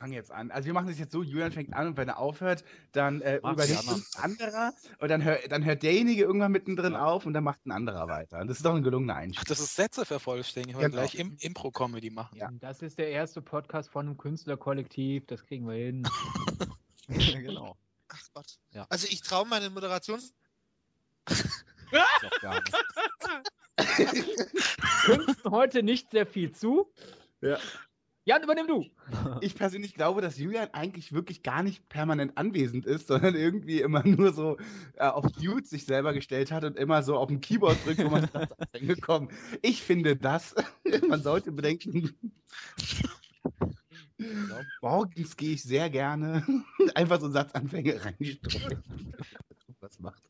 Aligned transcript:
fange 0.00 0.14
jetzt 0.14 0.32
an. 0.32 0.50
Also 0.50 0.64
wir 0.66 0.72
machen 0.72 0.88
das 0.88 0.98
jetzt 0.98 1.12
so, 1.12 1.22
Julian 1.22 1.52
fängt 1.52 1.74
an 1.74 1.88
und 1.88 1.96
wenn 1.98 2.08
er 2.08 2.18
aufhört, 2.18 2.64
dann 2.92 3.20
äh, 3.20 3.36
übernimmt 3.36 3.86
ein 3.86 4.02
anderer 4.16 4.72
und 4.98 5.08
dann, 5.10 5.22
hör, 5.22 5.38
dann 5.48 5.62
hört 5.64 5.82
derjenige 5.82 6.22
irgendwann 6.22 6.52
mittendrin 6.52 6.96
auf 6.96 7.26
und 7.26 7.34
dann 7.34 7.44
macht 7.44 7.66
ein 7.66 7.70
anderer 7.70 8.08
weiter. 8.08 8.38
Und 8.40 8.48
das 8.48 8.56
ist 8.56 8.64
doch 8.64 8.74
ein 8.74 8.82
gelungener 8.82 9.12
Ach, 9.14 9.18
Einstieg. 9.18 9.46
das 9.46 9.60
ist 9.60 9.76
Sätze 9.76 10.06
vervollständigen. 10.06 10.78
Wir 10.78 10.82
wollen 10.82 10.92
Genau. 10.92 11.02
gleich 11.02 11.16
Im 11.16 11.36
Impro-Comedy 11.38 12.08
machen. 12.10 12.38
Ja. 12.38 12.48
Das 12.60 12.80
ist 12.80 12.98
der 12.98 13.10
erste 13.10 13.42
Podcast 13.42 13.90
von 13.90 14.06
einem 14.06 14.16
Künstlerkollektiv, 14.16 15.26
das 15.26 15.44
kriegen 15.44 15.68
wir 15.68 15.74
hin. 15.76 16.08
genau. 17.08 17.76
Ach 18.08 18.22
Gott. 18.32 18.58
Ja. 18.72 18.86
Also 18.88 19.06
ich 19.10 19.20
traue 19.20 19.46
meine 19.46 19.68
Moderation. 19.68 20.20
Künsten 25.04 25.50
heute 25.50 25.82
nicht 25.82 26.10
sehr 26.10 26.26
viel 26.26 26.52
zu. 26.52 26.90
Ja. 27.42 27.58
Jan, 28.24 28.42
übernimm 28.42 28.66
du. 28.66 28.86
Ich 29.40 29.54
persönlich 29.54 29.94
glaube, 29.94 30.20
dass 30.20 30.38
Julian 30.38 30.68
eigentlich 30.72 31.12
wirklich 31.12 31.42
gar 31.42 31.62
nicht 31.62 31.88
permanent 31.88 32.36
anwesend 32.36 32.86
ist, 32.86 33.08
sondern 33.08 33.34
irgendwie 33.34 33.80
immer 33.80 34.06
nur 34.06 34.32
so 34.32 34.58
äh, 34.94 35.06
auf 35.06 35.24
Mute 35.40 35.66
sich 35.66 35.84
selber 35.84 36.12
gestellt 36.12 36.52
hat 36.52 36.64
und 36.64 36.76
immer 36.76 37.02
so 37.02 37.16
auf 37.16 37.28
dem 37.28 37.40
Keyboard 37.40 37.84
drückt, 37.84 38.04
wo 38.04 38.10
man 38.10 38.28
sagt, 38.28 38.54
angekommen. 38.74 39.30
Ich 39.62 39.82
finde 39.82 40.16
das, 40.16 40.54
man 41.08 41.22
sollte 41.22 41.52
bedenken, 41.52 42.14
morgens 44.82 45.36
gehe 45.36 45.54
ich 45.54 45.62
sehr 45.62 45.88
gerne 45.88 46.44
einfach 46.94 47.20
so 47.20 47.30
Satzanfänge 47.30 48.04
reinstreuen. 48.04 48.82
Was 49.80 49.98
macht? 49.98 50.22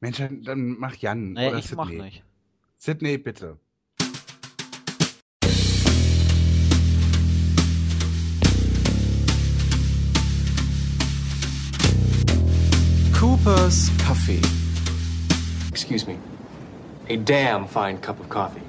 Mensch, 0.00 0.18
dann, 0.18 0.42
dann 0.42 0.78
mach 0.78 0.94
Jan. 0.96 1.32
Nee, 1.32 1.48
oder 1.48 1.58
ich 1.58 1.74
mach 1.74 1.88
Sydney. 1.88 2.04
nicht. 2.04 2.24
Sydney, 2.78 3.18
bitte. 3.18 3.58
Coopers 13.42 13.90
Kaffee. 13.96 14.42
Excuse 15.70 16.06
me. 16.06 16.18
A 17.08 17.16
damn 17.16 17.66
fine 17.66 17.98
cup 17.98 18.20
of 18.20 18.28
coffee. 18.28 18.60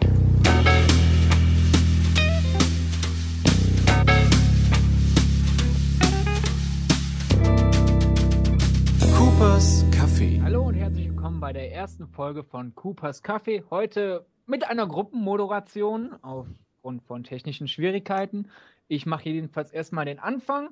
Coopers 9.13 9.83
Kaffee. 9.91 10.39
Hallo 10.41 10.61
und 10.63 10.75
herzlich 10.75 11.09
willkommen 11.09 11.41
bei 11.41 11.51
der 11.51 11.73
ersten 11.73 12.07
Folge 12.07 12.45
von 12.45 12.73
Coopers 12.73 13.21
Kaffee. 13.23 13.65
Heute 13.69 14.25
mit 14.45 14.63
einer 14.63 14.87
Gruppenmoderation 14.87 16.15
aufgrund 16.21 17.03
von 17.03 17.25
technischen 17.25 17.67
Schwierigkeiten. 17.67 18.47
Ich 18.87 19.05
mache 19.05 19.27
jedenfalls 19.27 19.71
erstmal 19.71 20.05
den 20.05 20.19
Anfang. 20.19 20.69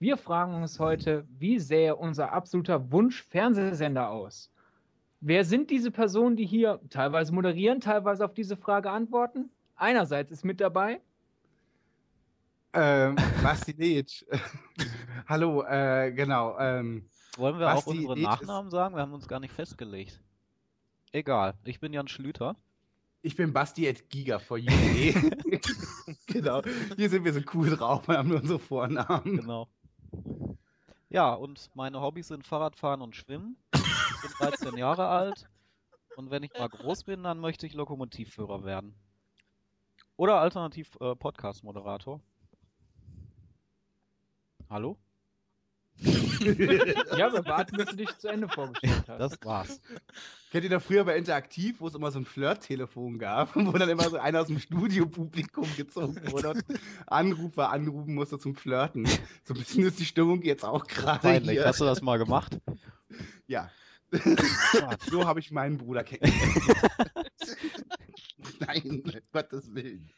Wir 0.00 0.16
fragen 0.16 0.54
uns 0.54 0.78
heute, 0.80 1.26
wie 1.38 1.58
sähe 1.58 1.94
unser 1.94 2.32
absoluter 2.32 2.90
Wunsch-Fernsehsender 2.90 4.08
aus? 4.08 4.50
Wer 5.20 5.44
sind 5.44 5.68
diese 5.70 5.90
Personen, 5.90 6.36
die 6.36 6.46
hier 6.46 6.80
teilweise 6.88 7.34
moderieren, 7.34 7.80
teilweise 7.82 8.24
auf 8.24 8.32
diese 8.32 8.56
Frage 8.56 8.90
antworten? 8.90 9.50
Einerseits 9.76 10.32
ist 10.32 10.42
mit 10.44 10.60
dabei 10.60 11.00
Ähm, 12.72 13.16
Basti 13.42 13.72
Leitsch. 13.72 14.24
Hallo, 15.28 15.64
äh, 15.64 16.12
genau. 16.12 16.56
Ähm, 16.58 17.04
Wollen 17.36 17.58
wir 17.58 17.66
Basti 17.66 17.90
auch 17.90 17.94
unsere 17.94 18.14
ist- 18.16 18.22
Nachnamen 18.22 18.70
sagen? 18.70 18.94
Wir 18.94 19.02
haben 19.02 19.12
uns 19.12 19.28
gar 19.28 19.40
nicht 19.40 19.52
festgelegt. 19.52 20.22
Egal. 21.12 21.54
Ich 21.64 21.78
bin 21.80 21.92
Jan 21.92 22.08
Schlüter. 22.08 22.56
ich 23.20 23.36
bin 23.36 23.52
Basti 23.52 23.86
at 23.86 24.08
Giga 24.08 24.38
for 24.38 24.56
you. 24.56 24.70
genau. 26.26 26.62
Hier 26.96 27.10
sind 27.10 27.24
wir 27.24 27.34
so 27.34 27.40
cool 27.52 27.68
drauf, 27.76 28.08
wir 28.08 28.16
haben 28.16 28.28
nur 28.30 28.40
unsere 28.40 28.58
Vornamen. 28.60 29.36
Genau. 29.36 29.68
Ja, 31.12 31.34
und 31.34 31.70
meine 31.74 32.00
Hobbys 32.00 32.28
sind 32.28 32.46
Fahrradfahren 32.46 33.02
und 33.02 33.16
Schwimmen. 33.16 33.56
Ich 33.74 34.22
bin 34.22 34.30
13 34.38 34.76
Jahre 34.76 35.08
alt. 35.08 35.48
Und 36.16 36.30
wenn 36.30 36.44
ich 36.44 36.52
mal 36.56 36.68
groß 36.68 37.02
bin, 37.02 37.24
dann 37.24 37.40
möchte 37.40 37.66
ich 37.66 37.74
Lokomotivführer 37.74 38.64
werden. 38.64 38.94
Oder 40.16 40.36
alternativ 40.36 40.96
äh, 41.00 41.16
Podcast-Moderator. 41.16 42.20
Hallo? 44.68 44.96
Ja, 47.16 47.32
wir 47.32 47.44
warten, 47.44 47.76
bis 47.76 47.86
du 47.86 47.96
dich 47.96 48.16
zu 48.18 48.28
Ende 48.28 48.48
vorgestellt 48.48 49.04
hast. 49.06 49.18
Das 49.18 49.38
war's. 49.42 49.80
Kennt 50.50 50.64
ihr 50.64 50.70
noch 50.70 50.82
früher 50.82 51.04
bei 51.04 51.16
Interaktiv, 51.16 51.80
wo 51.80 51.88
es 51.88 51.94
immer 51.94 52.10
so 52.10 52.18
ein 52.18 52.24
Flirt-Telefon 52.24 53.18
gab, 53.18 53.54
wo 53.54 53.72
dann 53.72 53.88
immer 53.88 54.08
so 54.08 54.16
einer 54.16 54.40
aus 54.40 54.46
dem 54.46 54.58
Studiopublikum 54.58 55.66
gezogen 55.76 56.16
wurde 56.32 56.50
und 56.50 56.64
Anrufer 57.06 57.70
anrufen 57.70 58.14
musste 58.14 58.38
zum 58.38 58.54
Flirten. 58.54 59.06
So 59.44 59.54
ein 59.54 59.60
bisschen 59.60 59.84
ist 59.84 59.98
die 59.98 60.04
Stimmung 60.06 60.42
jetzt 60.42 60.64
auch 60.64 60.86
gerade 60.86 61.20
Peinlich. 61.20 61.50
hier. 61.50 61.66
Hast 61.66 61.80
du 61.80 61.84
das 61.84 62.00
mal 62.00 62.18
gemacht? 62.18 62.58
Ja. 63.46 63.70
so 65.10 65.26
habe 65.26 65.40
ich 65.40 65.50
meinen 65.50 65.78
Bruder 65.78 66.02
kennengelernt. 66.02 67.30
Nein, 68.60 69.02
Gottes 69.32 69.74
Willen. 69.74 70.10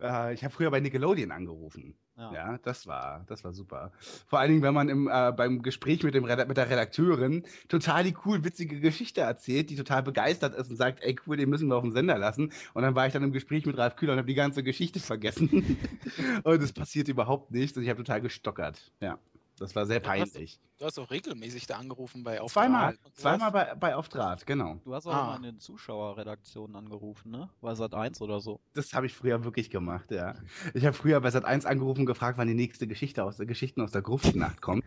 Äh, 0.00 0.34
ich 0.34 0.44
habe 0.44 0.54
früher 0.54 0.70
bei 0.70 0.80
Nickelodeon 0.80 1.30
angerufen. 1.30 1.96
Ja. 2.16 2.32
Ja, 2.32 2.58
das 2.58 2.86
war, 2.88 3.24
das 3.28 3.44
war 3.44 3.52
super. 3.52 3.92
Vor 4.26 4.40
allen 4.40 4.50
Dingen, 4.50 4.62
wenn 4.62 4.74
man 4.74 4.88
im, 4.88 5.08
äh, 5.08 5.32
beim 5.32 5.62
Gespräch 5.62 6.02
mit, 6.02 6.14
dem, 6.14 6.24
mit 6.24 6.56
der 6.56 6.68
Redakteurin 6.68 7.44
total 7.68 8.02
die 8.02 8.16
cool 8.24 8.42
witzige 8.42 8.80
Geschichte 8.80 9.20
erzählt, 9.20 9.70
die 9.70 9.76
total 9.76 10.02
begeistert 10.02 10.54
ist 10.56 10.68
und 10.68 10.76
sagt, 10.76 11.02
ey 11.04 11.16
cool, 11.26 11.36
den 11.36 11.48
müssen 11.48 11.68
wir 11.68 11.76
auf 11.76 11.84
den 11.84 11.92
Sender 11.92 12.18
lassen. 12.18 12.52
Und 12.74 12.82
dann 12.82 12.96
war 12.96 13.06
ich 13.06 13.12
dann 13.12 13.22
im 13.22 13.32
Gespräch 13.32 13.66
mit 13.66 13.78
Ralf 13.78 13.94
Kühler 13.94 14.14
und 14.14 14.18
habe 14.18 14.26
die 14.26 14.34
ganze 14.34 14.64
Geschichte 14.64 14.98
vergessen. 14.98 15.78
und 16.42 16.62
es 16.62 16.72
passiert 16.72 17.06
überhaupt 17.06 17.52
nichts 17.52 17.76
und 17.76 17.84
ich 17.84 17.88
habe 17.88 18.02
total 18.02 18.20
gestockert. 18.20 18.92
Ja, 19.00 19.20
das 19.58 19.74
war 19.76 19.86
sehr 19.86 20.02
Ja, 20.02 20.08
was- 20.20 20.32
peinlich. 20.32 20.60
Du 20.78 20.84
hast 20.84 20.98
auch 20.98 21.10
regelmäßig 21.10 21.66
da 21.66 21.76
angerufen 21.76 22.22
bei 22.22 22.40
Auf 22.40 22.52
Zweimal, 22.52 22.96
zweimal 23.14 23.50
bei, 23.50 23.74
bei 23.74 23.96
Auf 23.96 24.08
Draht, 24.08 24.46
genau. 24.46 24.76
Du 24.84 24.94
hast 24.94 25.06
auch 25.08 25.12
Ah. 25.12 25.26
immer 25.26 25.36
in 25.38 25.42
den 25.42 25.58
Zuschauerredaktionen 25.58 26.76
angerufen, 26.76 27.32
ne? 27.32 27.50
Bei 27.60 27.74
Sat 27.74 27.94
1 27.94 28.20
oder 28.22 28.38
so. 28.40 28.60
Das 28.74 28.92
habe 28.94 29.06
ich 29.06 29.14
früher 29.14 29.42
wirklich 29.42 29.70
gemacht, 29.70 30.10
ja. 30.12 30.34
Ich 30.74 30.84
habe 30.86 30.94
früher 30.94 31.20
bei 31.20 31.30
Sat1 31.30 31.66
angerufen 31.66 32.00
und 32.00 32.06
gefragt, 32.06 32.38
wann 32.38 32.46
die 32.46 32.54
nächste 32.54 32.86
Geschichte 32.86 33.24
aus 33.24 33.38
der 33.38 33.46
Geschichten 33.46 33.80
aus 33.80 33.90
der 33.90 34.02
Gruftnacht 34.02 34.62
kommt. 34.62 34.84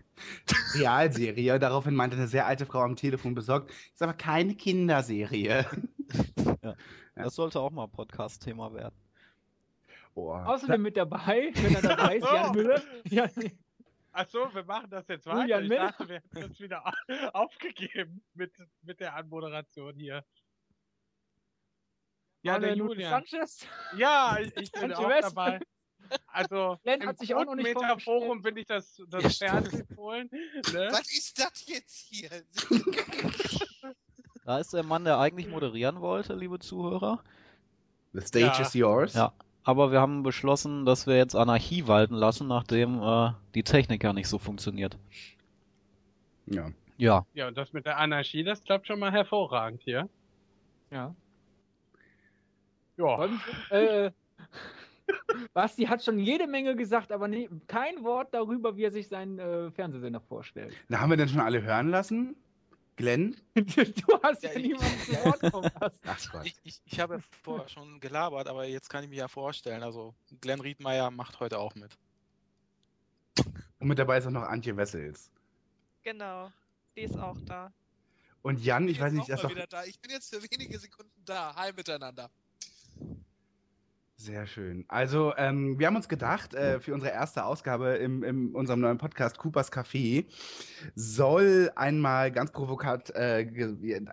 Realserie. 0.76 1.60
Daraufhin 1.60 1.94
meinte 1.96 2.16
eine 2.16 2.28
sehr 2.28 2.46
alte 2.48 2.66
Frau 2.66 2.80
am 2.82 2.96
Telefon 2.96 3.36
besorgt, 3.36 3.72
ist 3.94 4.02
aber 4.02 4.14
keine 4.14 4.56
Kinderserie. 4.56 5.66
Ja. 6.64 6.76
Das 7.16 7.36
sollte 7.36 7.60
auch 7.60 7.72
mal 7.72 7.88
Podcast-Thema 7.88 8.74
werden. 8.74 8.94
Oh. 10.14 10.32
Außerdem 10.34 10.82
mit 10.82 10.96
dabei, 10.98 11.52
wenn 11.56 11.74
er 11.76 11.82
dabei 11.82 12.18
ist, 12.18 12.24
Jan 12.32 12.52
Müller. 12.56 12.82
Ja, 13.10 13.28
Achso, 14.14 14.54
wir 14.54 14.64
machen 14.66 14.90
das 14.90 15.08
jetzt 15.08 15.26
Julian 15.26 15.48
weiter. 15.50 15.62
Ich 15.62 15.70
Miller. 15.70 15.88
dachte, 15.88 16.10
wir 16.10 16.16
hätten 16.16 16.44
uns 16.44 16.60
wieder 16.60 16.86
au- 16.86 16.92
aufgegeben 17.34 18.24
mit, 18.34 18.54
mit 18.82 19.00
der 19.00 19.16
Anmoderation 19.16 19.96
hier. 19.96 20.26
Ja, 22.44 22.60
der 22.60 22.76
Julian. 22.76 23.10
Sanchez. 23.26 23.68
Ja, 23.96 24.38
ich, 24.40 24.56
ich 24.58 24.72
bin 24.72 24.94
auch 24.94 25.08
West. 25.08 25.24
dabei. 25.30 25.60
Also, 26.28 26.78
Len 26.84 27.02
im 27.02 27.08
hat 27.10 27.20
sich 27.20 27.34
auch 27.36 27.46
noch 27.46 27.56
nicht 27.56 27.78
Forum 28.04 28.42
bin 28.42 28.58
ich 28.58 28.66
das, 28.66 29.02
das 29.08 29.24
Ja, 29.24 29.30
stimmt. 29.30 29.52
Fernsehfohlen. 29.52 30.30
Ne? 30.32 30.88
Was 30.92 31.10
ist 31.12 31.40
das 31.40 31.66
jetzt 31.68 31.96
hier? 31.96 32.30
Da 34.44 34.60
ist 34.60 34.74
der 34.74 34.84
Mann, 34.84 35.06
der 35.06 35.20
eigentlich 35.20 35.48
moderieren 35.48 36.02
wollte, 36.02 36.34
liebe 36.36 36.58
Zuhörer. 36.60 37.24
The 38.14 38.22
stage 38.22 38.46
Ja. 38.46 38.62
is 38.62 38.74
yours. 38.74 39.14
Ja. 39.14 39.34
Aber 39.64 39.92
wir 39.92 40.02
haben 40.02 40.24
beschlossen, 40.24 40.86
dass 40.86 41.06
wir 41.06 41.18
jetzt 41.18 41.36
Anarchie 41.36 41.88
walten 41.88 42.16
lassen, 42.16 42.48
nachdem 42.48 43.02
äh, 43.02 43.32
die 43.54 43.64
Technik 43.64 44.04
ja 44.04 44.14
nicht 44.14 44.28
so 44.28 44.38
funktioniert. 44.40 44.98
ja. 46.46 46.72
Ja. 46.98 47.26
Ja, 47.34 47.48
und 47.48 47.58
das 47.58 47.74
mit 47.74 47.88
der 47.88 47.98
Anarchie, 47.98 48.44
das 48.44 48.64
klappt 48.64 48.86
schon 48.86 49.00
mal 49.00 49.12
hervorragend 49.12 49.82
hier. 49.82 50.08
Ja. 50.92 51.16
Ja. 52.96 53.16
Und, 53.16 53.42
äh, 53.72 54.12
Basti 55.54 55.86
hat 55.86 56.04
schon 56.04 56.20
jede 56.20 56.46
Menge 56.46 56.76
gesagt, 56.76 57.12
aber 57.12 57.28
nie, 57.28 57.50
kein 57.66 58.04
Wort 58.04 58.36
darüber, 58.36 58.78
wie 58.78 58.84
er 58.84 58.92
sich 58.92 59.08
seinen 59.08 59.40
äh, 59.40 59.72
Fernsehsender 59.72 60.22
vorstellt. 60.22 60.76
Na, 60.90 61.00
haben 61.00 61.10
wir 61.10 61.18
denn 61.18 61.28
schon 61.30 61.40
alle 61.40 61.64
hören 61.64 61.90
lassen? 61.90 62.36
Glenn? 63.02 63.36
du 63.56 64.22
hast 64.24 64.44
ja, 64.44 64.52
Ja, 64.52 64.60
ich- 64.60 64.68
niemanden 64.68 65.00
zu 65.02 65.12
Wort 65.26 65.52
kommen 65.52 65.72
lassen. 66.04 66.42
Ich, 66.44 66.56
ich, 66.64 66.82
ich 66.86 67.00
habe 67.00 67.22
vorher 67.44 67.68
schon 67.68 68.00
gelabert, 68.00 68.48
aber 68.48 68.66
jetzt 68.66 68.90
kann 68.90 69.04
ich 69.04 69.10
mich 69.10 69.20
ja 69.20 69.28
vorstellen. 69.28 69.84
Also 69.84 70.14
Glenn 70.40 70.62
Riedmeier 70.62 71.10
macht 71.12 71.40
heute 71.40 71.60
auch 71.60 71.76
mit. 71.76 71.98
Und 73.80 73.88
mit 73.88 73.98
dabei 73.98 74.20
ist 74.20 74.28
auch 74.28 74.32
noch 74.32 74.44
Antje 74.44 74.78
Wessels. 74.78 75.32
Genau, 76.04 76.52
die 76.96 77.02
ist 77.02 77.18
auch 77.18 77.38
da. 77.46 77.72
Und 78.44 78.64
Jan, 78.64 78.88
ich 78.88 78.98
bin 78.98 79.06
weiß 79.06 79.14
jetzt 79.14 79.28
nicht, 79.30 79.44
doch 79.44 79.50
wieder 79.50 79.68
da. 79.68 79.84
Ich 79.86 80.00
bin 80.00 80.12
jetzt 80.12 80.34
für 80.34 80.42
wenige 80.42 80.80
Sekunden 80.80 81.12
da. 81.26 81.56
Hi 81.56 81.72
miteinander. 81.74 82.30
Sehr 84.24 84.46
schön. 84.46 84.86
Also, 84.88 85.34
ähm, 85.36 85.80
wir 85.80 85.88
haben 85.88 85.96
uns 85.96 86.08
gedacht, 86.08 86.54
äh, 86.54 86.80
für 86.80 86.94
unsere 86.94 87.12
erste 87.12 87.44
Ausgabe 87.44 87.96
im, 87.96 88.24
in 88.24 88.54
unserem 88.54 88.80
neuen 88.80 89.00
Podcast 89.00 89.40
Coopers 89.40 89.72
Café 89.72 90.26
soll 90.94 91.72
einmal 91.76 92.32
ganz 92.32 92.52
provokant 92.52 93.10
äh, 93.16 93.48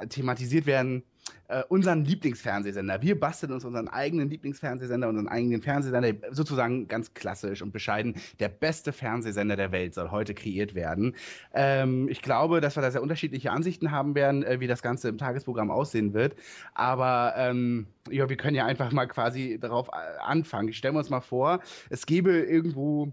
thematisiert 0.08 0.64
werden, 0.64 1.02
äh, 1.48 1.62
unseren 1.68 2.04
Lieblingsfernsehsender. 2.04 3.02
Wir 3.02 3.18
basteln 3.18 3.52
uns 3.52 3.64
unseren 3.64 3.88
eigenen 3.88 4.30
Lieblingsfernsehsender, 4.30 5.08
unseren 5.08 5.28
eigenen 5.28 5.62
Fernsehsender, 5.62 6.14
sozusagen 6.30 6.88
ganz 6.88 7.14
klassisch 7.14 7.62
und 7.62 7.72
bescheiden. 7.72 8.16
Der 8.38 8.48
beste 8.48 8.92
Fernsehsender 8.92 9.56
der 9.56 9.72
Welt 9.72 9.94
soll 9.94 10.10
heute 10.10 10.34
kreiert 10.34 10.74
werden. 10.74 11.16
Ähm, 11.52 12.08
ich 12.08 12.22
glaube, 12.22 12.60
dass 12.60 12.76
wir 12.76 12.82
da 12.82 12.90
sehr 12.90 13.02
unterschiedliche 13.02 13.50
Ansichten 13.50 13.90
haben 13.90 14.14
werden, 14.14 14.42
äh, 14.42 14.60
wie 14.60 14.66
das 14.66 14.82
Ganze 14.82 15.08
im 15.08 15.18
Tagesprogramm 15.18 15.70
aussehen 15.70 16.14
wird. 16.14 16.36
Aber 16.74 17.34
ähm, 17.36 17.86
ja, 18.10 18.28
wir 18.28 18.36
können 18.36 18.56
ja 18.56 18.66
einfach 18.66 18.92
mal 18.92 19.06
quasi 19.06 19.58
darauf 19.60 19.88
äh, 19.88 20.20
anfangen. 20.20 20.72
Stellen 20.72 20.94
wir 20.94 21.00
uns 21.00 21.10
mal 21.10 21.20
vor, 21.20 21.60
es 21.90 22.06
gäbe 22.06 22.38
irgendwo 22.38 23.12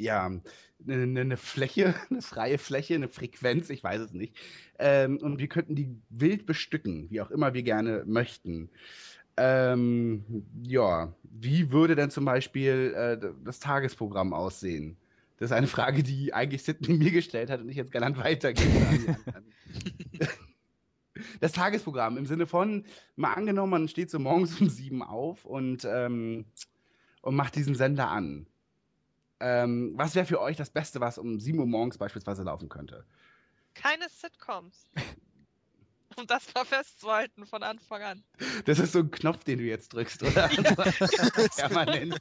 ja, 0.00 0.26
eine, 0.86 1.20
eine, 1.20 1.36
Fläche, 1.36 1.94
eine 2.10 2.22
freie 2.22 2.58
Fläche, 2.58 2.94
eine 2.94 3.08
Frequenz, 3.08 3.70
ich 3.70 3.82
weiß 3.82 4.00
es 4.00 4.12
nicht. 4.12 4.36
Ähm, 4.78 5.18
und 5.18 5.38
wir 5.38 5.48
könnten 5.48 5.74
die 5.74 5.96
wild 6.08 6.46
bestücken, 6.46 7.10
wie 7.10 7.20
auch 7.20 7.30
immer 7.30 7.54
wir 7.54 7.62
gerne 7.62 8.04
möchten. 8.06 8.70
Ähm, 9.36 10.24
ja, 10.62 11.14
wie 11.22 11.70
würde 11.72 11.96
denn 11.96 12.10
zum 12.10 12.24
Beispiel 12.24 12.94
äh, 12.96 13.18
das 13.44 13.60
Tagesprogramm 13.60 14.32
aussehen? 14.32 14.96
Das 15.38 15.50
ist 15.50 15.56
eine 15.56 15.66
Frage, 15.66 16.02
die 16.02 16.34
eigentlich 16.34 16.62
Sidney 16.62 16.94
mir 16.98 17.10
gestellt 17.10 17.50
hat 17.50 17.60
und 17.60 17.68
ich 17.68 17.76
jetzt 17.76 17.92
galant 17.92 18.18
weitergebe. 18.18 19.16
das 21.40 21.52
Tagesprogramm 21.52 22.18
im 22.18 22.26
Sinne 22.26 22.46
von, 22.46 22.84
mal 23.16 23.32
angenommen, 23.32 23.70
man 23.70 23.88
steht 23.88 24.10
so 24.10 24.18
morgens 24.18 24.60
um 24.60 24.68
sieben 24.68 25.02
auf 25.02 25.46
und, 25.46 25.86
ähm, 25.86 26.44
und 27.22 27.34
macht 27.34 27.56
diesen 27.56 27.74
Sender 27.74 28.10
an. 28.10 28.46
Ähm, 29.40 29.92
was 29.96 30.14
wäre 30.14 30.26
für 30.26 30.40
euch 30.40 30.56
das 30.56 30.70
Beste, 30.70 31.00
was 31.00 31.18
um 31.18 31.40
7 31.40 31.58
Uhr 31.58 31.66
morgens 31.66 31.98
beispielsweise 31.98 32.42
laufen 32.42 32.68
könnte? 32.68 33.04
Keine 33.74 34.08
Sitcoms. 34.08 34.90
um 36.16 36.26
das 36.26 36.52
mal 36.54 36.64
festzuhalten 36.64 37.46
von 37.46 37.62
Anfang 37.62 38.02
an. 38.02 38.24
Das 38.64 38.78
ist 38.78 38.92
so 38.92 39.00
ein 39.00 39.10
Knopf, 39.10 39.44
den 39.44 39.58
du 39.58 39.64
jetzt 39.64 39.92
drückst, 39.92 40.22
oder? 40.22 40.48
Permanent. 41.56 42.18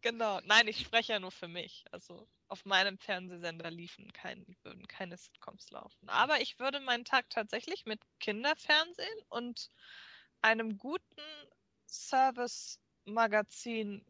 genau. 0.00 0.40
Nein, 0.44 0.68
ich 0.68 0.80
spreche 0.80 1.12
ja 1.12 1.20
nur 1.20 1.32
für 1.32 1.48
mich. 1.48 1.84
Also 1.90 2.26
auf 2.48 2.64
meinem 2.64 2.98
Fernsehsender 2.98 3.70
liefen 3.70 4.12
kein, 4.12 4.56
würden 4.62 4.86
keine 4.86 5.16
Sitcoms 5.16 5.70
laufen. 5.70 6.08
Aber 6.08 6.40
ich 6.40 6.58
würde 6.58 6.80
meinen 6.80 7.04
Tag 7.04 7.30
tatsächlich 7.30 7.86
mit 7.86 8.00
Kinderfernsehen 8.20 9.18
und 9.28 9.70
einem 10.40 10.78
guten 10.78 11.22
Service-Magazin 11.86 14.04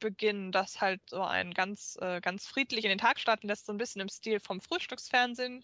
beginnen, 0.00 0.52
das 0.52 0.80
halt 0.80 1.00
so 1.08 1.22
einen 1.22 1.54
ganz, 1.54 1.96
äh, 2.00 2.20
ganz 2.20 2.46
friedlich 2.46 2.84
in 2.84 2.90
den 2.90 2.98
Tag 2.98 3.20
starten 3.20 3.48
lässt, 3.48 3.66
so 3.66 3.72
ein 3.72 3.78
bisschen 3.78 4.00
im 4.00 4.08
Stil 4.08 4.40
vom 4.40 4.60
Frühstücksfernsehen. 4.60 5.62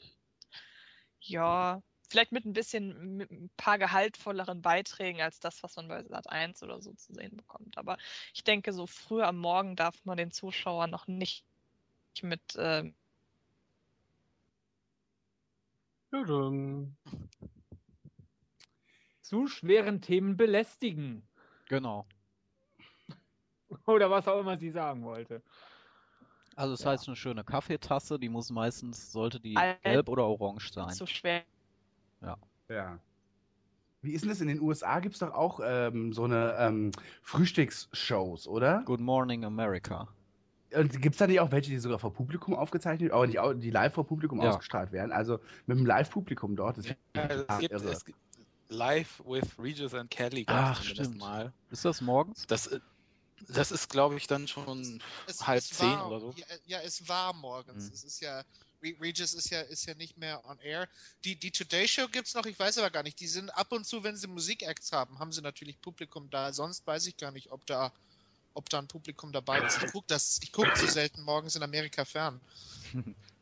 Ja, 1.20 1.82
vielleicht 2.08 2.32
mit 2.32 2.44
ein 2.44 2.52
bisschen, 2.52 3.16
mit 3.16 3.30
ein 3.30 3.50
paar 3.56 3.78
gehaltvolleren 3.78 4.62
Beiträgen 4.62 5.20
als 5.20 5.40
das, 5.40 5.62
was 5.62 5.76
man 5.76 5.88
bei 5.88 6.04
Sat 6.04 6.30
1 6.30 6.62
oder 6.62 6.80
so 6.80 6.92
zu 6.92 7.12
sehen 7.14 7.36
bekommt. 7.36 7.78
Aber 7.78 7.98
ich 8.32 8.44
denke, 8.44 8.72
so 8.72 8.86
früh 8.86 9.22
am 9.22 9.38
Morgen 9.38 9.76
darf 9.76 10.04
man 10.04 10.16
den 10.16 10.30
Zuschauer 10.30 10.86
noch 10.86 11.06
nicht 11.06 11.44
mit 12.22 12.54
äh, 12.56 12.92
zu 19.22 19.48
schweren 19.48 20.00
Themen 20.00 20.36
belästigen. 20.36 21.26
Genau. 21.68 22.06
Oder 23.86 24.10
was 24.10 24.26
auch 24.28 24.40
immer 24.40 24.56
sie 24.58 24.70
sagen 24.70 25.04
wollte. 25.04 25.42
Also 26.54 26.72
das 26.74 26.82
Ja. 26.84 26.90
heißt 26.92 27.06
eine 27.08 27.16
schöne 27.16 27.44
Kaffeetasse, 27.44 28.18
die 28.18 28.28
muss 28.28 28.50
meistens, 28.50 29.12
sollte 29.12 29.40
die 29.40 29.56
Alt- 29.56 29.82
gelb 29.82 30.08
oder 30.08 30.24
orange 30.26 30.72
sein. 30.72 30.90
zu 30.90 31.06
schwer. 31.06 31.42
Ja. 32.68 32.98
Wie 34.02 34.12
ist 34.12 34.22
denn 34.22 34.28
das? 34.30 34.40
In 34.40 34.48
den 34.48 34.60
USA 34.60 35.00
gibt 35.00 35.14
es 35.14 35.18
doch 35.20 35.32
auch 35.34 35.60
ähm, 35.62 36.12
so 36.12 36.24
eine 36.24 36.54
ähm, 36.58 36.92
Frühstücksshows, 37.22 38.46
oder? 38.48 38.82
Good 38.84 39.00
Morning 39.00 39.44
America. 39.44 40.08
Und 40.74 41.00
gibt 41.00 41.14
es 41.14 41.18
da 41.18 41.26
nicht 41.26 41.40
auch 41.40 41.50
welche, 41.52 41.70
die 41.70 41.78
sogar 41.78 41.98
vor 41.98 42.12
Publikum 42.12 42.54
aufgezeichnet, 42.54 43.12
aber 43.12 43.26
nicht, 43.26 43.38
die 43.62 43.70
live 43.70 43.94
vor 43.94 44.06
Publikum 44.06 44.40
Ja. 44.42 44.50
ausgestrahlt 44.50 44.92
werden? 44.92 45.12
Also 45.12 45.38
mit 45.66 45.78
dem 45.78 45.86
Live-Publikum 45.86 46.56
dort. 46.56 46.78
Das 46.78 46.86
ist 46.86 46.96
Ja, 47.14 47.22
es 47.24 47.58
gibt, 47.58 47.72
es 47.72 48.04
gibt 48.04 48.18
Live 48.68 49.22
with 49.24 49.58
Regis 49.58 49.94
and 49.94 50.10
Kelly 50.10 50.44
Ach, 50.48 50.82
stimmt. 50.82 51.18
mal. 51.18 51.52
Ist 51.70 51.84
das 51.84 52.00
morgens? 52.00 52.46
Das, 52.48 52.66
äh, 52.66 52.80
das 53.48 53.70
ist, 53.70 53.88
glaube 53.88 54.16
ich, 54.16 54.26
dann 54.26 54.48
schon 54.48 55.02
Es, 55.26 55.46
halb 55.46 55.58
es 55.58 55.70
zehn 55.70 55.90
war, 55.90 56.08
oder 56.08 56.20
so. 56.20 56.34
Ja, 56.36 56.46
ja, 56.66 56.80
es 56.80 57.08
war 57.08 57.32
morgens. 57.32 57.84
Hm. 57.84 57.92
Es 57.92 58.04
ist 58.04 58.20
ja, 58.20 58.44
Re- 58.82 58.96
Regis 59.00 59.34
ist 59.34 59.50
ja, 59.50 59.60
ist 59.62 59.86
ja 59.86 59.94
nicht 59.94 60.16
mehr 60.16 60.44
on 60.44 60.58
air. 60.60 60.88
Die, 61.24 61.36
die 61.36 61.50
Today 61.50 61.86
Show 61.86 62.08
gibt's 62.08 62.34
noch, 62.34 62.46
ich 62.46 62.58
weiß 62.58 62.78
aber 62.78 62.90
gar 62.90 63.02
nicht. 63.02 63.20
Die 63.20 63.28
sind 63.28 63.50
ab 63.50 63.72
und 63.72 63.86
zu, 63.86 64.02
wenn 64.02 64.16
sie 64.16 64.26
Musikacts 64.26 64.92
haben, 64.92 65.18
haben 65.18 65.32
sie 65.32 65.42
natürlich 65.42 65.80
Publikum 65.80 66.30
da. 66.30 66.52
Sonst 66.52 66.86
weiß 66.86 67.06
ich 67.06 67.16
gar 67.16 67.30
nicht, 67.30 67.52
ob 67.52 67.64
da, 67.66 67.92
ob 68.54 68.68
da 68.70 68.78
ein 68.78 68.88
Publikum 68.88 69.32
dabei 69.32 69.60
ist. 69.60 69.82
Ich 69.82 69.92
gucke 69.92 70.16
gucke 70.52 70.74
zu 70.74 70.86
selten 70.86 71.22
morgens 71.22 71.56
in 71.56 71.62
Amerika 71.62 72.04
fern. 72.04 72.40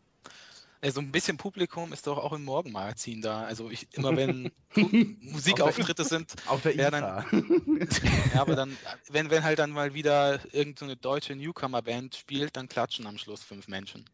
So 0.91 1.01
ein 1.01 1.13
bisschen 1.13 1.37
Publikum 1.37 1.93
ist 1.93 2.07
doch 2.07 2.19
auch 2.19 2.33
im 2.33 2.45
Morgenmagazin 2.45 3.23
da. 3.23 3.43
Also 3.45 3.71
ich 3.71 3.89
immer 3.93 4.17
wenn 4.17 4.51
Musikauftritte 5.21 6.05
sind, 6.05 6.35
Auf 6.47 6.63
der 6.63 6.77
Ja, 6.77 6.89
IFA. 6.89 7.25
ja, 8.33 8.41
aber 8.41 8.55
dann, 8.55 8.77
wenn, 9.11 9.31
wenn 9.31 9.43
halt 9.45 9.59
dann 9.59 9.71
mal 9.71 9.95
wieder 9.95 10.41
irgendeine 10.53 10.93
so 10.93 10.97
deutsche 11.01 11.35
Newcomer-Band 11.37 12.17
spielt, 12.17 12.57
dann 12.57 12.69
klatschen 12.69 13.07
am 13.07 13.19
Schluss 13.19 13.43
fünf 13.43 13.69
Menschen. 13.69 14.05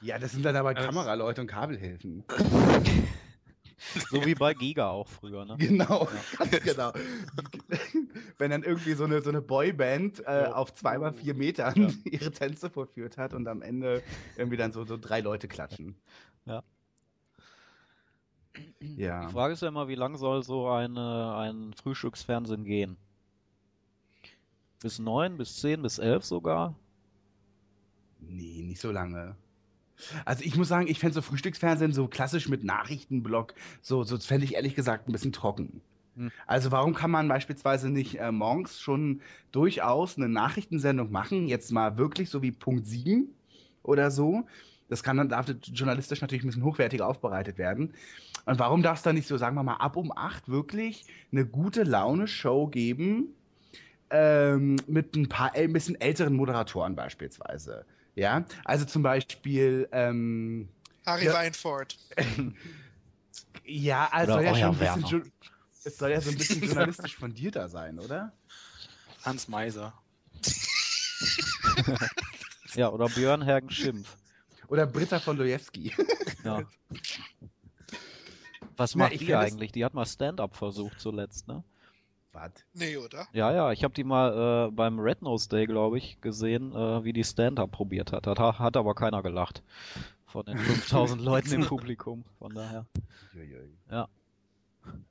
ja, 0.00 0.18
das 0.18 0.32
sind 0.32 0.42
dann 0.44 0.56
aber 0.56 0.74
Das- 0.74 0.84
Kameraleute 0.84 1.40
und 1.40 1.46
Kabelhilfen. 1.46 2.24
So 4.10 4.24
wie 4.26 4.34
bei 4.34 4.54
Giga 4.54 4.90
auch 4.90 5.08
früher, 5.08 5.44
ne? 5.44 5.56
Genau, 5.58 6.08
ganz 6.38 6.60
genau. 6.62 6.92
Wenn 8.38 8.50
dann 8.50 8.62
irgendwie 8.62 8.94
so 8.94 9.04
eine, 9.04 9.22
so 9.22 9.30
eine 9.30 9.40
Boyband 9.40 10.20
äh, 10.26 10.42
Ja. 10.42 10.52
auf 10.54 10.74
zweimal 10.74 11.12
vier 11.12 11.34
Metern 11.34 11.96
ihre 12.04 12.30
Tänze 12.30 12.70
vorführt 12.70 13.16
hat 13.18 13.34
und 13.34 13.46
am 13.48 13.62
Ende 13.62 14.02
irgendwie 14.36 14.56
dann 14.56 14.72
so, 14.72 14.84
so 14.84 14.96
drei 14.96 15.20
Leute 15.20 15.48
klatschen. 15.48 15.96
Ja. 16.44 16.62
Ja. 18.80 19.26
Die 19.26 19.32
Frage 19.32 19.54
ist 19.54 19.62
ja 19.62 19.68
immer, 19.68 19.88
wie 19.88 19.94
lang 19.94 20.16
soll 20.16 20.42
so 20.42 20.68
eine, 20.68 21.34
ein 21.36 21.72
Frühstücksfernsehen 21.74 22.64
gehen? 22.64 22.96
Bis 24.80 24.98
neun, 24.98 25.36
bis 25.36 25.56
zehn, 25.56 25.82
bis 25.82 25.98
elf 25.98 26.24
sogar? 26.24 26.74
Nee, 28.20 28.62
nicht 28.62 28.80
so 28.80 28.90
lange. 28.90 29.36
Also 30.24 30.44
ich 30.44 30.56
muss 30.56 30.68
sagen, 30.68 30.88
ich 30.88 30.98
fände 30.98 31.14
so 31.14 31.22
Frühstücksfernsehen 31.22 31.92
so 31.92 32.08
klassisch 32.08 32.48
mit 32.48 32.64
Nachrichtenblock, 32.64 33.54
so, 33.82 34.02
so 34.04 34.18
fände 34.18 34.44
ich 34.44 34.54
ehrlich 34.54 34.74
gesagt 34.74 35.08
ein 35.08 35.12
bisschen 35.12 35.32
trocken. 35.32 35.80
Hm. 36.16 36.30
Also 36.46 36.70
warum 36.72 36.94
kann 36.94 37.10
man 37.10 37.28
beispielsweise 37.28 37.90
nicht 37.90 38.18
äh, 38.18 38.32
morgens 38.32 38.80
schon 38.80 39.22
durchaus 39.52 40.16
eine 40.16 40.28
Nachrichtensendung 40.28 41.10
machen, 41.10 41.46
jetzt 41.46 41.72
mal 41.72 41.96
wirklich 41.96 42.30
so 42.30 42.42
wie 42.42 42.52
Punkt 42.52 42.86
7 42.86 43.28
oder 43.82 44.10
so? 44.10 44.44
Das 44.88 45.02
kann 45.02 45.18
dann, 45.18 45.28
darf 45.28 45.46
journalistisch 45.62 46.20
natürlich 46.20 46.44
ein 46.44 46.48
bisschen 46.48 46.64
hochwertiger 46.64 47.06
aufbereitet 47.06 47.58
werden. 47.58 47.92
Und 48.46 48.58
warum 48.58 48.82
darf 48.82 48.98
es 48.98 49.02
dann 49.02 49.16
nicht 49.16 49.28
so, 49.28 49.36
sagen 49.36 49.54
wir 49.54 49.62
mal, 49.62 49.74
ab 49.74 49.96
um 49.96 50.10
8 50.16 50.48
wirklich 50.48 51.04
eine 51.30 51.44
gute 51.44 51.82
Laune-Show 51.82 52.68
geben, 52.68 53.34
ähm, 54.10 54.76
mit 54.86 55.14
ein 55.14 55.28
paar 55.28 55.54
ein 55.54 55.72
bisschen 55.74 56.00
älteren 56.00 56.34
Moderatoren 56.34 56.96
beispielsweise? 56.96 57.84
Ja, 58.18 58.44
also 58.64 58.84
zum 58.84 59.04
Beispiel, 59.04 59.88
ähm, 59.92 60.68
Harry 61.06 61.26
Ja. 61.26 61.34
Weinfurt. 61.34 61.96
ja, 63.64 64.08
also 64.10 64.40
ja 64.40 64.56
schon 64.56 64.70
ein 64.70 64.78
bisschen, 64.78 65.32
es 65.84 65.98
soll 65.98 66.10
ja 66.10 66.20
so 66.20 66.30
ein 66.30 66.36
bisschen 66.36 66.60
journalistisch 66.60 67.16
fundierter 67.16 67.68
sein, 67.68 68.00
oder? 68.00 68.32
Hans 69.22 69.46
Meiser. 69.48 69.94
Ja, 72.74 72.90
oder 72.90 73.08
Björn 73.08 73.42
Hergen 73.42 73.70
Schimpf. 73.70 74.16
Oder 74.68 74.86
Britta 74.86 75.18
von 75.20 75.36
Lojewski. 75.36 75.94
Ja. 76.44 76.62
Was 78.76 78.94
Na, 78.94 79.04
macht 79.04 79.14
ich 79.14 79.20
die 79.20 79.34
eigentlich? 79.34 79.72
Die 79.72 79.84
hat 79.84 79.94
mal 79.94 80.06
Stand-up 80.06 80.54
versucht 80.54 81.00
zuletzt, 81.00 81.48
ne? 81.48 81.64
Was? 82.40 82.52
Nee, 82.72 82.96
oder? 82.96 83.26
Ja, 83.32 83.52
ja, 83.52 83.72
ich 83.72 83.82
habe 83.82 83.94
die 83.94 84.04
mal 84.04 84.68
äh, 84.68 84.70
beim 84.70 85.00
Red 85.00 85.22
Nose 85.22 85.48
Day, 85.48 85.66
glaube 85.66 85.98
ich, 85.98 86.20
gesehen, 86.20 86.72
äh, 86.72 87.02
wie 87.04 87.12
die 87.12 87.24
Stand-up 87.24 87.72
probiert 87.72 88.12
hat. 88.12 88.26
Hat, 88.26 88.38
hat 88.38 88.76
aber 88.76 88.94
keiner 88.94 89.22
gelacht. 89.22 89.62
Von 90.26 90.44
den 90.44 90.58
5000 90.58 91.20
Leuten 91.22 91.52
im 91.52 91.66
Publikum. 91.66 92.24
Von 92.38 92.54
daher. 92.54 92.86
Uiuiui. 93.34 93.76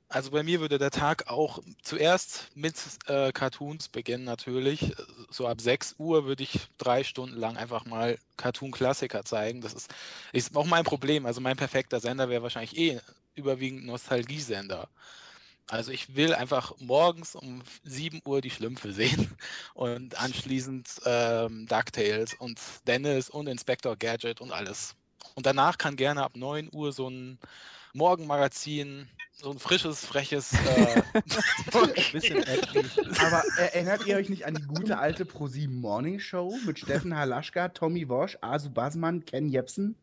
Also 0.08 0.30
bei 0.30 0.42
mir 0.42 0.60
würde 0.60 0.78
der 0.78 0.90
Tag 0.90 1.28
auch 1.28 1.58
zuerst 1.82 2.48
mit 2.54 2.74
äh, 3.06 3.30
Cartoons 3.30 3.88
beginnen 3.88 4.24
natürlich. 4.24 4.94
So 5.30 5.46
ab 5.46 5.60
6 5.60 5.96
Uhr 5.98 6.24
würde 6.24 6.42
ich 6.42 6.68
drei 6.78 7.04
Stunden 7.04 7.36
lang 7.36 7.58
einfach 7.58 7.84
mal 7.84 8.18
Cartoon-Klassiker 8.38 9.24
zeigen. 9.24 9.60
Das 9.60 9.74
ist, 9.74 9.92
ist 10.32 10.56
auch 10.56 10.66
mein 10.66 10.84
Problem. 10.84 11.26
Also 11.26 11.42
mein 11.42 11.58
perfekter 11.58 12.00
Sender 12.00 12.30
wäre 12.30 12.42
wahrscheinlich 12.42 12.78
eh 12.78 13.00
überwiegend 13.34 13.84
Nostalgiesender. 13.84 14.88
Also 15.70 15.92
ich 15.92 16.16
will 16.16 16.34
einfach 16.34 16.72
morgens 16.78 17.34
um 17.34 17.62
7 17.84 18.22
Uhr 18.24 18.40
die 18.40 18.50
Schlümpfe 18.50 18.92
sehen 18.92 19.36
und 19.74 20.18
anschließend 20.20 20.88
ähm, 21.04 21.66
DuckTales 21.66 22.34
und 22.34 22.58
Dennis 22.86 23.28
und 23.28 23.48
Inspector 23.48 23.96
Gadget 23.96 24.40
und 24.40 24.50
alles. 24.50 24.94
Und 25.34 25.44
danach 25.46 25.76
kann 25.76 25.96
gerne 25.96 26.22
ab 26.22 26.36
9 26.36 26.70
Uhr 26.72 26.92
so 26.92 27.08
ein 27.08 27.38
Morgenmagazin, 27.92 29.08
so 29.32 29.50
ein 29.50 29.58
frisches, 29.58 30.04
freches. 30.04 30.52
Äh, 30.52 31.02
bisschen. 32.12 32.44
Aber 33.20 33.42
erinnert 33.58 34.06
ihr 34.06 34.16
euch 34.16 34.30
nicht 34.30 34.46
an 34.46 34.54
die 34.54 34.62
gute 34.62 34.98
alte 34.98 35.24
Pro7 35.24 35.68
Morning 35.68 36.18
Show 36.18 36.56
mit 36.64 36.78
Steffen 36.78 37.14
Halaschka, 37.14 37.68
Tommy 37.68 38.08
Wosch, 38.08 38.38
Asu 38.40 38.70
Basman, 38.70 39.24
Ken 39.24 39.48
Jepsen? 39.48 39.96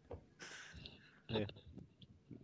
Nee. 1.28 1.48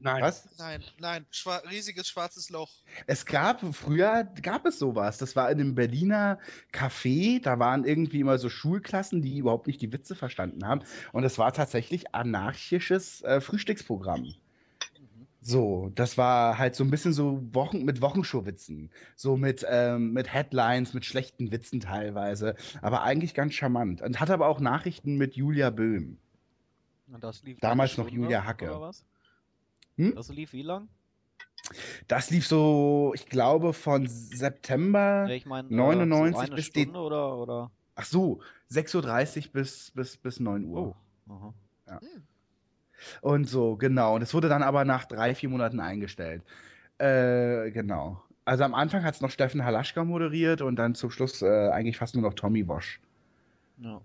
Nein. 0.04 0.24
Was? 0.24 0.50
Nein, 0.58 0.84
nein, 1.00 1.26
schwa 1.30 1.58
riesiges 1.70 2.08
schwarzes 2.08 2.50
Loch. 2.50 2.72
Es 3.06 3.26
gab, 3.26 3.62
früher 3.76 4.24
gab 4.42 4.66
es 4.66 4.80
sowas. 4.80 5.20
Das 5.20 5.36
war 5.36 5.52
in 5.52 5.60
einem 5.60 5.76
Berliner 5.76 6.40
Café. 6.74 7.42
Da 7.42 7.60
waren 7.60 7.86
irgendwie 7.86 8.20
immer 8.20 8.40
so 8.40 8.50
Schulklassen, 8.50 9.22
die 9.22 9.38
überhaupt 9.38 9.68
nicht 9.68 9.82
die 9.82 9.94
Witze 9.94 10.16
verstanden 10.16 10.66
haben. 10.68 10.82
Und 11.12 11.24
es 11.24 11.38
war 11.38 11.54
tatsächlich 11.54 12.16
anarchisches 12.16 13.22
äh, 13.22 13.42
Frühstücksprogramm. 13.42 14.34
So, 15.44 15.92
das 15.96 16.18
war 16.18 16.58
halt 16.58 16.76
so 16.76 16.84
ein 16.84 16.92
bisschen 16.92 17.14
so 17.14 17.42
Wochen 17.54 17.84
mit 17.84 18.02
Wochenshow-Witzen. 18.02 18.92
So 19.16 19.38
mit, 19.38 19.66
ähm, 19.68 20.14
mit 20.14 20.32
Headlines, 20.32 20.94
mit 20.94 21.06
schlechten 21.06 21.52
Witzen 21.52 21.80
teilweise. 21.80 22.56
Aber 22.82 23.04
eigentlich 23.04 23.34
ganz 23.34 23.54
charmant. 23.54 24.02
Und 24.02 24.20
hat 24.20 24.30
aber 24.30 24.48
auch 24.48 24.60
Nachrichten 24.60 25.18
mit 25.18 25.36
Julia 25.36 25.70
Böhm. 25.70 26.18
Und 27.08 27.24
das 27.24 27.44
lief 27.44 27.60
Damals 27.60 27.98
noch 27.98 28.08
Stunde, 28.08 28.24
Julia 28.24 28.46
Hacke. 28.46 28.92
Hm? 30.02 30.16
Das 30.16 30.30
lief 30.30 30.54
wie 30.54 30.64
lang? 30.64 30.88
Das 32.08 32.32
lief 32.32 32.48
so, 32.48 33.12
ich 33.14 33.28
glaube, 33.28 33.74
von 33.74 34.08
September 34.08 35.28
ich 35.30 35.46
meine, 35.46 35.68
99 35.70 36.36
so 36.36 36.42
eine 36.42 36.56
bis 36.56 36.66
Stunde 36.66 37.00
oder, 37.00 37.38
oder? 37.38 37.72
Ach 37.96 38.06
so, 38.06 38.42
6.30 38.72 39.46
Uhr 39.46 39.52
bis, 39.54 39.92
bis, 39.92 40.18
bis 40.18 40.40
9 40.40 40.66
Uhr. 40.66 40.96
Oh. 41.28 41.32
Aha. 41.32 41.54
Und 43.22 43.48
so, 43.48 43.76
genau. 43.76 44.16
Und 44.16 44.24
es 44.24 44.34
wurde 44.34 44.50
dann 44.50 44.64
aber 44.64 44.86
nach 44.86 45.06
drei, 45.06 45.36
vier 45.36 45.50
Monaten 45.50 45.80
eingestellt. 45.80 46.44
Äh, 46.98 47.72
genau. 47.72 48.24
Also 48.44 48.64
am 48.64 48.74
Anfang 48.74 49.04
hat 49.04 49.16
es 49.16 49.22
noch 49.22 49.30
Steffen 49.30 49.64
Halaschka 49.64 50.04
moderiert 50.04 50.62
und 50.62 50.78
dann 50.78 50.96
zum 50.96 51.12
Schluss 51.12 51.42
äh, 51.42 51.70
eigentlich 51.70 51.98
fast 51.98 52.16
nur 52.16 52.24
noch 52.24 52.34
Tommy 52.34 52.68
Wosch. 52.68 53.00
Ja. 53.78 54.02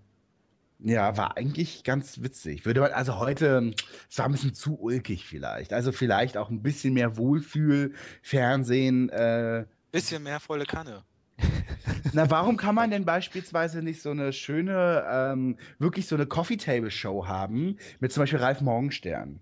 Ja, 0.78 1.16
war 1.16 1.36
eigentlich 1.36 1.84
ganz 1.84 2.22
witzig. 2.22 2.66
Würde 2.66 2.80
man, 2.80 2.92
also 2.92 3.18
heute, 3.18 3.72
es 4.10 4.18
war 4.18 4.26
ein 4.26 4.32
bisschen 4.32 4.54
zu 4.54 4.78
ulkig 4.78 5.24
vielleicht. 5.24 5.72
Also 5.72 5.90
vielleicht 5.90 6.36
auch 6.36 6.50
ein 6.50 6.62
bisschen 6.62 6.94
mehr 6.94 7.16
Wohlfühl, 7.16 7.94
Fernsehen. 8.22 9.08
Äh, 9.08 9.64
bisschen 9.90 10.22
mehr 10.22 10.38
volle 10.38 10.64
Kanne. 10.64 11.02
na, 12.12 12.30
warum 12.30 12.56
kann 12.56 12.74
man 12.74 12.90
denn 12.90 13.04
beispielsweise 13.04 13.82
nicht 13.82 14.02
so 14.02 14.10
eine 14.10 14.32
schöne, 14.32 15.04
ähm, 15.10 15.58
wirklich 15.78 16.06
so 16.06 16.14
eine 16.14 16.26
Coffee 16.26 16.56
Table 16.56 16.90
Show 16.90 17.26
haben 17.26 17.78
mit 18.00 18.12
zum 18.12 18.22
Beispiel 18.22 18.40
Ralf 18.40 18.60
Morgenstern? 18.60 19.40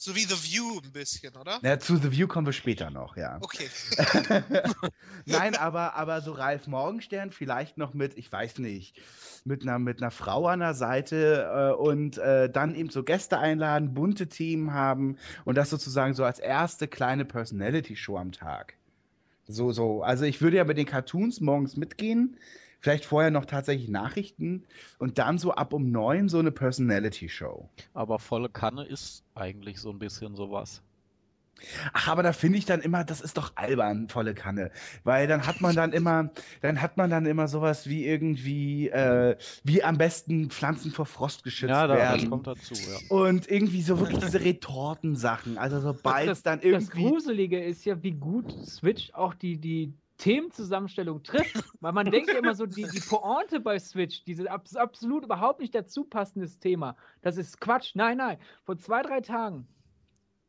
So 0.00 0.14
wie 0.14 0.20
The 0.20 0.36
View 0.36 0.80
ein 0.84 0.92
bisschen, 0.92 1.34
oder? 1.34 1.58
Na, 1.60 1.80
zu 1.80 1.96
The 1.96 2.12
View 2.12 2.28
kommen 2.28 2.46
wir 2.46 2.52
später 2.52 2.88
noch, 2.88 3.16
ja. 3.16 3.38
Okay. 3.40 3.68
Nein, 5.26 5.56
aber, 5.56 5.96
aber 5.96 6.20
so 6.20 6.30
Ralf 6.30 6.68
Morgenstern 6.68 7.32
vielleicht 7.32 7.78
noch 7.78 7.94
mit, 7.94 8.16
ich 8.16 8.30
weiß 8.30 8.58
nicht, 8.58 8.96
mit 9.44 9.62
einer, 9.62 9.80
mit 9.80 10.00
einer 10.00 10.12
Frau 10.12 10.46
an 10.46 10.60
der 10.60 10.74
Seite 10.74 11.50
äh, 11.52 11.74
und 11.74 12.16
äh, 12.16 12.48
dann 12.48 12.76
eben 12.76 12.90
so 12.90 13.02
Gäste 13.02 13.40
einladen, 13.40 13.92
bunte 13.92 14.28
Themen 14.28 14.72
haben 14.72 15.18
und 15.44 15.58
das 15.58 15.68
sozusagen 15.68 16.14
so 16.14 16.22
als 16.22 16.38
erste 16.38 16.86
kleine 16.86 17.24
Personality-Show 17.24 18.16
am 18.18 18.30
Tag. 18.30 18.74
So, 19.48 19.72
so. 19.72 20.04
Also 20.04 20.26
ich 20.26 20.40
würde 20.40 20.58
ja 20.58 20.64
mit 20.64 20.78
den 20.78 20.86
Cartoons 20.86 21.40
morgens 21.40 21.76
mitgehen, 21.76 22.36
vielleicht 22.80 23.04
vorher 23.04 23.30
noch 23.30 23.44
tatsächlich 23.44 23.88
Nachrichten 23.88 24.64
und 24.98 25.18
dann 25.18 25.38
so 25.38 25.52
ab 25.52 25.72
um 25.72 25.90
neun 25.90 26.28
so 26.28 26.38
eine 26.38 26.50
Personality-Show. 26.52 27.68
Aber 27.94 28.18
volle 28.18 28.48
Kanne 28.48 28.84
ist 28.84 29.24
eigentlich 29.34 29.78
so 29.80 29.90
ein 29.90 29.98
bisschen 29.98 30.36
sowas. 30.36 30.82
Ach, 31.92 32.06
aber 32.08 32.22
da 32.22 32.32
finde 32.32 32.58
ich 32.58 32.66
dann 32.66 32.80
immer, 32.80 33.02
das 33.02 33.20
ist 33.20 33.36
doch 33.36 33.52
albern, 33.56 34.08
volle 34.08 34.34
Kanne. 34.34 34.70
Weil 35.02 35.26
dann 35.26 35.44
hat 35.44 35.60
man 35.60 35.74
dann 35.74 35.92
immer, 35.92 36.30
dann 36.60 36.80
hat 36.80 36.96
man 36.96 37.10
dann 37.10 37.26
immer 37.26 37.48
sowas 37.48 37.88
wie 37.88 38.06
irgendwie, 38.06 38.88
äh, 38.90 39.36
wie 39.64 39.82
am 39.82 39.98
besten 39.98 40.50
Pflanzen 40.50 40.92
vor 40.92 41.06
Frost 41.06 41.42
geschützt 41.42 41.70
Ja, 41.70 41.88
da, 41.88 41.94
das 41.94 42.02
werden. 42.20 42.30
kommt 42.30 42.46
dazu, 42.46 42.74
ja. 42.74 43.00
Und 43.08 43.50
irgendwie 43.50 43.82
so 43.82 43.98
wirklich 43.98 44.20
diese 44.20 44.40
Retortensachen. 44.40 45.58
Also 45.58 45.80
sobald 45.80 46.28
es 46.28 46.42
dann 46.42 46.60
Das 46.60 46.64
irgendwie. 46.66 47.02
Gruselige 47.02 47.60
ist 47.60 47.84
ja, 47.84 48.02
wie 48.02 48.12
gut 48.12 48.52
Switch 48.64 49.12
auch 49.14 49.34
die, 49.34 49.58
die 49.58 49.92
Themenzusammenstellung 50.18 51.22
trifft. 51.22 51.64
Weil 51.80 51.92
man 51.92 52.10
denkt 52.10 52.28
ja 52.28 52.38
immer 52.38 52.54
so, 52.54 52.66
die, 52.66 52.84
die 52.84 53.00
Pointe 53.00 53.60
bei 53.60 53.78
Switch, 53.78 54.24
dieses 54.24 54.46
abs 54.46 54.76
absolut 54.76 55.24
überhaupt 55.24 55.60
nicht 55.60 55.74
dazu 55.74 56.04
passendes 56.04 56.58
Thema, 56.58 56.96
das 57.22 57.36
ist 57.36 57.60
Quatsch. 57.60 57.92
Nein, 57.94 58.18
nein. 58.18 58.38
Vor 58.64 58.76
zwei, 58.76 59.02
drei 59.02 59.20
Tagen 59.20 59.66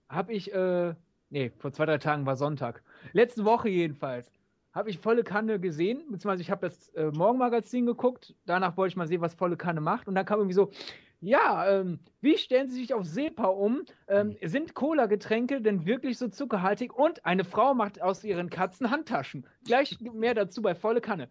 habe 0.09 0.33
ich, 0.33 0.51
äh, 0.53 0.93
nee, 1.29 1.51
vor 1.57 1.71
zwei, 1.71 1.85
drei 1.85 1.99
Tagen 1.99 2.25
war 2.25 2.35
Sonntag. 2.35 2.83
Letzte 3.13 3.45
Woche 3.45 3.69
jedenfalls. 3.69 4.31
Habe 4.71 4.91
ich 4.91 4.99
volle 4.99 5.23
Kanne 5.23 5.59
gesehen, 5.59 6.03
beziehungsweise 6.11 6.43
ich 6.43 6.51
habe 6.51 6.67
das 6.67 6.89
äh, 6.89 7.11
Morgenmagazin 7.11 7.87
geguckt. 7.87 8.35
Danach 8.45 8.77
wollte 8.77 8.91
ich 8.91 8.97
mal 8.97 9.07
sehen, 9.07 9.21
was 9.21 9.33
volle 9.33 9.57
Kanne 9.57 9.81
macht. 9.81 10.07
Und 10.07 10.13
dann 10.13 10.25
kam 10.25 10.39
irgendwie 10.39 10.53
so, 10.53 10.71
ja, 11.21 11.69
ähm, 11.79 11.99
wie 12.21 12.37
stellen 12.37 12.69
Sie 12.69 12.79
sich 12.79 12.93
auf 12.93 13.05
SEPA 13.05 13.47
um? 13.47 13.83
Ähm, 14.07 14.37
sind 14.41 14.73
Cola-Getränke 14.73 15.61
denn 15.61 15.85
wirklich 15.85 16.17
so 16.17 16.27
zuckerhaltig? 16.29 16.93
Und 16.93 17.25
eine 17.25 17.43
Frau 17.43 17.73
macht 17.73 18.01
aus 18.01 18.23
ihren 18.23 18.49
Katzen 18.49 18.89
Handtaschen. 18.89 19.45
Gleich 19.65 19.99
mehr 19.99 20.33
dazu 20.33 20.61
bei 20.61 20.75
volle 20.75 21.01
Kanne. 21.01 21.29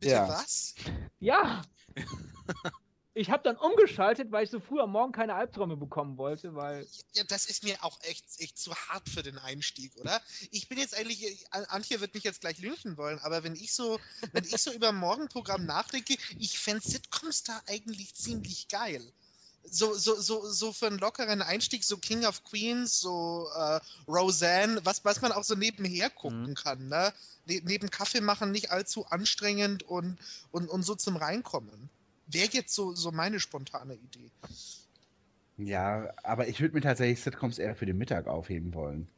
Bitte 0.00 0.14
Ja. 0.14 0.28
was? 0.28 0.74
Ja. 1.20 1.62
Ich 3.14 3.30
habe 3.30 3.42
dann 3.42 3.56
umgeschaltet, 3.56 4.32
weil 4.32 4.44
ich 4.44 4.50
so 4.50 4.58
früh 4.58 4.80
am 4.80 4.90
Morgen 4.90 5.12
keine 5.12 5.34
Albträume 5.34 5.76
bekommen 5.76 6.16
wollte, 6.16 6.54
weil 6.54 6.86
Ja, 7.12 7.24
das 7.24 7.44
ist 7.44 7.62
mir 7.62 7.76
auch 7.84 7.98
echt, 8.04 8.24
echt 8.38 8.58
zu 8.58 8.74
hart 8.74 9.06
für 9.08 9.22
den 9.22 9.38
Einstieg, 9.38 9.94
oder? 9.96 10.18
Ich 10.50 10.68
bin 10.68 10.78
jetzt 10.78 10.96
eigentlich, 10.96 11.44
An- 11.52 11.66
Antje 11.66 12.00
wird 12.00 12.14
mich 12.14 12.24
jetzt 12.24 12.40
gleich 12.40 12.58
lynchen 12.58 12.96
wollen, 12.96 13.18
aber 13.18 13.44
wenn 13.44 13.54
ich 13.54 13.74
so, 13.74 14.00
wenn 14.32 14.44
ich 14.44 14.56
so 14.62 14.72
über 14.72 14.88
ein 14.88 14.96
Morgenprogramm 14.96 15.66
nachdenke, 15.66 16.16
ich 16.38 16.58
fände 16.58 16.82
Sitcoms 16.88 17.42
da 17.42 17.60
eigentlich 17.66 18.14
ziemlich 18.14 18.68
geil. 18.68 19.02
So, 19.64 19.94
so, 19.94 20.18
so, 20.18 20.48
so 20.50 20.72
für 20.72 20.86
einen 20.86 20.98
lockeren 20.98 21.42
Einstieg, 21.42 21.84
so 21.84 21.98
King 21.98 22.24
of 22.24 22.42
Queens, 22.44 22.98
so 22.98 23.48
äh, 23.54 23.78
Roseanne, 24.08 24.80
was, 24.84 25.04
was 25.04 25.20
man 25.20 25.32
auch 25.32 25.44
so 25.44 25.54
nebenher 25.54 26.08
gucken 26.10 26.54
kann, 26.54 26.88
ne? 26.88 27.12
Ne 27.44 27.60
neben 27.64 27.90
Kaffee 27.90 28.20
machen 28.22 28.50
nicht 28.52 28.70
allzu 28.70 29.04
anstrengend 29.06 29.82
und, 29.82 30.18
und, 30.50 30.68
und 30.68 30.82
so 30.82 30.94
zum 30.94 31.16
Reinkommen. 31.16 31.90
Wäre 32.32 32.50
jetzt 32.52 32.74
so, 32.74 32.94
so 32.94 33.10
meine 33.12 33.40
spontane 33.40 33.94
Idee. 33.94 34.30
Ja, 35.56 36.12
aber 36.24 36.48
ich 36.48 36.60
würde 36.60 36.74
mir 36.74 36.80
tatsächlich 36.82 37.20
Sitcoms 37.22 37.58
eher 37.58 37.74
für 37.74 37.86
den 37.86 37.96
Mittag 37.96 38.26
aufheben 38.26 38.74
wollen. 38.74 39.08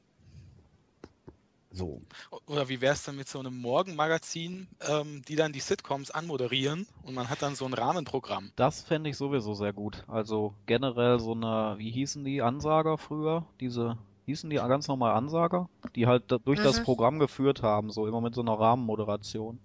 So. 1.73 2.01
Oder 2.47 2.69
wie 2.69 2.81
wäre 2.81 2.95
es 2.95 3.03
dann 3.03 3.17
mit 3.17 3.29
so 3.29 3.41
einem 3.41 3.61
Morgenmagazin, 3.61 4.69
ähm, 4.81 5.23
die 5.27 5.35
dann 5.35 5.53
die 5.53 5.61
Sitcoms 5.61 6.13
anmoderieren 6.13 6.87
und 7.03 7.15
man 7.15 7.29
hat 7.29 7.43
dann 7.43 7.57
so 7.57 7.65
ein 7.67 7.75
Rahmenprogramm. 7.75 8.53
Das 8.55 8.83
fände 8.83 9.11
ich 9.11 9.17
sowieso 9.17 9.55
sehr 9.55 9.73
gut. 9.73 10.05
Also 10.07 10.55
generell 10.67 11.19
so 11.19 11.33
eine, 11.33 11.75
wie 11.79 11.91
hießen 11.91 12.25
die 12.25 12.43
Ansager 12.43 12.97
früher? 12.97 13.45
Diese, 13.61 13.99
hießen 14.27 14.51
die 14.51 14.57
ganz 14.57 14.87
normal 14.87 15.15
Ansager? 15.15 15.69
Die 15.97 16.07
halt 16.07 16.31
durch 16.45 16.61
das 16.61 16.79
Mhm. 16.79 16.85
Programm 16.85 17.19
geführt 17.19 17.63
haben, 17.63 17.91
so 17.91 18.07
immer 18.07 18.21
mit 18.21 18.35
so 18.35 18.41
einer 18.41 18.59
Rahmenmoderation. 18.59 19.59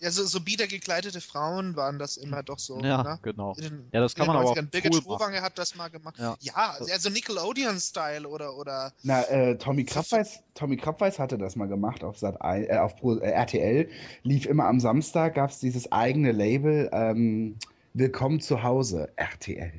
Ja, 0.00 0.10
so, 0.10 0.24
so 0.24 0.40
biedergekleidete 0.40 1.20
Frauen 1.20 1.74
waren 1.76 1.98
das 1.98 2.16
immer 2.16 2.42
doch 2.42 2.58
so. 2.58 2.80
Ja, 2.80 3.02
ne? 3.02 3.18
genau. 3.22 3.54
Den- 3.54 3.88
Ja, 3.92 4.00
das 4.00 4.14
kann 4.14 4.26
man 4.26 4.36
aber 4.36 4.50
auch 4.50 4.56
90ern. 4.56 4.70
Birgit 4.70 4.94
cool 4.94 5.18
hat 5.40 5.58
das 5.58 5.74
mal 5.74 5.88
gemacht. 5.88 6.16
Ja. 6.18 6.36
Ja, 6.40 6.76
also 6.78 7.10
Nickelodeon-Style 7.10 8.28
oder, 8.28 8.56
oder 8.56 8.92
Na, 9.02 9.22
äh, 9.22 9.56
Tommy 9.58 9.84
Krabweis, 9.84 10.40
Tommy 10.54 10.76
hatte 10.76 11.38
das 11.38 11.56
mal 11.56 11.66
gemacht 11.66 12.04
auf 12.04 12.18
Sat 12.18 12.36
äh, 12.40 12.78
auf 12.78 12.96
Pro, 12.96 13.16
äh, 13.16 13.30
RTL. 13.30 13.88
Lief 14.22 14.46
immer 14.46 14.66
am 14.66 14.80
Samstag, 14.80 15.34
gab 15.34 15.50
es 15.50 15.58
dieses 15.58 15.90
eigene 15.90 16.32
Label 16.32 16.88
ähm, 16.92 17.56
Willkommen 17.94 18.40
zu 18.40 18.62
Hause, 18.62 19.08
RTL. 19.16 19.72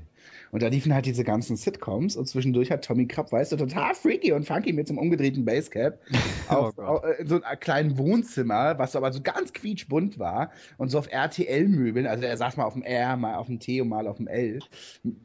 Und 0.51 0.63
da 0.63 0.67
liefen 0.67 0.93
halt 0.93 1.05
diese 1.05 1.23
ganzen 1.23 1.57
Sitcoms 1.57 2.15
und 2.15 2.27
zwischendurch 2.27 2.71
hat 2.71 2.83
Tommy 2.83 3.05
Krabweis 3.07 3.49
so 3.49 3.57
total 3.57 3.93
freaky 3.93 4.31
und 4.31 4.45
funky 4.45 4.73
mit 4.73 4.87
so 4.87 4.93
einem 4.93 4.99
umgedrehten 4.99 5.45
Basecap 5.45 5.99
auf, 6.47 6.75
Gott. 6.75 6.85
auf, 6.85 7.03
äh, 7.03 7.21
in 7.21 7.27
so 7.27 7.41
einem 7.41 7.59
kleinen 7.59 7.97
Wohnzimmer, 7.97 8.77
was 8.77 8.95
aber 8.95 9.11
so 9.11 9.21
ganz 9.21 9.53
quietschbunt 9.53 10.19
war 10.19 10.51
und 10.77 10.89
so 10.89 10.99
auf 10.99 11.11
RTL-Möbeln, 11.11 12.07
also 12.07 12.23
er 12.23 12.37
saß 12.37 12.57
mal 12.57 12.65
auf 12.65 12.73
dem 12.73 12.83
R, 12.83 13.15
mal 13.17 13.35
auf 13.35 13.47
dem 13.47 13.59
T 13.59 13.81
und 13.81 13.89
mal 13.89 14.07
auf 14.07 14.17
dem 14.17 14.27
L, 14.27 14.59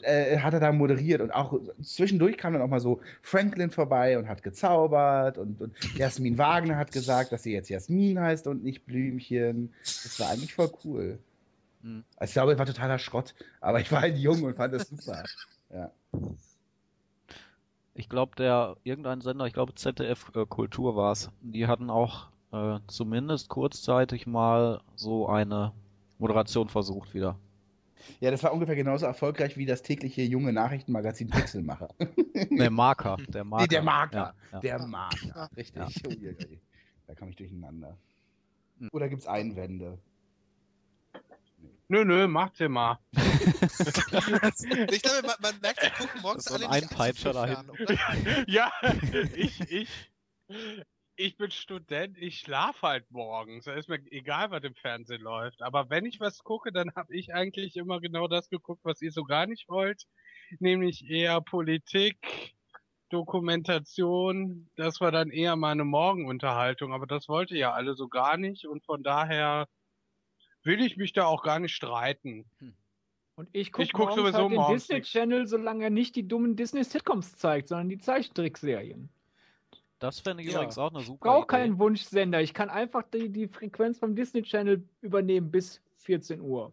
äh, 0.02 0.38
hat 0.38 0.54
er 0.54 0.60
da 0.60 0.72
moderiert 0.72 1.20
und 1.20 1.30
auch 1.30 1.58
zwischendurch 1.82 2.36
kam 2.36 2.52
dann 2.52 2.62
auch 2.62 2.68
mal 2.68 2.80
so 2.80 3.00
Franklin 3.22 3.70
vorbei 3.70 4.18
und 4.18 4.28
hat 4.28 4.42
gezaubert 4.42 5.38
und, 5.38 5.60
und 5.60 5.74
Jasmin 5.96 6.38
Wagner 6.38 6.76
hat 6.76 6.92
gesagt, 6.92 7.32
dass 7.32 7.42
sie 7.42 7.52
jetzt 7.52 7.68
Jasmin 7.68 8.20
heißt 8.20 8.46
und 8.46 8.62
nicht 8.62 8.86
Blümchen. 8.86 9.72
Das 9.82 10.18
war 10.20 10.30
eigentlich 10.30 10.54
voll 10.54 10.70
cool. 10.84 11.18
Hm. 11.84 12.02
Also 12.16 12.30
ich 12.30 12.32
glaube, 12.32 12.52
es 12.52 12.58
war 12.58 12.66
totaler 12.66 12.98
Schrott, 12.98 13.34
aber 13.60 13.78
ich 13.78 13.92
war 13.92 14.00
halt 14.00 14.16
jung 14.16 14.42
und 14.42 14.56
fand 14.56 14.74
das 14.74 14.88
super. 14.88 15.22
Ja. 15.72 15.90
Ich 17.94 18.08
glaube, 18.08 18.36
der, 18.36 18.76
irgendein 18.84 19.22
Sender, 19.22 19.46
ich 19.46 19.54
glaube 19.54 19.74
ZDF 19.74 20.30
äh, 20.36 20.46
Kultur 20.46 20.94
war 20.94 21.10
es, 21.10 21.30
die 21.40 21.66
hatten 21.66 21.90
auch 21.90 22.28
äh, 22.52 22.78
zumindest 22.86 23.48
kurzzeitig 23.48 24.28
mal 24.28 24.82
so 24.94 25.26
eine 25.26 25.72
Moderation 26.18 26.68
versucht 26.68 27.12
wieder. 27.12 27.36
Ja, 28.20 28.30
das 28.30 28.44
war 28.44 28.52
ungefähr 28.52 28.76
genauso 28.76 29.06
erfolgreich 29.06 29.56
wie 29.56 29.66
das 29.66 29.82
tägliche 29.82 30.22
junge 30.22 30.52
Nachrichtenmagazin 30.52 31.28
Pixelmacher. 31.28 31.88
Der 32.50 32.70
Marker. 32.70 33.16
Der 33.28 33.42
Marker. 33.42 33.62
Nee, 33.64 33.68
der 33.68 33.82
Marker. 33.82 34.16
Ja, 34.16 34.34
ja. 34.52 34.60
Der 34.60 34.86
Marker. 34.86 35.50
Richtig. 35.56 35.96
Ja. 35.96 36.08
Oh. 36.08 36.56
Da 37.08 37.14
kam 37.14 37.30
ich 37.30 37.36
durcheinander. 37.36 37.96
Oder 38.92 39.08
gibt's 39.08 39.26
Einwände? 39.26 39.98
Nö, 41.88 42.04
nö, 42.04 42.26
macht 42.26 42.56
sie 42.56 42.68
mal. 42.68 42.98
Ich 44.90 45.02
glaube, 45.02 45.26
man, 45.26 45.36
man 45.40 45.60
merkt, 45.60 45.82
wir 45.82 45.90
gucken 45.90 46.22
morgens 46.22 46.44
Das 46.44 46.54
ist 46.54 46.62
so 46.62 46.68
alle 46.68 46.88
ein 46.90 47.14
fern, 47.14 47.70
oder? 47.70 47.96
ja, 48.48 48.72
ich, 49.34 49.60
ich, 49.70 49.88
ich 51.16 51.36
bin 51.36 51.50
Student, 51.50 52.18
ich 52.18 52.40
schlafe 52.40 52.86
halt 52.86 53.10
morgens. 53.10 53.64
Da 53.64 53.74
ist 53.74 53.88
mir 53.88 54.00
egal, 54.10 54.50
was 54.50 54.64
im 54.64 54.74
Fernsehen 54.74 55.20
läuft. 55.20 55.62
Aber 55.62 55.90
wenn 55.90 56.06
ich 56.06 56.20
was 56.20 56.38
gucke, 56.42 56.72
dann 56.72 56.94
habe 56.96 57.14
ich 57.14 57.34
eigentlich 57.34 57.76
immer 57.76 58.00
genau 58.00 58.28
das 58.28 58.48
geguckt, 58.48 58.84
was 58.84 59.02
ihr 59.02 59.12
so 59.12 59.24
gar 59.24 59.46
nicht 59.46 59.68
wollt. 59.68 60.04
Nämlich 60.58 61.08
eher 61.08 61.40
Politik, 61.40 62.18
Dokumentation. 63.10 64.70
Das 64.76 65.00
war 65.00 65.12
dann 65.12 65.30
eher 65.30 65.56
meine 65.56 65.84
Morgenunterhaltung. 65.84 66.92
Aber 66.92 67.06
das 67.06 67.28
wollte 67.28 67.56
ja 67.56 67.72
alle 67.72 67.94
so 67.94 68.08
gar 68.08 68.36
nicht. 68.36 68.66
Und 68.66 68.84
von 68.84 69.02
daher 69.02 69.68
will 70.64 70.80
ich 70.80 70.96
mich 70.96 71.12
da 71.12 71.26
auch 71.26 71.42
gar 71.42 71.58
nicht 71.58 71.74
streiten. 71.74 72.44
Und 73.36 73.48
ich 73.52 73.72
gucke 73.72 73.84
Ich 73.84 73.92
guck 73.92 74.08
morgens 74.08 74.22
sowieso 74.36 74.38
halt 74.62 74.68
den 74.70 74.74
Disney. 74.74 75.02
Channel, 75.02 75.46
solange 75.46 75.84
er 75.84 75.90
nicht 75.90 76.14
die 76.16 76.26
dummen 76.26 76.56
Disney-Sitcoms 76.56 77.36
zeigt, 77.36 77.68
sondern 77.68 77.88
die 77.88 77.98
Zeichentrickserien. 77.98 79.08
Das 79.98 80.20
fände 80.20 80.42
ich 80.42 80.50
Ja. 80.50 80.56
übrigens 80.56 80.78
auch 80.78 80.90
eine 80.90 81.00
Ich 81.00 81.06
super 81.06 81.28
brauche 81.30 81.38
Idee. 81.44 81.46
keinen 81.48 81.78
Wunschsender. 81.78 82.40
Ich 82.42 82.54
kann 82.54 82.68
einfach 82.70 83.02
die, 83.12 83.28
die 83.30 83.48
Frequenz 83.48 83.98
vom 83.98 84.14
Disney 84.14 84.42
Channel 84.42 84.82
übernehmen 85.00 85.50
bis 85.50 85.80
14 85.98 86.40
Uhr. 86.40 86.72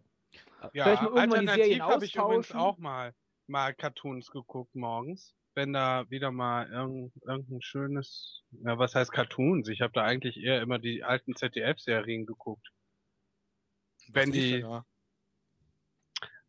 Ja, 0.72 0.84
Vielleicht 0.84 1.02
mal 1.02 1.08
irgendwann 1.08 1.30
die 1.30 1.36
alternativ 1.36 1.64
Serien 1.64 1.82
habe 1.82 2.04
ich 2.04 2.14
übrigens 2.16 2.52
auch 2.52 2.78
mal, 2.78 3.14
mal 3.46 3.74
Cartoons 3.74 4.30
geguckt 4.30 4.74
morgens. 4.74 5.34
Wenn 5.54 5.72
da 5.72 6.08
wieder 6.08 6.30
mal 6.30 6.70
irgend, 6.70 7.12
irgendein 7.26 7.60
schönes, 7.60 8.42
ja, 8.64 8.78
was 8.78 8.94
heißt 8.94 9.12
Cartoons? 9.12 9.68
Ich 9.68 9.80
habe 9.82 9.92
da 9.92 10.02
eigentlich 10.04 10.38
eher 10.38 10.62
immer 10.62 10.78
die 10.78 11.02
alten 11.04 11.34
ZDF-Serien 11.34 12.24
geguckt. 12.24 12.70
Wenn 14.12 14.32
die-? 14.32 14.64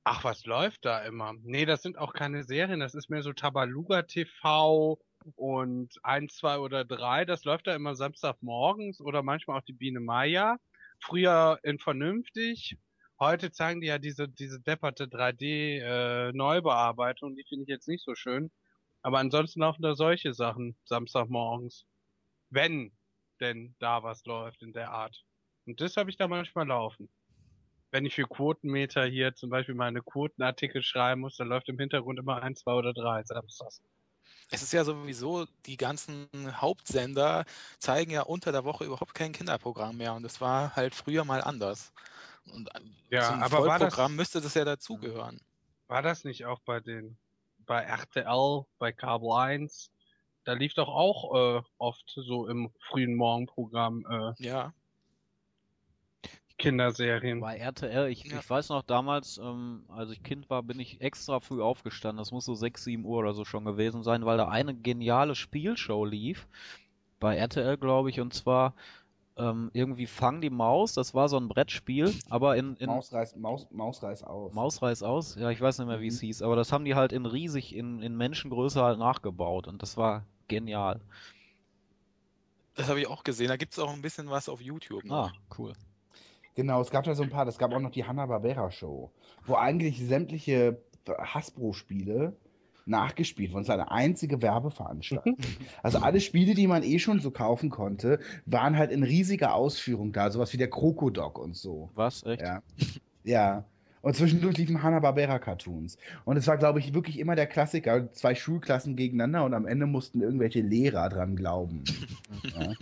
Ach, 0.06 0.26
was 0.26 0.46
läuft 0.46 0.84
da 0.84 1.06
immer? 1.06 1.32
Nee, 1.44 1.66
das 1.66 1.82
sind 1.82 1.98
auch 1.98 2.12
keine 2.14 2.44
Serien, 2.44 2.82
das 2.82 2.94
ist 2.94 3.10
mehr 3.10 3.24
so 3.24 3.32
Tabaluga 3.32 4.02
TV 4.02 5.00
und 5.36 5.98
eins, 6.04 6.36
zwei 6.36 6.60
oder 6.60 6.84
drei. 6.84 7.24
Das 7.24 7.46
läuft 7.46 7.68
da 7.68 7.76
immer 7.76 7.96
Samstagmorgens 7.96 9.00
oder 9.00 9.24
manchmal 9.24 9.60
auch 9.60 9.64
die 9.64 9.72
Biene 9.72 10.02
Maya. 10.02 10.58
Früher 11.00 11.58
in 11.64 11.80
Vernünftig. 11.80 12.78
Heute 13.18 13.52
zeigen 13.52 13.80
die 13.80 13.88
ja 13.88 13.98
diese, 13.98 14.28
diese 14.28 14.60
depperte 14.60 15.06
3D-Neubearbeitung, 15.06 17.38
die 17.38 17.46
finde 17.48 17.64
ich 17.64 17.70
jetzt 17.70 17.88
nicht 17.88 18.04
so 18.04 18.14
schön. 18.14 18.52
Aber 19.04 19.20
ansonsten 19.20 19.62
laufen 19.62 19.84
da 19.84 19.96
solche 19.96 20.34
Sachen 20.34 20.76
Samstagmorgens. 20.84 21.86
Wenn 22.50 22.92
denn 23.40 23.74
da 23.80 24.04
was 24.04 24.26
läuft 24.26 24.62
in 24.62 24.74
der 24.74 24.92
Art. 24.92 25.24
Und 25.66 25.80
das 25.80 25.96
habe 25.96 26.10
ich 26.10 26.18
da 26.18 26.28
manchmal 26.28 26.68
laufen 26.68 27.08
wenn 27.94 28.06
ich 28.08 28.16
für 28.16 28.24
Quotenmeter 28.28 29.06
hier 29.06 29.36
zum 29.36 29.52
Beispiel 29.52 29.76
meine 29.76 30.02
Quotenartikel 30.02 30.82
schreiben 30.82 31.22
muss, 31.22 31.38
dann 31.38 31.48
läuft 31.48 31.70
im 31.70 31.78
Hintergrund 31.78 32.18
immer 32.18 32.42
ein, 32.42 32.56
zwei 32.56 32.74
oder 32.74 32.92
drei 32.92 33.24
Samstags. 33.24 33.84
Es 34.50 34.64
ist 34.64 34.74
ja 34.74 34.84
sowieso, 34.84 35.46
die 35.68 35.78
ganzen 35.78 36.28
Hauptsender 36.60 37.46
zeigen 37.78 38.10
ja 38.12 38.24
unter 38.24 38.52
der 38.52 38.66
Woche 38.66 38.84
überhaupt 38.86 39.14
kein 39.14 39.32
Kinderprogramm 39.32 39.98
mehr 39.98 40.16
und 40.16 40.24
das 40.24 40.42
war 40.42 40.76
halt 40.76 40.96
früher 40.96 41.24
mal 41.24 41.42
anders. 41.42 41.94
Und 42.52 42.68
Ja, 43.12 43.28
zum 43.28 43.42
aber 43.44 43.68
war 43.68 43.78
das- 43.80 43.94
Vollprogramm 43.94 44.16
müsste 44.16 44.42
das 44.42 44.56
ja 44.56 44.66
dazugehören. 44.66 45.40
War 45.88 46.02
das 46.02 46.24
nicht 46.24 46.46
auch 46.46 46.60
bei 46.66 46.80
den, 46.80 47.16
bei 47.60 47.84
RTL, 47.84 48.66
bei 48.80 48.92
Kabel 48.92 49.32
1? 49.34 49.92
Da 50.46 50.54
lief 50.54 50.74
doch 50.74 50.88
auch 50.90 51.60
äh, 51.60 51.62
oft 51.78 52.12
so 52.16 52.48
im 52.48 52.72
frühen 52.80 53.16
Morgenprogramm 53.16 54.04
äh, 54.10 54.44
Ja, 54.44 54.74
Kinderserien. 56.58 57.40
Bei 57.40 57.58
RTL, 57.58 58.08
ich, 58.10 58.26
Ja. 58.26 58.40
ich 58.40 58.50
weiß 58.50 58.70
noch 58.70 58.84
damals, 58.84 59.38
ähm, 59.38 59.84
als 59.90 60.12
ich 60.12 60.24
Kind 60.24 60.50
war, 60.50 60.64
bin 60.64 60.80
ich 60.80 61.02
extra 61.02 61.40
früh 61.40 61.62
aufgestanden. 61.62 62.18
Das 62.18 62.32
muss 62.32 62.46
so 62.46 62.54
6, 62.56 62.84
7 62.84 63.06
Uhr 63.06 63.18
oder 63.20 63.34
so 63.34 63.44
schon 63.46 63.66
gewesen 63.66 64.04
sein, 64.04 64.26
weil 64.26 64.38
da 64.38 64.48
eine 64.48 64.74
geniale 64.74 65.36
Spielshow 65.36 66.06
lief. 66.06 66.48
Bei 67.20 67.36
RTL, 67.36 67.78
glaube 67.78 68.10
ich, 68.10 68.20
und 68.22 68.34
zwar 68.34 68.74
ähm, 69.36 69.72
irgendwie 69.74 70.06
Fang 70.06 70.42
die 70.42 70.52
Maus. 70.52 70.94
Das 70.94 71.14
war 71.16 71.28
so 71.28 71.38
ein 71.38 71.48
Brettspiel, 71.48 72.14
aber 72.30 72.56
in, 72.56 72.76
in 72.76 72.86
Maus 72.88 73.12
reißt, 73.12 73.36
Maus, 73.38 73.66
Maus 73.72 74.04
reißt 74.04 74.26
auf. 74.28 74.54
Maus 74.54 74.82
reiß 74.82 75.02
aus. 75.04 75.36
Ja, 75.36 75.50
ich 75.50 75.60
weiß 75.60 75.80
nicht 75.80 75.88
mehr, 75.88 76.02
wie 76.02 76.08
es 76.08 76.22
Mhm. 76.22 76.28
hieß, 76.28 76.42
aber 76.44 76.56
das 76.56 76.72
haben 76.72 76.86
die 76.86 76.94
halt 76.96 77.12
in 77.14 77.26
riesig, 77.26 77.76
in, 77.76 78.02
in 78.02 78.16
Menschengröße 78.16 78.80
halt 78.82 79.00
nachgebaut 79.00 79.68
und 79.68 79.82
das 79.82 79.98
war 79.98 80.24
genial. 80.48 81.02
das 82.76 82.90
habe 82.90 83.00
ich 83.00 83.08
auch 83.08 83.24
gesehen. 83.24 83.48
Da 83.48 83.58
gibt 83.58 83.74
es 83.74 83.80
auch 83.80 83.92
ein 83.94 84.02
bisschen 84.04 84.30
was 84.30 84.50
auf 84.50 84.62
YouTube. 84.62 85.04
Noch. 85.06 85.30
Ah, 85.30 85.34
cool. 85.58 85.74
Genau, 86.56 86.82
es 86.82 86.92
gab 86.92 87.04
da 87.04 87.16
so 87.16 87.24
ein 87.24 87.30
paar, 87.30 87.48
es 87.48 87.58
gab 87.58 87.74
auch 87.74 87.80
noch 87.80 87.92
die 87.92 88.06
Hanna-Barbera-Show, 88.06 89.12
wo 89.46 89.56
eigentlich 89.56 90.00
sämtliche 90.06 90.78
Hasbro-Spiele 91.08 92.36
nachgespielt 92.86 93.52
wurden. 93.52 93.64
Es 93.64 93.70
war 93.70 93.76
eine 93.76 93.92
einzige 93.92 94.42
Werbeveranstaltung. 94.42 95.38
also 95.84 96.00
alle 96.00 96.20
Spiele, 96.20 96.54
die 96.54 96.68
man 96.68 96.84
eh 96.84 97.00
schon 97.00 97.20
so 97.20 97.32
kaufen 97.32 97.70
konnte, 97.70 98.20
waren 98.46 98.78
halt 98.78 98.92
in 98.92 99.04
riesiger 99.04 99.56
Ausführung 99.56 100.12
da, 100.12 100.30
sowas 100.32 100.54
wie 100.54 100.58
der 100.58 100.70
Krokodok 100.70 101.40
und 101.40 101.56
so. 101.56 101.90
Was? 101.96 102.24
Echt? 102.24 102.42
Ja. 102.42 102.62
Ja. 103.24 103.66
Und 104.02 104.18
zwischendurch 104.18 104.58
liefen 104.58 104.84
Hanna-Barbera-Cartoons. 104.84 105.98
Und 106.26 106.36
es 106.36 106.46
war, 106.46 106.58
glaube 106.58 106.80
ich, 106.80 106.94
wirklich 106.94 107.20
immer 107.20 107.36
der 107.36 107.48
Klassiker, 107.48 108.12
zwei 108.12 108.36
Schulklassen 108.36 108.98
gegeneinander 108.98 109.46
und 109.46 109.54
am 109.54 109.66
Ende 109.66 109.86
mussten 109.86 110.22
irgendwelche 110.22 110.60
Lehrer 110.60 111.08
dran 111.08 111.38
glauben. 111.38 111.86
ja. 112.44 112.74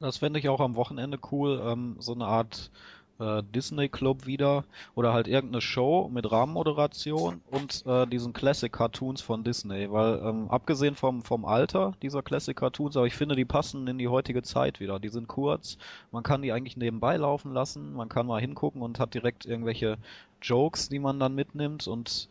Das 0.00 0.16
fände 0.16 0.38
ich 0.38 0.48
auch 0.48 0.60
am 0.60 0.76
Wochenende 0.76 1.18
cool, 1.30 1.60
ähm, 1.62 1.96
so 1.98 2.14
eine 2.14 2.24
Art 2.24 2.70
äh, 3.18 3.42
Disney 3.54 3.90
Club 3.90 4.24
wieder 4.24 4.64
oder 4.94 5.12
halt 5.12 5.28
irgendeine 5.28 5.60
Show 5.60 6.08
mit 6.10 6.32
Rahmenmoderation 6.32 7.42
und 7.50 7.84
äh, 7.84 8.06
diesen 8.06 8.32
Classic 8.32 8.72
Cartoons 8.72 9.20
von 9.20 9.44
Disney, 9.44 9.92
weil 9.92 10.18
ähm, 10.24 10.48
abgesehen 10.50 10.94
vom 10.94 11.22
vom 11.22 11.44
Alter 11.44 11.92
dieser 12.00 12.22
Classic 12.22 12.56
Cartoons, 12.56 12.96
aber 12.96 13.06
ich 13.06 13.14
finde, 13.14 13.36
die 13.36 13.44
passen 13.44 13.86
in 13.88 13.98
die 13.98 14.08
heutige 14.08 14.42
Zeit 14.42 14.80
wieder. 14.80 14.98
Die 14.98 15.10
sind 15.10 15.28
kurz, 15.28 15.76
man 16.12 16.22
kann 16.22 16.40
die 16.40 16.52
eigentlich 16.52 16.78
nebenbei 16.78 17.18
laufen 17.18 17.52
lassen, 17.52 17.92
man 17.92 18.08
kann 18.08 18.26
mal 18.26 18.40
hingucken 18.40 18.80
und 18.80 18.98
hat 18.98 19.12
direkt 19.12 19.44
irgendwelche 19.44 19.98
Jokes, 20.40 20.88
die 20.88 20.98
man 20.98 21.20
dann 21.20 21.34
mitnimmt 21.34 21.86
und 21.86 22.30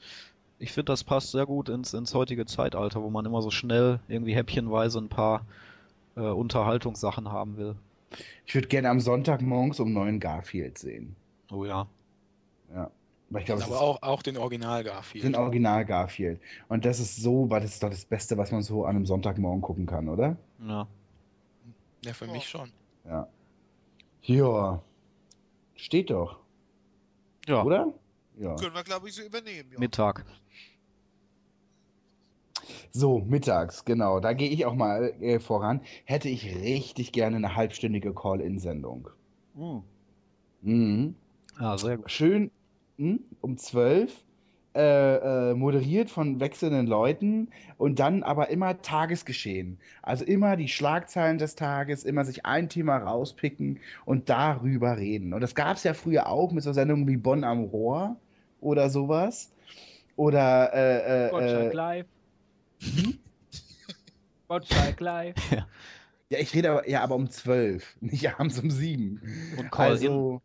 ich 0.57 0.71
finde, 0.71 0.91
das 0.91 1.03
passt 1.03 1.31
sehr 1.31 1.45
gut 1.45 1.69
ins 1.69 1.93
ins 1.93 2.15
heutige 2.15 2.47
Zeitalter, 2.47 3.03
wo 3.03 3.11
man 3.11 3.27
immer 3.27 3.43
so 3.43 3.51
schnell 3.51 3.99
irgendwie 4.07 4.33
häppchenweise 4.33 4.97
ein 4.97 5.09
paar 5.09 5.45
äh, 6.19 6.31
Unterhaltungssachen 6.31 7.31
haben 7.31 7.57
will. 7.57 7.75
Ich 8.45 8.55
würde 8.55 8.67
gerne 8.67 8.89
am 8.89 8.99
Sonntag 8.99 9.41
morgens 9.41 9.79
um 9.79 9.93
neun 9.93 10.19
Garfield 10.19 10.77
sehen. 10.77 11.15
Oh 11.51 11.65
ja. 11.65 11.87
Ja. 12.73 12.91
Weil 13.29 13.41
ich 13.41 13.45
glaube, 13.45 13.61
es 13.61 13.67
Aber 13.67 13.79
auch, 13.81 14.01
auch 14.01 14.23
den 14.23 14.37
Original 14.37 14.83
Garfield. 14.83 15.23
den 15.23 15.35
Original 15.35 15.85
Garfield. 15.85 16.41
Und 16.67 16.85
das 16.85 16.99
ist 16.99 17.17
so, 17.17 17.49
weil 17.51 17.61
das 17.61 17.73
ist 17.73 17.83
doch 17.83 17.89
das 17.91 18.05
Beste, 18.05 18.37
was 18.37 18.51
man 18.51 18.63
so 18.63 18.85
an 18.85 18.95
einem 18.95 19.05
Sonntagmorgen 19.05 19.61
gucken 19.61 19.85
kann, 19.85 20.09
oder? 20.09 20.37
Ja. 20.67 20.87
Ja, 22.03 22.13
für 22.13 22.27
mich 22.27 22.47
schon. 22.49 22.71
Ja. 23.05 23.27
Ja. 24.23 24.81
Steht 25.75 26.09
doch, 26.09 26.39
Ja. 27.47 27.63
oder? 27.63 27.93
Ja. 28.37 28.55
Können 28.55 28.73
wir, 28.73 28.83
glaube 28.83 29.07
ich, 29.09 29.13
so 29.15 29.21
übernehmen. 29.21 29.69
Ja. 29.73 29.79
Mittag. 29.79 30.25
So, 32.91 33.19
mittags, 33.19 33.85
genau. 33.85 34.19
Da 34.19 34.33
gehe 34.33 34.49
ich 34.49 34.65
auch 34.65 34.75
mal 34.75 35.13
äh, 35.21 35.39
voran. 35.39 35.81
Hätte 36.05 36.29
ich 36.29 36.55
richtig 36.55 37.11
gerne 37.11 37.37
eine 37.37 37.55
halbstündige 37.55 38.13
Call-In-Sendung. 38.13 39.09
Mhm. 40.61 41.15
Ja, 41.59 41.77
sehr 41.77 41.97
gut. 41.97 42.11
Schön 42.11 42.51
hm, 42.97 43.19
um 43.41 43.57
12 43.57 44.13
äh, 44.75 45.49
äh, 45.49 45.53
moderiert 45.55 46.11
von 46.11 46.39
wechselnden 46.39 46.85
Leuten 46.85 47.49
und 47.77 47.99
dann 47.99 48.21
aber 48.21 48.49
immer 48.49 48.81
Tagesgeschehen. 48.81 49.79
Also 50.03 50.23
immer 50.25 50.57
die 50.57 50.67
Schlagzeilen 50.67 51.39
des 51.39 51.55
Tages, 51.55 52.03
immer 52.03 52.23
sich 52.23 52.45
ein 52.45 52.69
Thema 52.69 52.97
rauspicken 52.97 53.79
und 54.05 54.29
darüber 54.29 54.97
reden. 54.97 55.33
Und 55.33 55.41
das 55.41 55.55
gab 55.55 55.77
es 55.77 55.83
ja 55.83 55.95
früher 55.95 56.29
auch 56.29 56.51
mit 56.51 56.63
so 56.63 56.71
Sendungen 56.71 57.07
wie 57.07 57.17
Bonn 57.17 57.43
am 57.43 57.63
Rohr 57.63 58.17
oder 58.61 58.89
sowas. 58.89 59.51
Oder 60.15 60.71
äh, 60.73 61.27
äh, 61.27 61.29
Gottschalk 61.31 61.73
äh, 61.73 61.75
live. 61.75 62.05
Gottschalk 64.47 64.99
live. 64.99 65.35
ja, 66.29 66.39
ich 66.39 66.53
rede 66.53 66.71
aber, 66.71 66.89
ja, 66.89 67.01
aber 67.01 67.15
um 67.15 67.29
12, 67.29 67.97
nicht 68.01 68.29
abends 68.39 68.59
um 68.59 68.69
7. 68.69 69.21
Und 69.57 69.71
Call 69.71 69.91
also, 69.91 70.41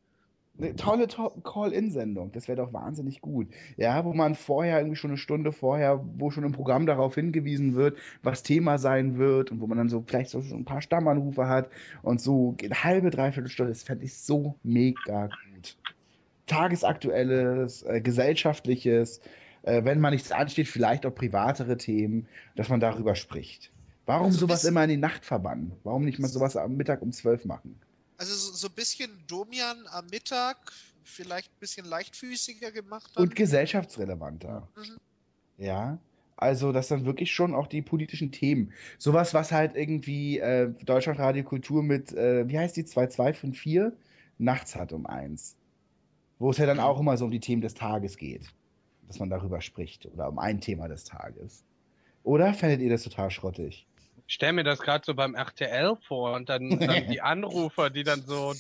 eine 0.59 0.77
tolle 0.77 1.09
to 1.09 1.31
Call-In-Sendung, 1.43 2.31
das 2.33 2.47
wäre 2.47 2.57
doch 2.57 2.73
wahnsinnig 2.73 3.21
gut. 3.21 3.49
Ja, 3.77 4.05
wo 4.05 4.13
man 4.13 4.35
vorher 4.35 4.79
irgendwie 4.79 4.97
schon 4.97 5.11
eine 5.11 5.19
Stunde 5.19 5.53
vorher, 5.53 6.05
wo 6.17 6.31
schon 6.31 6.45
im 6.45 6.53
Programm 6.53 6.87
darauf 6.87 7.17
hingewiesen 7.17 7.75
wird, 7.75 7.99
was 8.23 8.43
Thema 8.45 8.79
sein 8.79 9.19
wird 9.19 9.51
und 9.51 9.61
wo 9.61 9.67
man 9.67 9.79
dann 9.79 9.89
so 9.89 10.05
vielleicht 10.07 10.31
so 10.31 10.43
schon 10.43 10.61
ein 10.61 10.65
paar 10.65 10.83
Stammanrufe 10.83 11.49
hat 11.49 11.71
und 12.03 12.21
so 12.21 12.57
eine 12.63 12.85
halbe, 12.85 13.11
dreiviertel 13.11 13.51
Stunde, 13.51 13.73
das 13.73 13.83
fände 13.83 14.05
ich 14.05 14.15
so 14.15 14.55
mega 14.63 15.27
gut. 15.27 15.77
tagesaktuelles, 16.47 17.83
äh, 17.83 18.01
gesellschaftliches, 18.01 19.21
äh, 19.65 19.85
wenn 19.85 20.01
mal 20.01 20.11
nichts 20.11 20.31
ansteht, 20.31 20.69
vielleicht 20.69 21.07
auch 21.07 21.15
privatere 21.15 21.77
Themen, 21.77 22.29
dass 22.55 22.69
man 22.69 22.81
darüber 22.81 23.15
spricht. 23.15 23.71
Warum 24.07 24.27
Also 24.27 24.41
sowas 24.41 24.65
immer 24.65 24.85
in 24.85 24.91
die 24.91 24.97
Nacht 24.97 25.25
verbannen? 25.25 25.73
Warum 25.83 26.05
nicht 26.05 26.19
mal 26.19 26.29
sowas 26.29 26.57
am 26.57 26.77
Mittag 26.77 27.01
um 27.03 27.13
zwölf 27.13 27.45
machen? 27.45 27.81
Also 28.19 28.35
so, 28.35 28.53
so 28.53 28.69
ein 28.69 28.75
bisschen 28.75 29.11
Domian 29.27 29.87
am 29.91 30.07
Mittag, 30.07 30.57
vielleicht 31.03 31.51
ein 31.51 31.61
bisschen 31.61 31.87
leichtfüßiger 31.87 32.71
gemacht. 32.71 33.11
Dann. 33.15 33.25
Und 33.25 33.35
gesellschaftsrelevanter. 33.35 34.69
Mhm. 34.77 34.97
Ja. 35.57 35.99
Also, 36.37 36.73
das 36.73 36.89
dann 36.89 37.07
wirklich 37.07 37.33
schon 37.33 37.55
auch 37.55 37.69
die 37.69 37.81
politischen 37.81 38.33
Themen. 38.33 38.73
Sowas, 38.99 39.35
was 39.35 39.53
halt 39.53 39.77
irgendwie 39.77 40.39
äh, 40.41 40.73
Deutschlandradio 40.85 41.45
Kultur 41.45 41.83
mit, 41.83 42.13
äh, 42.13 42.49
wie 42.49 42.59
heißt 42.59 42.77
die, 42.77 42.85
2254? 42.85 43.99
Nachts 44.37 44.75
hat 44.75 44.93
um 44.93 45.07
eins. 45.07 45.57
Wo 46.41 46.51
es 46.51 46.59
ja 46.59 46.67
dann 46.67 46.81
auch 46.81 46.99
immer 46.99 47.17
so 47.17 47.27
um 47.27 47.31
die 47.31 47.41
Themen 47.41 47.63
des 47.63 47.75
Tages 47.75 48.17
geht. 48.17 48.43
Dass 49.07 49.19
man 49.19 49.31
darüber 49.31 49.61
spricht. 49.61 50.07
Oder 50.07 50.29
um 50.29 50.39
ein 50.39 50.61
Thema 50.61 50.89
des 50.89 51.05
Tages. 51.05 51.65
Oder 52.23 52.55
fändet 52.55 52.81
ihr 52.81 52.91
das 52.91 53.03
total 53.03 53.31
schrottig? 53.31 53.87
Ich 54.27 54.35
stell 54.35 54.55
mir 54.55 54.65
das 54.65 54.79
gerade 54.79 55.05
so 55.05 55.15
beim 55.15 55.35
RTL 55.35 55.97
vor 56.09 56.35
und 56.35 56.49
dann, 56.49 56.79
dann 56.81 57.09
die 57.09 57.21
Anrufer, 57.21 57.91
die 57.91 58.05
dann 58.05 58.25
so, 58.25 58.55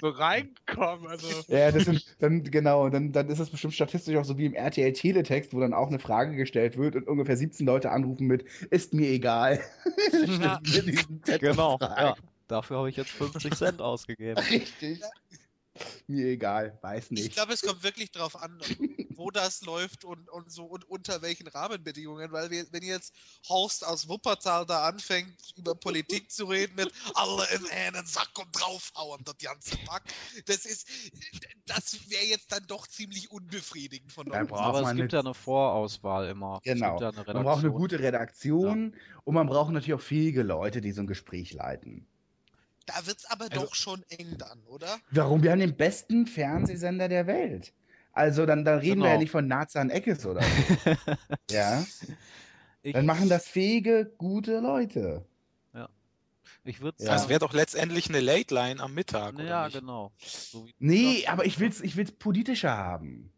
so 0.00 0.08
reinkommen. 0.10 1.06
Also, 1.06 1.28
Ja, 1.48 1.72
das 1.72 1.84
sind 1.84 2.16
dann, 2.18 2.44
genau, 2.44 2.90
dann, 2.90 3.12
dann 3.12 3.30
ist 3.30 3.40
das 3.40 3.48
bestimmt 3.48 3.72
statistisch 3.72 4.14
auch 4.16 4.26
so 4.26 4.36
wie 4.36 4.44
im 4.44 4.52
RTL 4.52 4.92
Teletext, 4.92 5.54
wo 5.54 5.60
dann 5.60 5.72
auch 5.72 5.88
eine 5.88 5.98
Frage 5.98 6.36
gestellt 6.36 6.76
wird 6.76 6.94
und 6.94 7.08
ungefähr 7.08 7.38
17 7.38 7.66
Leute 7.66 7.90
anrufen 7.90 8.26
mit, 8.26 8.44
ist 8.70 8.92
mir 8.92 9.08
egal. 9.08 9.60
Ja. 10.42 10.60
Genau, 11.38 11.78
ja. 11.80 12.14
Dafür 12.48 12.78
habe 12.78 12.90
ich 12.90 12.96
jetzt 12.96 13.10
50 13.10 13.54
Cent 13.54 13.80
ausgegeben. 13.80 14.38
Richtig. 14.38 15.00
Mir 16.08 16.26
egal, 16.26 16.78
weiß 16.82 17.10
Ich 17.10 17.10
nicht. 17.10 17.32
glaube, 17.34 17.52
es 17.52 17.62
kommt 17.62 17.82
wirklich 17.82 18.10
drauf 18.10 18.36
an, 18.36 18.58
wo 19.16 19.30
das 19.30 19.62
läuft 19.62 20.04
und, 20.04 20.28
und 20.30 20.50
so 20.50 20.64
und 20.64 20.84
unter 20.88 21.22
welchen 21.22 21.46
Rahmenbedingungen, 21.48 22.32
weil 22.32 22.50
wir, 22.50 22.66
wenn 22.72 22.82
jetzt 22.82 23.14
Horst 23.48 23.84
aus 23.86 24.08
Wuppertal 24.08 24.66
da 24.66 24.86
anfängt, 24.86 25.36
über 25.56 25.74
Politik 25.74 26.30
zu 26.30 26.46
reden 26.46 26.74
mit 26.76 26.92
alle 27.14 27.46
in 27.54 27.66
einen 27.70 28.06
Sack 28.06 28.38
und 28.38 28.48
draufhauen, 28.52 29.22
das 29.24 29.36
ganze 29.38 29.76
Pack, 29.78 30.04
das 30.46 30.64
ist, 30.64 30.88
das 31.66 32.10
wäre 32.10 32.24
jetzt 32.24 32.52
dann 32.52 32.66
doch 32.66 32.86
ziemlich 32.86 33.30
unbefriedigend 33.30 34.12
von 34.12 34.28
uns. 34.30 34.52
Aber 34.52 34.80
es 34.80 34.82
man 34.82 34.96
gibt 34.96 35.12
ja 35.12 35.20
eine 35.20 35.34
Vorauswahl 35.34 36.28
immer. 36.28 36.60
Es 36.64 36.64
Genau. 36.64 36.90
gibt 36.98 37.00
ja 37.00 37.08
eine 37.10 37.24
Man 37.32 37.44
braucht 37.44 37.60
eine 37.64 37.72
gute 37.72 37.98
Redaktion 38.00 38.96
und 39.24 39.34
man 39.34 39.46
braucht 39.46 39.72
natürlich 39.72 39.94
auch 39.94 40.00
fähige 40.00 40.42
Leute, 40.42 40.80
die 40.80 40.92
so 40.92 41.02
ein 41.02 41.06
Gespräch 41.06 41.52
leiten. 41.52 42.06
Da 42.86 43.06
wird's 43.06 43.24
aber 43.26 43.44
Also- 43.50 43.64
doch 43.66 43.74
schon 43.74 44.02
eng 44.08 44.36
dann, 44.38 44.62
oder? 44.66 44.98
Warum? 45.10 45.42
Wir 45.42 45.52
haben 45.52 45.60
den 45.60 45.76
besten 45.76 46.26
Fernsehsender 46.26 47.08
der 47.08 47.26
Welt. 47.26 47.72
Also 48.12 48.44
dann, 48.44 48.64
dann 48.64 48.80
reden 48.80 49.00
wir 49.00 49.04
Genau. 49.04 49.14
ja 49.14 49.18
nicht 49.18 49.30
von 49.30 49.46
Nazan 49.48 49.88
Eckes 49.90 50.26
oder 50.26 50.42
so. 50.42 50.48
ja. 51.50 51.84
Ich, 52.82 52.92
Dann 52.94 53.06
machen 53.06 53.28
das 53.28 53.46
fähige, 53.46 54.12
gute 54.18 54.58
Leute. 54.60 55.24
ich 56.64 56.80
würde 56.80 57.02
Ja. 57.02 57.12
Das 57.12 57.28
wäre 57.28 57.40
doch 57.40 57.52
letztendlich 57.54 58.08
eine 58.08 58.20
Late 58.20 58.54
Line 58.54 58.80
am 58.82 58.92
Mittag, 58.94 59.34
oder 59.34 59.44
Ja, 59.44 59.64
nicht? 59.66 59.78
genau. 59.80 60.12
So 60.18 60.68
Nee, 60.78 61.22
Ja. 61.22 61.30
aber 61.32 61.44
ich 61.46 61.58
will's, 61.58 61.80
ich 61.80 61.96
will's 61.96 62.12
politischer 62.12 62.76
haben. 62.76 63.32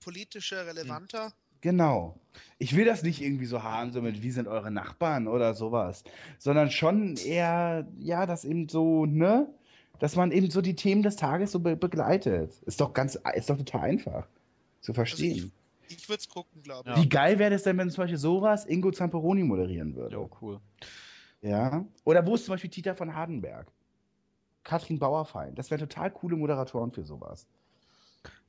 Politischer, 0.00 0.66
relevanter. 0.66 1.32
Genau. 1.64 2.20
Ich 2.58 2.76
will 2.76 2.84
das 2.84 3.02
nicht 3.02 3.22
irgendwie 3.22 3.46
so 3.46 3.62
haben, 3.62 3.90
so 3.90 4.02
mit, 4.02 4.22
wie 4.22 4.30
sind 4.30 4.48
eure 4.48 4.70
Nachbarn 4.70 5.26
oder 5.26 5.54
sowas, 5.54 6.04
sondern 6.38 6.70
schon 6.70 7.16
eher, 7.16 7.88
ja, 7.98 8.26
das 8.26 8.44
eben 8.44 8.68
so, 8.68 9.06
ne, 9.06 9.48
dass 9.98 10.14
man 10.14 10.30
eben 10.30 10.50
so 10.50 10.60
die 10.60 10.76
Themen 10.76 11.02
des 11.02 11.16
Tages 11.16 11.52
so 11.52 11.60
be 11.60 11.74
begleitet. 11.74 12.52
Ist 12.66 12.82
doch 12.82 12.92
ganz, 12.92 13.18
ist 13.34 13.48
doch 13.48 13.56
total 13.56 13.80
einfach 13.80 14.26
zu 14.82 14.92
verstehen. 14.92 15.52
Ich 15.88 16.06
würde 16.06 16.20
es 16.20 16.28
gucken, 16.28 16.62
glaube 16.62 16.90
ich. 16.90 16.96
Ja. 16.96 17.02
Wie 17.02 17.08
geil 17.08 17.38
wäre 17.38 17.50
das 17.50 17.62
denn, 17.62 17.78
wenn 17.78 17.88
zum 17.88 18.02
Beispiel 18.02 18.18
sowas 18.18 18.66
Ingo 18.66 18.90
Zamperoni 18.90 19.42
moderieren 19.42 19.96
würde? 19.96 20.16
Jo, 20.16 20.28
cool. 20.42 20.60
Ja. 21.40 21.86
Oder 22.04 22.26
wo 22.26 22.34
ist 22.34 22.44
zum 22.44 22.52
Beispiel 22.52 22.68
Tita 22.68 22.94
von 22.94 23.14
Hardenberg? 23.14 23.72
Katrin 24.64 24.98
Bauerfein. 24.98 25.54
Das 25.54 25.70
wären 25.70 25.80
total 25.80 26.10
coole 26.10 26.36
Moderatoren 26.36 26.92
für 26.92 27.04
sowas. 27.04 27.46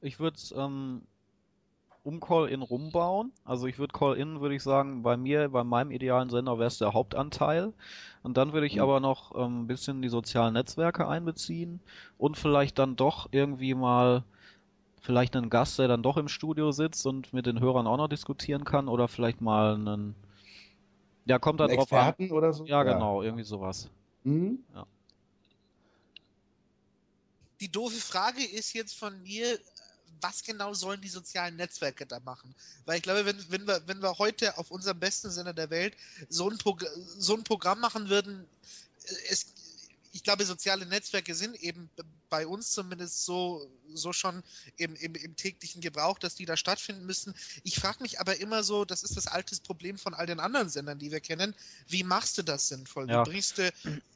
Ich 0.02 0.20
würde 0.20 0.36
es 0.36 0.54
ähm, 0.58 1.04
um 2.06 2.20
Call-In 2.20 2.62
rumbauen. 2.62 3.34
Also 3.44 3.66
ich 3.66 3.80
würde 3.80 3.92
Call-In, 3.92 4.40
würde 4.40 4.56
ich 4.56 4.64
sagen, 4.64 5.02
bei 5.02 5.18
mir, 5.18 5.50
bei 5.50 5.64
meinem 5.64 5.90
idealen 5.90 6.30
Sender 6.30 6.60
wäre 6.60 6.68
es 6.68 6.78
der 6.78 6.94
Hauptanteil. 6.94 7.74
Und 8.22 8.38
dann 8.38 8.54
würde 8.54 8.68
ich 8.68 8.76
Mhm. 8.76 8.82
aber 8.82 9.00
noch 9.00 9.36
ähm, 9.36 9.64
ein 9.64 9.68
bisschen 9.68 10.02
die 10.04 10.10
sozialen 10.10 10.54
Netzwerke 10.54 11.08
einbeziehen 11.08 11.80
und 12.18 12.38
vielleicht 12.38 12.78
dann 12.78 12.96
doch 12.96 13.28
irgendwie 13.32 13.74
mal 13.74 14.24
vielleicht 15.02 15.36
einen 15.36 15.50
Gast, 15.50 15.80
der 15.80 15.88
dann 15.88 16.04
doch 16.04 16.18
im 16.18 16.28
Studio 16.28 16.72
sitzt 16.72 17.06
und 17.08 17.34
mit 17.34 17.48
den 17.48 17.60
Hörern 17.60 17.88
auch 17.88 17.98
noch 17.98 18.08
diskutieren 18.08 18.66
kann 18.66 18.88
oder 18.88 19.08
vielleicht 19.08 19.42
mal 19.42 19.74
einen 19.74 20.16
ja, 21.26 21.40
kommt 21.40 21.60
dann 21.60 21.72
Einen 21.72 21.78
drauf 21.80 21.92
an. 21.92 22.10
Experten 22.10 22.32
oder 22.32 22.54
so? 22.54 22.66
Ja, 22.66 22.84
genau, 22.84 23.24
irgendwie 23.24 23.44
sowas. 23.44 23.90
Mhm. 24.24 24.60
Die 27.62 27.72
doofe 27.72 28.00
Frage 28.00 28.44
ist 28.44 28.74
jetzt 28.74 28.98
von 28.98 29.24
mir, 29.24 29.58
was 30.22 30.44
genau 30.44 30.74
sollen 30.74 31.02
die 31.02 31.10
sozialen 31.10 31.56
Netzwerke 31.56 32.06
da 32.06 32.20
machen? 32.20 32.54
Weil 32.86 32.98
ich 32.98 33.04
glaube, 33.04 33.26
wenn, 33.26 33.52
wenn, 33.52 33.68
wir, 33.68 33.82
wenn 33.88 34.02
wir 34.02 34.18
heute 34.18 34.58
auf 34.58 34.72
unserem 34.72 35.00
besten 35.00 35.30
Sender 35.30 35.54
der 35.54 35.70
Welt 35.70 35.96
so 36.30 36.50
ein, 36.50 36.58
Progr 36.58 36.88
so 37.18 37.36
ein 37.36 37.44
Programm 37.44 37.80
machen 37.80 38.10
würden, 38.10 38.48
äh, 39.06 39.14
es, 39.30 39.48
ich 40.16 40.24
glaube, 40.24 40.46
soziale 40.46 40.86
Netzwerke 40.86 41.36
sind 41.36 41.62
eben 41.62 41.90
bei 42.30 42.48
uns 42.48 42.72
zumindest 42.72 43.26
so, 43.26 43.70
so 43.94 44.14
schon 44.14 44.44
im, 44.78 44.96
im, 44.96 45.14
im 45.14 45.36
täglichen 45.36 45.82
Gebrauch, 45.82 46.20
dass 46.20 46.36
die 46.36 46.46
da 46.46 46.56
stattfinden 46.56 47.06
müssen. 47.06 47.36
Ich 47.64 47.76
frage 47.76 48.02
mich 48.02 48.22
aber 48.22 48.40
immer 48.40 48.64
so, 48.64 48.86
das 48.86 49.04
ist 49.04 49.18
das 49.18 49.28
alte 49.28 49.54
Problem 49.62 49.98
von 49.98 50.14
all 50.14 50.26
den 50.26 50.40
anderen 50.40 50.70
Sendern, 50.70 51.00
die 51.00 51.12
wir 51.12 51.20
kennen, 51.20 51.54
wie 51.90 52.04
machst 52.04 52.38
du 52.38 52.44
das 52.44 52.70
sinnvoll? 52.70 53.10
Ja. 53.10 53.26
Wie, 53.26 53.32
bringst 53.32 53.58
du, 53.58 53.70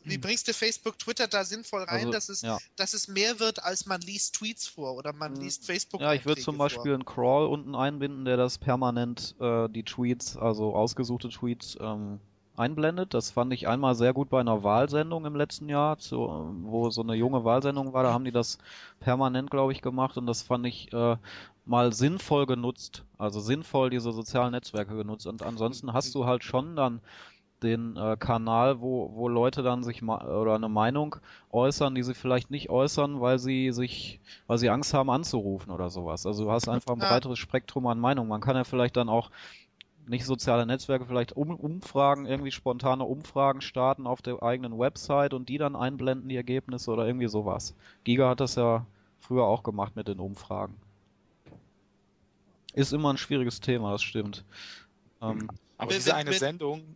wie 0.05 0.17
bringst 0.17 0.47
du 0.47 0.53
Facebook, 0.53 0.97
Twitter 0.99 1.27
da 1.27 1.43
sinnvoll 1.43 1.83
rein, 1.83 2.07
Also, 2.07 2.11
dass 2.11 2.29
es 2.29 2.43
ja. 2.43 2.57
dass 2.77 2.93
es 2.93 3.09
mehr 3.09 3.41
wird, 3.41 3.61
als 3.61 3.85
man 3.85 3.99
liest 3.99 4.35
Tweets 4.35 4.67
vor 4.67 4.95
oder 4.95 5.11
man 5.11 5.35
liest 5.35 5.65
Facebook. 5.65 5.99
Ja, 5.99 6.13
ich 6.13 6.25
würde 6.25 6.41
zum 6.41 6.57
Beispiel 6.57 6.93
einen 6.93 7.03
Crawl 7.03 7.45
unten 7.45 7.75
einbinden, 7.75 8.23
der 8.23 8.37
das 8.37 8.57
permanent 8.57 9.35
äh, 9.41 9.67
die 9.67 9.83
Tweets, 9.83 10.37
also 10.37 10.73
ausgesuchte 10.73 11.27
Tweets, 11.27 11.77
ähm, 11.81 12.21
einblendet. 12.59 13.13
Das 13.13 13.31
fand 13.31 13.53
ich 13.53 13.67
einmal 13.67 13.95
sehr 13.95 14.13
gut 14.13 14.29
bei 14.29 14.39
einer 14.39 14.63
Wahlsendung 14.63 15.25
im 15.25 15.35
letzten 15.35 15.69
Jahr, 15.69 15.97
zu, 15.97 16.53
wo 16.63 16.89
so 16.89 17.01
eine 17.01 17.15
junge 17.15 17.43
Wahlsendung 17.43 17.93
war. 17.93 18.03
Da 18.03 18.13
haben 18.13 18.25
die 18.25 18.31
das 18.31 18.57
permanent, 18.99 19.49
glaube 19.49 19.71
ich, 19.71 19.81
gemacht 19.81 20.17
und 20.17 20.27
das 20.27 20.41
fand 20.41 20.65
ich 20.65 20.91
äh, 20.93 21.17
mal 21.65 21.93
sinnvoll 21.93 22.45
genutzt. 22.45 23.05
Also 23.17 23.39
sinnvoll 23.39 23.89
diese 23.89 24.11
sozialen 24.11 24.51
Netzwerke 24.51 24.95
genutzt. 24.95 25.27
Und 25.27 25.43
ansonsten 25.43 25.93
hast 25.93 26.13
du 26.15 26.25
halt 26.25 26.43
schon 26.43 26.75
dann 26.75 27.01
den 27.63 27.97
äh, 27.97 28.15
Kanal, 28.17 28.81
wo, 28.81 29.11
wo 29.13 29.27
Leute 29.27 29.63
dann 29.63 29.83
sich 29.83 30.01
ma 30.01 30.23
oder 30.23 30.55
eine 30.55 30.69
Meinung 30.69 31.17
äußern, 31.51 31.93
die 31.93 32.03
sie 32.03 32.13
vielleicht 32.13 32.51
nicht 32.51 32.69
äußern, 32.69 33.19
weil 33.19 33.39
sie 33.39 33.71
sich, 33.71 34.19
weil 34.47 34.57
sie 34.57 34.69
Angst 34.69 34.93
haben 34.93 35.09
anzurufen 35.09 35.71
oder 35.71 35.89
sowas. 35.89 36.25
Also 36.25 36.45
du 36.45 36.51
hast 36.51 36.69
einfach 36.69 36.93
ein 36.93 36.99
breiteres 36.99 37.39
Spektrum 37.39 37.87
an 37.87 37.99
Meinungen. 37.99 38.29
Man 38.29 38.41
kann 38.41 38.55
ja 38.55 38.63
vielleicht 38.63 38.95
dann 38.97 39.09
auch 39.09 39.29
nicht 40.09 40.25
soziale 40.25 40.65
Netzwerke, 40.65 41.05
vielleicht 41.05 41.33
um, 41.33 41.55
Umfragen, 41.55 42.25
irgendwie 42.25 42.51
spontane 42.51 43.03
Umfragen 43.03 43.61
starten 43.61 44.07
auf 44.07 44.21
der 44.21 44.41
eigenen 44.41 44.77
Website 44.79 45.33
und 45.33 45.49
die 45.49 45.57
dann 45.59 45.75
einblenden, 45.75 46.27
die 46.29 46.35
Ergebnisse 46.35 46.91
oder 46.91 47.05
irgendwie 47.05 47.27
sowas. 47.27 47.75
Giga 48.03 48.27
hat 48.29 48.39
das 48.39 48.55
ja 48.55 48.85
früher 49.19 49.45
auch 49.45 49.61
gemacht 49.61 49.95
mit 49.95 50.07
den 50.07 50.19
Umfragen. 50.19 50.75
Ist 52.73 52.91
immer 52.91 53.13
ein 53.13 53.17
schwieriges 53.17 53.59
Thema, 53.59 53.91
das 53.91 54.01
stimmt. 54.01 54.43
Ähm, 55.21 55.47
Aber 55.77 55.93
diese 55.93 56.15
eine 56.15 56.33
Sendung, 56.33 56.95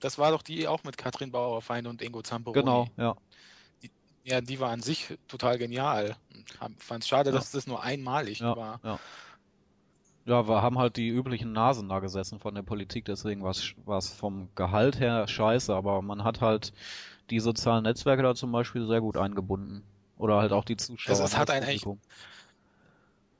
das 0.00 0.16
war 0.18 0.30
doch 0.30 0.42
die 0.42 0.66
auch 0.68 0.84
mit 0.84 0.96
Katrin 0.96 1.30
Bauerfeind 1.30 1.86
und 1.86 2.00
Ingo 2.00 2.22
Zamperoni. 2.22 2.60
genau, 2.60 2.88
ja. 2.96 3.14
Ja, 4.24 4.40
die 4.42 4.60
war 4.60 4.70
an 4.70 4.82
sich 4.82 5.16
total 5.26 5.56
genial. 5.58 6.16
Fand 6.78 7.02
es 7.02 7.08
schade, 7.08 7.30
Ja. 7.30 7.36
dass 7.36 7.50
das 7.50 7.66
nur 7.66 7.82
einmalig 7.82 8.40
Ja, 8.40 8.56
war. 8.56 8.80
ja. 8.84 8.98
Ja, 10.28 10.46
wir 10.46 10.60
haben 10.60 10.78
halt 10.78 10.98
die 10.98 11.08
üblichen 11.08 11.52
Nasen 11.52 11.88
da 11.88 12.00
gesessen 12.00 12.38
von 12.38 12.54
der 12.54 12.60
Politik, 12.62 13.06
deswegen 13.06 13.42
war 13.42 13.98
es 13.98 14.08
vom 14.10 14.50
Gehalt 14.54 15.00
her 15.00 15.26
scheiße, 15.26 15.74
aber 15.74 16.02
man 16.02 16.22
hat 16.22 16.42
halt 16.42 16.74
die 17.30 17.40
sozialen 17.40 17.84
Netzwerke 17.84 18.22
da 18.22 18.34
zum 18.34 18.52
Beispiel 18.52 18.86
sehr 18.86 19.00
gut 19.00 19.16
eingebunden. 19.16 19.82
Oder 20.18 20.36
halt 20.36 20.52
auch 20.52 20.66
die 20.66 20.76
Zuschauer. 20.76 21.12
Also 21.12 21.24
es 21.24 21.34
hat 21.34 21.48
das 21.48 21.62
einen. 21.62 21.98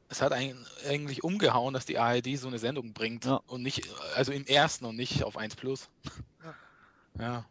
Es 0.08 0.22
hat 0.22 0.32
einen 0.32 0.64
eigentlich 0.88 1.22
umgehauen, 1.22 1.74
dass 1.74 1.84
die 1.84 1.98
ARD 1.98 2.38
so 2.38 2.48
eine 2.48 2.58
Sendung 2.58 2.94
bringt 2.94 3.26
Ja. 3.26 3.42
und 3.48 3.62
nicht, 3.62 3.86
also 4.16 4.32
im 4.32 4.46
ersten 4.46 4.86
und 4.86 4.96
nicht 4.96 5.24
auf 5.24 5.36
1 5.36 5.56
Plus. 5.56 5.90
Ja. 6.42 6.54
Ja. 7.18 7.44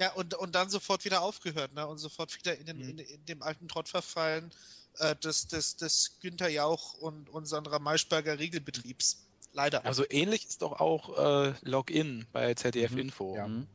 Ja, 0.00 0.12
und, 0.14 0.34
und 0.34 0.54
dann 0.56 0.68
sofort 0.68 1.04
wieder 1.04 1.22
aufgehört, 1.22 1.72
ne? 1.72 1.86
Und 1.86 1.98
sofort 1.98 2.36
wieder 2.36 2.58
in, 2.58 2.66
den, 2.66 2.78
Mhm. 2.78 2.88
in, 2.90 2.98
in 2.98 3.24
dem 3.26 3.42
alten 3.42 3.68
Trott 3.68 3.88
verfallen 3.88 4.50
äh, 4.98 5.16
des, 5.16 5.48
des, 5.48 5.76
des 5.76 6.18
Günther 6.20 6.48
Jauch 6.48 6.94
und, 6.94 7.28
und 7.30 7.46
Sandra 7.46 7.78
Maischberger 7.78 8.38
Regelbetriebs. 8.38 9.26
Leider. 9.54 9.84
Also 9.84 10.04
ähnlich 10.08 10.46
ist 10.46 10.62
doch 10.62 10.80
auch 10.80 11.18
äh, 11.18 11.54
Login 11.62 12.26
bei 12.32 12.54
ZDF 12.54 12.92
Mhm. 12.92 12.98
Info. 12.98 13.36
Ja. 13.36 13.48
Mhm. 13.48 13.66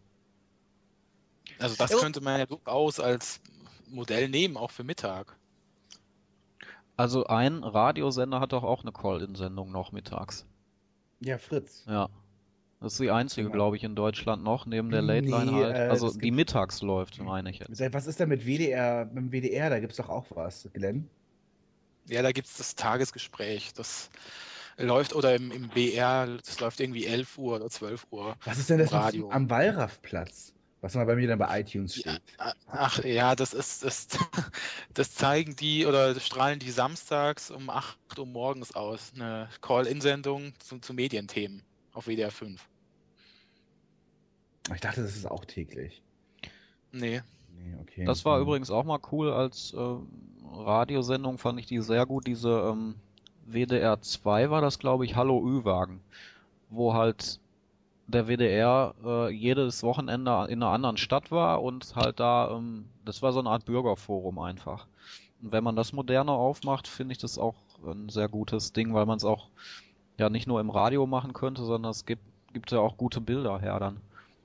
Also 1.60 1.76
das 1.76 1.92
Jo. 1.92 2.00
könnte 2.00 2.22
man 2.22 2.40
ja 2.40 2.46
durchaus 2.46 3.00
als 3.00 3.40
Modell 3.88 4.30
nehmen, 4.30 4.58
auch 4.58 4.72
für 4.72 4.84
Mittag. 4.84 5.36
Also 6.96 7.26
ein 7.28 7.64
Radiosender 7.64 8.40
hat 8.40 8.54
doch 8.54 8.64
auch 8.64 8.82
eine 8.82 8.92
Call-In-Sendung 8.92 9.72
noch 9.72 9.92
mittags. 9.92 10.46
Ja, 11.20 11.38
Fritz. 11.38 11.84
Ja. 11.88 12.10
Das 12.80 12.94
ist 12.94 13.00
die 13.02 13.10
einzige, 13.10 13.44
Genau. 13.48 13.54
glaube 13.56 13.76
ich, 13.78 13.84
in 13.84 13.96
Deutschland 13.96 14.44
noch, 14.44 14.66
neben 14.68 14.90
der 14.92 15.02
Late 15.02 15.24
Nee, 15.26 15.32
Line 15.32 15.52
halt. 15.52 15.76
äh, 15.76 15.80
Also 15.90 16.08
es 16.08 16.14
die 16.14 16.20
gibt- 16.20 16.36
mittags 16.36 16.82
läuft, 16.84 17.20
meine 17.20 17.50
ich 17.50 17.60
jetzt. 17.60 17.94
Was 17.94 18.06
ist 18.06 18.20
denn 18.20 18.30
mit 18.30 18.46
WDR, 18.46 19.06
mit 19.06 19.16
dem 19.18 19.32
WDR? 19.32 19.70
Da 19.72 19.80
gibt's 19.80 19.98
doch 19.98 20.10
auch 20.10 20.26
was, 20.30 20.70
Glenn. 20.74 21.10
Ja, 22.08 22.22
da 22.22 22.32
gibt's 22.32 22.58
das 22.58 22.76
Tagesgespräch. 22.76 23.74
Das 23.74 24.10
läuft 24.78 25.16
oder 25.16 25.36
im, 25.36 25.52
im 25.52 25.70
BR, 25.70 26.28
das 26.38 26.60
läuft 26.60 26.80
irgendwie 26.80 27.06
11 27.08 27.38
Uhr 27.40 27.56
oder 27.56 27.70
12 27.70 28.06
Uhr. 28.12 28.36
Was 28.46 28.60
ist 28.60 28.70
denn 28.70 28.78
das 28.78 28.94
Radio. 28.94 29.30
am 29.32 29.50
Wallraffplatz? 29.50 30.54
Was 30.82 30.94
mal 30.94 31.08
bei 31.08 31.16
mir 31.16 31.28
dann 31.28 31.40
bei 31.40 31.60
iTunes 31.62 31.96
steht. 31.96 32.22
Ach 32.68 33.04
ja, 33.04 33.36
das 33.36 33.56
ist 33.56 33.84
das, 33.84 34.08
das 34.94 35.16
zeigen 35.16 35.56
die 35.56 35.88
oder 35.88 36.18
strahlen 36.20 36.60
die 36.60 36.70
samstags 36.70 37.50
um 37.50 37.72
8 37.72 37.98
Uhr 38.20 38.28
morgens 38.28 38.76
aus. 38.76 39.12
Eine 39.16 39.50
Call-In-Sendung 39.62 40.54
zu, 40.60 40.78
zu 40.78 40.94
Medienthemen 40.94 41.64
auf 41.98 42.06
WDR 42.06 42.32
5. 42.32 42.64
Ich 44.74 44.82
dachte, 44.82 45.02
das 45.02 45.16
ist 45.16 45.30
auch 45.30 45.46
täglich. 45.46 46.02
Nee. 46.92 47.22
Nee, 47.58 47.76
okay. 47.82 48.06
Das 48.06 48.24
war 48.26 48.38
Hm. 48.38 48.44
übrigens 48.44 48.70
auch 48.70 48.84
mal 48.84 49.00
cool 49.12 49.32
als 49.32 49.74
äh, 49.74 49.96
Radiosendung, 50.54 51.38
fand 51.38 51.60
ich 51.60 51.66
die 51.66 51.82
sehr 51.82 52.06
gut. 52.06 52.28
Diese 52.28 52.50
ähm, 52.50 52.96
WDR 53.46 54.00
2 54.02 54.50
war 54.50 54.62
das, 54.62 54.78
glaube 54.78 55.06
ich, 55.06 55.16
Hallo 55.16 55.42
Ü-Wagen, 55.44 56.02
wo 56.70 56.94
halt 56.94 57.40
der 58.08 58.28
WDR 58.28 58.94
äh, 59.04 59.30
jedes 59.34 59.84
Wochenende 59.84 60.46
in 60.50 60.62
einer 60.62 60.72
anderen 60.72 60.98
Stadt 60.98 61.32
war 61.32 61.62
und 61.64 61.96
halt 61.96 62.20
da, 62.20 62.52
ähm, 62.52 62.86
das 63.06 63.22
war 63.22 63.34
so 63.34 63.40
eine 63.40 63.50
Art 63.50 63.66
Bürgerforum 63.66 64.40
einfach. 64.40 64.88
Und 65.42 65.52
wenn 65.52 65.64
man 65.64 65.76
das 65.76 65.94
moderner 65.94 66.34
aufmacht, 66.34 66.88
finde 66.88 67.14
ich 67.14 67.18
das 67.18 67.38
auch 67.38 67.56
ein 67.86 68.10
sehr 68.10 68.28
gutes 68.28 68.74
Ding, 68.74 68.94
weil 68.94 69.06
man 69.06 69.18
es 69.18 69.24
auch 69.26 69.50
ja 70.18 70.30
nicht 70.30 70.48
nur 70.48 70.60
im 70.60 70.70
Radio 70.70 71.06
machen 71.06 71.34
könnte, 71.34 71.64
sondern 71.64 71.92
es 71.92 72.06
gibt, 72.06 72.24
gibt 72.54 72.72
ja 72.72 72.80
auch 72.80 72.98
gute 72.98 73.22
Bilder 73.22 73.60
her 73.60 73.80
dann. 73.80 73.98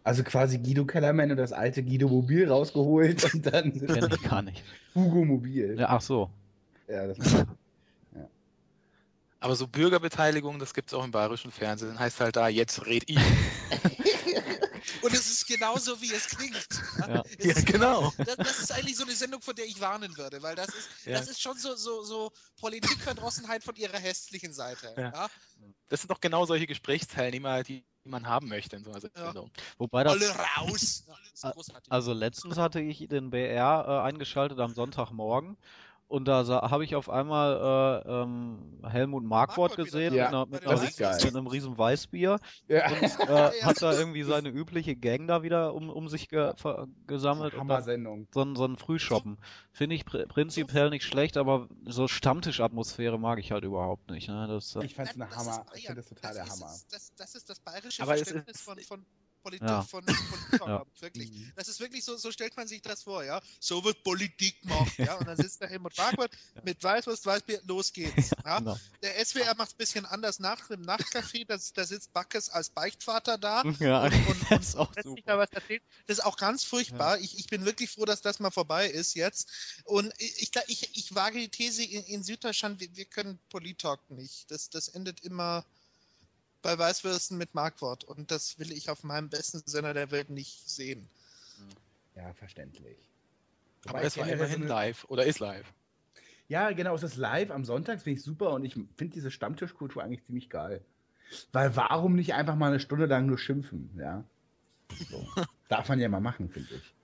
Also 0.04 0.24
quasi 0.24 0.58
Guido 0.58 0.84
Kellerman 0.84 1.30
und 1.30 1.36
das 1.36 1.52
alte 1.52 1.82
Guido 1.82 2.08
Mobil 2.08 2.48
rausgeholt 2.48 3.34
und 3.34 3.46
dann 3.46 3.72
Kenn 3.72 4.08
ich 4.12 4.22
gar 4.22 4.42
nicht. 4.42 4.64
Hugo 4.94 5.24
Mobil. 5.24 5.76
Ja, 5.78 5.88
ach 5.90 6.00
so. 6.00 6.28
Ja, 6.88 7.06
das 7.06 7.46
Aber 9.40 9.56
so 9.56 9.66
Bürgerbeteiligung, 9.66 10.58
das 10.58 10.74
gibt's 10.74 10.92
auch 10.94 11.04
im 11.04 11.10
bayerischen 11.10 11.50
Fernsehen. 11.50 11.98
Heißt 11.98 12.20
halt 12.20 12.36
da, 12.36 12.48
jetzt 12.48 12.86
red 12.86 13.04
ich. 13.08 13.18
Und 15.00 15.14
es 15.14 15.30
ist 15.30 15.46
genauso, 15.46 16.00
wie 16.00 16.12
es 16.12 16.28
klingt. 16.28 16.68
Ja. 16.98 17.22
Es 17.38 17.46
Ja, 17.46 17.62
genau. 17.62 18.12
Das, 18.18 18.36
das 18.36 18.58
ist 18.60 18.72
eigentlich 18.72 18.96
so 18.96 19.04
eine 19.04 19.14
Sendung, 19.14 19.40
von 19.40 19.54
der 19.54 19.66
ich 19.66 19.80
warnen 19.80 20.16
würde, 20.16 20.42
weil 20.42 20.54
das 20.54 20.68
ist, 20.68 20.88
Ja. 21.06 21.18
das 21.18 21.28
ist 21.28 21.40
schon 21.40 21.56
so, 21.56 21.74
so, 21.74 22.02
so 22.02 22.32
Politikverdrossenheit 22.60 23.64
von 23.64 23.74
ihrer 23.76 23.98
hässlichen 23.98 24.52
Seite. 24.52 24.94
Ja. 24.96 25.12
Ja. 25.12 25.30
Das 25.88 26.00
sind 26.00 26.10
doch 26.10 26.20
genau 26.20 26.46
solche 26.46 26.66
Gesprächsteilnehmer, 26.66 27.62
die 27.62 27.84
man 28.04 28.26
haben 28.26 28.48
möchte 28.48 28.76
in 28.76 28.84
so 28.84 28.90
einer 28.90 29.02
Ja. 29.16 29.24
Sendung. 29.26 29.50
Wobei 29.78 30.04
das 30.04 30.12
Alle 30.14 30.30
raus! 30.30 31.04
Ja. 31.42 31.52
Also 31.88 32.12
letztens 32.12 32.56
hatte 32.58 32.80
ich 32.80 33.06
den 33.08 33.30
BR 33.30 33.84
äh, 33.86 34.08
eingeschaltet 34.08 34.58
am 34.58 34.74
Sonntagmorgen 34.74 35.56
und 36.12 36.26
da 36.28 36.44
habe 36.70 36.84
ich 36.84 36.94
auf 36.94 37.08
einmal 37.10 38.02
äh, 38.06 38.22
ähm, 38.22 38.78
Helmut 38.86 39.24
Markwort 39.24 39.76
gesehen 39.76 40.14
da. 40.14 40.20
mit, 40.20 40.28
einer, 40.28 40.38
Ja, 40.40 40.46
mit, 40.46 40.66
das 40.66 41.00
einer, 41.00 41.24
mit 41.24 41.36
einem 41.36 41.46
riesen 41.46 41.78
Weißbier 41.78 42.38
ja. 42.68 42.90
und 42.90 43.02
äh, 43.28 43.58
Ja, 43.58 43.64
hat 43.64 43.80
da 43.82 43.90
das- 43.90 43.98
irgendwie 43.98 44.22
seine 44.22 44.50
übliche 44.50 44.94
Gang 44.94 45.26
da 45.26 45.42
wieder 45.42 45.74
um, 45.74 45.88
um 45.90 46.08
sich 46.08 46.28
ge 46.28 46.52
ver 46.56 46.86
gesammelt 47.06 47.56
Hammer-Sendung. 47.56 48.28
so 48.32 48.42
ein, 48.42 48.54
so 48.56 48.64
ein 48.66 48.76
Frühshoppen. 48.76 49.38
Finde 49.72 49.96
ich 49.96 50.04
pr 50.04 50.26
prinzipiell 50.26 50.90
nicht 50.90 51.04
schlecht, 51.04 51.36
aber 51.36 51.68
so 51.86 52.06
Stammtischatmosphäre 52.08 53.18
mag 53.18 53.38
ich 53.38 53.50
halt 53.52 53.64
überhaupt 53.64 54.10
nicht. 54.10 54.28
Ne? 54.28 54.46
Das, 54.48 54.76
äh, 54.76 54.84
Ich 54.84 54.94
fand's 54.94 55.14
ein 55.14 55.20
das 55.20 55.36
Hammer. 55.36 55.64
ist- 55.66 55.76
Ich 55.78 55.82
ja, 55.84 55.88
finde 55.88 56.02
das 56.02 56.08
total 56.10 56.34
der 56.34 56.44
ist, 56.44 56.50
Hammer. 56.52 56.72
Das, 56.90 57.12
das 57.16 57.34
ist 57.34 57.48
das 57.50 57.60
bayerische 57.60 58.02
Aber 58.02 58.14
es 58.14 58.22
Verständnis 58.22 58.56
ist- 58.56 58.62
von, 58.62 58.78
von 58.80 59.06
Politik, 59.42 59.68
Ja. 59.68 59.82
von, 59.82 60.04
von 60.04 60.08
Ja. 60.68 60.84
wirklich. 61.00 61.30
Mhm. 61.30 61.52
Das 61.56 61.68
ist 61.68 61.80
wirklich 61.80 62.04
so, 62.04 62.16
so 62.16 62.30
stellt 62.32 62.56
man 62.56 62.68
sich 62.68 62.82
das 62.82 63.02
vor, 63.02 63.24
ja. 63.24 63.40
So 63.60 63.84
wird 63.84 64.02
Politik 64.04 64.60
gemacht, 64.62 64.92
ja. 64.98 65.14
Und 65.16 65.26
dann 65.26 65.36
sitzt 65.36 65.60
der 65.60 65.68
Helmut 65.68 65.96
Marquardt 65.96 66.32
mit 66.64 66.82
Weißwurst, 66.82 67.26
Weißbier, 67.26 67.60
los 67.66 67.92
geht's. 67.92 68.30
Ja. 68.44 68.58
genau. 68.58 68.76
Der 69.02 69.24
SWR 69.24 69.54
macht 69.54 69.68
es 69.68 69.74
ein 69.74 69.78
bisschen 69.78 70.06
anders 70.06 70.38
nach 70.40 70.68
im 70.70 70.82
Nachtcafé, 70.82 71.46
da, 71.46 71.56
da 71.74 71.84
sitzt 71.84 72.12
Backes 72.12 72.48
als 72.50 72.70
Beichtvater 72.70 73.38
da 73.38 73.62
Ja, 73.78 74.04
und, 74.04 74.12
und, 74.26 74.50
das 74.50 74.68
ist 74.68 74.76
auch 74.76 74.92
super. 75.02 75.46
da. 75.46 75.46
Das 75.46 76.18
ist 76.18 76.24
auch 76.24 76.36
ganz 76.36 76.64
furchtbar. 76.64 77.18
Ich, 77.18 77.38
ich 77.38 77.46
bin 77.46 77.64
wirklich 77.64 77.90
froh, 77.90 78.04
dass 78.04 78.20
das 78.20 78.40
mal 78.40 78.50
vorbei 78.50 78.88
ist 78.88 79.14
jetzt. 79.14 79.48
Und 79.84 80.12
ich, 80.18 80.42
ich, 80.42 80.50
ich, 80.66 80.96
ich 80.96 81.14
wage 81.14 81.38
die 81.38 81.48
These 81.48 81.84
in, 81.84 82.02
in 82.04 82.22
Süddeutschland, 82.22 82.80
wir, 82.80 82.94
wir 82.96 83.04
können 83.04 83.38
Politalk 83.50 84.00
nicht. 84.10 84.50
Das, 84.50 84.70
das 84.70 84.88
endet 84.88 85.20
immer 85.20 85.64
bei 86.62 86.78
Weißwürsten 86.78 87.36
mit 87.36 87.54
Markwort. 87.54 88.04
Und 88.04 88.30
das 88.30 88.58
will 88.58 88.72
ich 88.72 88.90
auf 88.90 89.04
meinem 89.04 89.28
besten 89.28 89.62
Sender 89.66 89.94
der 89.94 90.10
Welt 90.10 90.30
nicht 90.30 90.68
sehen. 90.68 91.08
Ja, 92.14 92.32
verständlich. 92.34 92.96
Aber 93.84 93.98
Wobei 93.98 94.06
es 94.06 94.16
war 94.16 94.28
immerhin 94.28 94.66
live 94.66 95.04
oder 95.08 95.24
ist 95.24 95.40
live. 95.40 95.66
Ja, 96.48 96.70
genau, 96.72 96.94
es 96.94 97.02
ist 97.02 97.16
live 97.16 97.50
am 97.50 97.64
Sonntag, 97.64 98.00
finde 98.02 98.18
ich 98.18 98.24
super 98.24 98.50
und 98.50 98.64
ich 98.64 98.74
finde 98.74 99.14
diese 99.14 99.30
Stammtischkultur 99.30 100.02
eigentlich 100.02 100.24
ziemlich 100.24 100.50
geil. 100.50 100.84
Weil 101.52 101.74
warum 101.76 102.14
nicht 102.14 102.34
einfach 102.34 102.56
mal 102.56 102.68
eine 102.68 102.80
Stunde 102.80 103.06
lang 103.06 103.26
nur 103.26 103.38
schimpfen, 103.38 103.90
ja? 103.98 104.24
So. 105.10 105.26
Darf 105.68 105.88
man 105.88 105.98
ja 105.98 106.08
mal 106.08 106.20
machen, 106.20 106.50
finde 106.50 106.74
ich. 106.74 106.94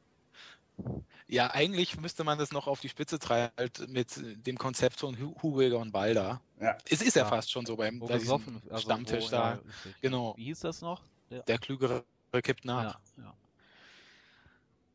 Ja, 1.27 1.51
eigentlich 1.51 2.01
müsste 2.01 2.25
man 2.25 2.39
das 2.39 2.53
noch 2.53 2.67
auf 2.67 2.81
die 2.81 2.89
Spitze 2.89 3.19
treiben 3.19 3.53
halt 3.57 3.89
mit 3.89 4.47
dem 4.47 4.57
Konzept 4.57 4.99
von 5.01 5.19
Hu- 5.19 5.35
Hubiger 5.43 5.79
und 5.79 5.93
Balda. 5.93 6.41
Ja. 6.61 6.79
Es 6.89 7.03
ist 7.03 7.17
ja, 7.17 7.23
Ja. 7.25 7.29
fast 7.29 7.51
schon 7.51 7.67
so 7.67 7.77
beim 7.77 8.03
also 8.03 8.41
Stammtisch 8.77 9.27
wo, 9.27 9.31
da. 9.31 9.55
ja. 9.55 9.61
Genau. 10.01 10.35
Wie 10.37 10.45
hieß 10.45 10.61
das 10.61 10.81
noch? 10.81 11.03
Der, 11.31 11.43
Der 11.43 11.59
Klügere 11.59 12.05
kippt 12.43 12.65
nach. 12.65 12.99
Ja, 13.19 13.25
ja. 13.25 13.35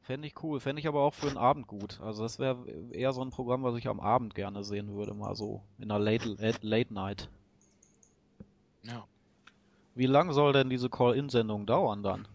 Fände 0.01 0.27
ich 0.27 0.41
cool, 0.43 0.59
fände 0.59 0.79
ich 0.81 0.87
aber 0.87 1.01
auch 1.01 1.13
für 1.13 1.27
einen 1.27 1.37
Abend 1.37 1.67
gut. 1.67 2.01
Also 2.01 2.23
das 2.23 2.37
wäre 2.39 2.65
eher 2.91 3.13
so 3.13 3.21
ein 3.23 3.29
Programm, 3.29 3.63
was 3.63 3.75
ich 3.77 3.87
am 3.87 3.99
Abend 3.99 4.35
gerne 4.35 4.63
sehen 4.63 4.93
würde, 4.95 5.13
mal 5.13 5.35
so 5.35 5.61
in 5.77 5.85
einer 5.85 5.99
Late, 5.99 6.29
Late, 6.29 6.59
Late 6.61 6.93
Night. 6.93 7.29
Ja. 8.83 9.05
Wie 9.95 10.07
lang 10.07 10.33
soll 10.33 10.51
denn 10.51 10.69
diese 10.69 10.89
Call-In-Sendung 10.89 11.65
dauern 11.65 12.03
dann? 12.03 12.27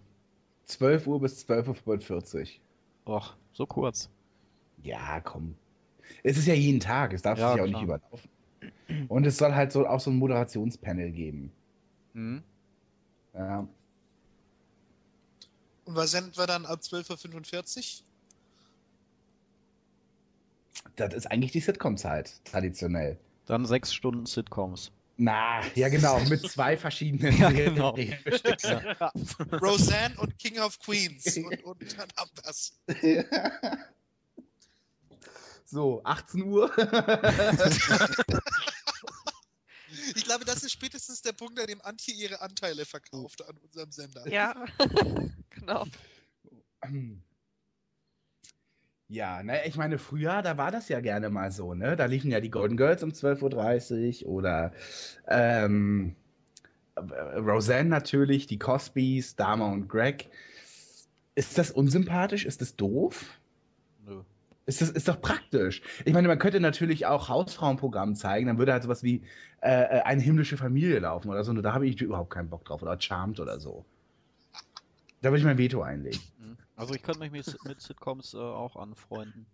12 0.66 1.06
Uhr 1.06 1.20
bis 1.20 1.44
12.45 1.46 2.40
Uhr. 2.40 2.46
Och, 3.08 3.34
so 3.54 3.66
kurz. 3.66 4.10
Ja, 4.82 5.20
komm. 5.20 5.56
Es 6.22 6.36
ist 6.36 6.46
ja 6.46 6.52
jeden 6.54 6.78
Tag, 6.80 7.14
es 7.14 7.22
darf 7.22 7.38
Ja, 7.38 7.52
sich 7.52 7.60
auch 7.62 7.66
klar. 7.66 7.80
nicht 7.80 7.82
überlaufen. 7.82 8.30
Und 9.08 9.26
es 9.26 9.38
soll 9.38 9.54
halt 9.54 9.72
so 9.72 9.86
auch 9.86 10.00
so 10.00 10.10
ein 10.10 10.16
Moderationspanel 10.16 11.10
geben. 11.10 11.50
Hm? 12.12 12.42
Ja. 13.32 13.66
Und 15.86 15.96
was 15.96 16.10
senden 16.10 16.36
wir 16.36 16.46
dann 16.46 16.66
ab 16.66 16.80
12.45 16.80 18.00
Uhr? 18.00 18.04
Das 20.96 21.14
ist 21.14 21.30
eigentlich 21.30 21.52
die 21.52 21.60
Sitcom-Zeit, 21.60 22.44
traditionell. 22.44 23.18
Dann 23.46 23.64
sechs 23.64 23.94
Stunden 23.94 24.26
Sitcoms. 24.26 24.92
Na, 25.20 25.60
ja 25.74 25.88
genau, 25.88 26.20
mit 26.20 26.48
zwei 26.48 26.76
verschiedenen 26.76 27.36
Ja, 27.38 27.50
genau. 27.50 27.96
Ja. 28.62 29.12
Roseanne 29.60 30.16
und 30.18 30.38
King 30.38 30.60
of 30.60 30.78
Queens. 30.78 31.36
Und, 31.36 31.64
und 31.64 31.98
dann 31.98 32.08
haben 32.16 32.30
wir's. 32.42 32.78
So, 35.64 36.00
18 36.04 36.42
Uhr. 36.44 36.70
Ich 40.14 40.24
glaube, 40.24 40.44
das 40.44 40.62
ist 40.62 40.72
spätestens 40.72 41.20
der 41.22 41.32
Punkt, 41.32 41.58
an 41.58 41.66
dem 41.66 41.80
Antje 41.82 42.14
ihre 42.14 42.40
Anteile 42.40 42.86
verkauft 42.86 43.44
an 43.46 43.56
unserem 43.58 43.90
Sender. 43.90 44.26
Ja, 44.28 44.54
genau. 45.50 45.84
Ja, 49.10 49.42
ne, 49.42 49.66
ich 49.66 49.76
meine, 49.76 49.96
früher, 49.96 50.42
da 50.42 50.58
war 50.58 50.70
das 50.70 50.90
ja 50.90 51.00
gerne 51.00 51.30
mal 51.30 51.50
so, 51.50 51.72
ne? 51.72 51.96
Da 51.96 52.04
liefen 52.04 52.30
ja 52.30 52.40
die 52.40 52.50
Golden 52.50 52.76
Girls 52.76 53.02
um 53.02 53.10
12.30 53.10 54.24
Uhr 54.24 54.30
oder 54.30 54.72
ähm, 55.26 56.14
äh, 56.94 57.38
Roseanne 57.38 57.88
natürlich, 57.88 58.46
die 58.46 58.58
Cosbys, 58.58 59.34
Dama 59.34 59.72
und 59.72 59.88
Greg. 59.88 60.28
Ist 61.34 61.56
das 61.56 61.70
unsympathisch? 61.70 62.44
Ist 62.44 62.60
das 62.60 62.76
doof? 62.76 63.38
Nö. 64.06 64.20
Ist 64.66 64.82
das 64.82 64.90
ist 64.90 65.08
doch 65.08 65.22
praktisch. 65.22 65.80
Ich 66.04 66.12
meine, 66.12 66.28
man 66.28 66.38
könnte 66.38 66.60
natürlich 66.60 67.06
auch 67.06 67.30
Hausfrauenprogramm 67.30 68.14
zeigen, 68.14 68.48
dann 68.48 68.58
würde 68.58 68.74
halt 68.74 68.82
sowas 68.82 69.02
wie 69.02 69.22
äh, 69.62 69.70
äh, 69.70 70.02
eine 70.02 70.20
himmlische 70.20 70.58
Familie 70.58 70.98
laufen 70.98 71.30
oder 71.30 71.44
so. 71.44 71.54
Nur 71.54 71.62
da 71.62 71.72
habe 71.72 71.86
ich 71.86 71.98
überhaupt 72.02 72.28
keinen 72.28 72.50
Bock 72.50 72.66
drauf. 72.66 72.82
Oder 72.82 73.00
Charmed 73.00 73.40
oder 73.40 73.58
so. 73.58 73.86
Da 75.22 75.30
würde 75.30 75.38
ich 75.38 75.44
mein 75.44 75.56
Veto 75.56 75.80
einlegen. 75.80 76.20
Hm. 76.78 76.82
Also 76.82 76.94
ich 76.94 77.02
könnte 77.02 77.20
mich 77.20 77.32
mit, 77.32 77.64
mit 77.64 77.80
Sitcoms 77.80 78.34
äh, 78.34 78.38
auch 78.38 78.76
anfreunden. 78.76 79.46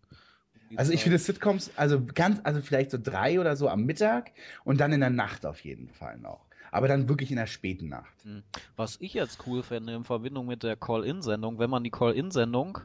Also 0.77 0.93
ich 0.93 1.03
finde 1.03 1.19
Sitcoms, 1.19 1.71
also 1.77 2.05
ganz, 2.05 2.41
also 2.45 2.61
vielleicht 2.61 2.91
so 2.91 2.99
drei 3.01 3.41
oder 3.41 3.57
so 3.57 3.69
am 3.69 3.85
Mittag 3.85 4.33
und 4.65 4.81
dann 4.81 4.93
in 4.93 5.01
der 5.01 5.11
Nacht 5.11 5.47
auf 5.47 5.61
jeden 5.65 5.89
Fall 5.89 6.19
noch. 6.19 6.47
Aber 6.71 6.89
dann 6.89 7.09
wirklich 7.09 7.31
in 7.31 7.37
der 7.37 7.47
späten 7.47 7.89
Nacht. 7.89 8.13
Was 8.77 8.97
ich 9.01 9.15
jetzt 9.15 9.47
cool 9.47 9.63
fände 9.63 9.95
in 9.95 10.05
Verbindung 10.05 10.47
mit 10.47 10.63
der 10.63 10.77
Call-In-Sendung, 10.77 11.59
wenn 11.59 11.71
man 11.71 11.85
die 11.85 11.91
Call-In-Sendung 11.91 12.79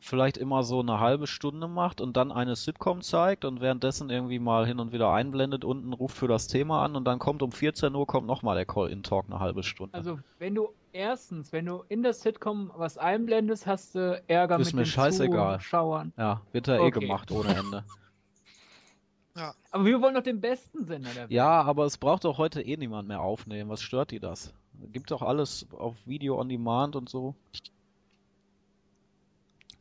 vielleicht 0.00 0.36
immer 0.36 0.64
so 0.64 0.80
eine 0.80 1.00
halbe 1.00 1.26
Stunde 1.26 1.68
macht 1.68 2.00
und 2.00 2.16
dann 2.16 2.32
eine 2.32 2.56
Sitcom 2.56 3.00
zeigt 3.02 3.44
und 3.44 3.60
währenddessen 3.60 4.10
irgendwie 4.10 4.38
mal 4.38 4.66
hin 4.66 4.78
und 4.78 4.92
wieder 4.92 5.12
einblendet, 5.12 5.64
unten 5.64 5.92
ruft 5.92 6.16
für 6.16 6.28
das 6.28 6.46
Thema 6.48 6.84
an 6.84 6.96
und 6.96 7.04
dann 7.04 7.18
kommt 7.18 7.42
um 7.42 7.52
14 7.52 7.94
Uhr 7.94 8.06
kommt 8.06 8.26
nochmal 8.26 8.56
der 8.56 8.66
Call-In-Talk 8.66 9.26
eine 9.26 9.40
halbe 9.40 9.62
Stunde. 9.62 9.94
Also, 9.94 10.18
wenn 10.38 10.54
du 10.54 10.70
erstens, 10.94 11.52
wenn 11.52 11.66
du 11.66 11.84
in 11.88 12.02
der 12.02 12.14
Sitcom 12.14 12.70
was 12.76 12.96
einblendest, 12.96 13.66
hast 13.66 13.94
du 13.94 14.22
Ärger 14.26 14.58
Ist 14.58 14.68
mit 14.68 14.74
mir 14.76 14.82
den 14.82 14.86
scheißegal. 14.86 15.58
Zuschauern. 15.58 16.12
ja, 16.16 16.40
wird 16.52 16.68
da 16.68 16.76
eh 16.76 16.80
Okay. 16.80 17.00
gemacht 17.00 17.30
ohne 17.30 17.54
Ende. 17.54 17.84
Aber 19.72 19.84
wir 19.84 20.00
wollen 20.00 20.14
doch 20.14 20.22
den 20.22 20.40
besten 20.40 20.84
Sender 20.84 21.10
der 21.10 21.22
Welt. 21.24 21.32
ja, 21.32 21.60
aber 21.62 21.86
es 21.86 21.98
braucht 21.98 22.24
doch 22.24 22.38
heute 22.38 22.62
eh 22.62 22.76
niemand 22.76 23.08
mehr 23.08 23.20
aufnehmen. 23.20 23.68
Was 23.68 23.82
stört 23.82 24.12
die 24.12 24.20
das? 24.20 24.54
Gibt 24.92 25.10
doch 25.10 25.22
alles 25.22 25.66
auf 25.72 25.96
Video 26.06 26.38
on 26.40 26.48
Demand 26.48 26.94
und 26.94 27.08
so. 27.08 27.34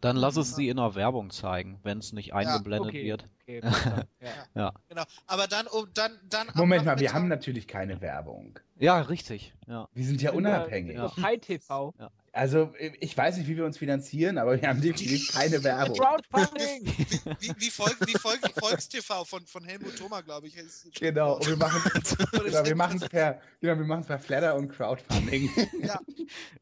Dann 0.04 0.18
lass 0.18 0.36
es 0.36 0.54
sie 0.54 0.68
in 0.68 0.76
der 0.76 0.96
Werbung 0.96 1.30
zeigen, 1.30 1.80
wenn 1.84 2.00
es 2.00 2.12
nicht 2.12 2.34
eingeblendet 2.34 2.90
okay. 2.90 3.06
wird. 3.06 3.30
Okay, 3.42 3.62
verstanden. 3.62 4.10
ja. 4.54 4.74
Genau. 4.90 5.04
Aber 5.28 5.48
dann, 5.48 5.66
oh, 5.72 5.86
dann, 5.94 6.20
dann 6.30 6.48
Moment 6.56 6.84
mal, 6.84 7.00
wir 7.00 7.14
haben 7.14 7.30
natürlich 7.30 7.70
keine 7.70 8.02
Werbung. 8.02 8.60
Ja, 8.78 9.00
richtig. 9.00 9.54
Ja. 9.66 9.88
Wir 9.94 10.04
sind 10.04 10.22
ja 10.22 10.34
unabhängig. 10.34 10.98
Über 10.98 11.08
Pi 11.10 11.38
TV. 11.38 11.94
Also, 12.36 12.74
ich 13.00 13.16
weiß 13.16 13.38
nicht, 13.38 13.48
wie 13.48 13.58
wir 13.58 13.64
uns 13.64 13.78
finanzieren, 13.78 14.40
aber 14.40 14.60
wir 14.60 14.68
haben 14.68 14.82
definitiv 14.82 15.32
keine 15.34 15.64
Werbung. 15.64 15.96
Crowdfunding! 15.96 16.84
Wie, 17.40 17.54
wie, 17.58 17.70
Volk, 17.70 17.98
wie 18.08 18.14
Volk, 18.14 18.40
Volkstv 18.60 19.26
von, 19.26 19.46
von 19.46 19.64
Helmut 19.64 19.98
Thoma, 19.98 20.22
glaube 20.22 20.48
ich. 20.48 20.56
Genau, 20.96 21.36
und 21.36 21.48
wir 21.48 21.58
machen 21.58 21.82
genau, 22.32 22.66
wir 22.66 22.76
machen 22.76 23.02
es 23.02 23.10
per, 23.10 23.42
genau, 23.60 23.78
wir 23.78 23.86
machen 23.86 24.02
es 24.02 24.08
per 24.08 24.20
Flatter 24.20 24.56
und 24.56 24.70
Crowdfunding. 24.70 25.50
Ja, 25.82 26.00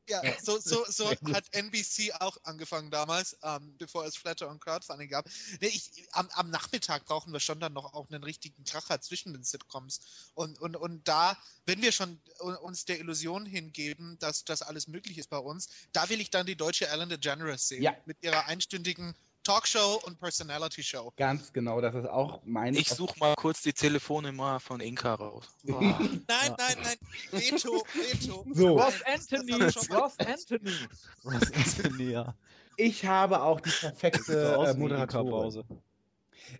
ja 0.07 0.21
so, 0.41 0.57
so, 0.59 0.83
so 0.87 1.09
hat 1.09 1.45
NBC 1.51 2.13
auch 2.19 2.37
angefangen 2.43 2.91
damals, 2.91 3.37
ähm, 3.43 3.75
bevor 3.77 4.05
es 4.05 4.15
Flatter 4.15 4.49
und 4.49 4.63
Crowdfunding 4.63 5.09
gab. 5.09 5.25
Nee, 5.61 5.67
ich, 5.67 6.07
am, 6.11 6.29
am 6.33 6.49
Nachmittag 6.49 7.05
brauchen 7.05 7.31
wir 7.31 7.39
schon 7.39 7.59
dann 7.59 7.73
noch 7.73 7.93
auch 7.93 8.09
einen 8.09 8.23
richtigen 8.23 8.63
Kracher 8.63 8.99
zwischen 9.01 9.33
den 9.33 9.43
Sitcoms. 9.43 10.01
Und, 10.33 10.59
und, 10.59 10.75
und 10.75 11.07
da, 11.07 11.37
wenn 11.65 11.81
wir 11.81 11.91
schon 11.91 12.19
uns 12.61 12.85
der 12.85 12.99
Illusion 12.99 13.45
hingeben, 13.45 14.17
dass 14.19 14.43
das 14.43 14.61
alles 14.61 14.87
möglich 14.87 15.17
ist 15.17 15.29
bei 15.29 15.37
uns, 15.37 15.60
da 15.93 16.09
will 16.09 16.21
ich 16.21 16.29
dann 16.29 16.45
die 16.45 16.55
deutsche 16.55 16.87
Ellen 16.87 17.09
DeGeneres 17.09 17.67
sehen. 17.67 17.83
Ja. 17.83 17.95
Mit 18.05 18.17
ihrer 18.21 18.47
einstündigen 18.47 19.15
Talkshow 19.43 19.99
und 20.05 20.19
Personality 20.19 20.83
Show. 20.83 21.11
Ganz 21.17 21.51
genau, 21.51 21.81
das 21.81 21.95
ist 21.95 22.05
auch 22.07 22.41
mein. 22.45 22.75
Ich 22.75 22.89
suche 22.89 23.17
mal 23.19 23.33
kurz 23.35 23.61
die 23.61 23.73
Telefonnummer 23.73 24.59
von 24.59 24.81
Inka 24.81 25.15
raus. 25.15 25.45
Nein, 25.63 26.25
nein, 26.27 26.77
nein, 26.83 26.97
Veto, 27.31 27.83
Veto. 27.93 28.45
So. 28.53 28.77
Ross 28.77 29.01
Anthony! 29.03 29.53
Ross 29.53 30.19
Anthony! 30.19 30.75
Ist 31.59 31.83
denn 31.83 31.97
hier? 31.97 32.35
Ich 32.77 33.05
habe 33.05 33.41
auch 33.41 33.59
die 33.61 33.71
perfekte 33.71 34.53
äh, 34.53 34.73
Moderatorin. 34.75 35.63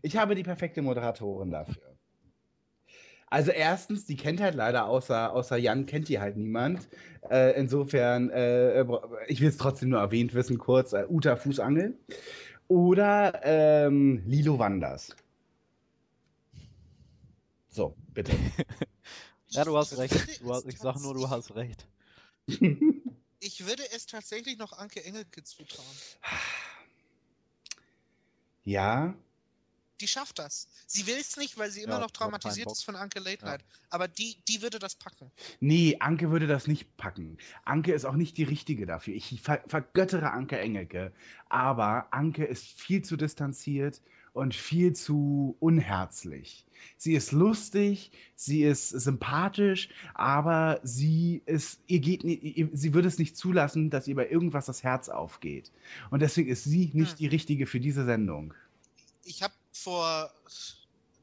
Ich 0.02 0.18
habe 0.18 0.36
die 0.36 0.44
perfekte 0.44 0.82
Moderatorin 0.82 1.52
dafür. 1.52 1.91
Also 3.32 3.52
erstens, 3.52 4.06
die 4.06 4.18
kennt 4.18 4.42
halt 4.42 4.56
leider 4.56 4.88
außer, 4.88 5.32
außer 5.34 5.56
Jan, 5.56 5.86
kennt 5.86 6.10
die 6.10 6.20
halt 6.20 6.36
niemand. 6.36 6.90
Äh, 7.30 7.58
insofern, 7.58 8.30
äh, 8.30 8.84
ich 9.28 9.40
will 9.40 9.48
es 9.48 9.56
trotzdem 9.58 9.90
nur 9.90 10.02
erwähnt 10.02 10.34
wissen, 10.34 10.58
kurz, 10.58 10.92
äh, 10.92 11.06
Uta 11.08 11.38
Fußangel. 11.38 11.98
Oder 12.68 13.40
ähm, 13.44 14.22
Lilo 14.26 14.60
Wanders. 14.60 15.16
So, 17.70 17.96
bitte. 18.14 18.34
Ja, 19.54 19.66
du 19.66 19.76
hast 19.78 19.98
recht. 19.98 20.42
Du 20.42 20.54
hast, 20.54 20.66
ich 20.66 20.80
sag 20.80 20.98
nur, 21.02 21.14
du 21.14 21.30
hast 21.30 21.56
recht. 21.56 21.86
Ich 23.44 23.66
würde 23.66 23.84
es 23.94 24.06
tatsächlich 24.06 24.60
noch 24.60 24.72
Anke 24.72 25.04
Engelke 25.04 25.44
zutrauen. 25.44 25.88
ja, 28.64 29.16
Die 30.02 30.08
schafft 30.08 30.40
das. 30.40 30.68
Sie 30.88 31.06
will 31.08 31.18
es 31.20 31.38
nicht, 31.38 31.58
weil 31.58 31.70
sie 31.72 31.82
immer 31.84 31.94
Ja, 31.94 32.00
noch 32.00 32.12
traumatisiert 32.12 32.72
ist 32.72 32.84
von 32.84 32.96
Anke 32.96 33.20
Late 33.20 33.46
Ja. 33.46 33.52
Night. 33.52 33.64
Aber 33.90 34.08
die, 34.08 34.36
die 34.48 34.62
würde 34.62 34.80
das 34.80 34.96
packen. 34.96 35.32
Nee, 35.60 35.98
Anke 36.00 36.32
würde 36.32 36.48
das 36.48 36.68
nicht 36.68 36.98
packen. 36.98 37.38
Anke 37.64 37.94
ist 37.94 38.06
auch 38.06 38.16
nicht 38.16 38.36
die 38.38 38.44
richtige 38.44 38.86
dafür. 38.86 39.14
Ich 39.14 39.42
ver 39.42 39.64
vergöttere 39.68 40.32
Anke 40.32 40.58
Engelke. 40.60 41.14
Aber 41.50 42.08
Anke 42.12 42.46
ist 42.46 42.66
viel 42.66 43.04
zu 43.04 43.16
distanziert 43.16 44.02
und 44.34 44.56
viel 44.56 44.94
zu 44.94 45.56
unherzlich. 45.60 46.66
Sie 46.98 47.14
ist 47.14 47.32
lustig, 47.32 48.12
sie 48.36 48.64
ist 48.64 48.90
sympathisch, 48.90 49.90
aber 50.16 50.80
sie 50.84 51.44
ist, 51.46 51.80
ihr 51.86 52.00
geht, 52.00 52.24
ihr, 52.24 52.70
sie 52.74 52.94
würde 52.96 53.08
es 53.08 53.20
nicht 53.20 53.38
zulassen, 53.38 53.90
dass 53.92 54.08
ihr 54.08 54.16
bei 54.16 54.28
irgendwas 54.28 54.66
das 54.66 54.82
Herz 54.84 55.10
aufgeht. 55.10 55.72
Und 56.10 56.22
deswegen 56.22 56.50
ist 56.50 56.64
sie 56.64 56.90
nicht 56.94 57.12
Hm. 57.12 57.18
die 57.18 57.28
richtige 57.28 57.68
für 57.68 57.80
diese 57.80 58.06
Sendung. 58.06 58.54
Ich 59.26 59.44
habe 59.44 59.54
vor, 59.82 60.32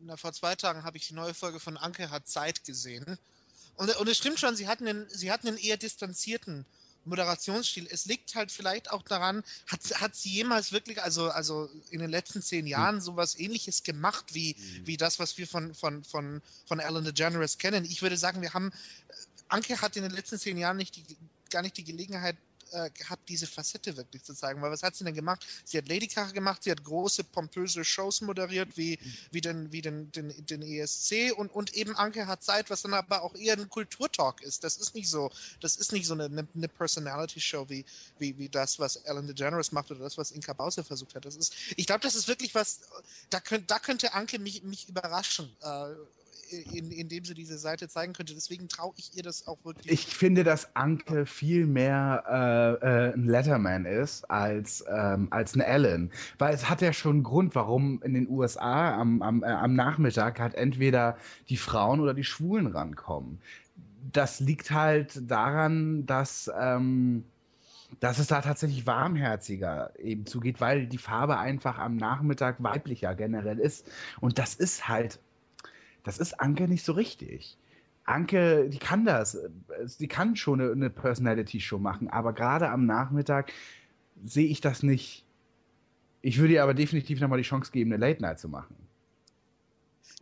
na, 0.01 0.17
vor 0.17 0.33
zwei 0.33 0.55
Tagen 0.55 0.85
habe 0.85 0.97
ich 0.97 1.09
die 1.09 1.15
neue 1.15 1.35
Folge 1.35 1.61
von 1.61 1.77
Anke 1.77 2.11
hat 2.11 2.29
Zeit 2.29 2.65
gesehen. 2.65 3.19
Und, 3.77 3.95
und 3.97 4.09
es 4.09 4.19
stimmt 4.19 4.41
schon, 4.41 4.57
sie 4.57 4.69
hatten 4.69 4.87
einen, 4.87 5.09
sie 5.09 5.31
hatten 5.31 5.49
einen 5.49 5.59
eher 5.59 5.77
distanzierten 5.77 6.67
Moderationsstil. 7.05 7.87
Es 7.91 8.07
liegt 8.07 8.35
halt 8.35 8.53
vielleicht 8.53 8.91
auch 8.91 9.03
daran, 9.03 9.43
hat, 9.67 10.01
hat 10.01 10.17
sie 10.17 10.31
jemals 10.31 10.73
wirklich, 10.73 11.03
also, 11.03 11.31
also 11.31 11.69
in 11.91 12.01
den 12.01 12.11
letzten 12.11 12.43
zehn 12.43 12.67
Jahren 12.67 13.01
sowas 13.01 13.39
ähnliches 13.39 13.83
gemacht 13.83 14.35
wie, 14.35 14.57
wie 14.85 14.97
das, 14.97 15.19
was 15.19 15.39
wir 15.39 15.47
von, 15.47 15.75
von, 15.75 16.05
von, 16.05 16.43
von 16.67 16.81
Ellen 16.81 17.05
DeGeneres 17.05 17.59
kennen. 17.59 17.85
Ich 17.85 18.03
würde 18.03 18.17
sagen, 18.17 18.43
wir 18.43 18.53
haben, 18.53 18.73
Anke 19.49 19.81
hat 19.81 19.97
in 19.97 20.03
den 20.03 20.13
letzten 20.13 20.39
zehn 20.39 20.59
Jahren 20.59 20.77
nicht 20.77 20.97
die, 20.97 21.05
gar 21.51 21.63
nicht 21.63 21.77
die 21.77 21.85
Gelegenheit 21.85 22.37
äh, 22.73 22.91
gehabt, 22.91 23.29
diese 23.29 23.47
Facette 23.47 23.97
wirklich 23.97 24.23
zu 24.23 24.35
zeigen. 24.35 24.63
Weil 24.63 24.71
was 24.71 24.83
hat 24.83 24.97
sie 24.97 25.05
denn 25.05 25.15
gemacht? 25.15 25.47
Sie 25.65 25.79
hat 25.79 25.89
Ladykracher 25.89 26.33
gemacht, 26.33 26.63
sie 26.63 26.71
hat 26.71 26.85
große, 26.85 27.25
pompöse 27.25 27.85
Shows 27.85 28.21
moderiert, 28.21 28.77
wie, 28.77 28.99
wie, 29.31 29.41
den, 29.41 29.73
wie 29.73 29.83
den, 29.83 30.11
den, 30.13 30.47
den 30.47 30.63
ESC 30.63 31.33
und, 31.37 31.51
und 31.51 31.75
eben 31.75 31.97
Anke 31.97 32.27
hat 32.27 32.43
Zeit, 32.43 32.71
was 32.71 32.83
dann 32.83 32.95
aber 32.95 33.23
auch 33.23 33.35
eher 33.35 33.55
ein 33.55 33.69
Kulturtalk 33.69 34.43
ist. 34.43 34.65
Das 34.65 34.77
ist 34.77 34.95
nicht 34.95 35.09
so, 35.09 35.31
das 35.61 35.77
ist 35.77 35.93
nicht 35.93 36.07
so 36.07 36.15
eine, 36.15 36.25
eine, 36.25 36.47
eine 36.55 36.69
Personality-Show 36.69 37.69
wie, 37.69 37.85
wie, 38.19 38.39
wie 38.39 38.49
das, 38.49 38.79
was 38.79 38.97
Ellen 38.97 39.27
DeGeneres 39.27 39.73
macht 39.73 39.91
oder 39.91 40.01
das, 40.01 40.19
was 40.19 40.31
Inka 40.31 40.53
Bause 40.53 40.85
versucht 40.85 41.15
hat. 41.15 41.25
Das 41.25 41.37
ist, 41.37 41.55
ich 41.77 41.87
glaube, 41.87 42.01
das 42.01 42.15
ist 42.15 42.29
wirklich 42.29 42.55
was, 42.55 42.81
da, 43.31 43.41
könnt, 43.41 43.71
da 43.71 43.79
könnte 43.79 44.15
Anke 44.15 44.39
mich, 44.39 44.63
mich 44.63 44.89
überraschen. 44.89 45.55
Äh, 45.63 45.95
in, 46.49 46.91
indem 46.91 47.25
sie 47.25 47.35
diese 47.35 47.59
Seite 47.59 47.89
zeigen 47.89 48.13
könnte. 48.13 48.35
Deswegen 48.35 48.69
traue 48.69 48.93
ich 48.97 49.17
ihr 49.17 49.23
das 49.23 49.47
auch 49.47 49.65
wirklich. 49.65 49.93
Ich 49.93 50.07
finde, 50.07 50.45
dass 50.45 50.75
Anke 50.75 51.27
viel 51.27 51.67
mehr 51.67 52.25
äh, 52.83 52.87
äh, 52.87 53.15
ein 53.15 53.27
Letterman 53.27 53.85
ist 53.85 54.31
als, 54.31 54.85
ähm, 54.89 55.29
als 55.31 55.55
eine 55.55 55.67
Ellen. 55.67 56.11
Weil 56.39 56.55
es 56.55 56.69
hat 56.69 56.81
ja 56.81 56.93
schon 56.93 57.17
einen 57.17 57.23
Grund, 57.23 57.55
warum 57.55 58.03
in 58.03 58.15
den 58.15 58.29
USA 58.29 58.99
am, 58.99 59.23
am, 59.23 59.43
äh, 59.43 59.47
am 59.47 59.75
Nachmittag 59.75 60.41
halt 60.41 60.55
entweder 60.55 61.17
die 61.49 61.57
Frauen 61.57 62.01
oder 62.01 62.15
die 62.15 62.25
Schwulen 62.25 62.67
rankommen. 62.67 63.41
Das 64.13 64.41
liegt 64.41 64.71
halt 64.71 65.31
daran, 65.31 66.07
dass, 66.07 66.51
ähm, 66.59 67.25
dass 68.01 68.19
es 68.19 68.27
da 68.27 68.41
tatsächlich 68.41 68.87
warmherziger 68.87 69.93
eben 69.99 70.27
zugeht, 70.27 70.61
weil 70.61 70.87
die 70.87 70.99
Farbe 70.99 71.39
einfach 71.39 71.79
am 71.79 71.97
Nachmittag 71.97 72.63
weiblicher 72.63 73.15
generell 73.15 73.59
ist. 73.59 73.87
Und 74.21 74.39
das 74.39 74.55
ist 74.55 74.89
halt, 74.89 75.21
das 76.05 76.19
ist 76.19 76.41
Anke 76.41 76.69
nicht 76.69 76.85
so 76.85 76.93
richtig. 76.93 77.57
Anke, 78.05 78.69
die 78.71 78.79
kann 78.79 79.05
das. 79.05 79.37
Die 79.99 80.09
kann 80.09 80.37
schon 80.37 80.61
eine, 80.61 80.73
eine 80.73 80.91
Personality-Show 80.91 81.79
machen, 81.79 82.09
aber 82.09 82.33
gerade 82.33 82.71
am 82.71 82.87
Nachmittag 82.87 83.53
sehe 84.25 84.47
ich 84.47 84.61
das 84.61 84.83
nicht. 84.83 85.25
Ich 86.23 86.39
würde 86.39 86.55
ihr 86.55 86.63
aber 86.63 86.75
definitiv 86.75 87.21
nochmal 87.21 87.39
die 87.39 87.45
Chance 87.45 87.71
geben, 87.71 87.93
eine 87.93 88.05
Late 88.05 88.23
Night 88.23 88.41
zu 88.41 88.49
machen. 88.49 88.77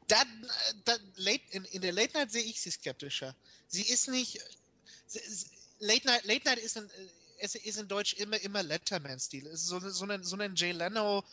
Dann, 0.08 0.26
äh, 0.28 0.74
dann 0.84 1.00
late, 1.16 1.42
in, 1.50 1.64
in 1.64 1.80
der 1.80 1.92
Late 1.92 2.14
Night 2.14 2.30
sehe 2.30 2.42
ich 2.42 2.60
sie 2.60 2.70
skeptischer. 2.70 3.34
Sie 3.68 3.82
ist 3.82 4.08
nicht. 4.08 4.40
Late 5.78 6.06
Night, 6.06 6.24
Late 6.24 6.44
Night 6.44 6.58
ist 6.58 6.76
in, 6.76 6.84
äh, 6.84 6.88
es 7.38 7.54
ist 7.54 7.78
in 7.78 7.88
Deutsch 7.88 8.14
immer, 8.14 8.40
immer 8.40 8.62
Letterman-Stil. 8.62 9.46
Es 9.46 9.62
ist 9.62 9.66
so, 9.66 9.80
so, 9.80 10.04
ein, 10.06 10.22
so 10.22 10.36
ein 10.36 10.54
Jay 10.54 10.72
Leno. 10.72 11.24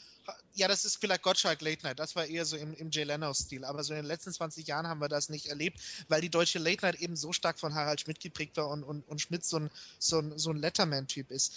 Ja, 0.56 0.68
das 0.68 0.86
ist 0.86 0.98
vielleicht 0.98 1.24
Gottschalk 1.24 1.62
Late 1.62 1.84
Night. 1.84 2.00
Das 2.00 2.16
war 2.16 2.26
eher 2.26 2.46
so 2.46 2.56
im, 2.56 2.74
im 2.76 2.92
Jay 2.92 3.04
Leno-Stil. 3.04 3.66
Aber 3.66 3.84
so 3.84 3.94
in 3.94 4.00
den 4.00 4.06
letzten 4.06 4.32
20 4.32 4.66
Jahren 4.68 4.88
haben 4.88 5.02
wir 5.02 5.10
das 5.10 5.30
nicht 5.30 5.48
erlebt, 5.48 5.80
weil 6.08 6.22
die 6.22 6.30
deutsche 6.30 6.60
Late 6.60 6.86
Night 6.86 6.96
eben 6.96 7.16
so 7.16 7.34
stark 7.34 7.60
von 7.60 7.74
Harald 7.74 8.02
Schmidt 8.02 8.20
geprägt 8.20 8.58
war 8.58 8.70
und, 8.70 8.84
und, 8.84 9.08
und 9.08 9.20
Schmidt 9.20 9.46
so 9.46 9.58
ein, 9.58 9.70
so 10.00 10.20
ein, 10.20 10.38
so 10.38 10.52
ein 10.52 10.58
Letterman-Typ 10.58 11.32
ist. 11.32 11.54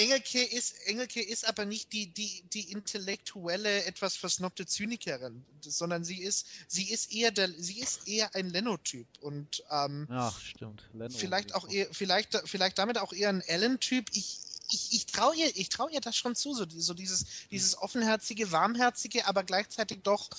Engelke 0.00 0.42
ist, 0.42 0.74
Engelke 0.86 1.22
ist 1.22 1.46
aber 1.46 1.64
nicht 1.66 1.92
die, 1.92 2.06
die, 2.06 2.42
die 2.52 2.72
intellektuelle, 2.72 3.84
etwas 3.84 4.16
versnobte 4.16 4.66
Zynikerin, 4.66 5.44
sondern 5.60 6.04
sie 6.04 6.22
ist, 6.22 6.46
sie 6.68 6.90
ist 6.90 7.12
eher 7.12 7.30
der, 7.30 7.50
sie 7.50 7.80
ist 7.80 8.08
eher 8.08 8.34
ein 8.34 8.48
Leno-Typ 8.48 9.06
und 9.20 9.62
ähm, 9.70 10.06
Ja, 10.10 10.32
stimmt. 10.42 10.88
Leno 10.94 11.10
vielleicht 11.10 11.54
auch 11.54 11.68
eher, 11.68 11.88
vielleicht, 11.92 12.40
vielleicht 12.46 12.78
damit 12.78 12.98
auch 12.98 13.12
eher 13.12 13.28
ein 13.28 13.42
Ellen-Typ. 13.42 14.06
Ich, 14.12 14.38
ich, 14.70 14.92
ich 14.92 15.06
traue 15.06 15.36
ihr, 15.36 15.54
ich 15.56 15.68
traue 15.68 15.92
ihr 15.92 16.00
das 16.00 16.16
schon 16.16 16.34
zu, 16.34 16.54
so, 16.54 16.64
so 16.68 16.94
dieses, 16.94 17.26
dieses 17.50 17.76
offenherzige, 17.76 18.52
warmherzige, 18.52 19.26
aber 19.26 19.44
gleichzeitig 19.44 20.00
doch 20.02 20.30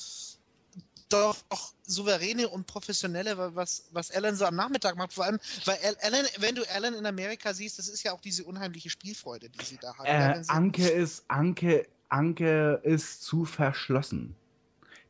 doch 1.11 1.37
auch 1.49 1.73
souveräne 1.83 2.49
und 2.49 2.67
professionelle, 2.67 3.55
was, 3.55 3.85
was 3.91 4.11
Alan 4.11 4.35
so 4.35 4.45
am 4.45 4.55
Nachmittag 4.55 4.95
macht. 4.95 5.13
Vor 5.13 5.25
allem, 5.25 5.39
weil 5.65 5.77
Alan, 6.01 6.25
wenn 6.37 6.55
du 6.55 6.63
Alan 6.73 6.93
in 6.93 7.05
Amerika 7.05 7.53
siehst, 7.53 7.79
das 7.79 7.87
ist 7.87 8.03
ja 8.03 8.13
auch 8.13 8.21
diese 8.21 8.43
unheimliche 8.43 8.89
Spielfreude, 8.89 9.49
die 9.49 9.63
sie 9.63 9.77
da 9.77 9.97
hat. 9.97 10.05
Äh, 10.05 10.43
Anke 10.47 10.87
ist, 10.87 11.25
Anke, 11.27 11.87
Anke 12.09 12.81
ist 12.83 13.23
zu 13.23 13.45
verschlossen. 13.45 14.35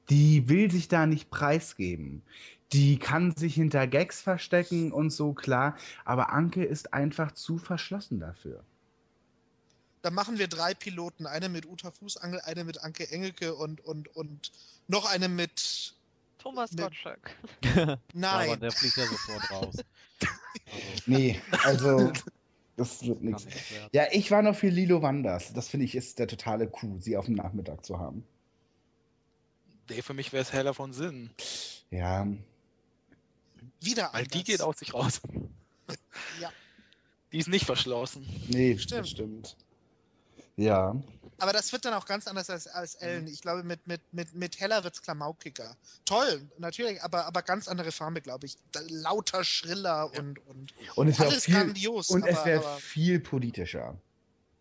Die 0.09 0.49
will 0.49 0.71
sich 0.71 0.87
da 0.87 1.05
nicht 1.05 1.29
preisgeben. 1.29 2.23
Die 2.73 2.99
kann 2.99 3.35
sich 3.35 3.55
hinter 3.55 3.85
Gags 3.85 4.21
verstecken 4.21 4.91
und 4.91 5.09
so, 5.09 5.33
klar. 5.33 5.77
Aber 6.05 6.31
Anke 6.31 6.63
ist 6.63 6.93
einfach 6.93 7.33
zu 7.33 7.57
verschlossen 7.57 8.19
dafür. 8.19 8.63
Dann 10.01 10.13
machen 10.13 10.39
wir 10.39 10.47
drei 10.47 10.73
Piloten. 10.73 11.27
Eine 11.27 11.49
mit 11.49 11.65
Uta 11.65 11.91
Fußangel, 11.91 12.41
eine 12.41 12.63
mit 12.63 12.81
Anke 12.83 13.09
Engelke 13.11 13.53
und, 13.55 13.81
und, 13.81 14.07
und 14.15 14.51
noch 14.87 15.05
eine 15.11 15.29
mit. 15.29 15.93
Thomas 16.39 16.71
Mit- 16.71 16.81
Gottschalk. 16.81 17.35
Aber 17.77 17.99
Nein. 18.13 18.59
der 18.59 18.71
fliegt 18.71 18.97
ja 18.97 19.05
sofort 19.05 19.51
raus. 19.51 19.75
Also, 19.77 19.87
Nee, 21.05 21.39
also 21.63 22.11
das 22.77 23.05
wird 23.05 23.21
nichts. 23.21 23.45
Ja, 23.91 24.05
ich 24.11 24.31
war 24.31 24.41
noch 24.41 24.55
für 24.55 24.69
Lilo 24.69 25.03
Wanders. 25.03 25.53
Das 25.53 25.67
finde 25.67 25.85
ich 25.85 25.93
ist 25.93 26.17
der 26.17 26.27
totale 26.27 26.67
Coup, 26.67 26.99
sie 26.99 27.15
auf 27.17 27.25
dem 27.25 27.35
Nachmittag 27.35 27.85
zu 27.85 27.99
haben. 27.99 28.23
Nee, 29.89 30.01
für 30.01 30.13
mich 30.15 30.33
wäre 30.33 30.41
es 30.41 30.51
heller 30.53 30.73
von 30.73 30.93
Sinn. 30.93 31.29
Ja, 31.91 32.25
Wieder 33.79 34.03
Weil 34.13 34.21
anders. 34.23 34.27
die 34.29 34.43
geht 34.43 34.61
aus 34.61 34.79
sich 34.79 34.93
raus. 34.95 35.21
Ja. 36.39 36.51
Die 37.31 37.37
ist 37.37 37.49
nicht 37.49 37.65
verschlossen. 37.65 38.25
nee, 38.49 38.77
Stimmt. 38.77 39.01
das 39.01 39.09
stimmt. 39.09 39.57
Ja, 40.61 40.95
Aber 41.39 41.53
das 41.53 41.71
wird 41.73 41.85
dann 41.85 41.93
auch 41.95 42.05
ganz 42.05 42.27
anders 42.27 42.49
als, 42.51 42.67
als 42.67 42.93
Ellen. 42.95 43.27
Ich 43.27 43.41
glaube, 43.41 43.63
mit, 43.63 43.87
mit, 43.87 44.01
mit, 44.13 44.33
mit 44.35 44.59
Heller 44.59 44.83
wird 44.83 44.93
es 44.93 45.01
klamaukiger. 45.01 45.75
Toll, 46.05 46.47
natürlich, 46.59 47.01
aber, 47.01 47.25
aber 47.25 47.41
ganz 47.41 47.67
andere 47.67 47.91
Farbe, 47.91 48.21
glaube 48.21 48.45
ich. 48.45 48.57
Da, 48.71 48.81
lauter, 48.87 49.43
schriller 49.43 50.11
und, 50.17 50.37
und 50.47 50.73
und 50.95 51.07
es 51.07 51.19
wäre 51.19 51.29
alles 51.29 51.45
viel, 51.45 51.55
grandios. 51.55 52.09
und 52.09 52.23
aber, 52.23 52.31
es 52.31 52.45
wäre 52.45 52.77
viel 52.79 53.19
politischer. 53.19 53.97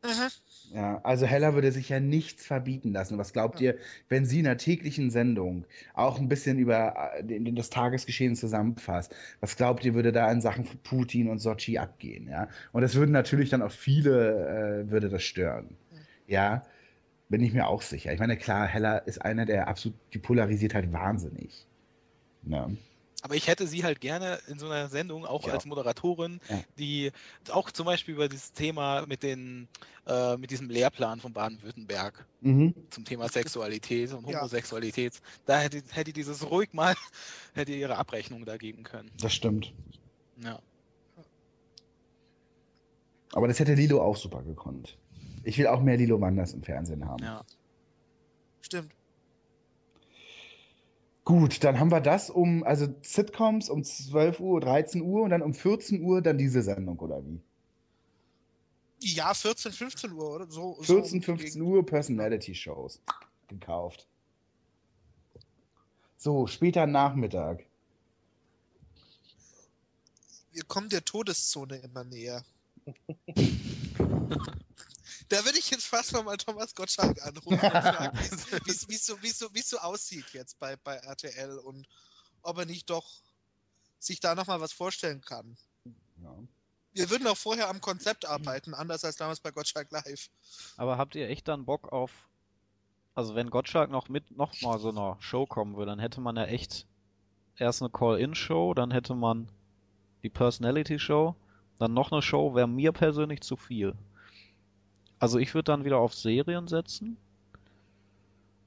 Mhm. 0.03 0.30
Ja, 0.72 1.01
also 1.03 1.26
Hella 1.26 1.53
würde 1.55 1.72
sich 1.72 1.88
ja 1.88 2.01
nichts 2.01 2.46
verbieten 2.46 2.92
lassen. 2.92 3.18
Was 3.18 3.32
glaubt 3.32 3.61
ihr, 3.61 3.76
wenn 4.09 4.24
sie 4.24 4.38
in 4.40 4.46
einer 4.46 4.57
täglichen 4.57 5.11
Sendung 5.11 5.66
auch 5.92 6.18
ein 6.18 6.28
bisschen 6.28 6.59
über 6.59 7.12
äh, 7.18 7.53
das 7.53 7.70
Tagesgeschehen 7.70 8.36
zusammenfasst? 8.36 9.14
Was 9.40 9.57
glaubt 9.57 9.84
ihr, 9.84 9.94
würde 9.94 10.12
da 10.12 10.30
in 10.32 10.40
Sachen 10.40 10.64
Putin 10.82 11.28
und 11.28 11.40
Sochi 11.40 11.76
abgehen? 11.76 12.28
Ja, 12.28 12.48
und 12.72 12.82
das 12.82 12.94
würden 12.94 13.11
natürlich 13.11 13.51
dann 13.51 13.62
auch 13.62 13.72
viele, 13.72 14.84
äh, 14.86 14.90
würde 14.90 15.11
das 15.11 15.22
stören. 15.22 15.76
Ja, 16.31 16.62
bin 17.28 17.43
ich 17.43 17.53
mir 17.53 17.66
auch 17.66 17.83
sicher. 17.83 18.12
Ich 18.12 18.20
meine, 18.20 18.37
klar, 18.37 18.66
Hella 18.66 18.99
ist 18.99 19.20
einer, 19.20 19.45
der 19.47 19.66
absolut, 19.68 19.97
die 20.14 20.18
polarisiert 20.18 20.74
halt 20.74 20.93
wahnsinnig. 20.93 21.66
Ja. 22.45 22.70
Aber 23.22 23.35
ich 23.35 23.49
hätte 23.49 23.66
sie 23.66 23.85
halt 23.85 24.01
gerne 24.01 24.39
in 24.47 24.59
so 24.59 24.66
einer 24.66 24.89
Sendung 24.89 25.26
auch 25.26 25.47
Ja. 25.47 25.53
als 25.53 25.66
Moderatorin, 25.66 26.41
Ja. 26.49 26.61
die 26.78 27.11
auch 27.51 27.70
zum 27.70 27.85
Beispiel 27.85 28.14
über 28.14 28.28
dieses 28.28 28.53
Thema 28.53 29.05
mit 29.07 29.22
den 29.22 29.68
äh, 30.07 30.37
mit 30.39 30.51
diesem 30.51 30.70
Lehrplan 30.70 31.20
von 31.20 31.33
Baden-Württemberg 31.33 32.24
Mhm. 32.41 32.74
zum 32.91 33.05
Thema 33.05 33.28
Sexualität 33.28 34.12
und 34.12 34.26
Ja. 34.28 34.39
Homosexualität, 34.39 35.20
da 35.47 35.59
hätte, 35.59 35.83
hätte 35.91 36.12
dieses 36.12 36.51
ruhig 36.51 36.72
mal 36.72 36.95
hätte 37.55 37.72
ihre 37.72 37.97
Abrechnung 37.97 38.45
da 38.47 38.57
geben 38.57 38.85
können. 38.85 39.11
Das 39.20 39.35
stimmt. 39.35 39.74
Ja. 40.43 40.59
Aber 43.33 43.47
das 43.49 43.59
hätte 43.59 43.74
Lilo 43.74 44.03
auch 44.03 44.16
super 44.16 44.43
gekonnt. 44.43 44.97
Ich 45.43 45.59
will 45.59 45.66
auch 45.66 45.80
mehr 45.80 45.97
Lilo 45.97 46.20
Wanders 46.20 46.53
im 46.53 46.62
Fernsehen 46.62 47.07
haben. 47.07 47.22
ja. 47.24 47.45
Stimmt. 48.62 48.93
Gut, 51.24 51.62
dann 51.64 51.78
haben 51.78 51.91
wir 51.91 52.01
das 52.01 52.28
um, 52.30 52.64
also 52.64 52.88
Sitcoms 53.03 53.68
um 53.68 53.84
12 53.84 54.41
Uhr, 54.41 54.61
13 54.61 55.03
Uhr 55.03 55.22
und 55.22 55.30
dann 55.30 55.43
um 55.43 55.55
14 55.55 56.03
Uhr 56.03 56.22
dann 56.22 56.38
diese 56.38 56.62
Sendung, 56.62 56.99
oder 56.99 57.24
wie? 57.24 57.41
Ja, 59.01 59.32
14, 59.32 59.72
15 59.72 60.12
Uhr, 60.12 60.34
oder? 60.34 60.47
So, 60.51 60.74
14, 60.74 60.84
so 60.84 60.97
um 60.97 61.03
die 61.03 61.20
15 61.20 61.53
Gegend. 61.53 61.68
Uhr 61.68 61.86
Personality-Shows. 61.86 63.01
Gekauft. 63.49 64.09
So, 66.16 66.47
später 66.47 66.86
Nachmittag. 66.86 67.64
Wir 70.53 70.64
kommen 70.64 70.88
der 70.88 71.05
Todeszone 71.05 71.76
immer 71.76 72.05
näher. 72.05 72.45
Da 75.31 75.45
würde 75.45 75.59
ich 75.59 75.70
jetzt 75.70 75.87
fast 75.87 76.12
noch 76.12 76.24
mal 76.24 76.37
Thomas 76.37 76.74
Gottschalk 76.74 77.22
anrufen 77.22 77.55
und 77.55 77.59
fragen, 77.61 78.18
wie 78.89 78.95
es- 78.95 79.07
so, 79.07 79.22
wie 79.22 79.59
es 79.61 79.68
so, 79.70 79.78
aussieht 79.78 80.26
jetzt 80.33 80.59
bei, 80.59 80.76
bei 80.76 80.97
RTL 80.97 81.59
und 81.59 81.87
ob 82.43 82.59
er 82.59 82.66
nicht 82.66 82.91
doch 82.91 83.09
sich 83.99 84.20
da 84.20 84.35
noch 84.35 84.47
mal 84.49 84.61
was 84.61 84.72
vorstellen 84.72 85.20
kann. 85.20 85.57
Ja. 86.22 86.35
Wir 86.93 87.11
würden 87.11 87.26
auch 87.28 87.37
vorher 87.37 87.68
am 87.68 87.81
Konzept 87.81 88.26
arbeiten, 88.26 88.74
anders 88.74 89.05
als 89.05 89.16
damals 89.16 89.41
bei 89.41 89.51
Gottschalk 89.53 89.91
Live. 89.93 90.31
Aber 90.76 90.99
habt 90.99 91.14
ihr 91.14 91.28
echt 91.28 91.47
dann 91.49 91.64
Bock 91.64 91.93
auf, 91.93 92.11
also 93.14 93.35
wenn 93.37 93.51
Gottschalk 93.51 93.91
noch 93.91 94.09
mit 94.09 94.37
noch 94.37 94.61
mal 94.62 94.78
so 94.81 94.89
einer 94.89 95.16
Show 95.20 95.47
kommen 95.47 95.76
würde, 95.76 95.93
dann 95.93 96.01
hätte 96.01 96.20
man 96.20 96.37
ja 96.37 96.45
echt 96.47 96.87
erst 97.57 97.83
eine 97.83 97.91
Call-In-Show, 97.91 98.74
dann 98.74 98.91
hätte 98.91 99.14
man 99.14 99.49
die 100.24 100.31
Personality-Show, 100.31 101.37
dann 101.78 101.95
noch 101.95 102.11
eine 102.11 102.22
Show, 102.22 102.55
wäre 102.57 102.66
mir 102.68 102.91
persönlich 102.93 103.43
zu 103.43 103.57
viel. 103.57 103.95
Also 105.21 105.39
ich 105.39 105.55
würde 105.55 105.64
dann 105.64 105.85
wieder 105.85 105.99
auf 105.99 106.14
Serien 106.14 106.66
setzen. 106.66 107.18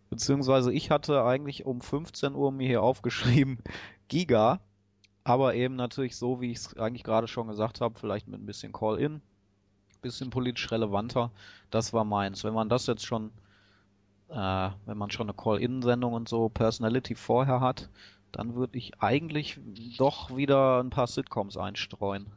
Beziehungsweise 0.09 0.71
ich 0.71 0.91
hatte 0.91 1.25
eigentlich 1.25 1.65
um 1.65 1.81
15 1.81 2.35
Uhr 2.35 2.51
mir 2.51 2.67
hier 2.67 2.83
aufgeschrieben 2.83 3.57
Giga, 4.07 4.61
aber 5.23 5.55
eben 5.55 5.75
natürlich 5.75 6.15
so, 6.15 6.39
wie 6.39 6.51
ich 6.51 6.59
es 6.59 6.77
eigentlich 6.77 7.03
gerade 7.03 7.27
schon 7.27 7.47
gesagt 7.47 7.81
habe, 7.81 7.99
vielleicht 7.99 8.27
mit 8.27 8.39
ein 8.39 8.45
bisschen 8.45 8.71
Call-In, 8.71 9.21
bisschen 10.03 10.29
politisch 10.29 10.71
relevanter. 10.71 11.31
Das 11.71 11.91
war 11.91 12.05
meins. 12.05 12.43
Wenn 12.43 12.53
man 12.53 12.69
das 12.69 12.85
jetzt 12.85 13.05
schon, 13.05 13.31
äh, 14.29 14.69
wenn 14.85 14.97
man 14.97 15.09
schon 15.09 15.27
eine 15.27 15.35
Call-In-Sendung 15.35 16.13
und 16.13 16.29
so 16.29 16.49
Personality 16.49 17.15
vorher 17.15 17.61
hat, 17.61 17.89
dann 18.31 18.53
würde 18.53 18.77
ich 18.77 19.01
eigentlich 19.01 19.59
doch 19.97 20.35
wieder 20.35 20.83
ein 20.83 20.91
paar 20.91 21.07
Sitcoms 21.07 21.57
einstreuen. 21.57 22.27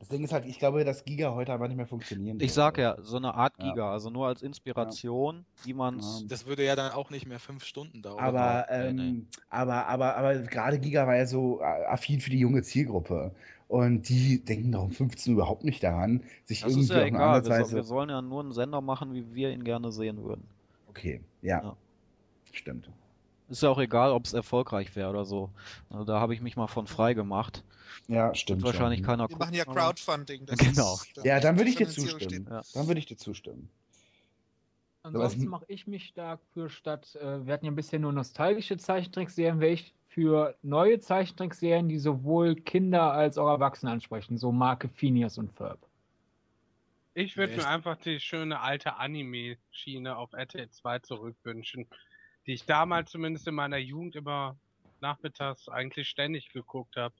Das 0.00 0.08
Ding 0.08 0.24
ist 0.24 0.32
halt, 0.32 0.46
ich 0.46 0.58
glaube, 0.58 0.82
dass 0.84 1.04
Giga 1.04 1.34
heute 1.34 1.52
einfach 1.52 1.68
nicht 1.68 1.76
mehr 1.76 1.86
funktionieren 1.86 2.36
Ich 2.38 2.42
würde. 2.44 2.52
sag 2.54 2.78
ja, 2.78 2.96
so 3.02 3.18
eine 3.18 3.34
Art 3.34 3.52
Ja. 3.58 3.68
Giga, 3.68 3.92
also 3.92 4.08
nur 4.10 4.26
als 4.26 4.40
Inspiration, 4.42 5.44
wie 5.64 5.74
man 5.74 6.00
Ja. 6.00 6.06
Das 6.26 6.46
würde 6.46 6.64
ja 6.64 6.74
dann 6.74 6.92
auch 6.92 7.10
nicht 7.10 7.26
mehr 7.26 7.38
fünf 7.38 7.64
Stunden 7.64 8.00
dauern. 8.02 8.18
Aber, 8.18 8.66
Nee, 8.70 8.92
nee. 8.94 9.02
ähm, 9.02 9.26
aber, 9.50 9.86
aber, 9.86 10.16
aber 10.16 10.38
gerade 10.38 10.78
Giga 10.80 11.06
war 11.06 11.16
ja 11.16 11.26
so 11.26 11.60
affin 11.62 12.20
für 12.20 12.30
die 12.30 12.38
junge 12.38 12.62
Zielgruppe. 12.62 13.32
Und 13.68 14.08
die 14.08 14.42
denken 14.44 14.72
doch 14.72 14.82
um 14.82 14.90
15 14.90 15.32
Uhr 15.34 15.38
überhaupt 15.42 15.62
nicht 15.64 15.82
daran, 15.84 16.24
sich 16.44 16.62
Das 16.62 16.70
irgendwie 16.72 16.84
ist 16.84 16.90
ja 16.90 16.96
auf 16.96 17.00
eine 17.02 17.08
egal, 17.08 17.20
wir, 17.20 17.36
andere 17.36 17.60
Weise. 17.60 17.76
wir 17.76 17.82
sollen 17.84 18.08
ja 18.10 18.20
nur 18.22 18.40
einen 18.40 18.52
Sender 18.52 18.80
machen, 18.80 19.14
wie 19.14 19.32
wir 19.34 19.50
ihn 19.52 19.62
gerne 19.62 19.92
sehen 19.92 20.24
würden. 20.24 20.42
Okay, 20.88 21.20
ja. 21.42 21.62
Ja. 21.62 21.76
Stimmt. 22.52 22.90
Ist 23.50 23.62
ja 23.62 23.68
auch 23.68 23.78
egal, 23.78 24.12
ob 24.12 24.24
es 24.24 24.32
erfolgreich 24.32 24.94
wäre 24.96 25.10
oder 25.10 25.24
so. 25.24 25.50
Also 25.90 26.04
da 26.04 26.20
habe 26.20 26.32
ich 26.34 26.40
mich 26.40 26.56
mal 26.56 26.68
von 26.68 26.86
frei 26.86 27.14
gemacht. 27.14 27.64
Ja, 28.06 28.34
stimmt. 28.34 28.62
Wird 28.62 28.74
wahrscheinlich 28.74 29.00
schon. 29.00 29.06
keiner 29.06 29.28
Wir 29.28 29.36
machen 29.36 29.54
ja 29.54 29.64
Crowdfunding. 29.64 30.46
das 30.46 30.58
Genau. 30.58 30.94
ist- 30.94 31.16
das 31.16 31.24
Ja, 31.24 31.40
dann 31.40 31.56
würde 31.58 31.70
ich 31.70 31.76
dir 31.76 31.88
zustimmen. 31.88 32.46
Ja. 32.48 32.62
Dann 32.74 32.86
würde 32.86 33.00
ich 33.00 33.06
dir 33.06 33.16
zustimmen. 33.16 33.68
Ansonsten 35.02 35.46
mache 35.48 35.64
ich 35.68 35.86
mich 35.86 36.06
stark 36.08 36.40
für 36.52 36.68
statt, 36.68 37.16
äh, 37.16 37.44
wir 37.46 37.54
hatten 37.54 37.64
ja 37.64 37.70
bisher 37.72 37.98
nur 37.98 38.12
nostalgische 38.12 38.76
Zeichentrickserien, 38.76 39.58
wäre 39.58 39.72
ich 39.72 39.94
für 40.08 40.54
neue 40.62 41.00
Zeichentrickserien, 41.00 41.88
die 41.88 41.98
sowohl 41.98 42.54
Kinder 42.54 43.12
als 43.12 43.38
auch 43.38 43.48
Erwachsene 43.48 43.90
ansprechen, 43.92 44.36
so 44.36 44.52
Marke 44.52 44.88
Phineas 44.88 45.38
und 45.38 45.52
Ferb. 45.52 45.78
Ich 47.14 47.36
würde 47.36 47.56
mir 47.56 47.66
einfach 47.66 47.96
die 47.96 48.20
schöne 48.20 48.60
alte 48.60 48.96
Anime-Schiene 48.96 50.16
auf 50.16 50.32
RTL 50.32 50.68
2 50.70 50.98
zurückwünschen, 51.00 51.86
die 52.46 52.54
ich 52.54 52.64
damals 52.64 53.10
zumindest 53.10 53.46
in 53.48 53.54
meiner 53.54 53.76
Jugend 53.78 54.16
immer 54.16 54.56
nachmittags 55.00 55.68
eigentlich 55.68 56.08
ständig 56.08 56.50
geguckt 56.52 56.96
habe 56.96 57.14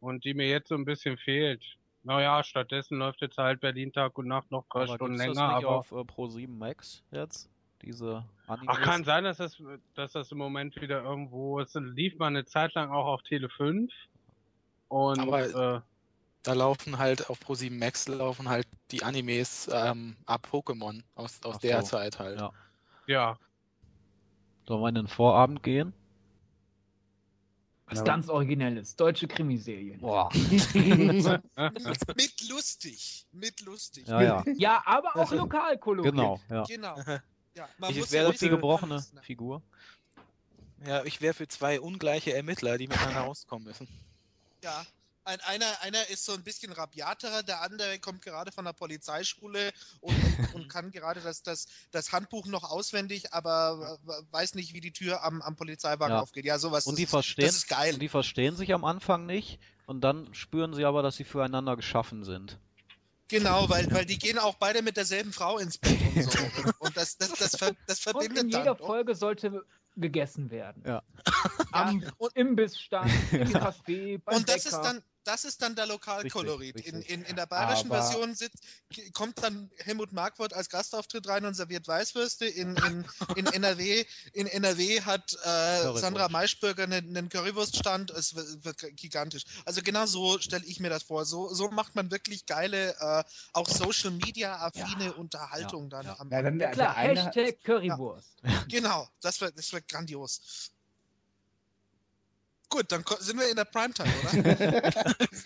und 0.00 0.24
die 0.24 0.34
mir 0.34 0.48
jetzt 0.48 0.68
so 0.68 0.74
ein 0.74 0.84
bisschen 0.84 1.16
fehlt. 1.16 1.62
Naja, 2.04 2.42
stattdessen 2.42 2.98
läuft 2.98 3.20
jetzt 3.20 3.38
halt 3.38 3.60
Berlin 3.60 3.92
Tag 3.92 4.18
und 4.18 4.26
Nacht 4.26 4.50
noch 4.50 4.64
drei 4.68 4.82
Aber 4.84 4.94
Stunden 4.96 5.18
gibt's 5.18 5.26
das 5.26 5.36
länger, 5.36 5.56
nicht 5.56 5.66
aber 5.66 5.76
auf 5.76 5.92
äh, 5.92 6.04
Pro 6.04 6.26
7 6.26 6.58
Max 6.58 7.02
jetzt? 7.12 7.48
Diese 7.82 8.24
Animes? 8.48 8.68
Ach, 8.76 8.80
kann 8.82 9.04
sein, 9.04 9.24
dass 9.24 9.36
das, 9.36 9.60
dass 9.94 10.12
das 10.12 10.32
im 10.32 10.38
Moment 10.38 10.80
wieder 10.80 11.02
irgendwo, 11.02 11.60
es 11.60 11.74
lief 11.74 12.16
mal 12.18 12.26
eine 12.28 12.44
Zeit 12.44 12.74
lang 12.74 12.90
auch 12.90 13.06
auf 13.06 13.22
Tele 13.22 13.48
5 13.48 13.92
und 14.88 15.20
Aber- 15.20 15.76
äh, 15.76 15.80
Da 16.44 16.54
laufen 16.54 16.98
halt 16.98 17.30
auf 17.30 17.38
Pro7 17.40 17.78
Max 17.78 18.08
laufen 18.08 18.48
halt 18.48 18.66
die 18.90 19.04
Animes 19.04 19.70
ähm, 19.72 20.16
ab 20.26 20.48
Pokémon 20.50 21.02
aus, 21.14 21.40
aus 21.44 21.54
Ach 21.56 21.60
der 21.60 21.82
so. 21.82 21.88
Zeit 21.90 22.18
halt. 22.18 22.40
Ja. 22.40 22.50
ja, 23.06 23.38
Sollen 24.72 24.80
wir 24.84 24.88
in 24.88 24.94
den 24.94 25.06
Vorabend 25.06 25.62
gehen? 25.62 25.92
Was 27.84 27.98
Ja. 27.98 28.04
ganz 28.04 28.30
Originelles, 28.30 28.96
deutsche 28.96 29.28
Krimiserien. 29.28 30.00
Boah. 30.00 30.30
Mit 32.16 32.48
lustig. 32.48 33.26
Mit 33.32 33.60
lustig. 33.60 34.06
Ja, 34.08 34.22
ja. 34.22 34.44
Ja, 34.56 34.82
aber 34.86 35.14
auch 35.16 35.30
lokal 35.30 35.76
koloriert. 35.76 36.14
Genau, 36.14 36.40
ja. 36.48 36.62
Genau. 36.64 36.96
Ja, 37.54 37.68
man 37.76 37.90
Ich 37.90 37.98
muss 37.98 38.10
wär 38.12 38.22
ja 38.22 38.28
dafür 38.30 38.48
Die 38.48 38.54
gebrochene 38.54 38.94
was- 38.94 39.12
Figur. 39.20 39.60
Ja, 40.86 41.04
ich 41.04 41.20
wäre 41.20 41.34
für 41.34 41.46
zwei 41.48 41.82
ungleiche 41.82 42.32
Ermittler, 42.32 42.78
die 42.78 42.88
miteinander 42.88 43.20
rauskommen 43.20 43.64
müssen. 43.68 43.86
Ja. 44.64 44.86
Ein, 45.24 45.40
einer, 45.42 45.66
einer 45.82 46.08
ist 46.10 46.24
so 46.24 46.32
ein 46.32 46.42
bisschen 46.42 46.72
rabiaterer, 46.72 47.42
der 47.44 47.60
andere 47.62 47.98
kommt 48.00 48.22
gerade 48.22 48.50
von 48.50 48.64
der 48.64 48.72
Polizeischule 48.72 49.72
und, 50.00 50.14
und, 50.16 50.54
und 50.54 50.68
kann 50.68 50.90
gerade 50.90 51.20
das, 51.20 51.42
das, 51.42 51.66
das 51.92 52.10
Handbuch 52.12 52.46
noch 52.46 52.64
auswendig, 52.64 53.32
aber 53.32 53.98
weiß 54.32 54.54
nicht, 54.56 54.74
wie 54.74 54.80
die 54.80 54.92
Tür 54.92 55.22
am, 55.22 55.40
am 55.42 55.54
Polizeiwagen 55.54 56.16
Ja. 56.16 56.20
aufgeht. 56.22 56.44
Ja, 56.44 56.58
sowas. 56.58 56.86
Und 56.86 56.98
die 56.98 57.04
ist- 57.04 57.10
verstehen, 57.10 57.46
Das 57.46 57.54
ist 57.56 57.68
geil. 57.68 57.94
und 57.94 58.00
die 58.00 58.08
verstehen 58.08 58.56
sich 58.56 58.74
am 58.74 58.84
Anfang 58.84 59.26
nicht 59.26 59.60
und 59.86 60.00
dann 60.02 60.34
spüren 60.34 60.74
sie 60.74 60.84
aber, 60.84 61.02
dass 61.02 61.16
sie 61.16 61.24
füreinander 61.24 61.76
geschaffen 61.76 62.24
sind. 62.24 62.58
Genau, 63.28 63.68
weil, 63.68 63.88
weil 63.92 64.04
die 64.04 64.18
gehen 64.18 64.38
auch 64.38 64.56
beide 64.56 64.82
mit 64.82 64.96
derselben 64.96 65.32
Frau 65.32 65.58
ins 65.58 65.78
Bett 65.78 65.98
und 66.16 66.30
so. 66.32 66.38
Und 66.80 66.96
das, 66.96 67.16
das, 67.16 67.32
das, 67.34 67.56
ver, 67.56 67.72
das 67.86 67.98
Und 68.06 68.12
verbindet 68.12 68.44
in 68.44 68.50
dann. 68.50 68.60
jeder 68.62 68.74
doch. 68.74 68.86
Folge 68.86 69.14
sollte 69.14 69.64
gegessen 69.94 70.50
werden. 70.50 70.82
Ja. 70.86 71.02
Am 71.70 72.02
und- 72.18 72.34
Imbissstand, 72.36 73.10
im 73.32 73.46
Café, 73.48 74.20
beim 74.24 74.36
Und 74.36 74.48
das 74.48 74.64
Bäcker. 74.64 74.76
ist 74.76 74.82
dann, 74.84 75.02
das 75.24 75.44
ist 75.44 75.62
dann 75.62 75.74
der 75.74 75.86
Lokalkolorit. 75.86 76.74
Richtig, 76.76 76.92
In, 76.92 76.98
richtig. 76.98 77.14
in, 77.14 77.24
in 77.24 77.36
der 77.36 77.46
bayerischen 77.46 77.90
Aber- 77.90 78.02
Version 78.02 78.34
sitzt, 78.34 78.58
kommt 79.12 79.42
dann 79.42 79.70
Helmut 79.76 80.12
Markwort 80.12 80.52
als 80.52 80.68
Gastauftritt 80.68 81.26
rein 81.28 81.44
und 81.44 81.54
serviert 81.54 81.86
Weißwürste. 81.88 82.46
In, 82.46 82.76
in, 82.76 83.04
in 83.36 83.46
NRW, 83.52 84.04
in 84.32 84.46
NRW 84.46 85.02
hat 85.02 85.34
äh. 85.44 85.98
Sandra 85.98 86.28
Maischberger 86.28 86.84
einen, 86.84 87.16
einen 87.16 87.28
Currywurststand. 87.28 88.10
Es 88.10 88.34
wird, 88.34 88.78
gigantisch. 88.96 89.44
Also 89.64 89.82
genau 89.82 90.06
so 90.06 90.38
stelle 90.38 90.64
ich 90.64 90.80
mir 90.80 90.90
das 90.90 91.04
vor. 91.04 91.24
So, 91.24 91.52
so 91.54 91.70
macht 91.70 91.94
man 91.94 92.10
wirklich 92.10 92.46
geile, 92.46 92.94
äh, 92.98 93.24
auch 93.52 93.68
Social 93.68 94.10
Media 94.10 94.56
affine 94.56 95.12
Unterhaltung 95.14 95.90
dann 95.90 96.06
ja. 96.06 96.18
am 96.18 96.30
Ja, 96.30 96.42
dann 96.42 96.60
ja, 96.60 96.70
klar, 96.70 96.94
Hashtag 96.96 97.62
Currywurst. 97.64 98.28
Genau, 98.68 99.08
das 99.20 99.40
wird, 99.40 99.56
das 99.58 99.72
wird 99.72 99.88
grandios. 99.88 100.70
Gut, 102.72 102.86
dann 102.88 103.04
sind 103.18 103.38
wir 103.38 103.50
in 103.50 103.56
der 103.56 103.66
Primetime, 103.66 104.08
oder? 104.22 104.92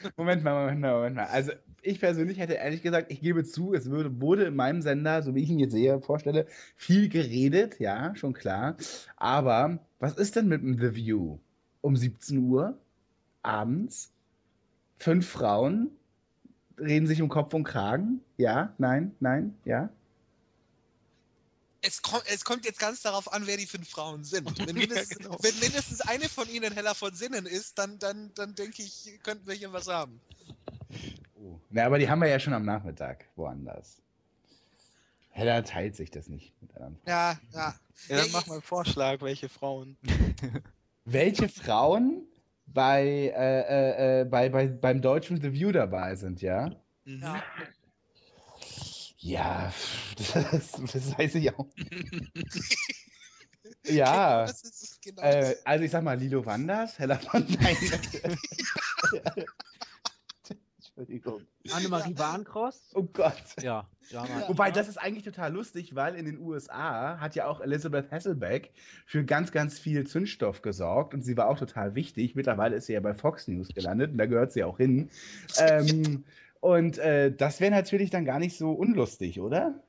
Moment 0.16 0.44
mal, 0.44 0.60
Moment 0.60 0.80
mal, 0.80 0.94
Moment 0.94 1.16
mal. 1.16 1.24
Also 1.24 1.50
ich 1.82 1.98
persönlich 1.98 2.38
hätte 2.38 2.52
ehrlich 2.52 2.82
gesagt, 2.82 3.10
ich 3.10 3.20
gebe 3.20 3.44
zu, 3.44 3.74
es 3.74 3.90
wurde 3.90 4.44
in 4.44 4.54
meinem 4.54 4.80
Sender, 4.80 5.24
so 5.24 5.34
wie 5.34 5.42
ich 5.42 5.50
ihn 5.50 5.58
jetzt 5.58 5.72
sehe, 5.72 6.00
vorstelle, 6.00 6.46
viel 6.76 7.08
geredet, 7.08 7.80
ja, 7.80 8.14
schon 8.14 8.32
klar. 8.32 8.76
Aber 9.16 9.80
was 9.98 10.16
ist 10.16 10.36
denn 10.36 10.46
mit 10.46 10.62
dem 10.62 10.78
The 10.78 10.94
View? 10.94 11.38
Um 11.80 11.96
17 11.96 12.38
Uhr 12.38 12.78
abends, 13.42 14.12
fünf 14.98 15.28
Frauen 15.28 15.90
reden 16.78 17.08
sich 17.08 17.22
um 17.22 17.28
Kopf 17.28 17.54
und 17.54 17.64
Kragen? 17.64 18.20
Ja, 18.36 18.72
nein, 18.78 19.16
nein, 19.18 19.56
ja. 19.64 19.90
Es, 21.82 22.02
kommt, 22.02 22.24
es 22.32 22.44
kommt 22.44 22.64
jetzt 22.64 22.78
ganz 22.78 23.02
darauf 23.02 23.32
an, 23.32 23.46
wer 23.46 23.56
die 23.56 23.66
fünf 23.66 23.88
Frauen 23.88 24.24
sind. 24.24 24.58
Wenn 24.66 24.74
mindestens, 24.74 25.18
genau. 25.18 25.38
wenn 25.40 25.58
mindestens 25.60 26.00
eine 26.00 26.28
von 26.28 26.48
ihnen 26.48 26.72
heller 26.72 26.94
von 26.94 27.14
Sinnen 27.14 27.46
ist, 27.46 27.78
dann, 27.78 27.98
dann, 27.98 28.32
dann 28.34 28.54
denke 28.54 28.82
ich, 28.82 29.18
könnten 29.22 29.46
wir 29.46 29.54
hier 29.54 29.72
was 29.72 29.88
haben. 29.88 30.20
Oh. 31.34 31.60
Na, 31.70 31.84
aber 31.84 31.98
die 31.98 32.08
haben 32.08 32.20
wir 32.20 32.28
ja 32.28 32.40
schon 32.40 32.54
am 32.54 32.64
Nachmittag 32.64 33.26
woanders. 33.36 34.00
Hella 35.30 35.62
teilt 35.62 35.94
sich 35.96 36.10
das 36.10 36.28
nicht 36.28 36.54
mit 36.62 36.74
anderen. 36.76 36.98
Ja, 37.06 37.38
ja. 37.52 37.74
Ja, 38.08 38.16
dann 38.16 38.32
mach 38.32 38.46
mal 38.46 38.54
einen 38.54 38.62
Vorschlag, 38.62 39.20
welche 39.20 39.48
Frauen. 39.48 39.96
welche 41.04 41.48
Frauen 41.48 42.26
bei, 42.66 43.04
äh, 43.04 43.60
äh, 43.60 44.20
äh, 44.20 44.24
bei, 44.24 44.48
bei, 44.48 44.66
beim 44.66 45.02
deutschen 45.02 45.40
The 45.40 45.52
View 45.52 45.72
dabei 45.72 46.14
sind, 46.14 46.40
ja? 46.40 46.70
Mhm. 47.04 47.22
ja. 47.22 47.42
Ja, 49.26 49.72
das, 50.52 50.72
das 50.72 51.18
weiß 51.18 51.34
ich 51.34 51.52
auch. 51.52 51.66
ja, 53.84 54.46
Das 54.46 54.62
ist 54.62 55.02
genau 55.02 55.22
äh, 55.22 55.56
also 55.64 55.84
ich 55.84 55.90
sag 55.90 56.04
mal 56.04 56.16
Lilo 56.16 56.46
Wanders, 56.46 56.98
Hella 56.98 57.18
von 57.18 57.44
Nein. 57.60 57.76
Entschuldigung. 60.76 61.42
Annemarie 61.72 62.16
Warncross. 62.16 62.92
Oh 62.94 63.02
Gott. 63.02 63.34
Ja, 63.60 63.88
Jana. 64.10 64.48
Wobei, 64.48 64.70
das 64.70 64.88
ist 64.88 64.96
eigentlich 64.96 65.24
total 65.24 65.52
lustig, 65.52 65.96
weil 65.96 66.14
in 66.14 66.24
den 66.24 66.38
USA 66.38 67.18
hat 67.18 67.34
ja 67.34 67.48
auch 67.48 67.60
Elizabeth 67.60 68.12
Hasselbeck 68.12 68.72
für 69.06 69.24
ganz, 69.24 69.50
ganz 69.50 69.78
viel 69.78 70.06
Zündstoff 70.06 70.62
gesorgt 70.62 71.14
und 71.14 71.22
sie 71.22 71.36
war 71.36 71.48
auch 71.48 71.58
total 71.58 71.96
wichtig. 71.96 72.36
Mittlerweile 72.36 72.76
ist 72.76 72.86
sie 72.86 72.92
ja 72.92 73.00
bei 73.00 73.12
Fox 73.12 73.48
News 73.48 73.68
gelandet 73.74 74.12
und 74.12 74.18
da 74.18 74.26
gehört 74.26 74.52
sie 74.52 74.62
auch 74.62 74.78
hin. 74.78 75.10
Ähm, 75.58 76.24
und 76.66 76.98
äh, 76.98 77.32
das 77.32 77.60
wäre 77.60 77.70
natürlich 77.70 78.10
dann 78.10 78.24
gar 78.24 78.38
nicht 78.38 78.58
so 78.58 78.72
unlustig, 78.72 79.40
oder? 79.40 79.82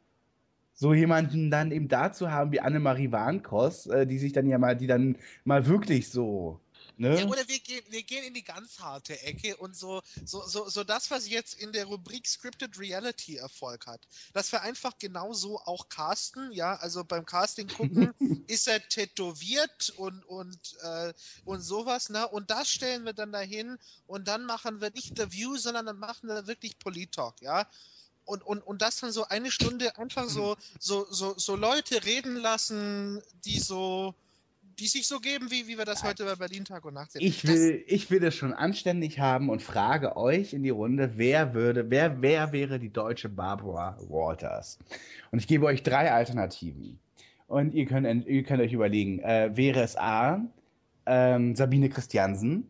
So 0.74 0.94
jemanden 0.94 1.50
dann 1.50 1.72
eben 1.72 1.88
da 1.88 2.12
zu 2.14 2.32
haben 2.32 2.52
wie 2.52 2.60
Annemarie 2.60 3.12
Warncross, 3.12 3.88
äh, 3.88 4.06
die 4.06 4.20
sich 4.20 4.34
dann 4.34 4.48
ja 4.48 4.60
mal, 4.60 4.76
die 4.76 4.88
dann 4.88 5.18
mal 5.44 5.66
wirklich 5.66 6.10
so, 6.10 6.60
ne? 6.98 7.20
Ja, 7.20 7.26
oder 7.28 7.48
wir 7.48 7.60
gehen, 7.60 7.84
wir 7.90 8.04
gehen 8.04 8.24
in 8.24 8.34
die 8.34 8.44
ganz 8.44 8.80
harte 8.80 9.22
Ecke 9.22 9.58
und 9.58 9.76
so, 9.76 10.02
so, 10.26 10.46
so, 10.48 10.70
so 10.70 10.84
das, 10.84 11.12
was 11.12 11.30
jetzt 11.30 11.54
in 11.56 11.72
der 11.72 11.86
Rubrik 11.86 12.28
Scripted 12.28 12.78
Reality 12.80 13.38
Erfolg 13.38 13.88
hat, 13.88 14.02
dass 14.34 14.52
wir 14.52 14.62
einfach 14.62 14.98
genauso 14.98 15.60
auch 15.60 15.90
casten, 15.90 16.52
ja, 16.52 16.76
also 16.76 17.04
beim 17.04 17.26
Casting 17.26 17.68
gucken, 17.68 18.14
ist 18.48 18.68
er 18.68 18.88
tätowiert 18.88 19.94
und, 19.98 20.24
und, 20.26 20.78
äh, 20.82 21.14
und 21.46 21.62
sowas, 21.62 22.10
ne, 22.10 22.28
und 22.28 22.50
das 22.50 22.70
stellen 22.70 23.06
wir 23.06 23.14
dann 23.14 23.32
dahin 23.32 23.78
und 24.08 24.28
dann 24.28 24.46
machen 24.46 24.82
wir 24.82 24.92
nicht 24.92 25.18
The 25.18 25.32
View, 25.32 25.58
sondern 25.58 25.86
dann 25.86 26.00
machen 26.00 26.28
wir 26.30 26.48
wirklich 26.48 26.80
Polit-Talk, 26.80 27.42
ja. 27.42 27.68
Und, 28.26 28.44
und, 28.44 28.62
und 28.62 28.82
das 28.82 29.00
dann 29.00 29.14
so 29.14 29.26
eine 29.26 29.52
Stunde 29.52 29.98
einfach 29.98 30.28
so, 30.28 30.58
so, 30.80 31.08
so, 31.10 31.38
so 31.38 31.56
Leute 31.56 32.04
reden 32.04 32.36
lassen, 32.36 33.22
die 33.46 33.58
so, 33.58 34.16
die 34.80 34.88
sich 34.88 35.08
so 35.08 35.20
geben, 35.20 35.50
wie, 35.50 35.68
wie 35.68 35.78
wir 35.78 35.86
das 35.86 36.04
heute 36.04 36.26
bei 36.26 36.36
Berlin 36.36 36.64
Tag 36.66 36.86
und 36.86 36.94
Nacht 36.94 37.12
sehen. 37.12 37.22
Ich 37.24 37.42
Das- 37.42 37.52
will, 37.52 37.84
ich 37.88 38.12
will 38.12 38.20
das 38.20 38.36
schon 38.36 38.54
anständig 38.54 39.20
haben 39.20 39.50
und 39.50 39.62
frage 39.62 40.16
euch 40.18 40.54
in 40.54 40.64
die 40.64 40.70
Runde, 40.70 41.14
wer 41.16 41.54
würde, 41.54 41.90
wer, 41.90 42.22
wer 42.22 42.52
wäre 42.52 42.80
die 42.80 42.90
deutsche 42.90 43.30
Barbara 43.30 43.98
Walters? 44.08 44.78
Und 45.32 45.40
ich 45.40 45.48
gebe 45.48 45.66
euch 45.66 45.84
drei 45.84 46.12
Alternativen. 46.12 47.00
Und 47.48 47.74
ihr 47.74 47.86
könnt, 47.86 48.28
ihr 48.28 48.44
könnt 48.44 48.62
euch 48.62 48.74
überlegen, 48.74 49.20
äh, 49.20 49.52
wäre 49.56 49.82
es 49.82 49.96
A, 49.98 50.42
ähm, 51.06 51.56
Sabine 51.56 51.90
Christiansen? 51.90 52.70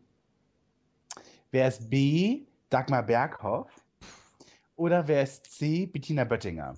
Wäre 1.50 1.68
es 1.68 1.88
B, 1.90 2.42
Dagmar 2.70 3.02
Berghoff? 3.02 3.70
Oder 4.76 5.08
wäre 5.08 5.22
es 5.24 5.42
C, 5.42 5.86
Bettina 5.86 6.24
Böttinger? 6.24 6.76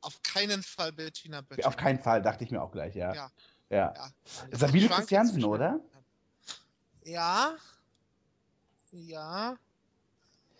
Auf 0.00 0.22
keinen 0.22 0.62
Fall 0.62 0.92
Bettina 0.92 1.40
Böttcher. 1.40 1.66
Auf 1.66 1.76
keinen 1.76 1.98
Fall, 1.98 2.22
dachte 2.22 2.44
ich 2.44 2.50
mir 2.50 2.62
auch 2.62 2.72
gleich, 2.72 2.94
ja. 2.94 3.14
Ja. 3.14 3.30
Ja. 3.70 3.94
Ja. 3.94 4.12
Sabine 4.52 4.88
Christiansen, 4.88 5.44
oder? 5.44 5.80
Ja. 7.04 7.56
Ja. 8.92 9.58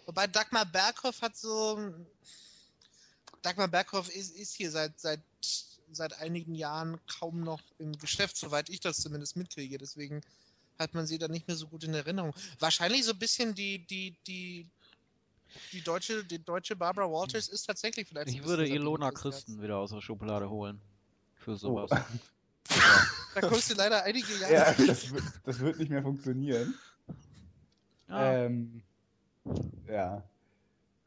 Wobei 0.06 0.26
Dagmar 0.26 0.66
Berghoff 0.66 1.22
hat 1.22 1.36
so. 1.36 1.94
Dagmar 3.42 3.68
Berghoff 3.68 4.08
ist, 4.14 4.36
ist 4.36 4.54
hier 4.54 4.70
seit, 4.70 4.98
seit, 4.98 5.20
seit 5.92 6.18
einigen 6.20 6.54
Jahren 6.54 6.98
kaum 7.06 7.40
noch 7.40 7.62
im 7.78 7.92
Geschäft, 7.98 8.36
soweit 8.36 8.68
ich 8.68 8.80
das 8.80 8.98
zumindest 8.98 9.36
mitkriege. 9.36 9.78
Deswegen 9.78 10.22
hat 10.78 10.94
man 10.94 11.06
sie 11.06 11.18
da 11.18 11.28
nicht 11.28 11.48
mehr 11.48 11.56
so 11.56 11.66
gut 11.66 11.84
in 11.84 11.94
Erinnerung. 11.94 12.34
Wahrscheinlich 12.58 13.04
so 13.04 13.12
ein 13.12 13.18
bisschen 13.18 13.54
die, 13.54 13.84
die, 13.86 14.16
die, 14.26 14.66
die 15.72 15.82
deutsche, 15.82 16.24
die 16.24 16.42
deutsche 16.42 16.76
Barbara 16.76 17.10
Walters 17.10 17.48
ist 17.48 17.64
tatsächlich 17.64 18.08
vielleicht. 18.08 18.28
Ich 18.28 18.44
würde 18.44 18.66
Ilona. 18.66 19.10
Christen 19.10 19.60
wieder 19.62 19.78
aus 19.78 19.90
der 19.90 20.00
Schublade 20.00 20.48
holen. 20.50 20.80
Für 21.36 21.56
sowas. 21.56 21.90
Da 23.34 23.40
kommst 23.48 23.70
du 23.70 23.74
leider 23.76 24.02
einige 24.04 24.26
Jahre. 24.40 24.52
Ja, 24.52 24.74
das, 24.86 25.10
wird- 25.10 25.22
das 25.44 25.60
wird 25.60 25.78
nicht 25.78 25.90
mehr 25.90 26.02
funktionieren. 26.02 26.74
Ja. 28.08 28.44
Ähm, 28.44 28.82
ja. 29.88 30.22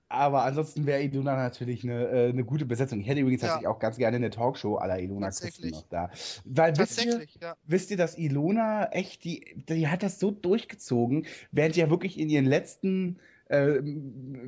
Aber 0.09 0.43
ansonsten 0.43 0.85
wäre 0.87 1.03
Ilona 1.03 1.35
natürlich 1.35 1.83
eine, 1.83 2.07
äh, 2.07 2.29
eine 2.29 2.43
gute 2.43 2.65
Besetzung. 2.65 2.99
Ich 2.99 3.07
hätte 3.07 3.19
übrigens 3.21 3.41
Ja. 3.43 3.49
tatsächlich 3.49 3.67
auch 3.67 3.79
ganz 3.79 3.97
gerne 3.97 4.17
eine 4.17 4.29
Talkshow 4.31 4.77
aller 4.77 4.99
Ilona 4.99 5.29
Christen 5.29 5.69
noch 5.69 5.87
da. 5.89 6.09
Weil 6.45 6.75
wisst 6.77 6.97
ihr, 7.03 7.11
Tatsächlich, 7.11 7.41
ja. 7.41 7.55
wisst 7.63 7.91
ihr, 7.91 7.97
dass 7.97 8.17
Ilona 8.17 8.87
echt, 8.91 9.23
die, 9.23 9.63
die 9.69 9.87
hat 9.87 10.01
das 10.03 10.19
so 10.19 10.31
durchgezogen, 10.31 11.27
während 11.51 11.75
ja 11.75 11.89
wirklich 11.91 12.19
in 12.19 12.29
ihren 12.29 12.45
letzten 12.45 13.19
äh, 13.51 13.81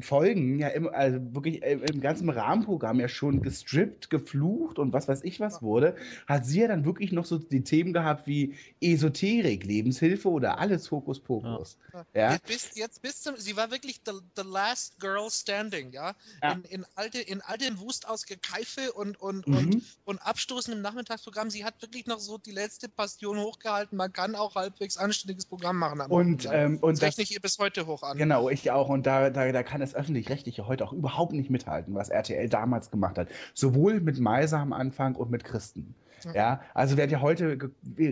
Folgen 0.02 0.60
ja 0.60 0.70
im, 0.70 0.88
also 0.88 1.20
wirklich 1.34 1.62
äh, 1.64 1.74
im 1.74 2.02
ganzen 2.02 2.30
Rahmenprogramm 2.30 3.00
ja 3.00 3.08
schon 3.08 3.42
gestrippt, 3.42 4.10
geflucht 4.10 4.80
und 4.80 4.94
was 4.94 5.08
weiß 5.08 5.24
ich 5.24 5.40
was 5.40 5.62
wurde, 5.62 5.96
hat 6.28 6.46
sie 6.46 6.62
ja 6.62 6.68
dann 6.68 6.86
wirklich 6.86 7.12
noch 7.12 7.26
so 7.26 7.38
die 7.38 7.64
Themen 7.64 7.94
gehabt 7.94 8.28
wie 8.28 8.56
Esoterik, 8.82 9.66
Lebenshilfe 9.66 10.30
oder 10.30 10.60
alles 10.60 10.90
Hokuspokus. 10.90 11.78
Ja. 12.14 12.34
Jetzt 12.34 12.46
bis, 12.46 12.76
jetzt 12.76 13.02
bis 13.02 13.22
zum, 13.22 13.36
sie 13.38 13.58
war 13.58 13.72
wirklich 13.72 14.02
the, 14.06 14.14
the 14.36 14.44
last 14.48 15.00
girl 15.00 15.30
standing, 15.30 15.92
ja. 15.92 16.16
Ja. 16.42 16.54
In, 16.54 16.64
in, 16.64 16.86
all 16.96 17.10
de, 17.10 17.22
in 17.22 17.42
all 17.42 17.58
dem 17.58 17.80
Wust 17.80 18.08
aus 18.08 18.26
Gekeife 18.26 18.94
und, 18.94 19.20
und, 19.20 19.48
Mhm. 19.48 19.58
und, 19.58 19.84
und 20.06 20.20
Abstoßen 20.20 20.74
im 20.74 20.82
Nachmittagsprogramm. 20.82 21.50
Sie 21.50 21.66
hat 21.66 21.82
wirklich 21.82 22.06
noch 22.06 22.20
so 22.20 22.38
die 22.38 22.52
letzte 22.52 22.88
Passion 22.88 23.38
hochgehalten. 23.40 23.98
Man 23.98 24.14
kann 24.14 24.36
auch 24.36 24.56
halbwegs 24.56 24.98
anständiges 24.98 25.46
Programm 25.46 25.78
machen. 25.78 26.00
Und, 26.02 26.12
Abend, 26.12 26.44
ja. 26.44 26.54
ähm, 26.54 26.78
und 26.80 27.02
das, 27.02 27.02
rechne 27.02 27.24
ich 27.24 27.34
ihr 27.34 27.42
bis 27.42 27.60
heute 27.60 27.86
hoch 27.86 28.04
an. 28.04 28.18
genau, 28.18 28.50
ich 28.50 28.72
auch. 28.72 28.93
Und 28.94 29.06
da, 29.06 29.30
da, 29.30 29.52
da 29.52 29.64
kann 29.64 29.82
das 29.82 29.96
Öffentlich-Rechtliche 29.96 30.68
heute 30.68 30.86
auch 30.86 30.94
überhaupt 30.94 31.34
nicht 31.34 31.50
mithalten, 31.50 31.96
was 31.96 32.10
RTL 32.10 32.48
damals 32.50 32.92
gemacht 32.92 33.18
hat. 33.18 33.28
Sowohl 33.54 34.00
mit 34.00 34.20
Meiser 34.20 34.60
am 34.60 34.74
Anfang 34.74 35.16
und 35.16 35.32
mit 35.32 35.44
Christen. 35.44 35.96
Ja, 36.34 36.62
also 36.74 36.96
wird 36.96 37.12
ja 37.12 37.20
heute, 37.20 37.58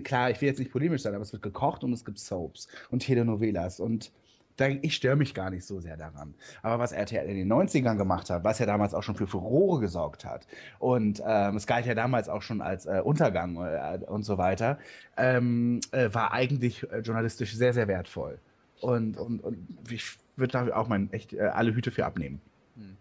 klar, 0.03 0.31
ich 0.31 0.41
will 0.41 0.49
jetzt 0.49 0.59
nicht 0.59 0.71
polemisch 0.71 1.03
sein, 1.03 1.13
aber 1.13 1.21
es 1.23 1.31
wird 1.31 1.43
gekocht 1.43 1.83
und 1.85 1.93
es 1.93 2.03
gibt 2.03 2.19
Soaps 2.19 2.67
und 2.89 2.99
Telenovelas 2.99 3.79
und 3.79 4.11
da, 4.57 4.67
ich 4.67 4.95
störe 4.95 5.15
mich 5.15 5.33
gar 5.33 5.49
nicht 5.49 5.65
so 5.65 5.79
sehr 5.79 5.95
daran. 5.95 6.33
Aber 6.61 6.77
was 6.77 6.91
RTL 6.91 7.25
in 7.25 7.37
den 7.37 7.51
90ern 7.51 7.95
gemacht 7.95 8.29
hat, 8.29 8.43
was 8.43 8.59
ja 8.59 8.65
damals 8.65 8.93
auch 8.93 9.01
schon 9.01 9.15
für 9.15 9.27
Furore 9.27 9.79
gesorgt 9.79 10.25
hat 10.25 10.45
und 10.79 11.23
ähm, 11.25 11.55
es 11.55 11.67
galt 11.67 11.85
ja 11.85 11.95
damals 11.95 12.27
auch 12.27 12.41
schon 12.41 12.61
als 12.61 12.85
äh, 12.85 13.01
Untergang 13.03 13.55
äh, 13.55 13.99
und 14.05 14.23
so 14.23 14.37
weiter, 14.37 14.77
ähm, 15.17 15.79
äh, 15.91 16.09
war 16.13 16.33
eigentlich 16.33 16.83
äh, 16.91 16.99
journalistisch 16.99 17.55
sehr, 17.55 17.73
sehr 17.73 17.87
wertvoll. 17.87 18.39
Und, 18.81 19.15
und, 19.17 19.43
und 19.43 19.67
ich 19.89 20.17
würde 20.41 20.51
da 20.51 20.75
auch 20.75 20.87
mein 20.89 21.11
echt 21.13 21.33
äh, 21.33 21.39
alle 21.41 21.73
Hüte 21.73 21.91
für 21.91 22.05
abnehmen. 22.05 22.41
Hm. 22.75 22.97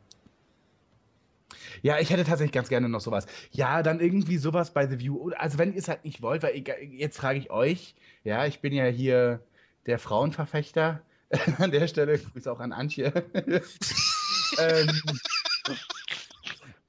Ja, 1.83 1.99
ich 1.99 2.11
hätte 2.11 2.25
tatsächlich 2.25 2.53
ganz 2.53 2.69
gerne 2.69 2.89
noch 2.89 3.01
sowas. 3.01 3.27
Ja, 3.51 3.83
dann 3.83 3.99
irgendwie 3.99 4.39
sowas 4.39 4.73
bei 4.73 4.87
The 4.87 5.01
View. 5.01 5.31
Also 5.31 5.59
wenn 5.59 5.73
ihr 5.73 5.79
es 5.79 5.89
halt 5.89 6.05
nicht 6.05 6.23
wollt, 6.23 6.43
weil 6.43 6.55
ich, 6.55 6.69
jetzt 6.93 7.17
frage 7.17 7.39
ich 7.39 7.51
euch, 7.51 7.97
ja, 8.23 8.47
ich 8.47 8.61
bin 8.61 8.73
ja 8.73 8.85
hier 8.85 9.41
der 9.87 9.99
Frauenverfechter 9.99 11.03
an 11.59 11.73
der 11.73 11.89
Stelle. 11.89 12.19
Grüße 12.19 12.51
auch 12.51 12.61
an 12.61 12.73
Antje. 12.73 13.13
ähm, 14.59 15.01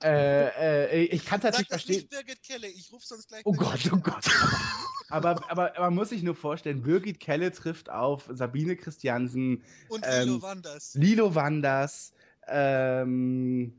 äh, 0.03 0.87
äh, 0.89 1.03
ich 1.05 1.25
kann 1.25 1.41
tatsächlich 1.41 1.69
verstehen. 1.69 1.95
nicht 1.95 2.09
Birgit 2.09 2.43
Kelle, 2.43 2.67
ich 2.67 2.91
rufe 2.91 3.05
sonst 3.05 3.27
gleich 3.27 3.41
Oh 3.45 3.53
Gott, 3.53 3.79
oh 3.91 3.97
Gott. 3.97 4.25
Aber, 5.09 5.41
aber 5.51 5.73
man 5.77 5.93
muss 5.93 6.07
sich 6.07 6.23
nur 6.23 6.35
vorstellen, 6.35 6.83
Birgit 6.83 7.19
Kelle 7.19 7.51
trifft 7.51 7.89
auf 7.89 8.29
Sabine 8.31 8.77
Christiansen, 8.77 9.61
Und 9.89 10.05
ähm, 10.07 10.25
Lilo 10.25 10.41
Wanders. 10.41 10.93
Lilo 10.93 11.35
Wanders, 11.35 12.13
ähm, 12.47 13.73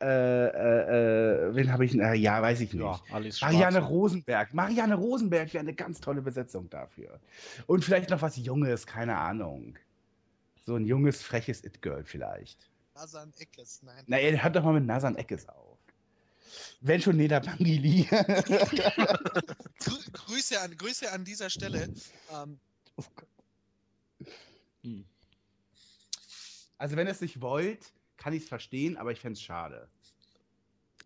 äh, 0.00 0.06
äh, 0.06 1.48
äh, 1.48 1.54
wen 1.54 1.72
habe 1.72 1.86
ich, 1.86 1.94
äh, 1.94 2.14
ja, 2.14 2.42
weiß 2.42 2.60
ich 2.60 2.74
nicht. 2.74 2.82
Ja, 2.82 3.00
Marianne. 3.40 3.80
Rosenberg. 3.80 4.52
Marianne 4.52 4.94
Rosenberg 4.94 5.54
wäre 5.54 5.62
eine 5.62 5.74
ganz 5.74 6.00
tolle 6.00 6.20
Besetzung 6.20 6.68
dafür. 6.68 7.18
Und 7.66 7.84
vielleicht 7.84 8.10
noch 8.10 8.20
was 8.20 8.36
Junges, 8.36 8.86
keine 8.86 9.16
Ahnung. 9.16 9.78
So 10.66 10.76
ein 10.76 10.84
junges, 10.84 11.22
freches 11.22 11.64
It-Girl 11.64 12.04
vielleicht. 12.04 12.68
Nasan 12.96 13.32
Eckes, 13.36 13.82
nein. 13.82 14.04
Na, 14.06 14.18
ihr 14.18 14.42
hört 14.42 14.56
doch 14.56 14.64
mal 14.64 14.72
mit 14.72 14.86
Nasan 14.86 15.16
Eckes 15.16 15.46
auf. 15.50 15.78
Wenn 16.80 17.02
schon 17.02 17.18
Neda 17.18 17.40
Bangili. 17.40 18.04
Grü 19.78 19.98
Grüße, 20.12 20.58
an, 20.60 20.74
Grüße 20.78 21.12
an 21.12 21.24
dieser 21.24 21.50
Stelle. 21.50 21.92
Ähm, 22.32 22.58
also 26.78 26.96
wenn 26.96 27.06
ihr 27.06 27.10
es 27.10 27.20
nicht 27.20 27.42
wollt, 27.42 27.92
kann 28.16 28.32
ich 28.32 28.44
es 28.44 28.48
verstehen, 28.48 28.96
aber 28.96 29.12
ich 29.12 29.20
fände 29.20 29.34
es 29.34 29.42
schade. 29.42 29.90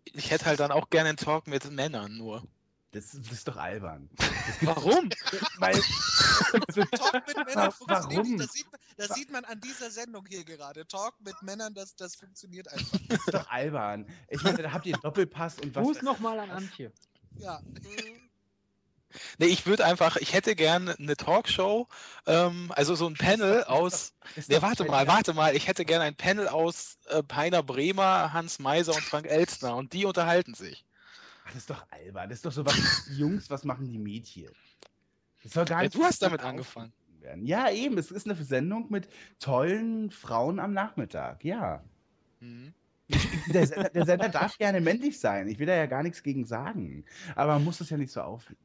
Ich 0.05 0.31
hätte 0.31 0.45
halt 0.45 0.61
dann 0.61 0.71
auch 0.71 0.89
gerne 0.89 1.09
einen 1.09 1.17
Talk 1.17 1.47
mit 1.47 1.69
Männern 1.71 2.17
nur. 2.17 2.47
Das, 2.91 3.11
das 3.11 3.31
ist 3.31 3.47
doch 3.47 3.57
albern. 3.57 4.09
Warum? 4.61 5.09
Weil, 5.57 5.73
Talk 5.73 7.27
mit 7.27 7.37
Männern 7.47 7.71
funktioniert 7.71 8.17
Warum? 8.17 8.31
nicht. 8.31 8.43
Das 8.43 8.53
sieht, 8.53 8.71
man, 8.71 8.80
das 9.07 9.17
sieht 9.17 9.31
man 9.31 9.45
an 9.45 9.59
dieser 9.59 9.91
Sendung 9.91 10.25
hier 10.25 10.43
gerade. 10.43 10.87
Talk 10.87 11.15
mit 11.21 11.35
Männern, 11.41 11.73
das, 11.73 11.95
das 11.95 12.15
funktioniert 12.15 12.67
einfach. 12.67 12.99
das 13.09 13.19
ist 13.27 13.33
doch 13.33 13.49
albern. 13.49 14.07
Ich 14.29 14.43
meine, 14.43 14.61
da 14.63 14.71
habt 14.71 14.85
ihr 14.85 14.97
Doppelpass 14.97 15.59
und 15.59 15.75
was. 15.75 15.83
Fuß 15.83 16.01
nochmal 16.01 16.39
an 16.39 16.51
Antje. 16.51 16.91
Ja. 17.37 17.61
Nee, 19.37 19.47
ich 19.47 19.65
würde 19.65 19.85
einfach, 19.85 20.15
ich 20.17 20.33
hätte 20.33 20.55
gern 20.55 20.89
eine 20.89 21.17
Talkshow, 21.17 21.87
ähm, 22.27 22.71
also 22.75 22.95
so 22.95 23.07
ein 23.07 23.15
Panel 23.15 23.63
aus. 23.65 24.13
Doch 24.49 24.61
warte 24.61 24.85
mal, 24.85 25.07
warte 25.07 25.33
mal, 25.33 25.55
ich 25.55 25.67
hätte 25.67 25.85
gern 25.85 26.01
ein 26.01 26.15
Panel 26.15 26.47
aus 26.47 26.97
äh, 27.07 27.21
Peiner 27.21 27.63
Bremer, 27.63 28.31
Hans 28.33 28.59
Meiser 28.59 28.93
und 28.95 29.03
Frank 29.03 29.25
Elstner 29.27 29.75
und 29.75 29.93
die 29.93 30.05
unterhalten 30.05 30.53
sich. 30.53 30.85
Ach, 31.43 31.47
das 31.47 31.57
ist 31.57 31.69
doch 31.69 31.85
albern. 31.91 32.29
Das 32.29 32.37
ist 32.37 32.45
doch 32.45 32.51
so, 32.51 32.65
was 32.65 33.03
Jungs, 33.09 33.49
was 33.49 33.63
machen 33.63 33.87
die 33.89 33.97
Mädchen? 33.97 34.51
Das 35.43 35.53
soll 35.53 35.65
gar 35.65 35.79
Ja, 35.79 35.83
nicht 35.83 35.95
du 35.95 36.03
hast 36.03 36.21
damit 36.21 36.41
angefangen. 36.41 36.93
Werden. 37.21 37.45
Ja, 37.45 37.69
eben. 37.69 37.97
Es 37.97 38.11
ist 38.11 38.27
eine 38.27 38.41
Sendung 38.43 38.91
mit 38.91 39.07
tollen 39.39 40.11
Frauen 40.11 40.59
am 40.59 40.73
Nachmittag. 40.73 41.43
Ja. 41.43 41.83
Mhm. 42.39 42.73
Der 43.53 43.67
Sender, 43.67 43.89
der 43.89 44.05
Sender 44.05 44.29
darf 44.29 44.57
gerne 44.57 44.81
männlich 44.81 45.19
sein. 45.19 45.47
Ich 45.47 45.59
will 45.59 45.67
da 45.67 45.75
ja 45.75 45.85
gar 45.85 46.03
nichts 46.03 46.23
gegen 46.23 46.45
sagen. 46.45 47.05
Aber 47.35 47.53
man 47.53 47.63
muss 47.63 47.79
das 47.79 47.89
ja 47.89 47.97
nicht 47.97 48.11
so 48.11 48.21
aufnehmen. 48.21 48.57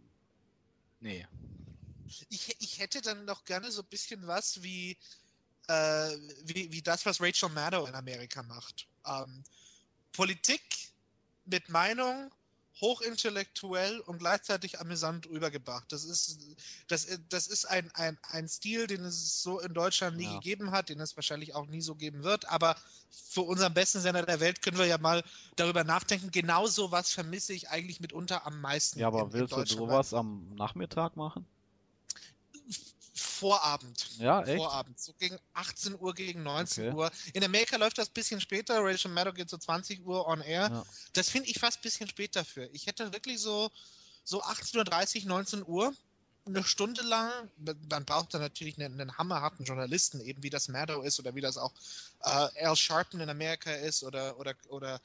Nee. 1.00 1.26
Ich, 2.28 2.56
ich 2.60 2.78
hätte 2.78 3.00
dann 3.00 3.24
noch 3.24 3.44
gerne 3.44 3.70
so 3.70 3.82
ein 3.82 3.88
bisschen 3.88 4.26
was 4.26 4.62
wie, 4.62 4.96
äh, 5.68 6.16
wie, 6.44 6.72
wie 6.72 6.82
das, 6.82 7.04
was 7.06 7.20
Rachel 7.20 7.48
Maddow 7.48 7.86
in 7.86 7.94
Amerika 7.94 8.42
macht. 8.44 8.86
Ähm, 9.06 9.42
Politik 10.12 10.62
mit 11.44 11.68
Meinung, 11.68 12.30
hochintellektuell 12.80 14.00
und 14.00 14.18
gleichzeitig 14.18 14.80
amüsant 14.80 15.26
rübergebracht. 15.28 15.90
Das 15.90 16.04
ist, 16.04 16.38
das, 16.88 17.06
das 17.28 17.46
ist 17.46 17.64
ein, 17.64 17.90
ein, 17.94 18.18
ein 18.22 18.48
Stil, 18.48 18.86
den 18.86 19.04
es 19.04 19.42
so 19.42 19.60
in 19.60 19.72
Deutschland 19.74 20.16
nie 20.16 20.24
Ja. 20.24 20.34
gegeben 20.34 20.70
hat, 20.72 20.88
den 20.88 21.00
es 21.00 21.16
wahrscheinlich 21.16 21.54
auch 21.54 21.66
nie 21.66 21.80
so 21.80 21.94
geben 21.94 22.22
wird. 22.22 22.48
Aber 22.50 22.76
für 23.10 23.40
unseren 23.42 23.72
besten 23.74 24.00
Sender 24.00 24.24
der 24.26 24.40
Welt 24.40 24.60
können 24.62 24.78
wir 24.78 24.86
ja 24.86 24.98
mal 24.98 25.24
darüber 25.56 25.84
nachdenken. 25.84 26.30
Genau 26.30 26.66
so 26.66 26.90
was 26.90 27.10
vermisse 27.12 27.52
ich 27.54 27.70
eigentlich 27.70 28.00
mitunter 28.00 28.46
am 28.46 28.60
meisten. 28.60 28.98
Ja, 28.98 29.08
aber 29.08 29.20
in, 29.20 29.26
in 29.26 29.32
willst 29.32 29.52
du 29.52 29.56
Deutschland. 29.56 29.80
sowas 29.80 30.12
am 30.14 30.54
Nachmittag 30.54 31.16
machen? 31.16 31.46
Vorabend. 33.38 34.18
Ja, 34.18 34.42
echt? 34.42 34.56
Vorabend, 34.56 34.98
so 34.98 35.12
gegen 35.18 35.38
18 35.54 35.98
Uhr, 35.98 36.14
gegen 36.14 36.42
19 36.42 36.88
Okay. 36.88 36.96
Uhr. 36.96 37.10
In 37.34 37.44
Amerika 37.44 37.76
läuft 37.76 37.98
das 37.98 38.08
ein 38.08 38.14
bisschen 38.14 38.40
später. 38.40 38.82
Rachel 38.82 39.10
Maddow 39.10 39.32
geht 39.32 39.50
so 39.50 39.58
20 39.58 40.04
Uhr 40.06 40.26
on 40.26 40.40
air. 40.40 40.68
Ja. 40.70 40.86
Das 41.12 41.28
finde 41.30 41.48
ich 41.48 41.58
fast 41.58 41.78
ein 41.78 41.82
bisschen 41.82 42.08
spät 42.08 42.34
dafür. 42.36 42.68
Ich 42.72 42.86
hätte 42.86 43.12
wirklich 43.12 43.40
so, 43.40 43.70
so 44.24 44.42
18.30 44.42 45.22
Uhr, 45.22 45.28
19 45.28 45.66
Uhr, 45.66 45.94
eine 46.46 46.64
Stunde 46.64 47.02
lang. 47.02 47.30
Man 47.88 48.04
braucht 48.04 48.32
dann 48.34 48.40
natürlich 48.40 48.78
einen, 48.78 49.00
einen 49.00 49.18
hammerharten 49.18 49.64
Journalisten, 49.64 50.20
eben 50.20 50.42
wie 50.42 50.50
das 50.50 50.68
Maddow 50.68 51.02
ist 51.02 51.18
oder 51.18 51.34
wie 51.34 51.40
das 51.40 51.58
auch 51.58 51.72
äh, 52.22 52.64
Al 52.64 52.76
Sharpton 52.76 53.20
in 53.20 53.28
Amerika 53.28 53.72
ist 53.72 54.04
oder, 54.04 54.38
oder, 54.38 54.54
oder 54.68 55.00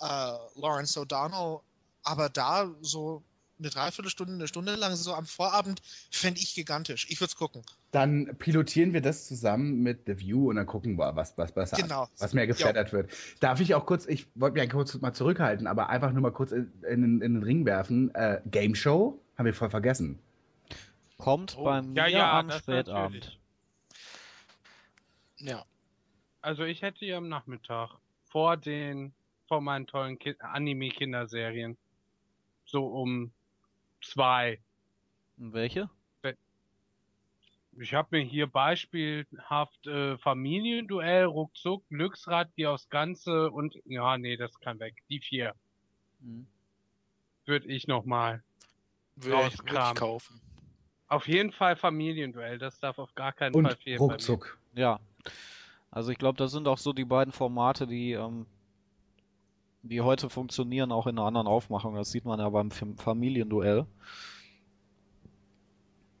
äh, 0.00 0.60
Lawrence 0.60 0.98
O'Donnell. 0.98 1.60
Aber 2.02 2.28
da 2.28 2.70
so 2.80 3.22
eine 3.64 3.70
Dreiviertelstunde, 3.70 4.34
eine 4.34 4.48
Stunde 4.48 4.74
lang, 4.76 4.94
so 4.94 5.14
am 5.14 5.26
Vorabend, 5.26 5.80
fände 6.10 6.40
ich 6.40 6.54
gigantisch. 6.54 7.06
Ich 7.08 7.20
würde 7.20 7.30
es 7.30 7.36
gucken. 7.36 7.62
Dann 7.90 8.36
pilotieren 8.38 8.92
wir 8.92 9.00
das 9.00 9.26
zusammen 9.26 9.82
mit 9.82 10.02
The 10.06 10.18
View 10.18 10.50
und 10.50 10.56
dann 10.56 10.66
gucken 10.66 10.96
wir, 10.98 11.16
was, 11.16 11.36
was, 11.38 11.54
was, 11.56 11.70
Genau. 11.72 12.08
was 12.18 12.34
mehr 12.34 12.46
geflattert 12.46 12.92
wird. 12.92 13.10
Darf 13.40 13.60
ich 13.60 13.74
auch 13.74 13.86
kurz, 13.86 14.06
ich 14.06 14.26
wollte 14.34 14.54
mich 14.54 14.64
ja 14.64 14.70
kurz 14.70 15.00
mal 15.00 15.12
zurückhalten, 15.12 15.66
aber 15.66 15.88
einfach 15.88 16.12
nur 16.12 16.22
mal 16.22 16.32
kurz 16.32 16.52
in, 16.52 16.72
in, 16.88 17.20
in 17.20 17.34
den 17.34 17.42
Ring 17.42 17.64
werfen. 17.64 18.14
Äh, 18.14 18.40
Game 18.46 18.74
Show? 18.74 19.20
Haben 19.36 19.46
wir 19.46 19.54
voll 19.54 19.70
vergessen. 19.70 20.18
Kommt 21.18 21.56
Oh, 21.58 21.64
bei 21.64 21.82
mir 21.82 21.94
ja, 21.96 22.06
ja, 22.08 22.38
am 22.38 22.50
Spätabend. 22.50 23.14
natürlich. 23.14 23.40
Ja. 25.38 25.64
Also 26.40 26.64
ich 26.64 26.82
hätte 26.82 26.98
hier 27.00 27.16
am 27.16 27.28
Nachmittag 27.28 27.90
vor 28.30 28.56
den, 28.56 29.12
vor 29.48 29.60
meinen 29.60 29.86
tollen 29.86 30.18
Ki 30.18 30.34
Anime-Kinderserien 30.38 31.76
so 32.66 32.86
um 32.86 33.30
zwei. 34.04 34.60
Welche? 35.36 35.90
Ich 37.76 37.92
habe 37.92 38.16
mir 38.18 38.22
hier 38.24 38.46
beispielhaft 38.46 39.84
äh, 39.88 40.16
Familienduell, 40.18 41.24
Ruckzuck, 41.24 41.82
Glücksrad, 41.88 42.48
die 42.56 42.68
aufs 42.68 42.88
Ganze 42.88 43.50
und 43.50 43.74
ja, 43.84 44.16
nee, 44.16 44.36
das 44.36 44.60
kann 44.60 44.78
weg. 44.78 44.94
Die 45.10 45.18
vier 45.18 45.54
Hm. 46.20 46.46
würde 47.46 47.66
ich 47.66 47.88
nochmal. 47.88 48.42
Rauskramen. 49.26 49.96
kaufen. 49.96 50.40
Auf 51.08 51.26
jeden 51.28 51.50
Fall 51.52 51.74
Familienduell, 51.76 52.58
das 52.58 52.78
darf 52.80 52.98
auf 52.98 53.14
gar 53.16 53.32
keinen 53.32 53.54
Und 53.54 53.64
Fall 53.64 53.76
fehlen. 53.76 53.98
ruckzuck. 53.98 54.56
Ja. 54.74 55.00
Also 55.90 56.10
ich 56.12 56.18
glaube, 56.18 56.38
das 56.38 56.52
sind 56.52 56.66
auch 56.68 56.78
so 56.78 56.92
die 56.92 57.04
beiden 57.04 57.32
Formate, 57.32 57.86
die, 57.86 58.12
ähm, 58.12 58.46
die 59.84 60.00
heute 60.00 60.30
funktionieren, 60.30 60.92
auch 60.92 61.06
in 61.06 61.18
einer 61.18 61.26
anderen 61.26 61.46
Aufmachung. 61.46 61.94
Das 61.94 62.10
sieht 62.10 62.24
man 62.24 62.40
ja 62.40 62.48
beim 62.48 62.70
Fam- 62.70 62.96
Familienduell. 62.96 63.86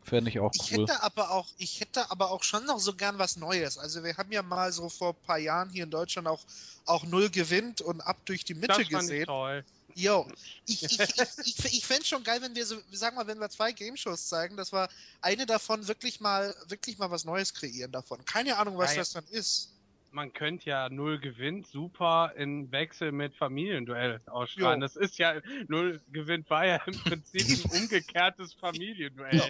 Fände 0.02 0.30
ich 0.30 0.38
auch 0.38 0.50
Ich 0.54 0.72
cool. 0.72 0.86
hätte 0.86 1.02
aber 1.02 1.30
auch, 1.30 1.48
ich 1.56 1.80
hätte 1.80 2.10
aber 2.10 2.30
auch 2.30 2.42
schon 2.42 2.66
noch 2.66 2.78
so 2.78 2.94
gern 2.94 3.18
was 3.18 3.36
Neues. 3.36 3.78
Also 3.78 4.04
wir 4.04 4.16
haben 4.18 4.30
ja 4.32 4.42
mal 4.42 4.70
so 4.70 4.90
vor 4.90 5.14
ein 5.14 5.26
paar 5.26 5.38
Jahren 5.38 5.70
hier 5.70 5.84
in 5.84 5.90
Deutschland 5.90 6.28
auch, 6.28 6.44
auch 6.84 7.04
null 7.04 7.30
gewinnt 7.30 7.80
und 7.80 8.02
ab 8.02 8.18
durch 8.26 8.44
die 8.44 8.52
Mitte 8.54 8.66
Das 8.68 8.76
fand 8.76 8.90
ich 8.90 8.98
gesehen. 8.98 9.26
toll. 9.26 9.64
Yo, 9.96 10.26
ich, 10.66 10.82
ich, 10.82 10.98
ich, 11.00 11.08
ich, 11.44 11.64
ich 11.64 11.86
fände 11.86 12.04
schon 12.04 12.24
geil, 12.24 12.42
wenn 12.42 12.54
wir 12.56 12.66
so, 12.66 12.76
sag 12.90 13.14
mal, 13.14 13.28
wenn 13.28 13.38
wir 13.38 13.48
zwei 13.48 13.70
Game 13.72 13.96
Shows 13.96 14.28
zeigen, 14.28 14.56
dass 14.56 14.72
wir 14.72 14.88
eine 15.20 15.46
davon 15.46 15.86
wirklich 15.86 16.20
mal, 16.20 16.52
wirklich 16.66 16.98
mal 16.98 17.12
was 17.12 17.24
Neues 17.24 17.54
kreieren 17.54 17.92
davon. 17.92 18.24
Keine 18.24 18.58
Ahnung, 18.58 18.76
was 18.76 18.96
das 18.96 19.12
dann 19.12 19.24
ist. 19.30 19.70
Man 20.14 20.32
könnte 20.32 20.70
ja 20.70 20.88
null 20.88 21.18
gewinnt 21.18 21.66
super 21.66 22.32
in 22.36 22.70
Wechsel 22.70 23.10
mit 23.10 23.34
Familienduell 23.34 24.20
ausstrahlen. 24.26 24.80
Jo. 24.80 24.84
Das 24.86 24.94
ist 24.94 25.18
ja, 25.18 25.40
null 25.66 26.00
gewinnt 26.12 26.48
war 26.50 26.64
ja 26.64 26.76
im 26.86 26.94
Prinzip 26.94 27.42
ein 27.42 27.70
umgekehrtes 27.82 28.54
Familienduell. 28.54 29.42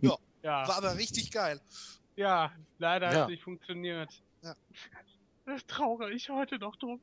Ja. 0.00 0.16
Ja, 0.42 0.68
War 0.68 0.76
aber 0.78 0.96
richtig 0.96 1.32
geil. 1.32 1.60
ja 2.14 2.52
leider 2.78 3.08
hat 3.08 3.14
Ja. 3.14 3.22
es 3.24 3.28
nicht 3.30 3.42
funktioniert. 3.42 4.08
Das 5.44 5.66
trauere 5.66 6.10
ich 6.12 6.28
heute 6.30 6.58
noch 6.60 6.76
drum. 6.76 7.00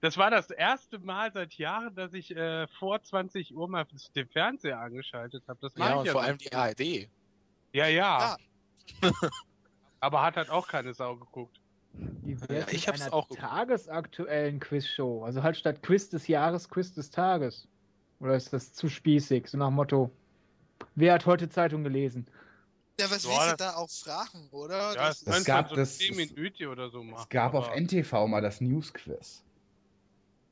Das 0.00 0.16
war 0.16 0.30
das 0.30 0.50
erste 0.50 0.98
Mal 1.00 1.32
seit 1.32 1.54
Jahren, 1.54 1.94
dass 1.96 2.14
ich 2.14 2.34
äh, 2.34 2.66
vor 2.78 3.02
20 3.02 3.54
Uhr 3.54 3.68
mal 3.68 3.84
den 4.14 4.28
Fernseher 4.28 4.78
angeschaltet 4.80 5.44
habe. 5.48 5.58
Das 5.60 5.74
Ja, 5.76 5.90
ich 5.90 5.96
und 5.98 6.06
ja 6.06 6.12
vor 6.12 6.22
allem 6.22 6.38
die 6.38 6.52
ARD. 6.52 7.08
Ja, 7.72 7.86
ja. 7.88 7.88
Ja. 7.88 8.36
Aber 10.00 10.22
hat 10.22 10.36
halt 10.36 10.50
auch 10.50 10.68
keine 10.68 10.94
Sau 10.94 11.16
geguckt. 11.16 11.60
Wie 11.92 12.38
wär's 12.48 12.66
Ja, 12.70 12.76
ich 12.76 12.86
hab's 12.88 13.00
einer 13.02 13.12
auch 13.12 13.28
tagesaktuellen 13.28 14.60
Quizshow? 14.60 15.24
Also 15.24 15.42
halt 15.42 15.56
statt 15.56 15.82
Quiz 15.82 16.08
des 16.10 16.28
Jahres, 16.28 16.68
Quiz 16.68 16.92
des 16.92 17.10
Tages. 17.10 17.66
Oder 18.20 18.36
ist 18.36 18.52
das 18.52 18.72
zu 18.72 18.88
spießig? 18.88 19.48
So 19.48 19.58
nach 19.58 19.70
Motto, 19.70 20.10
wer 20.94 21.14
hat 21.14 21.26
heute 21.26 21.48
Zeitung 21.48 21.82
gelesen? 21.84 22.26
Ja, 23.00 23.06
was 23.10 23.24
Ja, 23.24 23.30
willst 23.30 23.44
du 23.44 23.50
das- 23.50 23.56
da 23.56 23.74
auch 23.76 23.90
fragen, 23.90 24.48
oder? 24.50 24.94
Ja, 24.94 25.08
Das 25.08 25.18
es 25.18 25.24
Das 25.24 25.44
gab 25.44 25.68
so 25.68 25.76
das- 25.76 25.98
10 25.98 26.16
Minuten 26.16 26.66
oder 26.66 26.90
so 26.90 27.02
machen. 27.02 27.22
Es 27.22 27.28
gab 27.28 27.54
auf 27.54 27.68
NTV 27.74 28.26
mal 28.26 28.42
das 28.42 28.60
News-Quiz. 28.60 29.42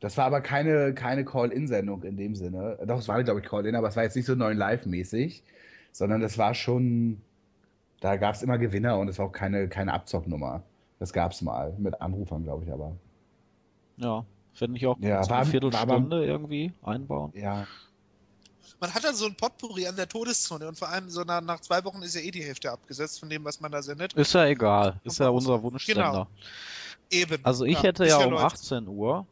Das 0.01 0.16
war 0.16 0.26
aber 0.26 0.40
keine, 0.42 0.94
keine 0.94 1.24
Call-In-Sendung 1.24 2.03
in 2.05 2.16
dem 2.16 2.34
Sinne. 2.36 2.78
Doch, 2.86 2.99
es 2.99 3.09
war, 3.09 3.22
glaube 3.24 3.40
ich, 3.40 3.47
Call-In, 3.47 3.74
aber 3.74 3.88
es 3.88 3.97
war 3.97 4.05
jetzt 4.05 4.14
nicht 4.14 4.26
so 4.26 4.34
neun 4.34 4.57
live-mäßig, 4.57 5.42
sondern 5.92 6.20
das 6.20 6.38
war 6.38 6.55
schon, 6.55 7.20
da 8.01 8.16
gab 8.16 8.34
es 8.34 8.42
immer 8.42 8.59
Gewinner 8.59 8.99
und 8.99 9.09
es 9.09 9.18
war 9.18 9.26
auch 9.26 9.32
keine, 9.32 9.68
keine 9.68 9.92
Abzocknummer. 9.92 10.62
Das 10.99 11.12
gab 11.12 11.32
es 11.32 11.42
mal, 11.42 11.74
mit 11.78 12.01
Anrufern, 12.01 12.42
glaube 12.44 12.64
ich, 12.64 12.72
aber. 12.72 12.97
Ja, 13.99 14.24
finde 14.55 14.78
ich 14.78 14.86
auch 14.86 14.97
Ja, 15.01 15.22
so 15.22 15.30
war- 15.30 15.36
eine 15.38 15.47
war 15.47 15.51
Viertelstunde 15.51 16.24
irgendwie 16.24 16.72
einbauen. 16.82 17.32
Ja, 17.34 17.66
Man 18.80 18.92
hat 18.94 19.05
dann 19.05 19.14
so 19.14 19.26
ein 19.26 19.34
Potpourri 19.36 19.86
an 19.86 19.97
der 19.97 20.09
Todeszone 20.09 20.68
und 20.68 20.78
vor 20.78 20.88
allem 20.88 21.09
so 21.09 21.22
nach, 21.22 21.40
nach 21.40 21.61
zwei 21.61 21.84
Wochen 21.84 22.03
ist 22.03 22.14
ja 22.14 22.20
eh 22.20 22.30
die 22.30 22.42
Hälfte 22.44 22.70
abgesetzt 22.70 23.20
von 23.20 23.30
dem, 23.30 23.44
was 23.44 23.61
man 23.61 23.72
da 23.72 23.82
sendet. 23.82 24.12
Ist 24.14 24.34
ja 24.34 24.44
egal. 24.47 25.01
Ist 25.05 25.18
ja 25.18 25.26
Genau. 25.26 25.36
unser 25.36 25.62
Wunschsender. 25.62 26.26
Eben. 27.11 27.38
Also 27.44 27.64
ich 27.64 27.74
Ja, 27.74 27.82
hätte 27.84 28.05
ja 28.05 28.18
ja 28.20 28.26
um 28.26 28.32
Leute. 28.32 28.44
18 28.44 28.88
Uhr 28.88 29.26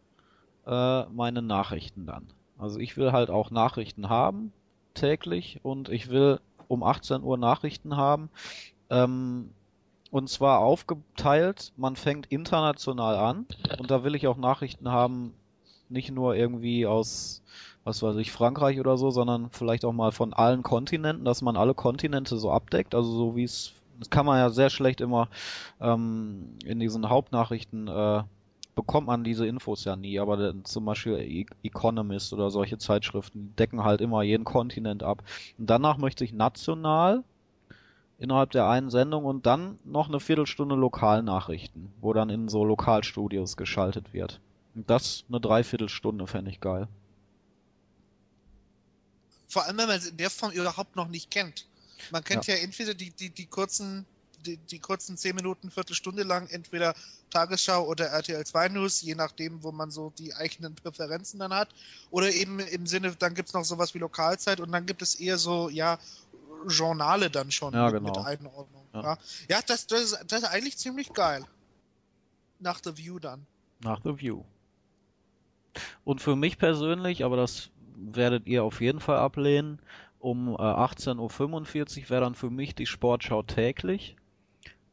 äh, 0.67 1.05
meine 1.07 1.43
Nachrichten 1.43 2.07
dann. 2.07 2.27
Also 2.59 2.79
ich 2.79 2.97
will 2.97 3.13
halt 3.13 3.29
auch 3.31 3.51
Nachrichten 3.51 4.09
haben, 4.09 4.53
täglich, 4.95 5.61
und 5.63 5.89
ich 5.89 6.09
will 6.09 6.41
um 6.69 6.83
18 6.83 7.23
Uhr 7.23 7.39
Nachrichten 7.39 7.97
haben. 7.97 8.31
Ähm, 8.91 9.51
und 10.11 10.29
zwar 10.29 10.61
aufgeteilt, 10.61 11.73
man 11.77 11.97
fängt 11.97 12.27
international 12.27 13.17
an 13.17 13.47
und 13.79 13.91
da 13.91 14.05
will 14.05 14.15
ich 14.15 14.29
auch 14.29 14.37
Nachrichten 14.37 14.89
haben, 14.91 15.35
nicht 15.89 16.13
nur 16.13 16.37
irgendwie 16.37 16.87
aus, 16.87 17.43
was 17.83 18.03
weiß 18.03 18.17
ich, 18.17 18.31
Frankreich 18.31 18.79
oder 18.79 18.97
so, 18.97 19.11
sondern 19.11 19.51
vielleicht 19.51 19.85
auch 19.85 19.93
mal 19.93 20.13
von 20.13 20.33
allen 20.33 20.63
Kontinenten, 20.63 21.25
dass 21.25 21.43
man 21.43 21.57
alle 21.57 21.75
Kontinente 21.75 22.37
so 22.37 22.53
abdeckt, 22.53 22.95
also 22.95 23.11
so 23.11 23.37
wie 23.37 23.43
es, 23.43 23.73
das 23.99 24.09
kann 24.11 24.25
man 24.25 24.39
ja 24.39 24.51
sehr 24.51 24.71
schlecht 24.71 25.01
immer 25.01 25.29
ähm, 25.81 26.59
in 26.65 26.79
diesen 26.79 27.09
Hauptnachrichten 27.09 27.89
äh, 27.89 28.23
bekommt 28.75 29.07
man 29.07 29.25
diese 29.25 29.47
Infos 29.47 29.85
ja 29.85 29.97
nie, 29.97 30.19
aber 30.19 30.55
zum 30.65 30.85
Beispiel 30.85 31.19
E- 31.19 31.47
Economist 31.63 32.33
oder 32.33 32.51
solche 32.51 32.79
Zeitschriften 32.79 33.55
decken 33.57 33.85
halt 33.85 34.01
immer 34.01 34.23
jeden 34.23 34.45
Kontinent 34.45 35.03
ab. 35.03 35.23
Und 35.59 35.71
danach 35.71 35.97
möchte 35.97 36.25
ich 36.25 36.33
national 36.33 37.25
innerhalb 38.19 38.51
der 38.53 38.69
einen 38.69 38.91
Sendung 38.91 39.25
und 39.25 39.47
dann 39.47 39.79
noch 39.85 40.09
eine 40.09 40.21
Viertelstunde 40.21 40.75
Lokalnachrichten, 40.75 41.93
wo 42.01 42.13
dann 42.13 42.31
in 42.31 42.49
so 42.49 42.65
Lokalstudios 42.65 43.57
geschaltet 43.57 44.13
wird. 44.13 44.41
Und 44.75 44.89
das 44.91 45.25
eine 45.29 45.41
Dreiviertelstunde 45.41 46.27
fände 46.27 46.51
ich 46.51 46.61
geil. 46.61 46.89
Vor 49.49 49.65
allem, 49.65 49.79
wenn 49.79 49.87
man 49.87 49.99
es 49.99 50.07
in 50.07 50.17
der 50.17 50.31
Form 50.31 50.53
überhaupt 50.53 50.97
noch 50.97 51.09
nicht 51.09 51.31
kennt. 51.31 51.67
Man 52.11 52.25
kennt 52.25 52.47
ja, 52.47 52.57
entweder 52.57 52.95
die, 52.95 53.11
die, 53.11 53.31
die 53.31 53.47
kurzen, 53.47 54.05
die, 54.47 54.57
die 54.57 54.79
kurzen 54.79 55.17
10 55.17 55.35
Minuten, 55.35 55.71
Viertelstunde 55.71 56.23
lang, 56.23 56.49
entweder 56.49 56.95
Tagesschau 57.31 57.87
oder 57.87 58.07
RTL 58.07 58.45
2 58.45 58.69
News, 58.69 59.03
je 59.03 59.15
nachdem, 59.15 59.63
wo 59.63 59.73
man 59.73 59.91
so 59.91 60.13
die 60.19 60.35
eigenen 60.35 60.75
Präferenzen 60.75 61.41
dann 61.41 61.53
hat. 61.53 61.69
Oder 62.11 62.33
eben 62.33 62.61
im 62.61 62.87
Sinne, 62.87 63.15
dann 63.17 63.35
gibt 63.35 63.49
es 63.49 63.55
noch 63.55 63.65
sowas 63.65 63.95
wie 63.95 63.99
Lokalzeit 63.99 64.61
und 64.61 64.73
dann 64.73 64.87
gibt 64.87 65.03
es 65.03 65.15
eher 65.17 65.39
so, 65.39 65.69
ja, 65.69 65.99
Journale 66.69 67.31
dann 67.31 67.51
schon 67.51 67.75
Ja, 67.75 67.87
mit, 67.87 67.95
genau. 67.95 68.09
mit 68.09 68.19
Einordnung. 68.19 68.87
Ja. 68.95 69.03
Ja, 69.03 69.19
ja 69.49 69.61
das, 69.67 69.87
das, 69.87 70.03
ist, 70.03 70.25
das 70.29 70.43
ist 70.43 70.49
eigentlich 70.49 70.79
ziemlich 70.79 71.13
geil. 71.13 71.45
Nach 72.61 72.81
The 72.83 72.97
View 72.97 73.19
dann. 73.19 73.47
Nach 73.83 74.01
The 74.03 74.19
View. 74.19 74.45
Und 76.05 76.21
für 76.21 76.37
mich 76.37 76.59
persönlich, 76.59 77.25
aber 77.25 77.37
das 77.37 77.71
werdet 77.97 78.47
ihr 78.47 78.65
auf 78.65 78.81
jeden 78.81 79.01
Fall 79.01 79.19
ablehnen, 79.19 79.81
um 80.19 80.55
äh, 80.55 80.57
18.45 80.57 82.05
Uhr 82.05 82.11
wäre 82.11 82.21
dann 82.23 82.35
für 82.35 82.51
mich 82.51 82.75
die 82.75 82.87
Sportschau 82.87 83.43
täglich. 83.43 84.17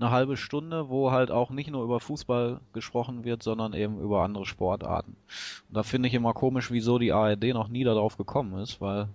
Eine 0.01 0.11
halbe 0.11 0.35
Stunde, 0.35 0.89
wo 0.89 1.11
halt 1.11 1.29
auch 1.29 1.51
nicht 1.51 1.69
nur 1.69 1.83
über 1.83 1.99
Fußball 1.99 2.59
gesprochen 2.73 3.23
wird, 3.23 3.43
sondern 3.43 3.73
eben 3.73 3.99
über 4.01 4.23
andere 4.23 4.45
Sportarten. 4.47 5.15
Und 5.69 5.77
da 5.77 5.83
finde 5.83 6.07
ich 6.07 6.15
immer 6.15 6.33
komisch, 6.33 6.71
wieso 6.71 6.97
die 6.97 7.13
ARD 7.13 7.53
noch 7.53 7.67
nie 7.67 7.83
darauf 7.83 8.17
gekommen 8.17 8.59
ist, 8.59 8.81
weil 8.81 9.07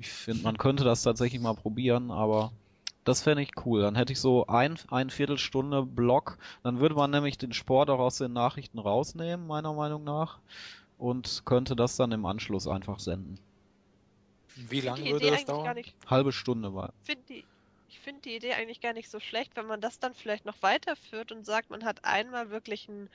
ich 0.00 0.08
finde, 0.08 0.42
man 0.42 0.56
könnte 0.56 0.82
das 0.82 1.02
tatsächlich 1.02 1.42
mal 1.42 1.54
probieren, 1.54 2.10
aber 2.10 2.52
das 3.04 3.22
fände 3.22 3.42
ich 3.42 3.50
cool. 3.66 3.82
Dann 3.82 3.96
hätte 3.96 4.12
ich 4.14 4.20
so 4.20 4.46
ein, 4.46 4.78
ein 4.90 5.10
Viertelstunde 5.10 5.82
Block. 5.82 6.38
Dann 6.62 6.80
würde 6.80 6.94
man 6.94 7.10
nämlich 7.10 7.36
den 7.36 7.52
Sport 7.52 7.90
auch 7.90 7.98
aus 7.98 8.16
den 8.16 8.32
Nachrichten 8.32 8.78
rausnehmen, 8.78 9.46
meiner 9.46 9.74
Meinung 9.74 10.04
nach. 10.04 10.38
Und 10.96 11.42
könnte 11.44 11.76
das 11.76 11.96
dann 11.96 12.12
im 12.12 12.24
Anschluss 12.24 12.66
einfach 12.66 12.98
senden. 12.98 13.38
Wie 14.56 14.80
lange 14.80 15.02
finde 15.02 15.12
würde 15.12 15.26
das 15.26 15.32
eigentlich 15.32 15.46
gar 15.46 15.56
dauern? 15.56 15.76
nicht, 15.76 15.94
Halbe 16.06 16.32
Stunde 16.32 16.74
war. 16.74 16.92
find 17.02 17.28
die, 17.28 17.40
ich 17.40 17.44
finde 18.04 18.22
die 18.22 18.36
Idee 18.36 18.54
eigentlich 18.54 18.80
gar 18.80 18.94
nicht 18.94 19.10
so 19.10 19.20
schlecht, 19.20 19.56
wenn 19.56 19.66
man 19.66 19.80
das 19.82 19.98
dann 20.00 20.14
vielleicht 20.14 20.46
noch 20.46 20.62
weiterführt 20.62 21.32
und 21.32 21.44
sagt, 21.46 21.70
man 21.70 21.84
hat 21.84 22.04
einmal 22.04 22.50
wirklich 22.50 22.88
einen, 22.88 23.10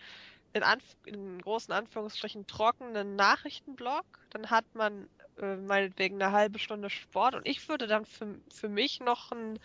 in, 0.53 0.63
Anf 0.63 0.83
in 1.05 1.41
großen 1.41 1.73
Anführungsstrichen 1.73 2.47
trockenen 2.47 3.15
Nachrichtenblock, 3.15 4.05
dann 4.31 4.49
hat 4.51 4.65
man 4.75 5.09
äh, 5.37 5.57
meinetwegen 5.57 6.21
eine 6.21 6.33
halbe 6.33 6.59
Stunde 6.59 6.89
Sport 6.89 7.35
und 7.35 7.47
ich 7.47 7.67
würde 7.69 7.87
dann 7.87 8.05
für, 8.05 8.39
für 8.51 8.69
mich 8.69 8.99
noch 9.01 9.31
ein, 9.31 9.59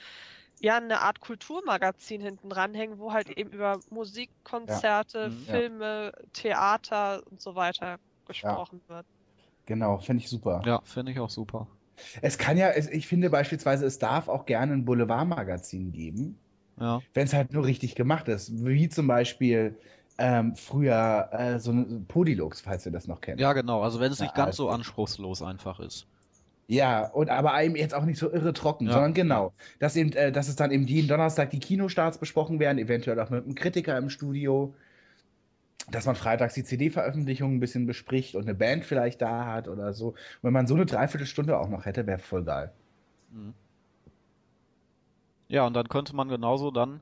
ja, 0.60 0.76
eine 0.78 1.00
Art 1.02 1.20
Kulturmagazin 1.20 2.20
hinten 2.22 2.52
ranhängen, 2.52 2.98
wo 2.98 3.12
halt 3.12 3.30
eben 3.30 3.52
über 3.52 3.80
Musik, 3.90 4.30
Konzerte, 4.44 5.30
Mhm. 5.30 5.46
Ja. 5.48 5.64
Filme, 5.70 6.12
Theater 6.32 7.22
und 7.30 7.40
so 7.40 7.54
weiter 7.56 7.98
gesprochen 8.26 8.82
wird. 8.88 9.06
genau, 9.66 9.98
finde 9.98 10.22
ich 10.22 10.30
super. 10.30 10.62
Ja, 10.66 10.80
finde 10.84 11.12
ich 11.12 11.20
auch 11.20 11.30
super. 11.30 11.68
Es 12.22 12.38
kann 12.38 12.57
ja, 12.57 12.70
es, 12.70 12.88
ich 12.88 13.07
finde 13.07 13.30
beispielsweise, 13.30 13.86
es 13.86 13.99
darf 13.99 14.28
auch 14.28 14.47
gerne 14.47 14.72
ein 14.72 14.84
Boulevardmagazin 14.84 15.92
geben, 15.92 16.38
Ja. 16.80 17.01
wenn 17.14 17.24
es 17.26 17.32
halt 17.32 17.53
nur 17.53 17.64
richtig 17.64 17.95
gemacht 17.95 18.28
ist. 18.28 18.64
Wie 18.64 18.88
zum 18.88 19.07
Beispiel 19.07 19.76
ähm, 20.18 20.55
früher 20.55 21.28
äh, 21.32 21.59
so 21.59 21.72
ein 21.72 22.05
Podilux, 22.07 22.61
falls 22.61 22.86
ihr 22.86 22.92
das 22.92 23.09
noch 23.09 23.20
kennt. 23.20 23.40
Ja, 23.40 23.53
genau. 23.53 23.82
Also 23.82 23.99
wenn 24.01 24.12
es 24.12 24.20
nicht 24.20 24.36
Ja, 24.36 24.45
ganz 24.45 24.57
so 24.57 24.68
also- 24.68 24.74
anspruchslos 24.76 25.42
einfach 25.42 25.80
ist. 25.80 26.07
Ja, 26.66 27.09
und 27.09 27.28
aber 27.28 27.53
einem 27.53 27.76
jetzt 27.76 27.95
auch 27.95 28.05
nicht 28.07 28.18
so 28.18 28.30
irre 28.32 28.55
trocken, 28.55 28.86
Ja. 28.86 28.92
sondern 28.92 29.12
genau, 29.12 29.53
dass 29.80 29.97
eben, 29.97 30.12
äh, 30.14 30.32
dass 30.32 30.49
es 30.49 30.57
dann 30.57 30.70
eben 30.70 30.86
jeden 30.86 31.09
Donnerstag 31.09 31.51
die 31.51 31.59
Kinostarts 31.59 32.16
besprochen 32.16 32.59
werden, 32.59 32.78
eventuell 32.78 33.20
auch 33.20 33.28
mit 33.28 33.45
einem 33.45 33.55
Kritiker 33.55 33.99
im 33.99 34.09
Studio, 34.09 34.74
dass 35.90 36.06
man 36.06 36.16
freitags 36.16 36.54
die 36.54 36.64
CD-Veröffentlichung 36.64 37.54
ein 37.56 37.60
bisschen 37.60 37.86
bespricht 37.86 38.34
und 38.34 38.42
eine 38.42 38.54
Band 38.54 38.84
vielleicht 38.84 39.20
da 39.20 39.46
hat 39.46 39.68
oder 39.68 39.92
so. 39.92 40.08
Und 40.08 40.16
wenn 40.42 40.52
man 40.52 40.66
so 40.66 40.74
eine 40.74 40.86
Dreiviertelstunde 40.86 41.58
auch 41.58 41.68
noch 41.68 41.84
hätte, 41.84 42.06
wäre 42.06 42.18
voll 42.18 42.44
geil. 42.44 42.72
Mhm. 43.30 43.54
Ja, 45.48 45.66
und 45.66 45.74
dann 45.74 45.88
könnte 45.88 46.16
man 46.16 46.28
genauso 46.28 46.70
dann 46.70 47.00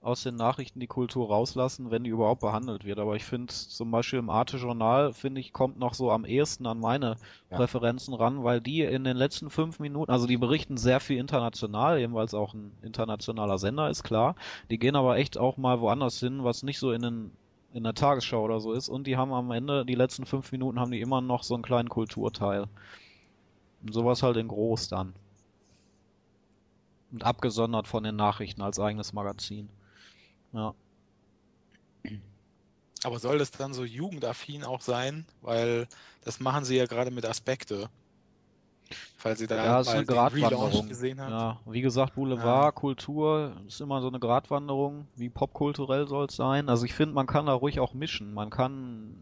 aus 0.00 0.22
den 0.22 0.36
Nachrichten 0.36 0.78
die 0.78 0.86
Kultur 0.86 1.26
rauslassen, 1.28 1.90
wenn 1.90 2.04
die 2.04 2.10
überhaupt 2.10 2.40
behandelt 2.40 2.84
wird. 2.84 3.00
Aber 3.00 3.16
ich 3.16 3.24
finde 3.24 3.52
zum 3.52 3.90
Beispiel 3.90 4.20
im 4.20 4.30
Arte-Journal, 4.30 5.12
finde 5.12 5.40
ich, 5.40 5.52
kommt 5.52 5.80
noch 5.80 5.94
so 5.94 6.12
am 6.12 6.24
ehesten 6.24 6.66
an 6.66 6.78
meine 6.78 7.16
Ja. 7.50 7.56
Präferenzen 7.56 8.14
ran, 8.14 8.44
weil 8.44 8.60
die 8.60 8.82
in 8.82 9.02
den 9.02 9.16
letzten 9.16 9.50
fünf 9.50 9.80
Minuten, 9.80 10.12
also 10.12 10.28
die 10.28 10.36
berichten 10.36 10.76
sehr 10.76 11.00
viel 11.00 11.18
international, 11.18 11.98
eben 11.98 12.14
weil 12.14 12.24
es 12.24 12.34
auch 12.34 12.54
ein 12.54 12.70
internationaler 12.82 13.58
Sender 13.58 13.90
ist, 13.90 14.04
klar. 14.04 14.36
Die 14.70 14.78
gehen 14.78 14.94
aber 14.94 15.16
echt 15.16 15.38
auch 15.38 15.56
mal 15.56 15.80
woanders 15.80 16.20
hin, 16.20 16.44
was 16.44 16.62
nicht 16.62 16.78
so 16.78 16.92
in 16.92 17.02
den 17.02 17.32
in 17.76 17.84
der 17.84 17.92
Tagesschau 17.92 18.42
oder 18.42 18.58
so 18.58 18.72
ist. 18.72 18.88
Und 18.88 19.06
die 19.06 19.18
haben 19.18 19.34
am 19.34 19.50
Ende, 19.50 19.84
die 19.84 19.94
letzten 19.94 20.24
fünf 20.24 20.50
Minuten, 20.50 20.80
haben 20.80 20.92
die 20.92 21.00
immer 21.02 21.20
noch 21.20 21.42
so 21.42 21.52
einen 21.52 21.62
kleinen 21.62 21.90
Kulturteil. 21.90 22.68
Und 23.82 23.92
sowas 23.92 24.22
halt 24.22 24.38
in 24.38 24.48
groß 24.48 24.88
dann. 24.88 25.14
Und 27.12 27.22
abgesondert 27.22 27.86
von 27.86 28.02
den 28.02 28.16
Nachrichten 28.16 28.62
als 28.62 28.80
eigenes 28.80 29.12
Magazin. 29.12 29.68
Ja. 30.54 30.74
Aber 33.04 33.18
soll 33.18 33.38
das 33.38 33.50
dann 33.50 33.74
so 33.74 33.84
jugendaffin 33.84 34.64
auch 34.64 34.80
sein? 34.80 35.26
Weil 35.42 35.86
das 36.24 36.40
machen 36.40 36.64
sie 36.64 36.76
ja 36.76 36.86
gerade 36.86 37.10
mit 37.10 37.26
Aspekte. 37.26 37.90
Falls 39.16 39.40
ihr 39.40 39.48
da 39.48 39.56
Ja, 39.56 39.80
ist 39.80 39.88
eine 39.88 40.06
Gratwanderung. 40.06 40.88
Gesehen 40.88 41.20
habt. 41.20 41.30
Ja, 41.30 41.60
wie 41.66 41.80
gesagt, 41.80 42.14
Boulevard, 42.14 42.74
Kultur 42.74 43.56
ist 43.66 43.80
immer 43.80 44.00
so 44.00 44.08
eine 44.08 44.20
Gratwanderung. 44.20 45.08
Wie 45.16 45.28
popkulturell 45.28 46.06
soll 46.06 46.26
es 46.26 46.36
sein? 46.36 46.68
Also 46.68 46.84
ich 46.84 46.94
finde, 46.94 47.14
man 47.14 47.26
kann 47.26 47.46
da 47.46 47.52
ruhig 47.52 47.80
auch 47.80 47.94
mischen. 47.94 48.32
Man 48.34 48.50
kann 48.50 49.16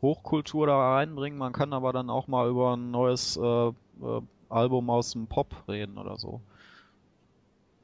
Hochkultur 0.00 0.66
da 0.66 0.94
reinbringen, 0.96 1.38
man 1.38 1.52
kann 1.52 1.72
aber 1.72 1.92
dann 1.92 2.10
auch 2.10 2.26
mal 2.26 2.48
über 2.48 2.76
ein 2.76 2.90
neues 2.90 3.36
äh, 3.36 3.68
äh, 3.68 3.72
Album 4.48 4.90
aus 4.90 5.12
dem 5.12 5.26
Pop 5.26 5.66
reden 5.68 5.98
oder 5.98 6.16
so. 6.16 6.40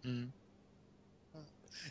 Mhm. 0.03 0.33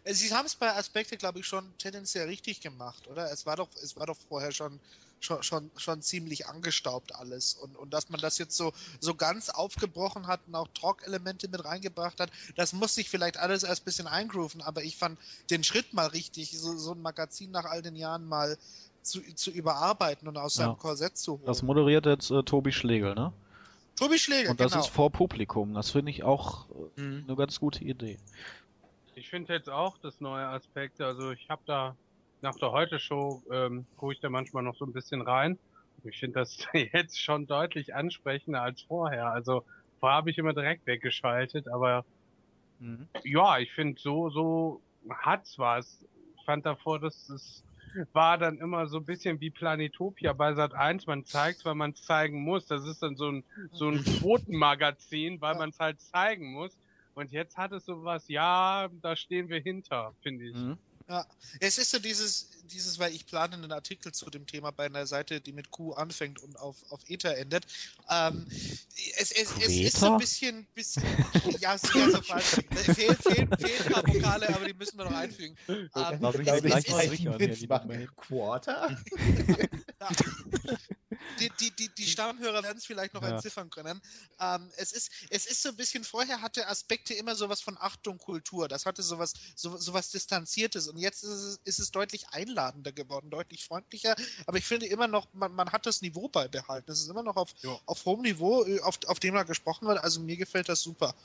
Sie 0.05 0.34
haben 0.34 0.45
es 0.45 0.55
bei 0.55 0.73
Aspekte, 0.75 1.17
glaube 1.17 1.39
ich, 1.39 1.45
schon 1.45 1.65
tendenziell 1.77 2.27
richtig 2.27 2.61
gemacht, 2.61 3.07
oder? 3.07 3.32
Es 3.32 3.45
war 3.45 3.55
doch, 3.55 3.69
es 3.84 3.95
war 3.97 4.05
doch 4.05 4.17
vorher 4.30 4.51
schon, 4.51 4.80
schon, 5.20 5.43
schon, 5.43 5.72
schon 5.78 6.01
ziemlich 6.01 6.47
angestaubt 6.47 7.15
alles. 7.15 7.53
Und, 7.53 7.76
und 7.76 7.93
dass 7.93 8.09
man 8.09 8.20
das 8.20 8.38
jetzt 8.38 8.55
so, 8.55 8.74
so 8.99 9.15
ganz 9.15 9.49
aufgebrochen 9.49 10.28
hat 10.28 10.41
und 10.47 10.55
auch 10.55 10.67
Talk-Elemente 10.74 11.47
mit 11.49 11.63
reingebracht 11.63 12.20
hat, 12.20 12.32
das 12.55 12.74
muss 12.74 12.95
sich 12.95 13.09
vielleicht 13.09 13.38
alles 13.38 13.63
erst 13.63 13.82
ein 13.82 13.86
bisschen 13.86 14.07
eingrooven, 14.07 14.61
aber 14.61 14.84
ich 14.84 14.97
fand 14.97 15.20
den 15.49 15.63
Schritt 15.63 15.93
mal 15.93 16.07
richtig, 16.07 16.57
so, 16.57 16.78
so 16.78 16.93
ein 16.93 17.01
Magazin 17.01 17.51
nach 17.51 17.65
all 17.65 17.82
den 17.82 17.95
Jahren 17.95 18.26
mal 18.26 18.57
zu, 19.01 19.22
zu 19.36 19.51
überarbeiten 19.51 20.28
und 20.28 20.38
aus 20.38 20.55
seinem 20.55 20.70
Ja. 20.72 20.76
Korsett 20.76 21.17
zu 21.17 21.34
holen. 21.34 21.45
Das 21.45 21.61
moderiert 21.63 22.05
jetzt 22.05 22.32
äh, 22.32 22.43
Tobi 22.43 22.72
Schlegel, 22.72 23.15
ne? 23.15 23.34
Tobi 23.95 24.17
Schläger, 24.17 24.51
Und 24.51 24.59
das 24.61 24.72
genau. 24.72 24.84
ist 24.84 24.91
vor 24.91 25.11
Publikum. 25.11 25.74
Das 25.74 25.89
finde 25.91 26.11
ich 26.11 26.24
auch 26.24 26.70
äh, 26.70 27.01
Mhm. 27.01 27.26
eine 27.28 27.36
ganz 27.36 27.59
gute 27.59 27.84
Idee. 27.84 28.17
Ich 29.15 29.30
finde 29.30 29.53
jetzt 29.53 29.70
auch 29.70 29.97
das 29.97 30.22
neue 30.22 30.47
Aspekt, 30.47 31.01
also 31.01 31.32
ich 31.32 31.49
habe 31.49 31.61
da 31.65 31.97
nach 32.41 32.55
der 32.55 32.71
Heute-Show, 32.71 33.43
ähm, 33.51 33.85
gucke 33.97 34.13
ich 34.13 34.19
da 34.19 34.29
manchmal 34.29 34.63
noch 34.63 34.75
so 34.75 34.85
ein 34.85 34.93
bisschen 34.93 35.21
rein. 35.21 35.59
Ich 36.03 36.19
finde 36.19 36.39
das 36.39 36.57
jetzt 36.73 37.19
schon 37.19 37.47
deutlich 37.47 37.93
ansprechender 37.95 38.61
als 38.61 38.81
vorher. 38.81 39.31
Also 39.31 39.65
vorher 39.99 40.17
habe 40.17 40.29
ich 40.29 40.37
immer 40.37 40.53
direkt 40.53 40.85
weggeschaltet, 40.85 41.67
aber 41.67 42.05
Mhm. 42.79 43.09
ja, 43.25 43.59
ich 43.59 43.71
finde 43.73 43.99
so, 43.99 44.29
so 44.29 44.81
hat's 45.09 45.59
was. 45.59 46.05
Ich 46.37 46.45
fand 46.45 46.65
davor, 46.65 46.99
dass 46.99 47.27
es 47.29 47.63
war 48.13 48.37
dann 48.37 48.59
immer 48.59 48.87
so 48.87 48.97
ein 48.97 49.05
bisschen 49.05 49.39
wie 49.41 49.49
Planetopia 49.49 50.33
bei 50.33 50.53
Sat 50.53 50.73
1. 50.73 51.07
Man 51.07 51.25
zeigt, 51.25 51.65
weil 51.65 51.75
man 51.75 51.91
es 51.91 52.03
zeigen 52.03 52.43
muss. 52.43 52.67
Das 52.67 52.87
ist 52.87 53.01
dann 53.01 53.15
so 53.15 53.31
ein, 53.31 53.43
so 53.73 53.89
ein 53.89 53.97
Quotenmagazin, 54.03 55.41
weil 55.41 55.55
man 55.55 55.69
es 55.69 55.79
halt 55.79 55.99
zeigen 55.99 56.53
muss. 56.53 56.77
Und 57.15 57.31
jetzt 57.31 57.57
hat 57.57 57.71
es 57.71 57.85
sowas, 57.85 58.27
ja, 58.27 58.89
da 59.01 59.15
stehen 59.15 59.49
wir 59.49 59.59
hinter, 59.59 60.13
finde 60.21 60.45
ich. 60.45 60.55
Mhm. 60.55 60.77
Ja, 61.10 61.26
es 61.60 61.80
ist 61.80 61.89
so 61.89 61.97
dieses, 61.97 62.51
dieses, 62.66 62.99
weil 62.99 63.16
ich 63.16 63.26
plane 63.26 63.55
einen 63.55 63.72
Artikel 63.72 64.12
zu 64.12 64.30
dem 64.30 64.45
Thema 64.45 64.70
bei 64.70 64.86
einer 64.86 65.07
Seite, 65.07 65.41
die 65.41 65.53
mit 65.53 65.72
Q 65.72 65.93
anfängt 65.93 66.39
und 66.39 66.60
auf, 66.60 66.78
auf 66.91 67.01
Ether 67.07 67.36
endet. 67.36 67.66
Ähm, 68.12 68.45
es, 69.18 69.32
es, 69.32 69.57
es 69.57 69.70
ist 69.70 69.97
so 69.97 70.12
ein 70.14 70.20
bisschen, 70.20 70.68
bisschen 70.76 71.03
ja, 71.60 71.74
es 71.74 71.84
ist 71.84 71.95
ja 71.95 72.12
so 72.12 72.22
falsch. 72.22 72.45
Fehlen, 72.45 73.18
fehlen, 73.18 73.49
fehlen 73.57 73.86
ein 73.86 73.91
paar 73.91 74.07
Vokale, 74.07 74.49
aber 74.55 74.66
die 74.68 74.76
müssen 74.76 74.99
wir 74.99 75.05
noch 75.05 75.16
einfügen. 75.16 75.57
Ähm, 75.68 75.89
Lass 76.22 76.38
mich 76.38 76.47
es, 76.47 76.62
gleich 76.62 77.68
machen. 77.68 78.07
Quarter? 78.16 78.95
ja. 79.99 80.10
Die, 81.39 81.49
die, 81.59 81.72
die, 81.72 81.89
die 81.89 82.05
Stammhörer 82.05 82.63
werden 82.63 82.78
es 82.78 82.86
vielleicht 82.86 83.13
noch 83.13 83.22
Ja. 83.22 83.30
entziffern 83.30 83.70
können. 83.70 84.01
Ähm, 84.39 84.70
es, 84.78 84.91
ist, 84.91 85.11
es 85.30 85.45
ist 85.45 85.61
so 85.61 85.70
ein 85.70 85.76
bisschen, 85.76 86.03
vorher 86.03 86.41
hatte 86.41 86.67
Aspekte 86.67 87.13
immer 87.13 87.36
sowas 87.36 87.61
von 87.61 87.78
Achtung, 87.80 88.17
Kultur. 88.17 88.67
Das 88.67 88.86
hatte 88.86 89.03
sowas, 89.03 89.34
so, 89.55 89.78
sowas 89.78 90.09
Distanziertes. 90.11 90.88
Und 90.88 90.97
jetzt 90.97 91.24
ist 91.24 91.30
es, 91.30 91.59
ist 91.63 91.80
es 91.80 91.91
deutlich 91.91 92.30
einladender 92.30 92.91
geworden, 92.91 93.30
deutlich 93.30 93.63
freundlicher. 93.63 94.15
Aber 94.45 94.57
ich 94.57 94.65
finde 94.65 94.88
immer 94.88 95.07
noch, 95.07 95.28
man, 95.34 95.53
man 95.53 95.72
hat 95.72 95.86
das 95.86 96.01
Niveau 96.01 96.28
beibehalten. 96.28 96.91
Es 96.91 97.01
ist 97.01 97.09
immer 97.09 97.24
noch 97.24 97.36
auf, 97.36 97.53
auf 97.86 98.05
hohem 98.05 98.22
Niveau, 98.22 98.65
äh, 98.65 98.80
auf, 98.82 98.99
auf 99.07 99.20
dem 99.20 99.34
da 99.36 99.43
gesprochen 99.43 99.88
wird. 99.88 99.99
Also 99.99 100.20
mir 100.20 100.38
gefällt 100.38 100.70
das 100.70 100.82
super. 100.82 101.15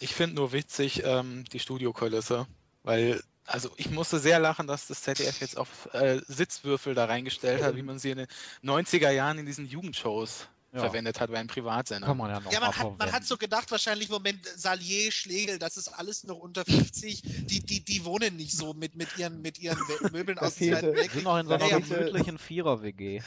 Ich 0.00 0.14
finde 0.14 0.36
nur 0.36 0.52
witzig 0.52 1.02
ähm, 1.04 1.44
die 1.52 1.58
Studiokulisse, 1.58 2.46
weil 2.84 3.22
also 3.48 3.70
ich 3.76 3.90
musste 3.90 4.18
sehr 4.18 4.38
lachen, 4.38 4.66
dass 4.66 4.86
das 4.86 5.02
ZDF 5.02 5.40
jetzt 5.40 5.56
auf 5.56 5.92
äh, 5.92 6.20
Sitzwürfel 6.26 6.94
da 6.94 7.06
reingestellt 7.06 7.62
hat, 7.62 7.76
wie 7.76 7.82
man 7.82 7.98
sie 7.98 8.10
in 8.10 8.18
den 8.18 8.26
90er 8.62 9.10
Jahren 9.10 9.38
in 9.38 9.46
diesen 9.46 9.66
Jugendshows 9.66 10.48
Ja. 10.72 10.80
verwendet 10.80 11.18
hat 11.18 11.30
bei 11.30 11.38
einem 11.38 11.48
Privatsender. 11.48 12.06
Kann 12.06 12.18
man 12.18 12.30
ja 12.30 12.40
noch 12.40 12.52
Ja, 12.52 12.60
man 12.60 12.76
hat, 12.76 12.98
man 12.98 13.10
hat 13.10 13.24
so 13.24 13.38
gedacht, 13.38 13.70
wahrscheinlich, 13.70 14.10
Moment, 14.10 14.46
Salier, 14.46 15.10
Schlegel, 15.10 15.58
das 15.58 15.78
ist 15.78 15.88
alles 15.88 16.24
noch 16.24 16.36
unter 16.36 16.64
50. 16.64 17.22
Die, 17.22 17.60
die, 17.60 17.80
die 17.80 18.04
wohnen 18.04 18.36
nicht 18.36 18.52
so 18.52 18.74
mit, 18.74 18.94
mit 18.94 19.16
ihren, 19.16 19.40
mit 19.40 19.58
ihren 19.58 19.78
Möbeln 20.12 20.38
aus 20.38 20.56
dem 20.56 20.72
Zweiten 20.74 20.94
Wir 20.94 21.08
sind 21.08 21.24
noch 21.24 21.38
in 21.38 21.46
so 21.46 21.54
einer 21.54 21.80
gemütlichen 21.80 22.38
Vierer-WG. 22.38 23.22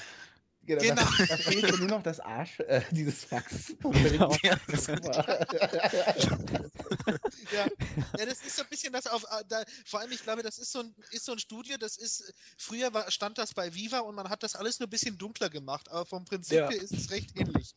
Genau. 0.63 0.81
Genau. 0.81 0.95
Da, 0.95 1.25
da 1.25 1.37
fehlte 1.37 1.77
nur 1.77 1.87
noch 1.87 2.03
das 2.03 2.19
Arsch, 2.19 2.59
äh, 2.59 2.81
dieses 2.91 3.25
Fax. 3.25 3.73
Genau. 3.81 4.35
Ja. 4.43 4.59
Ja. 7.51 7.67
ja, 8.17 8.25
das 8.25 8.41
ist 8.41 8.55
so 8.55 8.63
ein 8.63 8.69
bisschen 8.69 8.93
das 8.93 9.07
auf, 9.07 9.23
äh, 9.23 9.43
da, 9.47 9.63
vor 9.85 9.99
allem, 9.99 10.11
ich 10.11 10.23
glaube, 10.23 10.43
das 10.43 10.57
ist 10.57 10.71
so 10.71 10.79
ein, 10.81 10.95
ist 11.11 11.25
so 11.25 11.31
ein 11.31 11.39
Studio, 11.39 11.77
das 11.77 11.97
ist, 11.97 12.33
früher 12.57 12.93
war, 12.93 13.09
stand 13.11 13.37
das 13.37 13.53
bei 13.53 13.73
Viva 13.73 13.99
und 13.99 14.15
man 14.15 14.29
hat 14.29 14.43
das 14.43 14.55
alles 14.55 14.79
nur 14.79 14.87
ein 14.87 14.91
bisschen 14.91 15.17
dunkler 15.17 15.49
gemacht, 15.49 15.89
aber 15.89 16.05
vom 16.05 16.25
Prinzip 16.25 16.57
Ja. 16.57 16.69
her 16.69 16.81
ist 16.81 16.93
es 16.93 17.11
recht 17.11 17.37
ähnlich. 17.39 17.75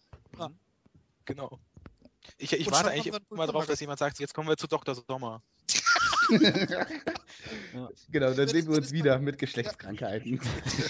Genau. 1.24 1.58
Ich, 2.38 2.52
ich 2.52 2.70
warte 2.70 2.90
eigentlich 2.90 3.14
immer 3.30 3.46
drauf, 3.46 3.66
dass 3.66 3.80
jemand 3.80 3.98
sagt, 3.98 4.18
jetzt 4.18 4.34
kommen 4.34 4.48
wir 4.48 4.56
zu 4.56 4.66
Dr. 4.66 4.94
Sommer. 4.94 5.42
genau, 8.10 8.32
dann 8.32 8.48
sehen 8.48 8.66
wir 8.66 8.76
uns 8.76 8.92
wieder 8.92 9.18
mit 9.18 9.38
Geschlechtskrankheiten. 9.38 10.40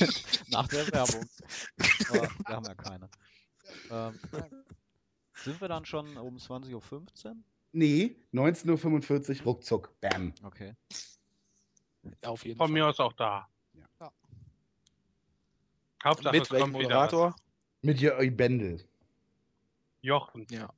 Nach 0.48 0.68
der 0.68 0.90
Werbung. 0.92 1.28
Aber 2.10 2.22
wir 2.22 2.56
haben 2.56 2.64
ja 2.64 2.74
keine. 2.74 3.10
Ähm, 3.90 4.18
sind 5.34 5.60
wir 5.60 5.68
dann 5.68 5.84
schon 5.84 6.16
um 6.16 6.36
20.15 6.36 6.74
Uhr? 7.26 7.36
Nee, 7.72 8.16
19.45 8.32 9.40
Uhr, 9.40 9.44
ruckzuck, 9.44 10.00
bam. 10.00 10.32
Okay. 10.44 10.74
Auf 12.22 12.44
jeden 12.44 12.56
Von 12.56 12.68
Fall. 12.68 12.72
mir 12.72 12.86
aus 12.86 13.00
auch 13.00 13.12
da. 13.14 13.48
Ja. 14.00 14.12
Hauptsache, 16.04 16.36
Mit 16.36 16.42
es 16.44 16.48
kommt. 16.48 16.72
Moderator? 16.72 17.34
Mit 17.82 18.00
Jörg 18.00 18.36
Bendel. 18.36 18.86
Jochen. 20.02 20.46
Ja. 20.50 20.72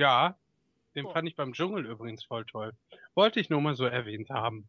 Ja, 0.00 0.34
den 0.94 1.04
Oh. 1.04 1.12
fand 1.12 1.28
ich 1.28 1.36
beim 1.36 1.52
Dschungel 1.52 1.84
übrigens 1.84 2.24
voll 2.24 2.46
toll. 2.46 2.72
Wollte 3.14 3.38
ich 3.38 3.50
nur 3.50 3.60
mal 3.60 3.74
so 3.74 3.84
erwähnt 3.84 4.30
haben. 4.30 4.66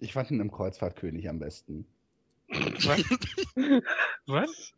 Ich 0.00 0.12
fand 0.12 0.30
ihn 0.30 0.40
im 0.40 0.52
Kreuzfahrtkönig 0.52 1.30
am 1.30 1.38
besten. 1.38 1.86
Was? 2.48 3.02
Was? 4.26 4.74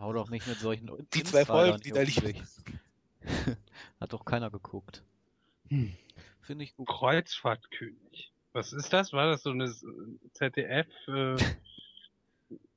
Hau 0.00 0.12
doch 0.12 0.28
nicht 0.28 0.48
mit 0.48 0.58
solchen 0.58 0.90
Die 1.14 1.22
zwei 1.22 1.44
Folgen, 1.44 1.80
die 1.82 1.92
da 1.92 2.02
dich. 2.04 2.20
Hat 4.00 4.12
doch 4.12 4.24
keiner 4.24 4.50
geguckt. 4.50 5.04
Hm. 5.68 5.94
Finde 6.40 6.64
ich 6.64 6.74
gut. 6.74 6.88
Kreuzfahrtkönig. 6.88 8.32
Was 8.52 8.72
ist 8.72 8.92
das? 8.92 9.12
War 9.12 9.28
das 9.28 9.44
so 9.44 9.50
eine 9.50 9.72
ZDF 10.32 10.88
äh, 11.06 11.36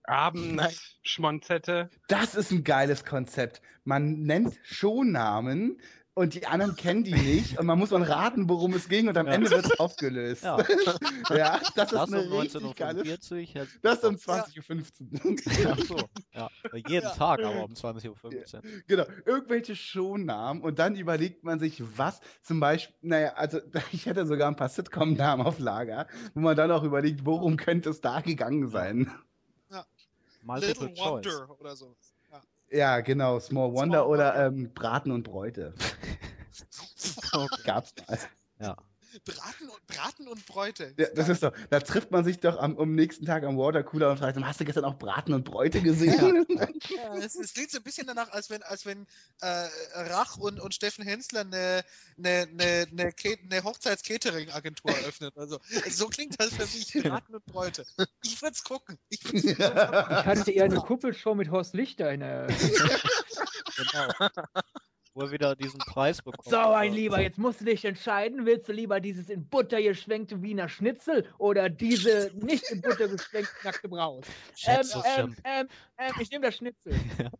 Abendschmonzette? 0.07 1.89
Das 2.07 2.35
ist 2.35 2.51
ein 2.51 2.63
geiles 2.63 3.05
Konzept. 3.05 3.61
Man 3.83 4.21
nennt 4.21 4.57
Shownamen 4.63 5.79
und 6.13 6.33
die 6.33 6.47
anderen 6.47 6.75
kennen 6.75 7.03
die 7.03 7.13
nicht 7.13 7.59
und 7.59 7.67
man 7.67 7.77
muss 7.77 7.89
dann 7.89 8.01
raten, 8.01 8.49
worum 8.49 8.73
es 8.73 8.89
ging 8.89 9.07
und 9.07 9.15
am 9.17 9.27
Ja. 9.27 9.33
Ende 9.33 9.51
wird 9.51 9.65
es 9.65 9.79
aufgelöst. 9.79 10.43
Ja. 10.43 10.57
Ja, 11.29 11.59
das 11.75 11.91
ist 11.91 11.93
Das 11.93 12.07
um 12.07 12.13
eine 12.13 12.31
richtig 12.41 12.75
geile. 12.75 13.01
19.45 13.03 13.59
Uhr. 13.59 13.67
Das 13.81 14.03
um 14.03 14.15
20.15 14.15 15.65
Uhr. 15.65 15.73
Ach 15.73 15.79
so. 15.85 15.97
Ja. 16.33 16.49
Jeden 16.73 17.03
Ja. 17.03 17.09
Tag 17.11 17.43
aber 17.43 17.65
um 17.65 17.73
20.15 17.73 18.07
Uhr. 18.55 18.61
Genau, 18.87 19.03
irgendwelche 19.25 19.75
Shownamen 19.75 20.63
und 20.63 20.79
dann 20.79 20.95
überlegt 20.95 21.43
man 21.43 21.59
sich, 21.59 21.83
was 21.97 22.21
zum 22.41 22.59
Beispiel, 22.61 22.95
naja, 23.01 23.33
also 23.33 23.59
ich 23.91 24.05
hätte 24.05 24.25
sogar 24.25 24.47
ein 24.47 24.55
paar 24.55 24.69
Sitcom-Namen 24.69 25.45
auf 25.45 25.59
Lager, 25.59 26.07
wo 26.33 26.39
man 26.39 26.55
dann 26.55 26.71
auch 26.71 26.83
überlegt, 26.83 27.25
worum 27.25 27.57
könnte 27.57 27.89
es 27.89 28.01
da 28.01 28.21
gegangen 28.21 28.69
sein. 28.69 29.11
Multiple 30.47 30.87
Little 30.87 30.95
Choice. 30.95 31.25
Wonder 31.25 31.59
oder 31.59 31.75
so. 31.75 31.95
Ja. 32.31 32.41
Ja, 32.69 32.99
genau, 33.01 33.39
Small 33.39 33.73
Wonder 33.73 34.03
Small 34.03 34.09
oder 34.09 34.47
ähm, 34.47 34.73
Braten 34.73 35.11
und 35.11 35.23
Bräute. 35.23 35.73
Okay. 37.33 37.61
Gab's 37.65 37.93
mal. 38.07 38.17
Ja. 38.59 38.77
Braten 39.25 39.69
und, 39.69 39.87
Braten 39.87 40.27
und 40.27 40.45
Bräute. 40.45 40.93
Ja, 40.97 41.07
das 41.13 41.29
ist 41.29 41.43
doch, 41.43 41.53
da 41.69 41.79
trifft 41.79 42.11
man 42.11 42.23
sich 42.23 42.39
doch 42.39 42.57
am, 42.57 42.77
am 42.77 42.95
nächsten 42.95 43.25
Tag 43.25 43.43
am 43.43 43.57
Watercooler 43.57 44.11
und 44.11 44.17
fragt, 44.17 44.37
hast 44.41 44.59
du 44.59 44.65
gestern 44.65 44.85
auch 44.85 44.97
Braten 44.97 45.33
und 45.33 45.43
Bräute 45.43 45.81
gesehen? 45.81 46.45
Ja, 46.89 47.15
es, 47.17 47.35
es 47.35 47.53
klingt 47.53 47.71
so 47.71 47.77
ein 47.77 47.83
bisschen 47.83 48.07
danach, 48.07 48.31
als 48.31 48.49
wenn, 48.49 48.63
als 48.63 48.85
wenn 48.85 49.05
äh, 49.41 49.67
Rach 49.93 50.37
und, 50.37 50.59
und 50.59 50.73
Steffen 50.73 51.03
Hensler 51.03 51.41
eine, 51.41 51.83
eine, 52.17 52.47
eine, 52.49 52.87
eine, 52.91 53.13
eine 53.43 53.63
Hochzeits-Catering-Agentur 53.63 54.91
eröffnen. 54.91 55.31
Also, 55.35 55.59
so 55.89 56.07
klingt 56.07 56.39
das 56.39 56.53
für 56.53 56.63
mich, 56.63 56.93
Braten 57.03 57.35
und 57.35 57.45
Bräute. 57.45 57.85
Ich 58.23 58.41
würde 58.41 58.53
es 58.53 58.63
gucken. 58.63 58.97
Ich 59.09 59.23
würd's 59.25 59.43
Ich 59.43 59.59
hatte 59.59 60.51
eher 60.51 60.65
eine 60.65 60.77
Kuppelshow 60.77 61.35
mit 61.35 61.51
Horst 61.51 61.73
Lichter 61.73 62.11
in 62.11 62.21
der. 62.21 62.47
Genau. 63.77 64.29
Wo 65.17 65.23
er 65.23 65.31
wieder 65.31 65.55
diesen 65.55 65.79
Preis 65.79 66.21
bekommt. 66.21 66.47
So, 66.47 66.57
mein 66.57 66.93
Lieber, 66.93 67.19
jetzt 67.19 67.39
musst 67.39 67.61
du 67.61 67.65
dich 67.65 67.83
entscheiden. 67.85 68.45
Willst 68.45 68.69
du 68.69 68.71
lieber 68.71 68.99
dieses 68.99 69.29
in 69.29 69.47
Butter 69.47 69.81
geschwenkte 69.81 70.43
Wiener 70.43 70.69
Schnitzel 70.69 71.27
oder 71.39 71.69
diese 71.69 72.29
nicht 72.35 72.69
in 72.69 72.81
Butter 72.81 73.07
geschwenkte 73.07 73.51
nackte 73.63 73.89
Braut? 73.89 74.27
Ähm, 74.67 74.85
ähm, 75.05 75.35
ähm, 75.43 75.67
ähm, 75.97 76.13
ich 76.19 76.29
nehme 76.29 76.45
das 76.45 76.55
Schnitzel. 76.57 76.93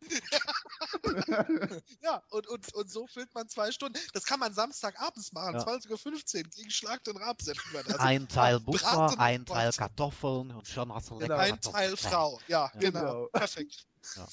Ja, 2.01 2.23
und, 2.29 2.47
und, 2.47 2.73
und 2.73 2.89
so 2.89 3.05
füllt 3.07 3.33
man 3.35 3.47
zwei 3.47 3.71
Stunden. 3.71 3.99
Das 4.13 4.25
kann 4.25 4.39
man 4.39 4.53
Samstagabends 4.53 5.33
machen, 5.33 5.55
Ja. 5.55 5.63
20.15 5.63 6.37
Uhr, 6.37 6.43
gegen 6.55 6.69
Schlag 6.71 7.03
den 7.03 7.17
Rab 7.17 7.41
senden 7.41 7.61
wir 7.71 7.83
das. 7.83 7.99
Ein 7.99 8.27
Teil 8.27 8.59
Butter, 8.59 9.19
ein 9.19 9.45
Teil. 9.45 9.71
Kartoffeln 9.71 10.51
und 10.51 10.67
schon 10.67 10.93
hast 10.93 11.09
du 11.11 11.17
Genau. 11.17 11.35
lecker 11.35 11.53
Ein. 11.53 11.61
Teil 11.61 11.97
Frau. 11.97 12.39
Ja, 12.47 12.71
Ja. 12.73 12.79
genau. 12.79 12.99
Genau. 12.99 13.27
Perfekt. 13.33 13.85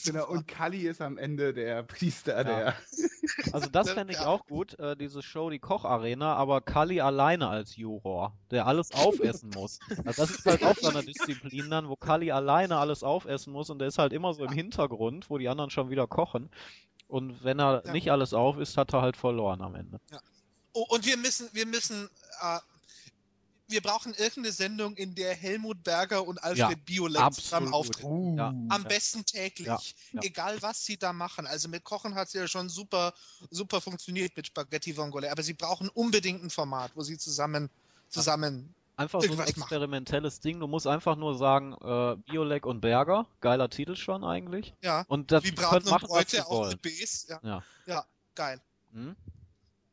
Genau, 0.04 0.28
und 0.28 0.46
Kali 0.48 0.86
ist 0.86 1.00
am 1.00 1.18
Ende 1.18 1.52
der 1.52 1.82
Priester, 1.82 2.36
Ja. 2.38 2.42
der. 2.42 2.74
Also 3.52 3.68
das 3.72 3.90
fände 3.90 4.12
ich 4.12 4.20
Ja. 4.20 4.26
auch 4.26 4.46
gut, 4.46 4.78
äh, 4.78 4.96
diese 4.96 5.22
Show, 5.22 5.50
die 5.50 5.58
Kocharena, 5.58 6.34
aber 6.36 6.60
Kali 6.60 7.00
alleine 7.00 7.48
als 7.48 7.76
Juror, 7.76 8.32
der 8.50 8.66
alles 8.66 8.92
aufessen 8.92 9.50
muss. 9.50 9.80
Also 10.06 10.22
das 10.22 10.30
ist 10.30 10.46
halt 10.46 10.62
auch 10.62 10.76
so 10.76 10.88
eine 10.88 11.02
Disziplin 11.02 11.70
dann, 11.70 11.88
wo 11.88 11.96
Kali 11.96 12.30
alleine 12.30 12.78
alles 12.78 13.02
aufessen 13.02 13.52
muss 13.52 13.70
und 13.70 13.78
der 13.78 13.88
ist 13.88 13.98
halt 13.98 14.12
immer 14.12 14.32
so 14.34 14.44
im 14.44 14.52
Hintergrund, 14.52 15.30
wo 15.30 15.38
die 15.38 15.48
anderen 15.48 15.70
schon 15.70 15.90
wieder 15.90 16.06
kochen. 16.06 16.50
Und 17.06 17.44
wenn 17.44 17.60
er 17.60 17.82
Ja. 17.86 17.92
nicht 17.92 18.10
alles 18.10 18.34
auf 18.34 18.58
isst, 18.58 18.76
hat 18.76 18.92
er 18.94 19.02
halt 19.02 19.16
verloren 19.16 19.60
am 19.62 19.74
Ende. 19.74 19.98
Oh, 20.72 20.86
und 20.88 21.06
wir 21.06 21.16
müssen, 21.16 21.48
wir 21.52 21.66
müssen, 21.66 22.08
äh, 22.40 22.58
wir 23.74 23.82
brauchen 23.82 24.14
irgendeine 24.14 24.52
Sendung, 24.52 24.96
in 24.96 25.14
der 25.16 25.34
Helmut 25.34 25.82
Berger 25.82 26.26
und 26.26 26.42
Alfred 26.42 26.58
Ja, 26.58 26.74
Biolek 26.86 27.34
zusammen 27.34 27.74
auftreten. 27.74 28.38
Ja. 28.38 28.48
Am 28.48 28.68
Ja. 28.70 28.78
besten 28.88 29.26
täglich. 29.26 29.66
Ja, 29.66 29.78
ja. 30.12 30.20
Egal, 30.22 30.62
was 30.62 30.84
sie 30.84 30.96
da 30.96 31.12
machen. 31.12 31.46
Also 31.46 31.68
mit 31.68 31.82
Kochen 31.82 32.14
hat 32.14 32.28
es 32.28 32.32
ja 32.34 32.46
schon 32.46 32.68
super, 32.68 33.12
super 33.50 33.80
funktioniert 33.80 34.36
mit 34.36 34.46
Spaghetti 34.46 34.96
Vongole. 34.96 35.30
Aber 35.32 35.42
sie 35.42 35.54
brauchen 35.54 35.88
unbedingt 35.88 36.42
ein 36.44 36.50
Format, 36.50 36.92
wo 36.94 37.02
sie 37.02 37.18
zusammen, 37.18 37.68
zusammen. 38.08 38.72
Einfach 38.96 39.20
so 39.20 39.26
ein 39.26 39.30
Irgendwas 39.32 39.56
machen. 39.56 39.60
experimentelles 39.62 40.38
Ding. 40.38 40.60
Du 40.60 40.68
musst 40.68 40.86
einfach 40.86 41.16
nur 41.16 41.36
sagen, 41.36 41.72
äh, 41.82 42.14
Biolek 42.30 42.64
und 42.64 42.80
Berger, 42.80 43.26
geiler 43.40 43.68
Titel 43.68 43.96
schon 43.96 44.22
eigentlich. 44.22 44.72
Ja. 44.82 45.04
Und 45.08 45.32
das 45.32 45.42
Wie 45.42 45.50
Braten 45.50 45.90
machen, 45.90 46.04
und 46.08 46.28
sie 46.30 46.36
Bräute 46.36 46.46
auch 46.46 46.50
wollen. 46.60 46.70
mit 46.70 46.82
Bs. 46.82 47.26
Ja. 47.28 47.40
Ja. 47.42 47.62
ja, 47.86 48.06
geil, 48.36 48.60
Hm? 48.92 49.16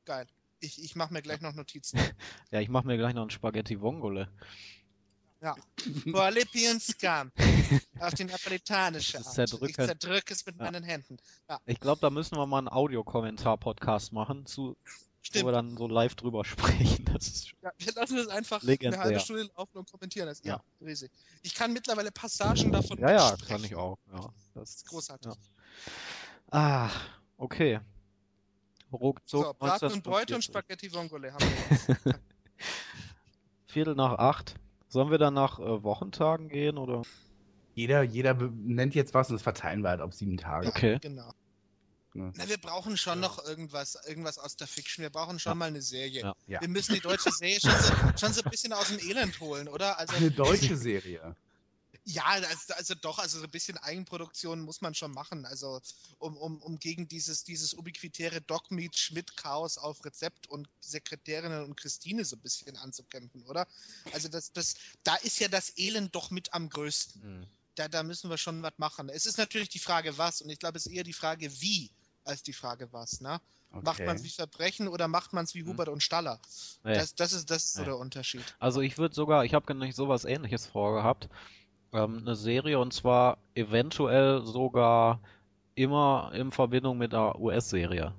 geil. 0.06 0.28
Ich, 0.62 0.82
ich 0.84 0.96
mache 0.96 1.12
mir 1.14 1.22
gleich 1.22 1.42
noch 1.42 1.54
Notizen. 1.54 2.00
Ja, 2.52 2.60
ich 2.62 2.70
mache 2.70 2.86
mir 2.88 2.98
gleich 2.98 3.14
noch 3.14 3.24
ein 3.24 3.30
Spaghetti 3.30 3.80
Vongole. 3.82 4.30
Boalipian 6.06 6.80
Auf 8.00 8.14
die 8.14 8.26
napolitanische 8.26 9.18
Das 9.18 9.26
Art. 9.28 9.36
Zerdrücken. 9.36 9.66
Ich 9.70 9.76
zerdrücke 9.76 10.34
es 10.34 10.46
mit 10.46 10.58
Ja. 10.58 10.66
meinen 10.66 10.84
Händen. 10.84 11.18
Ja, 11.50 11.60
Ich 11.66 11.80
glaube, 11.80 12.00
da 12.02 12.10
müssen 12.12 12.38
wir 12.38 12.46
mal 12.46 12.60
einen 12.60 12.68
Audiokommentar-Podcast 12.70 14.14
machen, 14.14 14.46
zu, 14.46 14.78
wo 15.34 15.46
wir 15.46 15.52
dann 15.52 15.78
so 15.78 15.88
live 15.88 16.14
drüber 16.14 16.46
sprechen. 16.46 17.06
Das 17.06 17.28
ist 17.28 17.50
schon- 17.50 17.60
Ja, 17.64 17.72
wir 17.78 17.94
lassen 17.94 18.18
es 18.20 18.28
einfach 18.28 18.62
Legendär. 18.62 19.00
eine 19.00 19.10
halbe 19.10 19.20
Stunde 19.20 19.50
laufen 19.58 19.78
und 19.80 19.90
kommentieren 19.92 20.28
das. 20.28 20.44
Ja, 20.44 20.62
Ja. 20.80 20.86
riesig. 20.88 21.12
Ich 21.42 21.56
kann 21.56 21.74
mittlerweile 21.74 22.12
Passagen 22.12 22.72
davon 22.72 23.00
ja, 23.00 23.12
ja, 23.12 23.28
sprechen. 23.30 23.48
kann 23.48 23.64
ich 23.64 23.74
auch. 23.76 23.98
Ja, 24.14 24.20
Das 24.22 24.34
das 24.54 24.70
ist 24.76 24.88
großartig. 24.90 25.32
Ja. 25.32 25.38
Ah, 26.52 26.90
okay. 27.38 27.80
Ruckzuck 28.94 29.46
So, 29.46 29.54
Braten 29.58 29.92
und 29.92 30.04
Bräute 30.04 30.36
und 30.36 30.44
1945. 30.44 30.44
Spaghetti 30.46 30.94
Vongole 30.94 31.34
haben 31.34 31.46
wir 31.46 31.98
jetzt. 32.14 32.20
Viertel 33.68 33.96
nach 33.96 34.18
acht. 34.20 34.56
Sollen 34.90 35.10
wir 35.10 35.18
dann 35.18 35.34
nach 35.34 35.60
äh, 35.60 35.84
Wochentagen 35.84 36.50
gehen 36.50 36.78
oder? 36.78 37.04
Jeder, 37.74 38.04
jeder 38.04 38.34
nennt 38.34 38.94
jetzt 38.96 39.14
was 39.14 39.30
und 39.30 39.36
das 39.36 39.44
verteilen 39.44 39.82
wir 39.82 39.90
halt 39.90 40.02
auf 40.02 40.14
sieben 40.14 40.36
Tage. 40.38 40.68
Okay. 40.68 41.00
Genau. 41.02 41.32
Ja. 42.14 42.30
Na, 42.36 42.50
wir 42.50 42.58
brauchen 42.58 42.98
schon 42.98 43.22
noch 43.22 43.42
irgendwas, 43.46 43.98
irgendwas 44.06 44.38
aus 44.38 44.58
der 44.58 44.68
Fiction. 44.68 45.02
Wir 45.04 45.10
brauchen 45.10 45.40
schon 45.40 45.52
Ja. 45.52 45.56
mal 45.56 45.68
eine 45.70 45.82
Serie. 45.82 46.22
Ja. 46.24 46.34
Ja. 46.48 46.60
Wir 46.60 46.68
müssen 46.68 46.94
die 46.94 47.00
deutsche 47.00 47.32
Serie 47.32 47.62
schon 47.62 47.72
so, 47.72 47.94
schon 48.20 48.34
so 48.34 48.42
ein 48.44 48.52
bisschen 48.52 48.74
aus 48.74 48.90
dem 48.90 49.00
Elend 49.00 49.40
holen, 49.40 49.70
oder? 49.70 49.98
Also, 49.98 50.16
Eine 50.18 50.32
deutsche 50.32 50.76
Serie. 50.76 51.38
Ja, 52.04 52.26
also, 52.26 52.74
also 52.74 52.96
doch, 52.96 53.20
also 53.20 53.38
so 53.38 53.44
ein 53.44 53.52
bisschen 53.52 53.78
Eigenproduktion 53.78 54.62
muss 54.62 54.82
man 54.82 54.96
schon 54.96 55.12
machen. 55.12 55.46
Also 55.46 55.82
um, 56.18 56.36
um, 56.36 56.62
um 56.62 56.80
gegen 56.80 57.08
dieses, 57.08 57.44
dieses 57.44 57.76
ubiquitäre 57.76 58.42
Dogmeat 58.42 58.98
Schmidt 58.98 59.38
Chaos 59.38 59.78
auf 59.78 60.04
Rezept 60.04 60.48
und 60.48 60.68
Sekretärinnen 60.80 61.64
und 61.64 61.78
Christine 61.78 62.26
so 62.26 62.36
ein 62.36 62.42
bisschen 62.42 62.76
anzukämpfen, 62.78 63.44
oder? 63.44 63.68
Also 64.14 64.30
das, 64.30 64.52
das, 64.52 64.76
da 65.04 65.16
ist 65.18 65.40
ja 65.40 65.48
das 65.48 65.78
Elend 65.78 66.16
doch 66.16 66.32
mit 66.32 66.54
am 66.54 66.70
größten. 66.70 67.22
Hm. 67.22 67.48
Da, 67.76 67.88
da 67.88 68.04
müssen 68.04 68.30
wir 68.30 68.38
schon 68.38 68.64
was 68.64 68.78
machen. 68.78 69.10
Es 69.10 69.26
ist 69.26 69.38
natürlich 69.38 69.70
die 69.70 69.80
Frage 69.80 70.18
was 70.18 70.42
und 70.42 70.50
ich 70.50 70.60
glaube 70.60 70.78
es 70.78 70.88
ist 70.88 70.92
eher 70.92 71.04
die 71.04 71.14
Frage 71.14 71.62
wie 71.62 71.92
als 72.24 72.44
die 72.44 72.54
Frage 72.54 72.92
was, 72.92 73.22
ne? 73.22 73.40
Macht 73.74 74.00
Okay. 74.00 74.06
man 74.06 74.18
es 74.18 74.24
wie 74.24 74.30
Verbrechen 74.30 74.90
oder 74.90 75.08
macht 75.08 75.32
man 75.32 75.46
es 75.46 75.56
wie 75.56 75.64
Hubert 75.64 75.88
und 75.88 76.04
Staller? 76.04 76.40
Nee. 76.84 76.96
Das, 76.96 77.16
das 77.16 77.32
ist, 77.32 77.50
das 77.50 77.64
ist 77.64 77.74
so 77.76 77.86
der 77.86 77.98
Unterschied. 77.98 78.44
Also 78.60 78.82
ich 78.82 78.98
würde 78.98 79.16
sogar, 79.16 79.46
ich 79.46 79.54
habe 79.54 79.74
nicht 79.76 79.96
sowas 79.96 80.26
ähnliches 80.26 80.66
vorgehabt. 80.66 81.30
Ähm, 81.94 82.20
eine 82.20 82.36
Serie 82.36 82.80
und 82.80 82.94
zwar 82.94 83.38
eventuell 83.56 84.42
sogar 84.46 85.22
immer 85.76 86.32
in 86.34 86.52
Verbindung 86.52 86.98
mit 86.98 87.14
einer 87.14 87.40
US-Serie. 87.40 88.14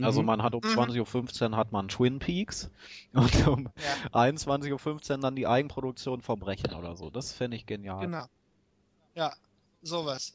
Also 0.00 0.20
Mhm. 0.20 0.26
man 0.26 0.42
hat 0.42 0.54
um 0.54 0.62
Mhm. 0.62 0.68
20.15 0.68 1.50
Uhr 1.52 1.56
hat 1.56 1.72
man 1.72 1.88
Twin 1.88 2.18
Peaks 2.18 2.70
und 3.14 3.46
um 3.46 3.68
Ja. 3.78 3.94
21.15 4.12 5.16
Uhr 5.16 5.18
dann 5.20 5.36
die 5.36 5.46
Eigenproduktion 5.46 6.22
Verbrechen 6.22 6.74
oder 6.74 6.96
so. 6.96 7.10
Das 7.10 7.32
fände 7.32 7.56
ich 7.56 7.66
genial. 7.66 8.06
Genau. 8.06 8.26
Ja, 9.14 9.34
sowas. 9.82 10.32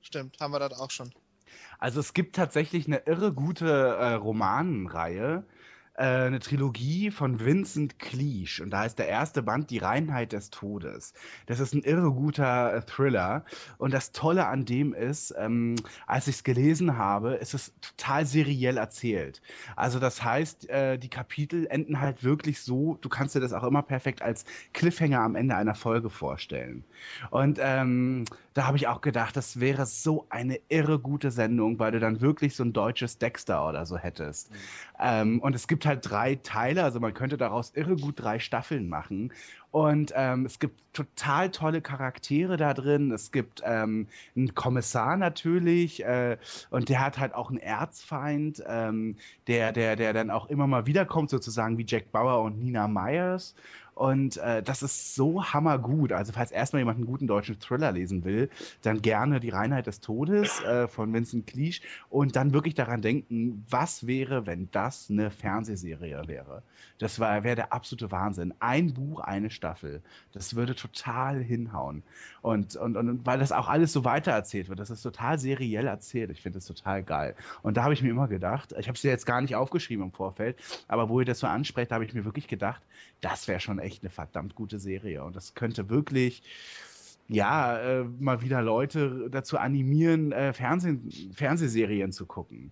Stimmt, 0.00 0.40
haben 0.40 0.52
wir 0.52 0.58
das 0.58 0.72
auch 0.80 0.90
schon. 0.90 1.12
Also 1.78 2.00
es 2.00 2.12
gibt 2.14 2.36
tatsächlich 2.36 2.86
eine 2.86 2.98
irre 3.06 3.32
gute 3.32 3.66
äh, 3.68 4.14
Romanenreihe, 4.14 5.44
äh, 5.98 6.26
eine 6.26 6.38
Trilogie 6.38 7.10
von 7.10 7.44
Vincent 7.44 7.98
Cleage 7.98 8.60
und 8.62 8.70
da 8.70 8.84
ist 8.84 8.98
der 8.98 9.08
erste 9.08 9.42
Band 9.42 9.70
Die 9.70 9.78
Reinheit 9.78 10.32
des 10.32 10.50
Todes. 10.50 11.12
Das 11.46 11.58
ist 11.58 11.74
ein 11.74 11.82
irre 11.82 12.12
guter 12.12 12.72
äh, 12.72 12.82
Thriller 12.82 13.44
und 13.78 13.92
das 13.92 14.12
Tolle 14.12 14.46
an 14.46 14.64
dem 14.64 14.94
ist, 14.94 15.34
ähm, 15.36 15.74
als 16.06 16.28
ich 16.28 16.36
es 16.36 16.44
gelesen 16.44 16.96
habe, 16.96 17.34
ist 17.34 17.52
es 17.54 17.72
total 17.80 18.26
seriell 18.26 18.76
erzählt. 18.76 19.42
Also 19.74 19.98
das 19.98 20.22
heißt, 20.22 20.68
äh, 20.70 20.98
die 20.98 21.10
Kapitel 21.10 21.66
enden 21.66 22.00
halt 22.00 22.22
wirklich 22.22 22.60
so, 22.60 22.96
du 23.00 23.08
kannst 23.08 23.34
dir 23.34 23.40
das 23.40 23.52
auch 23.52 23.64
immer 23.64 23.82
perfekt 23.82 24.22
als 24.22 24.44
Cliffhanger 24.74 25.20
am 25.20 25.34
Ende 25.34 25.56
einer 25.56 25.74
Folge 25.74 26.10
vorstellen. 26.10 26.84
Und 27.30 27.58
ähm, 27.60 28.24
da 28.54 28.66
habe 28.66 28.76
ich 28.76 28.88
auch 28.88 29.00
gedacht, 29.00 29.36
das 29.36 29.60
wäre 29.60 29.86
so 29.86 30.26
eine 30.30 30.60
irre 30.68 30.98
gute 30.98 31.30
Sendung, 31.30 31.78
weil 31.78 31.92
du 31.92 32.00
dann 32.00 32.20
wirklich 32.20 32.56
so 32.56 32.64
ein 32.64 32.72
deutsches 32.72 33.18
Dexter 33.18 33.68
oder 33.68 33.86
so 33.86 33.96
hättest. 33.96 34.50
Ähm, 34.98 35.40
und 35.40 35.54
es 35.54 35.68
gibt 35.68 35.87
halt 35.88 36.08
drei 36.08 36.36
Teile, 36.36 36.84
also 36.84 37.00
man 37.00 37.14
könnte 37.14 37.36
daraus 37.36 37.72
irre 37.74 37.96
gut 37.96 38.20
drei 38.22 38.38
Staffeln 38.38 38.88
machen. 38.88 39.32
Und 39.70 40.12
ähm, 40.14 40.46
es 40.46 40.60
gibt 40.60 40.80
total 40.92 41.50
tolle 41.50 41.82
Charaktere 41.82 42.56
da 42.56 42.72
drin. 42.72 43.10
Es 43.10 43.32
gibt 43.32 43.62
ähm, 43.64 44.06
einen 44.36 44.54
Kommissar 44.54 45.16
natürlich 45.16 46.04
äh, 46.04 46.38
und 46.70 46.88
der 46.88 47.04
hat 47.04 47.18
halt 47.18 47.34
auch 47.34 47.50
einen 47.50 47.58
Erzfeind, 47.58 48.62
ähm, 48.66 49.16
der, 49.46 49.72
der, 49.72 49.96
der 49.96 50.12
dann 50.12 50.30
auch 50.30 50.46
immer 50.48 50.66
mal 50.66 50.86
wiederkommt, 50.86 51.30
sozusagen 51.30 51.76
wie 51.76 51.84
Jack 51.86 52.12
Bauer 52.12 52.42
und 52.42 52.58
Nina 52.58 52.88
Myers. 52.88 53.54
Und 53.98 54.36
äh, 54.36 54.62
das 54.62 54.84
ist 54.84 55.16
so 55.16 55.42
hammergut. 55.42 56.12
Also 56.12 56.32
falls 56.32 56.52
erstmal 56.52 56.82
jemand 56.82 56.98
einen 56.98 57.06
guten 57.06 57.26
deutschen 57.26 57.58
Thriller 57.58 57.90
lesen 57.90 58.22
will, 58.22 58.48
dann 58.82 59.02
gerne 59.02 59.40
Die 59.40 59.48
Reinheit 59.48 59.88
des 59.88 59.98
Todes 60.00 60.62
äh, 60.62 60.86
von 60.86 61.12
Vincent 61.12 61.48
Cleage 61.48 61.80
und 62.08 62.36
dann 62.36 62.52
wirklich 62.52 62.76
daran 62.76 63.02
denken, 63.02 63.66
was 63.68 64.06
wäre, 64.06 64.46
wenn 64.46 64.70
das 64.70 65.10
eine 65.10 65.32
Fernsehserie 65.32 66.28
wäre. 66.28 66.62
Das 66.98 67.18
wäre 67.18 67.56
der 67.56 67.72
absolute 67.72 68.12
Wahnsinn. 68.12 68.54
Ein 68.60 68.94
Buch, 68.94 69.18
eine 69.18 69.50
Staffel. 69.50 70.00
Das 70.32 70.54
würde 70.54 70.76
total 70.76 71.42
hinhauen. 71.42 72.04
Und, 72.40 72.76
und, 72.76 72.96
und 72.96 73.26
weil 73.26 73.40
das 73.40 73.50
auch 73.50 73.68
alles 73.68 73.92
so 73.92 74.04
weitererzählt 74.04 74.68
wird, 74.68 74.78
das 74.78 74.90
ist 74.90 75.02
total 75.02 75.40
seriell 75.40 75.88
erzählt. 75.88 76.30
Ich 76.30 76.40
finde 76.40 76.58
das 76.58 76.66
total 76.66 77.02
geil. 77.02 77.34
Und 77.62 77.76
da 77.76 77.82
habe 77.82 77.94
ich 77.94 78.02
mir 78.02 78.10
immer 78.10 78.28
gedacht, 78.28 78.76
ich 78.78 78.86
habe 78.86 78.96
es 78.96 79.02
jetzt 79.02 79.26
gar 79.26 79.40
nicht 79.40 79.56
aufgeschrieben 79.56 80.04
im 80.04 80.12
Vorfeld, 80.12 80.56
aber 80.86 81.08
wo 81.08 81.18
ihr 81.18 81.26
das 81.26 81.40
so 81.40 81.48
ansprecht, 81.48 81.90
da 81.90 81.96
habe 81.96 82.04
ich 82.04 82.14
mir 82.14 82.24
wirklich 82.24 82.46
gedacht, 82.46 82.82
das 83.20 83.48
wäre 83.48 83.58
schon 83.58 83.80
echt 83.80 83.87
eine 84.02 84.10
verdammt 84.10 84.54
gute 84.54 84.78
Serie. 84.78 85.24
Und 85.24 85.36
das 85.36 85.54
könnte 85.54 85.88
wirklich, 85.88 86.42
ja, 87.28 87.78
äh, 87.78 88.04
mal 88.04 88.42
wieder 88.42 88.62
Leute 88.62 89.28
dazu 89.30 89.58
animieren, 89.58 90.32
äh, 90.32 90.52
Fernsehen, 90.52 91.10
Fernsehserien 91.34 92.12
zu 92.12 92.26
gucken. 92.26 92.70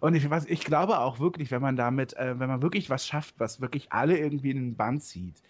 Und 0.00 0.14
ich, 0.14 0.28
was, 0.30 0.46
ich 0.46 0.60
glaube 0.60 0.98
auch 0.98 1.20
wirklich, 1.20 1.50
wenn 1.50 1.62
man 1.62 1.76
damit, 1.76 2.14
äh, 2.16 2.38
wenn 2.38 2.48
man 2.48 2.62
wirklich 2.62 2.88
was 2.90 3.06
schafft, 3.06 3.34
was 3.38 3.60
wirklich 3.60 3.92
alle 3.92 4.18
irgendwie 4.18 4.50
in 4.50 4.56
den 4.56 4.76
Band 4.76 5.02
zieht, 5.02 5.42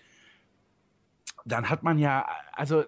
dann 1.45 1.71
hat 1.71 1.83
man 1.83 1.99
ja, 1.99 2.27
also 2.53 2.85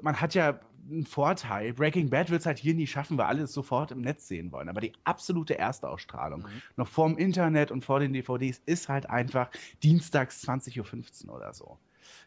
man 0.00 0.20
hat 0.20 0.34
ja 0.34 0.58
einen 0.90 1.06
Vorteil. 1.06 1.72
Breaking 1.72 2.10
Bad 2.10 2.30
wird 2.30 2.40
es 2.40 2.46
halt 2.46 2.58
hier 2.58 2.74
nie 2.74 2.86
schaffen, 2.86 3.16
weil 3.18 3.26
alle 3.26 3.42
es 3.42 3.52
sofort 3.52 3.90
im 3.92 4.00
Netz 4.00 4.28
sehen 4.28 4.52
wollen. 4.52 4.68
Aber 4.68 4.80
die 4.80 4.92
absolute 5.04 5.58
Erstausstrahlung, 5.58 6.40
Mhm. 6.42 6.62
noch 6.76 6.88
vor 6.88 7.08
dem 7.08 7.18
Internet 7.18 7.70
und 7.70 7.84
vor 7.84 8.00
den 8.00 8.12
DVDs, 8.12 8.60
ist 8.66 8.88
halt 8.88 9.08
einfach 9.08 9.50
dienstags 9.82 10.42
20.15 10.46 11.28
Uhr 11.28 11.36
oder 11.36 11.52
so. 11.52 11.78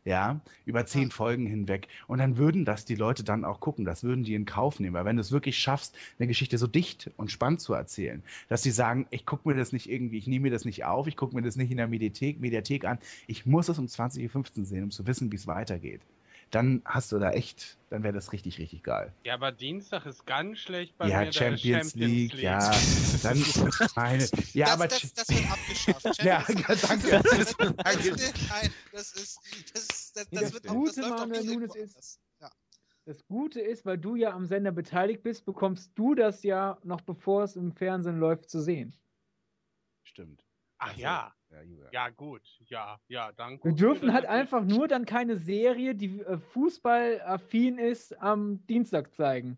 Ja, 0.06 0.40
über 0.66 0.86
zehn 0.86 1.10
Folgen 1.10 1.48
hinweg. 1.48 1.88
Und 2.08 2.20
dann 2.20 2.38
würden 2.38 2.64
das 2.64 2.86
die 2.86 2.96
Leute 2.96 3.24
dann 3.24 3.44
auch 3.44 3.60
gucken, 3.60 3.86
das 3.86 4.04
würden 4.04 4.24
die 4.24 4.36
in 4.36 4.46
Kauf 4.46 4.80
nehmen. 4.80 4.94
Weil 4.94 5.06
wenn 5.06 5.16
du 5.16 5.22
es 5.22 5.32
wirklich 5.32 5.58
schaffst, 5.58 5.98
eine 6.20 6.28
Geschichte 6.28 6.58
so 6.60 6.68
dicht 6.68 7.10
und 7.18 7.32
spannend 7.32 7.60
zu 7.60 7.74
erzählen, 7.74 8.24
dass 8.48 8.62
sie 8.62 8.72
sagen, 8.72 9.08
ich 9.10 9.26
gucke 9.26 9.50
mir 9.50 9.56
das 9.56 9.74
nicht 9.74 9.90
irgendwie, 9.90 10.20
ich 10.20 10.28
nehme 10.28 10.44
mir 10.44 10.52
das 10.52 10.64
nicht 10.64 10.86
auf, 10.86 11.08
ich 11.08 11.18
gucke 11.18 11.36
mir 11.36 11.42
das 11.42 11.56
nicht 11.56 11.72
in 11.72 11.78
der 11.78 11.88
Mediathek, 11.88 12.40
Mediathek 12.40 12.86
an, 12.86 13.00
ich 13.28 13.46
muss 13.46 13.68
es 13.68 13.80
um 13.80 13.88
20.15 13.88 14.60
Uhr 14.60 14.66
sehen, 14.66 14.84
um 14.84 14.92
zu 14.92 15.08
wissen, 15.08 15.32
wie 15.32 15.36
es 15.38 15.48
weitergeht. 15.48 16.02
Dann 16.52 16.82
hast 16.86 17.12
du 17.12 17.20
da 17.20 17.32
echt, 17.32 17.78
dann 17.90 18.04
wäre 18.04 18.14
das 18.14 18.32
richtig, 18.32 18.60
richtig 18.60 18.84
geil. 18.84 19.12
Ja, 19.24 19.34
aber 19.34 19.52
Dienstag 19.52 20.06
ist 20.06 20.26
ganz 20.26 20.60
schlecht 20.60 20.98
bei 20.98 21.08
ja, 21.08 21.20
mir. 21.20 21.26
da 21.26 21.30
ist 21.30 21.36
Champions, 21.36 21.96
League, 21.96 22.34
ja, 22.36 22.60
dann 23.24 23.38
meine, 23.96 24.28
ja, 24.54 24.66
das, 24.66 24.74
aber 24.74 24.88
das, 24.88 25.14
das 25.14 25.30
wird 25.30 25.52
abgeschafft. 25.52 26.24
ja, 26.24 26.46
Champions 26.48 26.76
danke. 26.76 27.10
Das, 27.36 27.56
danke. 27.58 28.12
das, 28.12 28.34
nein, 28.50 28.72
das 28.92 29.12
ist, 29.14 29.40
das, 29.74 29.88
das, 29.88 30.14
das, 30.14 30.30
Das 30.30 30.54
wird 30.54 30.70
auch, 30.70 30.86
das 30.86 30.98
läuft 30.98 31.04
auch 31.04 31.20
Manuel 31.20 31.44
Nunes 31.44 31.76
ist-. 31.76 32.20
Ja. 32.40 32.50
Das 33.06 33.26
Gute 33.28 33.60
ist, 33.60 33.86
weil 33.86 33.98
du 33.98 34.16
ja 34.16 34.32
am 34.32 34.46
Sender 34.46 34.72
beteiligt 34.72 35.24
bist, 35.24 35.46
bekommst 35.46 35.92
du 35.96 36.16
das 36.16 36.44
ja 36.44 36.78
noch 36.84 37.02
bevor 37.02 37.44
es 37.44 37.56
im 37.56 37.72
Fernsehen 37.74 38.20
läuft 38.20 38.50
zu 38.50 38.62
sehen. 38.62 38.94
Stimmt. 40.04 40.45
Ach 40.78 40.90
Ach 40.90 40.96
so. 40.96 41.02
ja. 41.02 41.34
Ja. 41.52 41.90
Ja, 41.92 42.10
gut. 42.10 42.42
Ja, 42.68 43.00
ja, 43.08 43.32
dann. 43.32 43.60
Wir 43.64 43.74
dürfen 43.74 44.12
halt 44.14 44.26
einfach 44.26 44.64
nur 44.66 44.88
dann 44.88 45.06
keine 45.06 45.38
Serie, 45.38 45.96
die 45.96 46.20
äh, 46.20 46.38
fußballaffin 46.38 47.78
ist, 47.78 48.20
am 48.22 48.66
Dienstag 48.68 49.14
zeigen. 49.14 49.58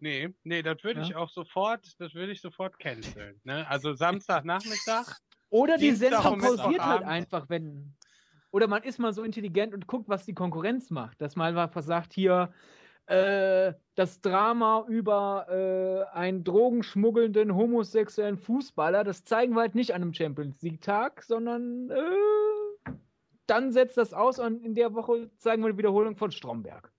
Nee, 0.00 0.34
nee, 0.42 0.62
das 0.62 0.82
würde 0.82 1.00
Ja. 1.00 1.06
ich 1.06 1.14
auch 1.14 1.30
sofort, 1.30 1.98
das 1.98 2.14
würde 2.14 2.32
ich 2.32 2.40
sofort 2.40 2.78
canceln. 2.78 3.40
Ne? 3.44 3.66
Also 3.68 3.94
Samstagnachmittag. 3.94 5.06
Oder 5.50 5.78
die 5.78 5.92
Sendung 5.92 6.38
pausiert 6.38 6.84
halt 6.84 7.04
einfach, 7.04 7.48
wenn. 7.48 7.94
Oder 8.50 8.66
man 8.66 8.82
ist 8.82 8.98
mal 8.98 9.12
so 9.12 9.22
intelligent 9.22 9.72
und 9.72 9.86
guckt, 9.86 10.08
was 10.08 10.26
die 10.26 10.34
Konkurrenz 10.34 10.90
macht. 10.90 11.20
Dass 11.20 11.36
man 11.36 11.56
einfach 11.56 11.82
sagt, 11.82 12.12
hier 12.12 12.52
äh, 13.06 13.72
das 13.94 14.20
Drama 14.20 14.84
über 14.88 15.46
äh, 15.48 16.16
einen 16.16 16.42
drogenschmuggelnden 16.42 17.54
homosexuellen 17.54 18.38
Fußballer, 18.38 19.04
das 19.04 19.24
zeigen 19.24 19.54
wir 19.54 19.60
halt 19.60 19.74
nicht 19.74 19.94
an 19.94 20.02
einem 20.02 20.14
Champions 20.14 20.60
League-Tag, 20.62 21.22
sondern 21.22 21.90
äh, 21.90 22.92
dann 23.46 23.72
setzt 23.72 23.96
das 23.96 24.12
aus 24.12 24.38
und 24.38 24.64
in 24.64 24.74
der 24.74 24.94
Woche 24.94 25.30
zeigen 25.36 25.62
wir 25.62 25.70
die 25.72 25.78
Wiederholung 25.78 26.16
von 26.16 26.32
Stromberg. 26.32 26.92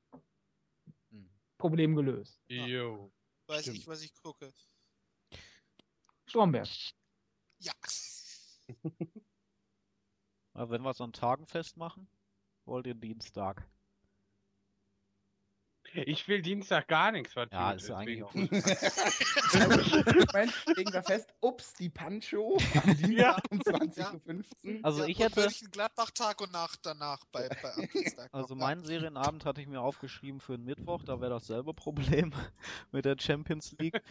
Hm. 1.11 1.29
Problem 1.57 1.95
gelöst. 1.95 2.41
Jo. 2.47 3.11
Weiß 3.47 3.61
Stimmt. 3.63 3.77
ich, 3.79 3.87
was 3.87 4.01
ich 4.01 4.13
gucke. 4.21 4.53
Stromberg. 6.27 6.67
Ja. 7.59 7.73
Wenn 10.53 10.81
wir 10.83 10.91
es 10.91 11.01
an 11.01 11.11
Tagen 11.11 11.45
festmachen, 11.45 12.07
wollt 12.63 12.87
ihr 12.87 12.95
Dienstag. 12.95 13.67
Ich 16.05 16.27
will 16.27 16.41
Dienstag 16.41 16.87
gar 16.87 17.11
nichts 17.11 17.33
vertun. 17.33 17.59
Ja, 17.59 17.71
ist 17.71 17.87
ja 17.87 17.97
eigentlich 17.97 18.23
auch. 18.23 18.33
Moment, 18.33 18.51
legen 20.75 20.93
wir 20.93 21.03
fest, 21.03 21.33
ups, 21.41 21.73
die 21.73 21.89
Pancho 21.89 22.57
am 22.83 22.97
Dienstag 22.97 23.43
um 23.51 23.59
20.15 23.59 24.43
Uhr. 24.63 24.79
Also 24.83 25.03
ja, 25.03 25.07
ich 25.07 25.19
hätte, 25.19 25.41
Mönchengladbach-Tag 25.41 26.41
und 26.41 26.51
Nacht 26.51 26.79
danach 26.83 27.23
bei, 27.31 27.47
bei 27.47 27.71
also 28.31 28.55
meinen 28.55 28.83
Serienabend 28.83 29.45
hatte 29.45 29.61
ich 29.61 29.67
mir 29.67 29.81
aufgeschrieben 29.81 30.39
für 30.39 30.57
den 30.57 30.65
Mittwoch, 30.65 31.03
da 31.03 31.21
wäre 31.21 31.31
dasselbe 31.31 31.73
Problem 31.73 32.33
mit 32.91 33.05
der 33.05 33.15
Champions 33.19 33.75
League. 33.79 34.01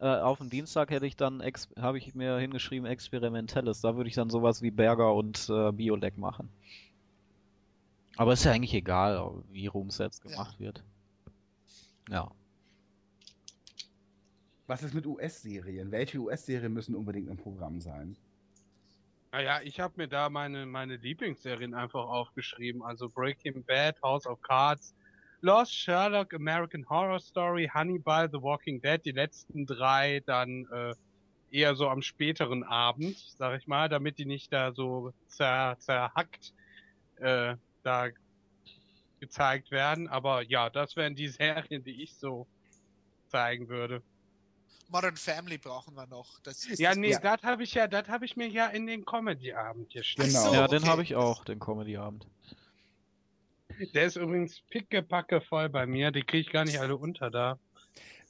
äh, 0.00 0.06
auf 0.06 0.38
den 0.38 0.50
Dienstag 0.50 0.90
hätte 0.90 1.06
ich 1.06 1.16
dann, 1.16 1.42
habe 1.78 1.98
ich 1.98 2.14
mir 2.14 2.38
hingeschrieben, 2.38 2.86
Experimentelles. 2.86 3.80
Da 3.80 3.96
würde 3.96 4.08
ich 4.08 4.14
dann 4.14 4.30
sowas 4.30 4.62
wie 4.62 4.70
Berger 4.70 5.14
und 5.14 5.48
äh, 5.48 5.72
Biolek 5.72 6.18
machen. 6.18 6.48
Aber 8.16 8.32
ist 8.32 8.44
ja 8.44 8.52
eigentlich 8.52 8.74
egal, 8.74 9.32
wie 9.50 9.66
Rooms 9.66 9.98
jetzt 9.98 10.24
Ja. 10.24 10.30
gemacht 10.30 10.58
wird. 10.58 10.82
Ja. 12.08 12.30
Was 14.66 14.82
ist 14.82 14.94
mit 14.94 15.06
US-Serien? 15.06 15.92
Welche 15.92 16.18
US-Serien 16.18 16.72
müssen 16.72 16.94
unbedingt 16.94 17.28
im 17.28 17.36
Programm 17.36 17.80
sein? 17.80 18.16
Naja, 19.32 19.60
ich 19.62 19.80
habe 19.80 19.94
mir 19.96 20.08
da 20.08 20.28
meine, 20.28 20.66
meine 20.66 20.96
Lieblingsserien 20.96 21.74
einfach 21.74 22.06
aufgeschrieben. 22.06 22.82
Also 22.82 23.08
Breaking 23.08 23.62
Bad, 23.64 24.00
House 24.02 24.26
of 24.26 24.40
Cards, 24.42 24.94
Lost, 25.40 25.74
Sherlock, 25.74 26.34
American 26.34 26.88
Horror 26.88 27.20
Story, 27.20 27.70
Hannibal, 27.72 28.28
The 28.30 28.40
Walking 28.40 28.80
Dead. 28.80 29.04
Die 29.04 29.12
letzten 29.12 29.66
drei 29.66 30.22
dann 30.26 30.66
äh, 30.72 30.94
eher 31.50 31.74
so 31.76 31.88
am 31.88 32.02
späteren 32.02 32.64
Abend, 32.64 33.16
sag 33.38 33.60
ich 33.60 33.66
mal, 33.66 33.88
damit 33.88 34.18
die 34.18 34.24
nicht 34.24 34.52
da 34.52 34.72
so 34.72 35.12
zer, 35.28 35.76
zerhackt 35.78 36.54
äh, 37.16 37.56
da 37.82 38.08
gezeigt 39.20 39.70
werden. 39.70 40.08
Aber 40.08 40.42
ja, 40.42 40.70
das 40.70 40.96
wären 40.96 41.14
die 41.14 41.28
Serien, 41.28 41.84
die 41.84 42.02
ich 42.02 42.14
so 42.14 42.46
zeigen 43.28 43.68
würde. 43.68 44.02
Modern 44.88 45.16
Family 45.16 45.58
brauchen 45.58 45.94
wir 45.94 46.06
noch. 46.06 46.38
Das 46.40 46.64
ist 46.64 46.78
Ja, 46.78 46.90
das 46.90 46.98
nee, 46.98 47.08
Beste. 47.08 47.22
das 47.22 47.42
habe 47.42 47.62
ich 47.64 47.74
ja, 47.74 47.88
das 47.88 48.08
habe 48.08 48.24
ich 48.24 48.36
mir 48.36 48.48
ja 48.48 48.66
in 48.66 48.86
den 48.86 49.04
Comedy-Abend 49.04 49.90
gestellt. 49.90 50.28
Genau. 50.28 50.50
So, 50.50 50.54
ja, 50.54 50.68
den 50.68 50.82
okay. 50.82 50.88
habe 50.88 51.02
ich 51.02 51.16
auch, 51.16 51.44
den 51.44 51.58
Comedy-Abend. 51.58 52.26
Der 53.94 54.06
ist 54.06 54.16
übrigens 54.16 54.60
pickepacke 54.70 55.40
voll 55.40 55.68
bei 55.68 55.86
mir. 55.86 56.10
Die 56.12 56.22
kriege 56.22 56.40
ich 56.40 56.52
gar 56.52 56.64
nicht 56.64 56.78
alle 56.78 56.96
unter 56.96 57.30
da. 57.30 57.58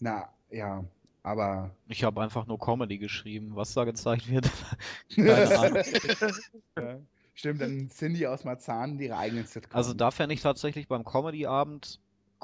Na, 0.01 0.29
ja, 0.51 0.85
aber. 1.23 1.71
Ich 1.89 2.05
habe 2.05 2.23
einfach 2.23 2.47
nur 2.47 2.59
Comedy 2.59 2.99
geschrieben. 2.99 3.55
Was 3.55 3.75
da 3.75 3.85
gezeigt 3.85 4.29
wird, 4.31 4.51
keine 5.15 5.59
Ahnung. 5.59 7.07
Stimmt, 7.37 7.61
dann 7.61 7.91
Cindy 7.91 8.27
aus 8.27 8.45
Marzahn 8.45 8.99
ihre 8.99 9.19
eigenen 9.19 9.45
Sitcoms. 9.45 9.75
Also 9.75 9.93
da 9.93 10.11
fände 10.11 10.35
ich 10.35 10.41
tatsächlich 10.41 10.89
beim 10.89 11.05
Comedy-Abend 11.05 12.01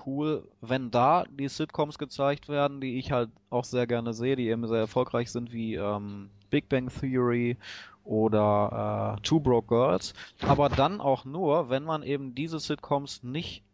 cool, 0.07 0.47
wenn 0.61 0.91
da 0.91 1.25
die 1.31 1.49
Sitcoms 1.49 1.99
gezeigt 1.99 2.51
werden, 2.51 2.83
die 2.83 2.99
ich 2.99 3.11
halt 3.11 3.31
auch 3.49 3.65
sehr 3.65 3.87
gerne 3.87 4.13
sehe, 4.13 4.37
die 4.37 4.49
eben 4.49 4.67
sehr 4.69 4.81
erfolgreich 4.81 5.31
sind, 5.31 5.51
wie 5.51 5.77
ähm, 5.77 6.29
Big 6.51 6.69
Bang 6.69 6.89
Theory 6.89 7.57
oder 8.05 9.17
äh, 9.17 9.23
Two 9.23 9.41
Broke 9.41 9.69
Girls, 9.69 10.13
aber 10.43 10.69
dann 10.69 11.01
auch 11.01 11.25
nur, 11.25 11.71
wenn 11.71 11.85
man 11.85 12.03
eben 12.03 12.35
diese 12.35 12.61
Sitcoms 12.61 13.23
nicht 13.23 13.65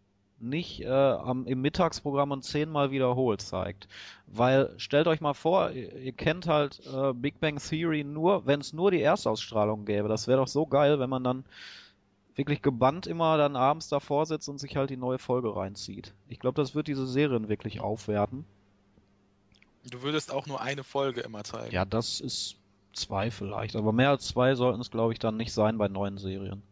nicht 0.41 0.83
äh, 0.83 0.89
am, 0.89 1.47
im 1.47 1.61
Mittagsprogramm 1.61 2.31
und 2.31 2.45
zehnmal 2.45 2.91
wiederholt 2.91 3.41
zeigt. 3.41 3.89
Weil 4.27 4.73
stellt 4.77 5.09
euch 5.09 5.21
mal 5.21 5.35
vor, 5.35 5.71
ihr, 5.71 5.95
ihr 5.97 6.13
kennt 6.13 6.47
halt 6.47 6.81
äh, 6.87 7.13
Big 7.13 7.41
Bang 7.41 7.59
Theory 7.59 8.05
nur, 8.05 8.47
wenn 8.47 8.61
es 8.61 8.73
nur 8.73 8.91
die 8.91 9.03
Erstausstrahlung 9.03 9.85
gäbe. 9.85 10.09
Das 10.09 10.29
wäre 10.29 10.39
doch 10.39 10.49
so 10.49 10.67
geil, 10.67 11.01
wenn 11.01 11.11
man 11.11 11.25
dann 11.25 11.45
wirklich 12.35 12.63
gebannt 12.63 13.07
immer 13.07 13.37
dann 13.37 13.57
abends 13.57 13.89
davor 13.89 14.25
sitzt 14.27 14.49
und 14.49 14.59
sich 14.59 14.77
halt 14.77 14.91
die 14.91 14.97
neue 14.97 15.19
Folge 15.19 15.55
reinzieht. 15.55 16.15
Ich 16.29 16.39
glaube, 16.39 16.61
das 16.61 16.75
wird 16.75 16.87
diese 16.87 17.07
Serien 17.07 17.49
wirklich 17.49 17.81
aufwerten. 17.81 18.45
Du 19.91 20.03
würdest 20.03 20.33
auch 20.33 20.47
nur 20.47 20.61
eine 20.61 20.85
Folge 20.85 21.21
immer 21.21 21.43
zeigen. 21.45 21.73
Ja, 21.73 21.85
das 21.85 22.21
ist 22.21 22.57
zwei 22.93 23.31
vielleicht, 23.31 23.75
aber 23.77 23.93
mehr 23.93 24.11
als 24.11 24.29
zwei 24.29 24.55
sollten 24.55 24.81
es, 24.81 24.91
glaube 24.91 25.13
ich, 25.13 25.19
dann 25.19 25.37
nicht 25.37 25.53
sein 25.53 25.79
bei 25.79 25.89
neuen 25.89 26.19
Serien. 26.19 26.63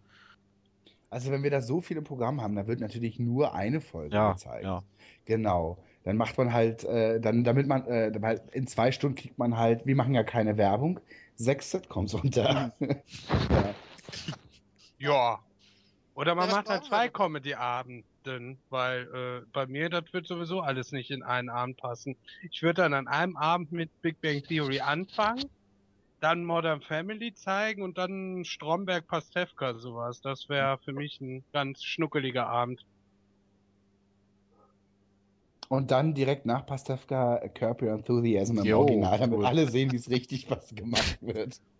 Also 1.16 1.30
wenn 1.32 1.42
wir 1.42 1.50
da 1.50 1.62
so 1.62 1.80
viele 1.80 2.02
Programme 2.02 2.42
haben, 2.42 2.54
dann 2.56 2.66
wird 2.66 2.78
natürlich 2.80 3.18
nur 3.18 3.54
eine 3.54 3.80
Folge 3.80 4.14
Ja, 4.14 4.32
gezeigt. 4.32 4.64
ja. 4.64 4.82
Genau. 5.24 5.82
Dann 6.04 6.18
macht 6.18 6.36
man 6.36 6.52
halt, 6.52 6.84
äh, 6.84 7.18
dann, 7.20 7.42
damit 7.42 7.66
man, 7.66 7.86
äh, 7.86 8.12
weil 8.20 8.42
in 8.52 8.66
zwei 8.66 8.92
Stunden 8.92 9.16
kriegt 9.16 9.38
man 9.38 9.56
halt, 9.56 9.86
wir 9.86 9.96
machen 9.96 10.12
ja 10.12 10.24
keine 10.24 10.58
Werbung, 10.58 11.00
sechs 11.34 11.70
Sitcoms 11.70 12.12
unter. 12.12 12.74
ja. 12.80 13.74
Ja. 14.98 15.38
Oder 16.14 16.34
man 16.34 16.50
macht 16.50 16.68
halt 16.68 16.84
zwei 16.84 17.04
denn? 17.04 17.14
Comedy-Abenden, 17.14 18.58
weil 18.68 19.02
äh, 19.14 19.46
bei 19.54 19.66
mir, 19.66 19.88
das 19.88 20.12
wird 20.12 20.26
sowieso 20.26 20.60
alles 20.60 20.92
nicht 20.92 21.10
in 21.10 21.22
einen 21.22 21.48
Abend 21.48 21.78
passen. 21.78 22.16
Ich 22.50 22.62
würde 22.62 22.82
dann 22.82 22.92
an 22.92 23.08
einem 23.08 23.38
Abend 23.38 23.72
mit 23.72 23.90
Big 24.02 24.20
Bang 24.20 24.42
Theory 24.42 24.80
anfangen, 24.80 25.44
dann 26.20 26.44
Modern 26.44 26.80
Family 26.80 27.34
zeigen 27.34 27.82
und 27.82 27.98
dann 27.98 28.44
Stromberg 28.44 29.06
Pastewka 29.06 29.74
sowas. 29.74 30.20
Das 30.20 30.48
wäre 30.48 30.78
für 30.78 30.92
mich 30.92 31.20
ein 31.20 31.44
ganz 31.52 31.82
schnuckeliger 31.82 32.46
Abend. 32.46 32.84
Und 35.68 35.90
dann 35.90 36.14
direkt 36.14 36.46
nach 36.46 36.64
Pastewka 36.64 37.38
Curb 37.54 37.82
Your 37.82 37.90
Enthusiasm 37.90 38.58
im 38.58 38.64
Jo, 38.64 38.80
Original, 38.80 39.18
damit 39.18 39.38
cool. 39.38 39.46
alle 39.46 39.68
sehen, 39.68 39.90
wie 39.90 39.96
es 39.96 40.08
richtig 40.08 40.50
was 40.50 40.74
gemacht 40.74 41.18
wird. 41.20 41.60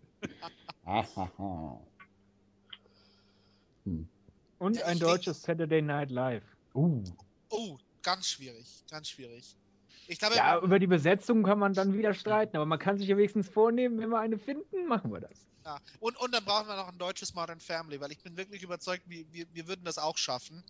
Hm. 3.83 4.07
Und 4.59 4.81
ein 4.83 4.99
deutsches 4.99 5.41
Saturday 5.41 5.81
Night 5.81 6.11
Live. 6.11 6.43
Uh. 6.73 7.03
Oh, 7.49 7.77
ganz 8.01 8.27
schwierig, 8.27 8.83
ganz 8.89 9.09
schwierig. 9.09 9.55
Ich 10.07 10.19
glaube, 10.19 10.35
Ja, 10.35 10.59
über 10.59 10.79
die 10.79 10.87
Besetzung 10.87 11.43
kann 11.43 11.59
man 11.59 11.73
dann 11.73 11.93
wieder 11.93 12.13
streiten, 12.13 12.55
aber 12.55 12.65
man 12.65 12.79
kann 12.79 12.97
sich 12.97 13.07
ja 13.07 13.17
wenigstens 13.17 13.49
vornehmen, 13.49 13.99
wenn 13.99 14.09
wir 14.09 14.19
eine 14.19 14.37
finden, 14.37 14.87
machen 14.87 15.11
wir 15.11 15.19
das. 15.19 15.45
ja. 15.65 15.79
Und, 15.99 16.17
und 16.17 16.33
dann 16.33 16.45
brauchen 16.45 16.67
wir 16.67 16.75
noch 16.77 16.87
ein 16.87 16.97
deutsches 16.97 17.33
Modern 17.33 17.59
Family, 17.59 17.99
weil 17.99 18.11
ich 18.11 18.21
bin 18.23 18.37
wirklich 18.37 18.63
überzeugt, 18.63 19.03
wir, 19.07 19.25
wir, 19.31 19.45
wir 19.53 19.67
würden 19.67 19.83
das 19.83 19.97
auch 19.97 20.17
schaffen. 20.17 20.63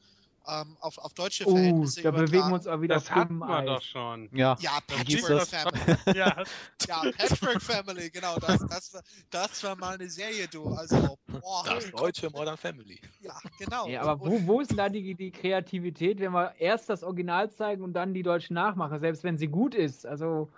Ähm, 0.49 0.77
auf, 0.79 0.97
auf 0.97 1.13
deutsche 1.13 1.45
Oh, 1.45 1.51
Verhältnisse 1.55 2.01
da 2.01 2.11
bewegen 2.11 2.47
wir 2.47 2.53
uns 2.55 2.67
auch 2.67 2.79
wieder 2.79 2.95
Das 2.95 3.11
hatten 3.11 3.37
wir 3.37 3.63
doch 3.63 3.81
schon. 3.81 4.29
Ja, 4.33 4.55
Ja, 4.61 4.79
das? 4.87 5.49
Family. 5.49 5.97
ja, 6.17 6.43
Ja, 6.87 7.01
Patchwork 7.11 7.61
Family, 7.61 8.09
genau. 8.09 8.37
Das, 8.39 8.59
das, 8.69 8.93
war, 8.93 9.01
das 9.29 9.63
war 9.63 9.75
mal 9.75 9.95
eine 9.95 10.09
Serie, 10.09 10.47
du. 10.47 10.69
Also, 10.69 11.17
boah. 11.27 11.63
Das 11.65 11.91
deutsche 11.91 12.29
Modern 12.29 12.55
Family. 12.55 12.99
Ja, 13.19 13.37
genau. 13.59 13.87
Ja, 13.87 14.03
aber 14.03 14.19
wo, 14.25 14.45
wo 14.47 14.61
ist 14.61 14.69
denn 14.69 14.77
da 14.77 14.87
die, 14.87 15.15
die 15.15 15.31
Kreativität, 15.31 16.19
wenn 16.19 16.31
wir 16.31 16.55
erst 16.59 16.89
das 16.89 17.03
Original 17.03 17.51
zeigen 17.51 17.83
und 17.83 17.93
dann 17.93 18.13
die 18.13 18.23
deutschen 18.23 18.53
nachmachen, 18.53 18.99
selbst 19.01 19.23
wenn 19.23 19.37
sie 19.37 19.47
gut 19.47 19.75
ist? 19.75 20.05
Also, 20.05 20.49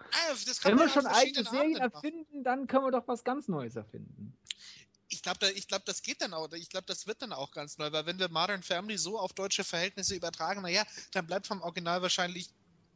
das 0.46 0.62
kann 0.62 0.74
wenn 0.74 0.80
wir 0.80 0.90
schon 0.90 1.08
eigene 1.08 1.44
Serien 1.44 1.80
machen. 1.80 1.92
erfinden, 1.94 2.44
dann 2.44 2.68
können 2.68 2.86
wir 2.86 2.92
doch 2.92 3.08
was 3.08 3.24
ganz 3.24 3.48
Neues 3.48 3.76
erfinden. 3.76 4.38
Ich 5.10 5.24
glaube, 5.24 5.40
da, 5.40 5.52
glaub, 5.68 5.86
das 5.86 6.04
geht 6.04 6.22
dann 6.22 6.34
auch. 6.34 6.52
Ich 6.54 6.70
glaube, 6.70 6.86
das 6.86 7.08
wird 7.08 7.22
dann 7.22 7.34
auch 7.34 7.52
ganz 7.52 7.78
neu, 7.78 7.92
weil 7.92 8.06
wenn 8.06 8.20
wir 8.20 8.30
Modern 8.30 8.64
Family 8.64 8.98
so 8.98 9.20
auf 9.20 9.34
deutsche 9.34 9.64
Verhältnisse 9.64 10.16
übertragen, 10.16 10.62
naja, 10.62 10.86
dann 11.12 11.26
bleibt 11.26 11.48
vom 11.48 11.62
Original 11.62 12.02
wahrscheinlich 12.02 12.50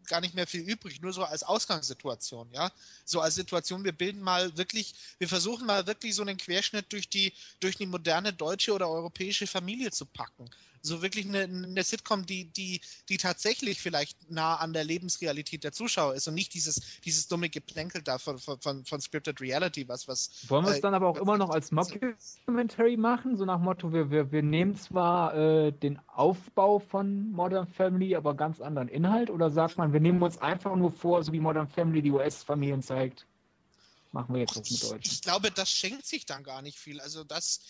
gar 0.08 0.22
nicht 0.22 0.36
mehr 0.36 0.48
viel 0.48 0.62
übrig, 0.62 1.02
nur 1.02 1.14
so 1.14 1.24
als 1.24 1.44
Ausgangssituation, 1.44 2.52
ja. 2.52 2.72
So 3.06 3.22
als 3.22 3.36
Situation, 3.36 3.84
wir 3.84 3.94
bilden 3.94 4.22
mal 4.22 4.58
wirklich, 4.58 4.94
wir 5.18 5.28
versuchen 5.28 5.66
mal 5.66 5.88
wirklich 5.88 6.14
so 6.16 6.22
einen 6.22 6.38
Querschnitt 6.38 6.92
durch 6.92 7.10
die, 7.10 7.34
durch 7.60 7.78
die 7.78 7.86
moderne 7.86 8.34
deutsche 8.34 8.74
oder 8.74 8.90
europäische 8.90 9.48
Familie 9.48 9.92
zu 9.92 10.06
packen. 10.06 10.50
So 10.84 11.02
wirklich 11.02 11.26
eine, 11.26 11.44
eine 11.44 11.84
Sitcom, 11.84 12.26
die, 12.26 12.46
die, 12.46 12.82
die 13.08 13.18
tatsächlich 13.18 13.82
vielleicht 13.82 14.30
nah 14.30 14.58
an 14.58 14.74
der 14.74 14.84
Lebensrealität 14.84 15.64
der 15.64 15.72
Zuschauer 15.72 16.14
ist 16.14 16.28
und 16.28 16.36
nicht 16.36 16.54
dieses, 16.54 16.82
dieses 17.06 17.28
dumme 17.28 17.50
Geplänkel 17.50 18.02
da 18.02 18.18
von, 18.18 18.38
von, 18.38 18.60
von 18.60 19.02
Scripted 19.02 19.40
Reality, 19.40 19.88
was, 19.88 20.08
was. 20.08 20.30
Wollen 20.50 20.66
wir 20.66 20.72
es 20.72 20.80
äh, 20.80 20.82
dann 20.82 20.94
aber 20.94 21.08
auch 21.08 21.18
immer 21.18 21.38
noch 21.38 21.50
als 21.50 21.72
Mockumentary 21.72 22.98
machen? 22.98 23.38
So 23.38 23.46
nach 23.46 23.60
Motto, 23.60 23.94
wir, 23.94 24.12
wir, 24.12 24.32
wir 24.32 24.44
nehmen 24.44 24.76
zwar 24.76 25.36
äh, 25.36 25.72
den 25.72 26.00
Aufbau 26.08 26.80
von 26.80 27.32
Modern 27.32 27.68
Family, 27.68 28.16
aber 28.16 28.36
ganz 28.36 28.60
anderen 28.60 28.90
Inhalt? 28.90 29.30
Oder 29.30 29.50
sagt 29.50 29.78
man, 29.78 29.94
wir 29.94 30.02
nehmen 30.02 30.22
uns 30.22 30.38
einfach 30.38 30.76
nur 30.76 30.92
vor, 30.92 31.24
so 31.24 31.32
wie 31.32 31.40
Modern 31.40 31.70
Family 31.70 32.02
die 32.02 32.12
US-Familien 32.12 32.84
zeigt? 32.84 33.26
Machen 34.12 34.36
wir 34.36 34.42
jetzt 34.42 34.56
was 34.58 34.70
mit 34.70 34.82
Ich, 34.82 34.90
Deutschen. 34.90 35.12
ich 35.14 35.22
glaube, 35.22 35.50
das 35.50 35.72
schenkt 35.72 36.06
sich 36.06 36.26
dann 36.26 36.44
gar 36.44 36.62
nicht 36.62 36.78
viel. 36.78 37.02
Also 37.02 37.24
das, 37.24 37.62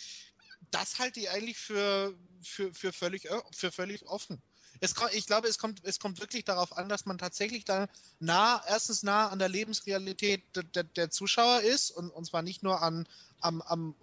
das 0.71 0.99
halte 0.99 1.19
ich 1.19 1.29
eigentlich 1.29 1.57
für, 1.57 2.17
für, 2.41 2.73
für, 2.73 2.93
völlig, 2.93 3.27
für 3.51 3.71
völlig 3.71 4.05
offen. 4.05 4.41
Es, 4.79 4.95
ich 5.13 5.27
glaube, 5.27 5.47
es 5.47 5.57
kommt, 5.57 5.81
es 5.83 5.99
kommt 5.99 6.19
wirklich 6.19 6.45
darauf 6.45 6.75
an, 6.75 6.89
dass 6.89 7.05
man 7.05 7.17
tatsächlich 7.17 7.63
da 7.63 7.87
nah, 8.19 8.61
erstens 8.67 9.03
nah 9.03 9.29
an 9.29 9.39
der 9.39 9.49
Lebensrealität 9.49 10.43
der, 10.55 10.63
der, 10.63 10.83
der 10.83 11.09
Zuschauer 11.09 11.61
ist 11.61 11.91
und, 11.91 12.09
und 12.09 12.25
zwar 12.25 12.41
nicht 12.41 12.63
nur 12.63 12.81
an, 12.81 13.07
am, 13.39 13.61
am, 13.61 13.95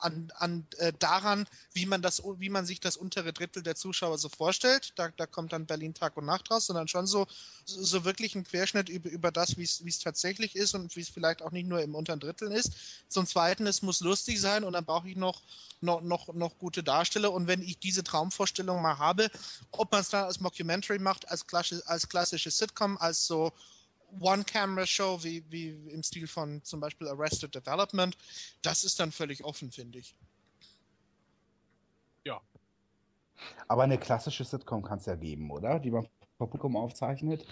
an, 0.00 0.32
an 0.36 0.66
äh, 0.78 0.92
daran, 0.98 1.46
wie 1.72 1.86
man 1.86 2.02
das, 2.02 2.22
wie 2.38 2.48
man 2.48 2.66
sich 2.66 2.80
das 2.80 2.96
untere 2.96 3.32
Drittel 3.32 3.62
der 3.62 3.76
Zuschauer 3.76 4.18
so 4.18 4.28
vorstellt. 4.28 4.92
Da, 4.96 5.08
da 5.16 5.26
kommt 5.26 5.52
dann 5.52 5.66
Berlin 5.66 5.94
Tag 5.94 6.16
und 6.16 6.26
Nacht 6.26 6.50
raus, 6.50 6.66
sondern 6.66 6.88
schon 6.88 7.06
so, 7.06 7.26
so, 7.64 8.04
wirklich 8.04 8.34
ein 8.34 8.44
Querschnitt 8.44 8.88
über, 8.88 9.10
über 9.10 9.30
das, 9.30 9.56
wie 9.56 9.62
es 9.62 9.98
tatsächlich 9.98 10.56
ist 10.56 10.74
und 10.74 10.94
wie 10.96 11.00
es 11.00 11.08
vielleicht 11.08 11.42
auch 11.42 11.50
nicht 11.50 11.66
nur 11.66 11.80
im 11.82 11.94
unteren 11.94 12.20
Drittel 12.20 12.50
ist. 12.52 12.72
Zum 13.08 13.26
Zweiten, 13.26 13.66
es 13.66 13.82
muss 13.82 14.00
lustig 14.00 14.40
sein 14.40 14.64
und 14.64 14.72
dann 14.72 14.84
brauche 14.84 15.08
ich 15.08 15.16
noch, 15.16 15.42
noch, 15.80 16.00
noch, 16.00 16.32
noch 16.32 16.58
gute 16.58 16.82
Darsteller. 16.82 17.32
Und 17.32 17.46
wenn 17.46 17.62
ich 17.62 17.78
diese 17.78 18.04
Traumvorstellung 18.04 18.82
mal 18.82 18.98
habe, 18.98 19.30
ob 19.70 19.92
man 19.92 20.00
es 20.00 20.08
dann 20.08 20.24
als 20.24 20.40
Mockumentary 20.40 20.98
macht, 20.98 21.28
als, 21.28 21.46
klassi 21.46 21.80
als 21.86 22.08
klassische 22.08 22.50
Sitcom, 22.50 22.96
als 22.98 23.26
so 23.26 23.52
One-Camera-Show 24.18 25.22
wie, 25.22 25.44
wie 25.50 25.68
im 25.90 26.02
Stil 26.02 26.26
von 26.26 26.62
zum 26.64 26.80
Beispiel 26.80 27.08
Arrested 27.08 27.54
Development, 27.54 28.16
das 28.62 28.84
ist 28.84 28.98
dann 29.00 29.12
völlig 29.12 29.44
offen, 29.44 29.70
finde 29.70 29.98
ich. 29.98 30.14
Aber 33.68 33.84
eine 33.84 33.98
klassische 33.98 34.44
Sitcom 34.44 34.82
kann 34.82 34.98
es 34.98 35.06
ja 35.06 35.14
geben, 35.14 35.50
oder? 35.50 35.78
Die 35.78 35.90
man 35.90 36.02
vor 36.36 36.48
Publikum 36.48 36.76
aufzeichnet. 36.76 37.46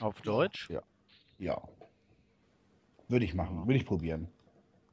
Auf 0.00 0.20
Deutsch? 0.20 0.68
Ja. 1.38 1.60
Würde 3.08 3.24
ich 3.24 3.34
machen, 3.34 3.66
würde 3.66 3.78
ich 3.78 3.86
probieren. 3.86 4.28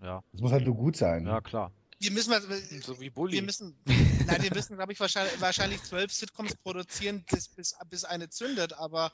Ja. 0.01 0.23
Es 0.33 0.41
muss 0.41 0.51
halt 0.51 0.65
nur 0.65 0.75
gut 0.75 0.95
sein. 0.95 1.25
Ja, 1.27 1.41
klar. 1.41 1.71
Wir 1.99 2.11
müssen, 2.11 2.29
mal- 2.29 2.41
So 2.41 2.97
wie 2.97 3.01
wir 3.01 3.13
Bully. 3.13 3.41
müssen, 3.41 3.77
nein, 4.25 4.41
wir 4.41 4.53
müssen, 4.53 4.77
glaube 4.77 4.93
ich, 4.93 4.99
wahrscheinlich, 4.99 5.39
wahrscheinlich 5.41 5.83
zwölf 5.83 6.11
Sitcoms 6.11 6.55
produzieren, 6.55 7.23
bis, 7.29 7.49
bis, 7.49 7.75
bis 7.89 8.03
eine 8.03 8.29
zündet. 8.29 8.73
Aber 8.73 9.11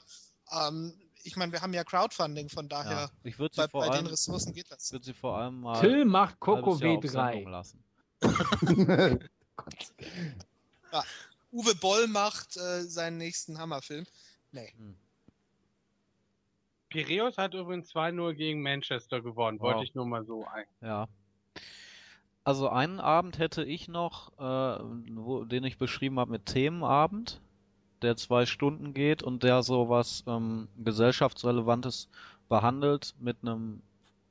ähm, 0.51 0.93
ich 1.23 1.35
meine, 1.35 1.51
wir 1.51 1.61
haben 1.61 1.73
ja 1.73 1.83
Crowdfunding, 1.83 2.49
von 2.49 2.65
Ja. 2.65 2.83
daher 2.83 3.11
Ich 3.23 3.37
würde 3.39 3.55
bei, 3.55 3.63
sie 3.63 3.69
vor 3.69 3.81
bei 3.81 3.87
den 3.87 3.95
allem, 3.97 4.05
Ressourcen 4.07 4.53
geht 4.53 4.71
das. 4.71 4.91
würde 4.91 5.05
sie 5.05 5.13
vor 5.13 5.37
allem 5.37 5.61
mal 5.61 5.79
Till 5.79 6.05
macht 6.05 6.39
Coco 6.39 6.79
halbes 6.79 7.13
Jahr 7.13 7.27
auf 7.29 7.33
Sendung 7.33 7.47
W3. 7.47 7.49
lassen. 7.49 7.83
Gott. 10.91 11.05
Uwe 11.51 11.75
Boll 11.75 12.07
macht 12.07 12.55
äh, 12.57 12.81
seinen 12.83 13.17
nächsten 13.17 13.57
Hammerfilm. 13.59 14.05
Nee. 14.51 14.73
Piraeus 16.89 17.37
hat 17.37 17.53
übrigens 17.53 17.93
2-0 17.93 18.33
gegen 18.33 18.61
Manchester 18.61 19.21
gewonnen. 19.21 19.59
Wow. 19.59 19.73
Wollte 19.73 19.83
ich 19.83 19.95
nur 19.95 20.05
mal 20.05 20.25
so 20.25 20.45
ein. 20.45 20.65
Ja. 20.81 21.07
Also 22.43 22.69
einen 22.69 22.99
Abend 22.99 23.37
hätte 23.37 23.63
ich 23.63 23.87
noch, 23.87 24.31
äh, 24.39 24.83
wo, 25.13 25.45
den 25.45 25.63
ich 25.63 25.77
beschrieben 25.77 26.19
habe 26.19 26.31
mit 26.31 26.47
Themenabend, 26.47 27.39
der 28.01 28.15
zwei 28.17 28.45
Stunden 28.45 28.93
geht 28.93 29.23
und 29.23 29.43
der 29.43 29.63
so 29.63 29.89
was 29.89 30.23
ähm, 30.27 30.67
gesellschaftsrelevantes 30.83 32.09
behandelt 32.49 33.13
mit 33.19 33.37
einem 33.41 33.81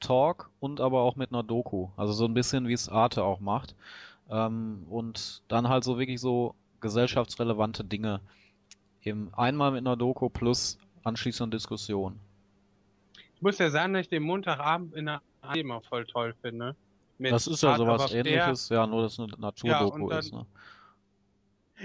Talk 0.01 0.51
und 0.61 0.81
aber 0.81 1.03
auch 1.03 1.17
mit 1.17 1.33
einer 1.33 1.43
Doku. 1.43 1.89
Also 1.97 2.13
so 2.13 2.25
ein 2.25 2.35
bisschen 2.35 2.69
wie 2.69 2.73
es 2.73 2.89
Arte 2.89 3.23
auch 3.23 3.41
macht. 3.41 3.75
Ähm, 4.31 4.87
und 4.89 5.43
dann 5.49 5.69
halt 5.69 5.85
so 5.85 5.99
wirklich 5.99 6.21
so 6.21 6.55
gesellschaftsrelevante 6.81 7.85
Dinge. 7.85 8.21
Eben 9.03 9.33
einmal 9.35 9.71
mit 9.73 9.81
einer 9.81 9.97
Doku 9.97 10.29
plus 10.29 10.79
anschließend 11.05 11.53
Diskussion. 11.53 12.19
Ich 13.37 13.43
muss 13.43 13.59
ja 13.59 13.71
sagen, 13.71 13.95
dass 13.95 14.03
ich 14.03 14.09
den 14.09 14.23
Montagabend 14.23 14.95
in 14.95 15.07
der 15.07 15.23
ARD 15.43 15.57
immer 15.57 15.81
voll 15.81 16.05
toll 16.07 16.35
finde. 16.43 16.77
Mit 17.19 17.33
Das 17.33 17.47
ist 17.47 17.63
ja 17.63 17.77
sowas 17.77 18.13
ähnliches, 18.13 18.69
ja, 18.71 18.87
nur 18.87 19.03
dass 19.03 19.15
es 19.15 19.21
eine 19.21 19.33
Naturdoku 19.39 20.09
dann- 20.09 20.19
ist. 20.19 20.33
Ne? 20.33 20.47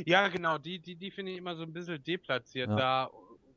Ja, 0.06 0.28
genau, 0.28 0.58
die, 0.58 0.80
die, 0.80 0.96
die 0.96 1.12
finde 1.12 1.32
ich 1.32 1.38
immer 1.38 1.56
so 1.56 1.64
ein 1.64 1.74
bisschen 1.74 2.04
deplatziert 2.04 2.70
Ja. 2.70 2.76
da 2.76 3.04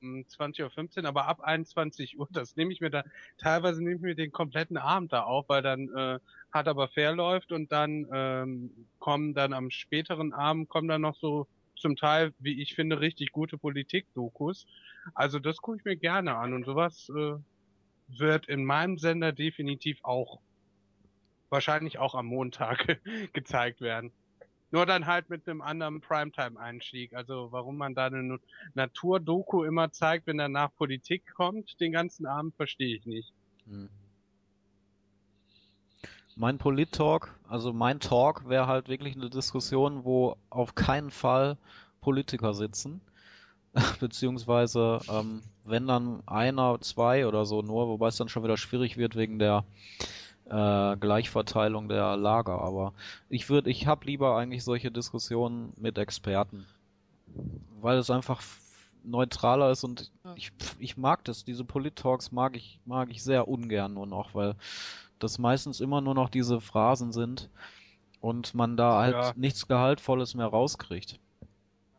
um 0.01 0.25
20.15 0.25 1.03
Uhr, 1.03 1.09
aber 1.09 1.27
ab 1.27 1.41
21 1.41 2.19
Uhr, 2.19 2.29
das 2.33 2.57
nehme 2.57 2.73
ich 2.73 2.81
mir 2.81 2.91
da, 2.91 3.05
teilweise 3.39 3.83
nehme 3.83 3.97
ich 3.97 4.01
mir 4.03 4.15
den 4.15 4.31
kompletten 4.31 4.77
Abend 4.77 5.13
da 5.13 5.25
auf, 5.25 5.49
weil 5.49 5.63
dann 5.63 5.89
äh, 5.97 6.19
hart 6.53 6.69
aber 6.69 6.89
fair 6.89 7.15
läuft 7.15 7.53
und 7.53 7.73
dann 7.73 8.07
ähm, 8.13 8.89
kommen 8.99 9.35
dann 9.35 9.53
am 9.53 9.71
späteren 9.71 10.33
Abend 10.33 10.69
kommen 10.69 10.89
dann 10.89 11.03
noch 11.03 11.17
so 11.17 11.49
zum 11.77 11.97
Teil, 11.97 12.33
wie 12.39 12.61
ich 12.61 12.75
finde, 12.75 13.01
richtig 13.01 13.31
gute 13.33 13.57
Politik-Dokus. 13.59 14.67
Also 15.15 15.39
das 15.39 15.59
gucke 15.59 15.79
ich 15.79 15.85
mir 15.85 15.97
gerne 15.97 16.37
an 16.37 16.53
und 16.53 16.65
sowas 16.65 17.09
äh, 17.11 17.35
wird 18.09 18.49
in 18.49 18.65
meinem 18.65 18.99
Sender 18.99 19.33
definitiv 19.33 20.01
auch 20.03 20.41
wahrscheinlich 21.51 21.99
auch 21.99 22.15
am 22.15 22.27
Montag 22.27 23.01
gezeigt 23.33 23.81
werden. 23.81 24.13
Nur 24.71 24.85
dann 24.85 25.07
halt 25.07 25.31
mit 25.31 25.49
einem 25.49 25.63
anderen 25.63 26.01
Primetime-Einstieg. 26.01 27.15
Also 27.15 27.49
warum 27.51 27.79
man 27.79 27.95
da 27.95 28.07
eine 28.07 28.39
Naturdoku 28.75 29.65
immer 29.65 29.91
zeigt, 29.93 30.27
wenn 30.27 30.37
danach 30.37 30.75
Politik 30.77 31.23
kommt, 31.35 31.81
den 31.81 31.93
ganzen 31.93 32.27
Abend, 32.27 32.55
verstehe 32.55 32.97
ich 32.97 33.07
nicht. 33.07 33.33
Hm. 33.67 33.89
Mein 36.37 36.59
Polit-Talk, 36.59 37.35
also 37.49 37.73
mein 37.73 37.99
Talk 37.99 38.49
wäre 38.49 38.69
halt 38.69 38.89
wirklich 38.89 39.17
eine 39.17 39.29
Diskussion, 39.29 40.05
wo 40.05 40.37
auf 40.51 40.77
keinen 40.77 41.11
Fall 41.11 41.57
Politiker 42.01 42.55
sitzen. 42.55 43.01
Beziehungsweise, 44.01 45.01
ähm, 45.11 45.43
wenn 45.65 45.87
dann 45.87 46.23
einer, 46.27 46.81
zwei 46.81 47.27
oder 47.27 47.45
so 47.45 47.63
nur, 47.63 47.89
wobei 47.89 48.09
es 48.09 48.17
dann 48.17 48.29
schon 48.29 48.45
wieder 48.45 48.57
schwierig 48.57 48.97
wird 48.97 49.17
wegen 49.17 49.39
der 49.39 49.65
äh, 50.51 50.97
Gleichverteilung 50.97 51.89
der 51.89 52.17
Lager. 52.17 52.61
Aber 52.61 52.95
ich 53.29 53.49
würde, 53.49 53.71
ich 53.71 53.87
habe 53.87 54.07
lieber 54.07 54.37
eigentlich 54.37 54.65
solche 54.65 54.91
Diskussionen 54.91 55.73
mit 55.77 55.99
Experten, 55.99 56.67
weil 57.81 57.99
es 57.99 58.11
einfach 58.11 58.43
neutraler 59.05 59.71
ist 59.71 59.85
und 59.85 60.11
Ja. 60.25 60.35
ich, 60.35 60.53
ich 60.79 60.97
mag 60.97 61.25
das. 61.25 61.45
Diese 61.45 61.65
Polit-Talks 61.65 62.33
mag 62.33 62.57
ich, 62.57 62.81
mag 62.85 63.11
ich 63.11 63.23
sehr 63.23 63.49
ungern 63.49 63.95
nur 63.95 64.07
noch, 64.07 64.35
weil 64.35 64.57
das 65.19 65.39
meistens 65.39 65.81
immer 65.81 66.01
nur 66.01 66.15
noch 66.15 66.29
diese 66.29 66.61
Phrasen 66.61 67.13
sind 67.13 67.49
und 68.21 68.55
man 68.55 68.77
da 68.77 68.99
halt 68.99 69.15
Ja. 69.15 69.33
nichts 69.37 69.67
Gehaltvolles 69.69 70.35
mehr 70.35 70.47
rauskriegt. 70.47 71.19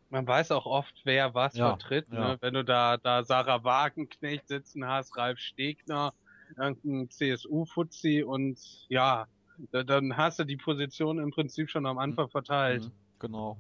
Man 0.10 0.26
weiß 0.26 0.52
auch 0.52 0.66
oft, 0.66 0.94
wer 1.04 1.34
was 1.36 1.56
Ja, 1.56 1.70
vertritt. 1.70 2.12
ja. 2.12 2.34
Ne? 2.34 2.38
Wenn 2.42 2.54
du 2.56 2.64
da, 2.64 2.98
da 2.98 3.24
Sarah 3.24 3.64
Wagenknecht 3.64 4.48
sitzen 4.48 4.86
hast, 4.88 5.16
Ralf 5.18 5.38
Stegner, 5.40 6.14
irgendein 6.58 7.10
CSU-Fuzzi 7.10 8.24
und 8.24 8.60
ja, 8.90 9.28
da, 9.72 9.84
dann 9.84 10.16
hast 10.18 10.40
du 10.40 10.46
die 10.46 10.58
Position 10.58 11.20
im 11.20 11.32
Prinzip 11.32 11.70
schon 11.70 11.86
am 11.86 11.98
Anfang 11.98 12.30
verteilt. 12.30 12.86
Mhm, 12.86 12.92
Genau. 13.20 13.58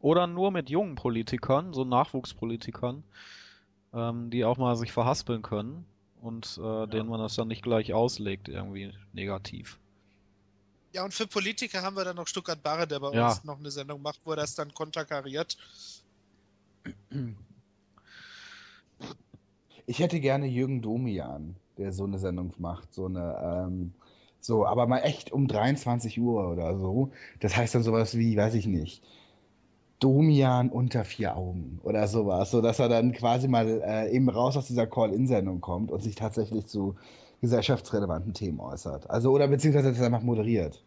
Oder 0.00 0.26
nur 0.26 0.50
mit 0.52 0.70
jungen 0.70 0.94
Politikern, 0.94 1.72
so 1.72 1.84
Nachwuchspolitikern, 1.84 3.02
ähm, 3.92 4.30
die 4.30 4.44
auch 4.44 4.56
mal 4.56 4.76
sich 4.76 4.92
verhaspeln 4.92 5.42
können 5.42 5.86
und 6.20 6.58
äh, 6.62 6.86
denen 6.86 7.08
man 7.08 7.20
das 7.20 7.34
dann 7.34 7.48
nicht 7.48 7.62
gleich 7.62 7.92
auslegt, 7.92 8.48
irgendwie 8.48 8.92
negativ. 9.12 9.78
Ja, 10.92 11.04
und 11.04 11.12
für 11.14 11.26
Politiker 11.26 11.82
haben 11.82 11.96
wir 11.96 12.04
dann 12.04 12.16
noch 12.16 12.26
Stuttgart 12.28 12.62
Barre, 12.62 12.86
der 12.86 13.00
bei 13.00 13.12
Ja. 13.12 13.28
uns 13.28 13.44
noch 13.44 13.58
eine 13.58 13.70
Sendung 13.70 14.02
macht, 14.02 14.20
wo 14.24 14.30
er 14.30 14.36
das 14.36 14.54
dann 14.54 14.72
konterkariert. 14.72 15.56
Ich 19.86 19.98
hätte 19.98 20.20
gerne 20.20 20.46
Jürgen 20.46 20.82
Domian, 20.82 21.56
der 21.78 21.92
so 21.92 22.04
eine 22.04 22.18
Sendung 22.18 22.52
macht. 22.58 22.92
So 22.92 23.06
eine, 23.06 23.66
ähm, 23.66 23.92
so, 24.40 24.66
aber 24.66 24.86
mal 24.86 25.00
echt 25.00 25.32
um 25.32 25.48
23 25.48 26.20
Uhr 26.20 26.50
oder 26.50 26.76
so. 26.78 27.10
Das 27.40 27.56
heißt 27.56 27.74
dann 27.74 27.82
sowas 27.82 28.16
wie, 28.16 28.36
weiß 28.36 28.54
ich 28.54 28.66
nicht, 28.66 29.02
Domian 30.00 30.70
unter 30.70 31.04
vier 31.04 31.36
Augen 31.36 31.80
oder 31.82 32.06
sowas. 32.06 32.50
So 32.50 32.60
dass 32.60 32.78
er 32.78 32.88
dann 32.88 33.12
quasi 33.12 33.48
mal 33.48 33.66
äh, 33.82 34.10
eben 34.10 34.28
raus 34.28 34.56
aus 34.56 34.66
dieser 34.66 34.86
Call-In-Sendung 34.86 35.60
kommt 35.60 35.90
und 35.90 36.02
sich 36.02 36.14
tatsächlich 36.14 36.66
zu 36.66 36.96
gesellschaftsrelevanten 37.40 38.34
Themen 38.34 38.60
äußert. 38.60 39.08
Also, 39.10 39.30
oder 39.32 39.48
beziehungsweise 39.48 39.90
das 39.92 40.00
einfach 40.00 40.22
moderiert. 40.22 40.82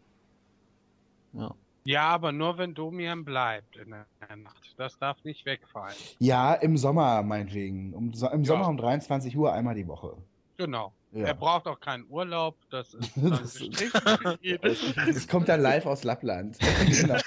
Ja. 1.34 1.54
Ja, 1.84 2.10
aber 2.10 2.32
nur 2.32 2.58
wenn 2.58 2.76
Domian 2.76 3.26
bleibt 3.26 3.76
in 3.76 3.90
der 3.90 4.06
Nacht. 4.38 4.76
Das 4.78 5.00
darf 5.00 5.24
nicht 5.24 5.46
wegfallen. 5.46 5.96
Ja, 6.20 6.54
im 6.54 6.78
Sommer 6.78 7.24
meinetwegen. 7.24 7.94
Um, 7.94 8.12
Im 8.12 8.44
Ja. 8.44 8.46
Sommer 8.46 8.68
um 8.68 8.78
23 8.78 9.36
Uhr 9.36 9.52
einmal 9.52 9.74
die 9.74 9.88
Woche. 9.88 10.16
Genau. 10.62 10.94
Ja. 11.12 11.26
Er 11.26 11.34
braucht 11.34 11.66
auch 11.66 11.80
keinen 11.80 12.06
Urlaub. 12.08 12.56
Das 12.70 12.94
ist 12.94 13.12
dann 13.16 13.32
Das. 13.32 13.60
Es 15.08 15.28
kommt 15.28 15.50
dann 15.50 15.60
live 15.60 15.88
aus 15.88 16.04
Lappland. 16.04 16.56
Genau. 16.86 17.18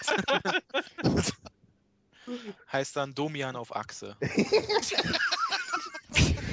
heißt 2.73 2.95
dann 2.97 3.13
Domian 3.13 3.57
auf 3.57 3.75
Achse. 3.75 4.17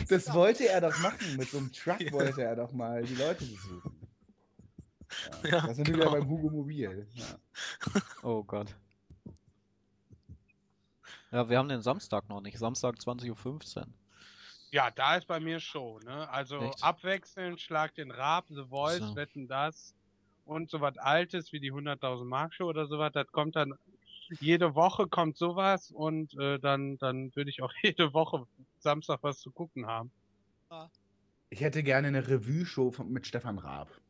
Das 0.10 0.34
wollte 0.34 0.68
er 0.68 0.82
doch 0.82 0.98
machen. 1.00 1.38
Mit 1.38 1.52
so 1.52 1.60
einem 1.60 1.72
Truck 1.72 2.00
wollte 2.12 2.42
er 2.42 2.56
doch 2.56 2.72
mal 2.72 3.04
die 3.04 3.14
Leute 3.14 3.46
besuchen. 3.46 3.96
Ja, 5.44 5.50
Ja, 5.50 5.68
da 5.68 5.74
sind 5.76 5.88
wir 5.88 5.94
genau. 5.94 6.08
wieder 6.08 6.20
beim 6.20 6.28
Hugo 6.28 6.50
Mobil. 6.50 7.08
Ja. 7.14 7.26
Oh 8.24 8.44
Gott. 8.44 8.74
Ja, 11.32 11.48
wir 11.48 11.60
haben 11.60 11.70
den 11.70 11.84
Samstag 11.84 12.28
noch 12.28 12.42
nicht. 12.42 12.58
Samstag 12.58 12.96
20.15 12.96 13.78
Uhr. 13.78 13.86
Ja, 14.72 14.90
da 14.90 15.18
ist 15.18 15.28
bei 15.28 15.40
mir 15.40 15.60
Show, 15.60 16.00
ne? 16.00 16.30
Also 16.30 16.60
Echt? 16.60 16.84
abwechselnd, 16.84 17.60
Schlag 17.60 17.94
den 17.96 18.10
Rab, 18.12 18.46
The 18.48 18.64
Voice, 18.70 19.00
So. 19.00 19.16
Wetten 19.16 19.48
das 19.48 19.94
und 20.46 20.70
so 20.70 20.80
was 20.82 20.98
Altes 20.98 21.52
wie 21.52 21.60
die 21.60 21.72
100.000 21.74 22.26
Mark 22.26 22.54
Show 22.54 22.66
oder 22.68 22.88
sowas. 22.88 23.12
Das 23.14 23.28
kommt 23.32 23.56
dann, 23.56 23.74
jede 24.40 24.74
Woche 24.76 25.08
kommt 25.08 25.38
sowas 25.38 25.92
und 25.92 26.34
äh, 26.40 26.58
dann, 26.60 26.98
dann 26.98 27.36
würde 27.36 27.50
ich 27.50 27.62
auch 27.62 27.74
jede 27.84 28.14
Woche 28.14 28.48
Samstag 28.80 29.20
was 29.24 29.40
zu 29.40 29.52
gucken 29.52 29.88
haben. 29.88 30.12
Ich 31.50 31.62
hätte 31.62 31.84
gerne 31.84 32.08
eine 32.08 32.28
Revue-Show 32.28 32.94
mit 33.04 33.28
Stefan 33.28 33.60
Raab. 33.60 34.01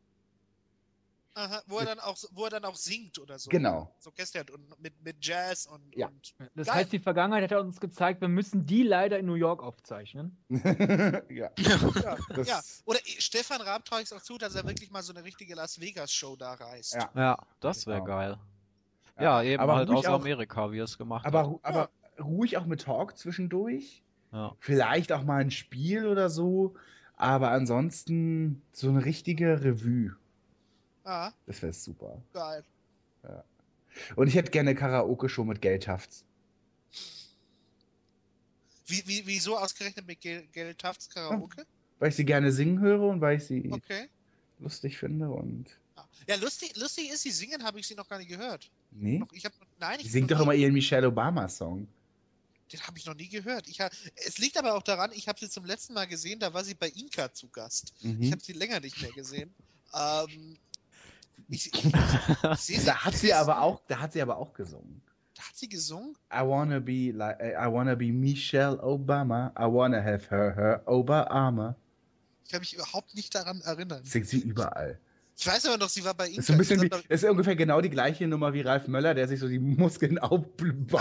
Aha, 1.34 1.62
wo 1.66 1.78
er 1.78 1.86
dann 1.86 1.98
auch 1.98 2.16
wo 2.32 2.44
er 2.44 2.50
dann 2.50 2.64
auch 2.66 2.76
singt 2.76 3.18
oder 3.18 3.38
so. 3.38 3.48
Genau. 3.48 3.94
So 3.98 4.10
Gäste 4.12 4.40
hat 4.40 4.50
und 4.50 4.78
mit, 4.80 5.02
mit 5.02 5.24
Jazz 5.24 5.64
und, 5.66 5.80
Ja. 5.96 6.08
und 6.08 6.34
Das 6.54 6.66
Geil. 6.66 6.76
heißt, 6.76 6.92
die 6.92 6.98
Vergangenheit 6.98 7.50
hat 7.50 7.58
uns 7.60 7.80
gezeigt, 7.80 8.20
wir 8.20 8.28
müssen 8.28 8.66
die 8.66 8.82
leider 8.82 9.18
in 9.18 9.24
New 9.26 9.34
York 9.34 9.62
aufzeichnen. 9.62 10.36
ja. 10.50 11.50
ja, 11.56 12.16
ja. 12.44 12.60
Oder 12.84 12.98
Stefan 13.04 13.62
Raab 13.62 13.84
traue 13.86 14.00
ich 14.00 14.06
es 14.06 14.12
auch 14.12 14.20
zu, 14.22 14.36
dass 14.36 14.54
er 14.54 14.66
wirklich 14.66 14.90
mal 14.90 15.02
so 15.02 15.14
eine 15.14 15.24
richtige 15.24 15.54
Las 15.54 15.80
Vegas 15.80 16.12
Show 16.12 16.36
da 16.36 16.52
reißt. 16.54 16.94
Ja. 16.94 17.10
Ja, 17.14 17.38
das 17.60 17.86
wäre 17.86 17.98
Genau. 18.00 18.06
geil. 18.16 18.38
Ja, 19.20 19.42
eben 19.42 19.62
aber 19.62 19.76
halt 19.76 19.90
aus 19.90 20.04
auch- 20.06 20.20
Amerika, 20.20 20.70
wie 20.72 20.78
er 20.80 20.84
es 20.84 20.98
gemacht 20.98 21.24
Aber, 21.26 21.50
hat. 21.50 21.58
aber 21.62 21.90
ruhig 22.22 22.56
auch 22.58 22.66
mit 22.66 22.82
Talk 22.82 23.16
zwischendurch. 23.16 24.02
Ja. 24.32 24.54
Vielleicht 24.58 25.12
auch 25.12 25.22
mal 25.22 25.40
ein 25.40 25.50
Spiel 25.50 26.06
oder 26.06 26.28
so. 26.30 26.74
Aber 27.16 27.50
ansonsten 27.50 28.62
so 28.72 28.88
eine 28.88 29.04
richtige 29.04 29.62
Revue. 29.62 30.16
Ah, 31.04 31.32
Das 31.46 31.62
wäre 31.62 31.72
super. 31.72 32.22
geil. 32.32 32.64
Und 34.16 34.26
ich 34.28 34.34
hätte 34.34 34.50
gerne 34.50 34.74
Karaoke-Show 34.74 35.44
mit 35.44 35.60
Geldhafts. 35.60 36.24
Wie, 38.86 39.02
wie, 39.06 39.26
wieso 39.26 39.56
ausgerechnet 39.56 40.06
mit 40.06 40.20
Gel, 40.20 40.46
Gel 40.48 40.74
Tafts 40.74 41.08
Karaoke? 41.08 41.64
Weil 41.98 42.08
ich 42.10 42.16
sie 42.16 42.24
gerne 42.24 42.52
singen 42.52 42.80
höre 42.80 43.02
und 43.02 43.20
weil 43.20 43.36
ich 43.38 43.44
sie 43.44 43.70
Okay. 43.70 44.08
lustig 44.58 44.98
finde 44.98 45.30
und. 45.30 45.66
Ja, 46.28 46.36
lustig, 46.36 46.76
lustig 46.76 47.10
ist, 47.10 47.22
sie 47.22 47.30
singen, 47.30 47.64
habe 47.64 47.80
ich 47.80 47.86
sie 47.86 47.94
noch 47.94 48.08
gar 48.08 48.18
nicht 48.18 48.28
gehört. 48.28 48.70
Nee? 48.90 49.22
Ich 49.32 49.44
hab, 49.44 49.52
nein, 49.78 49.98
ich 50.00 50.02
Sie 50.02 50.08
hab 50.08 50.12
singt 50.12 50.30
doch 50.30 50.40
immer 50.40 50.54
ihren 50.54 50.72
Michelle 50.72 51.08
Obama-Song. 51.08 51.86
Den 52.72 52.80
habe 52.86 52.98
ich 52.98 53.06
noch 53.06 53.14
nie 53.14 53.28
gehört. 53.28 53.68
Ich 53.68 53.80
ha, 53.80 53.90
es 54.16 54.38
liegt 54.38 54.56
aber 54.56 54.74
auch 54.74 54.82
daran, 54.82 55.12
ich 55.12 55.28
habe 55.28 55.38
sie 55.38 55.50
zum 55.50 55.64
letzten 55.64 55.92
Mal 55.94 56.06
gesehen, 56.06 56.40
da 56.40 56.54
war 56.54 56.64
sie 56.64 56.74
bei 56.74 56.88
Inka 56.88 57.32
zu 57.32 57.48
Gast. 57.48 57.92
Ich 58.00 58.04
Mhm. 58.06 58.32
habe 58.32 58.42
sie 58.42 58.52
länger 58.52 58.80
nicht 58.80 59.00
mehr 59.00 59.12
gesehen. 59.12 59.54
Ähm, 59.94 60.58
ich, 61.48 61.72
ich, 61.74 61.92
Da 62.84 63.04
hat 63.04 63.14
sie 63.14 63.34
aber 63.34 63.62
auch, 63.62 63.82
da 63.88 64.00
hat 64.00 64.12
sie 64.12 64.22
aber 64.22 64.36
auch 64.38 64.54
gesungen. 64.54 65.02
Da 65.34 65.42
hat 65.42 65.56
sie 65.56 65.68
gesungen? 65.68 66.16
I 66.32 66.40
wanna 66.40 66.80
be 66.80 67.10
like, 67.12 67.40
I 67.40 67.70
wanna 67.70 67.94
be 67.94 68.12
Michelle 68.12 68.82
Obama. 68.82 69.52
I 69.58 69.64
wanna 69.64 70.02
have 70.02 70.30
her, 70.30 70.54
her 70.54 70.82
Obama. 70.86 71.76
Ich 72.44 72.50
kann 72.50 72.60
mich 72.60 72.74
überhaupt 72.74 73.14
nicht 73.14 73.34
daran 73.34 73.60
erinnern. 73.62 74.04
Singt 74.04 74.28
sie 74.28 74.40
überall. 74.40 74.98
Ich 75.36 75.46
weiß 75.46 75.66
aber 75.66 75.78
noch, 75.78 75.88
sie 75.88 76.04
war 76.04 76.14
bei 76.14 76.28
Inka. 76.28 76.36
Das 76.36 76.44
ist 76.44 76.50
ein 76.50 76.58
bisschen 76.58 76.82
wie, 76.82 76.88
das 76.88 77.02
ist 77.08 77.24
ungefähr 77.24 77.56
genau 77.56 77.80
die 77.80 77.90
gleiche 77.90 78.26
Nummer 78.28 78.52
wie 78.52 78.60
Ralf 78.60 78.86
Möller, 78.88 79.14
der 79.14 79.28
sich 79.28 79.40
so 79.40 79.48
die 79.48 79.58
Muskeln 79.58 80.18
aufpumpt, 80.20 80.92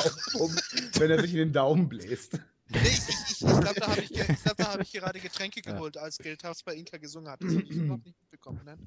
wenn 0.99 1.11
er 1.11 1.21
sich 1.21 1.31
in 1.31 1.37
den 1.37 1.53
Daumen 1.53 1.89
bläst. 1.89 2.39
Nee, 2.69 2.79
ich, 2.83 3.09
ich, 3.09 3.31
ich 3.31 3.39
glaube, 3.39 3.79
da 3.79 3.87
habe 3.87 4.01
ich, 4.09 4.09
glaub, 4.09 4.59
hab 4.59 4.81
ich 4.81 4.91
gerade 4.93 5.19
Getränke 5.19 5.61
geholt, 5.61 5.97
als 5.97 6.17
Geldhaus 6.17 6.63
bei 6.63 6.73
Inka 6.73 6.97
gesungen 6.97 7.29
hat. 7.29 7.43
Das 7.43 7.53
habe 7.53 7.63
ich 7.63 7.71
überhaupt 7.71 8.05
nicht 8.05 8.19
mitbekommen. 8.21 8.61
Ne? 8.63 8.77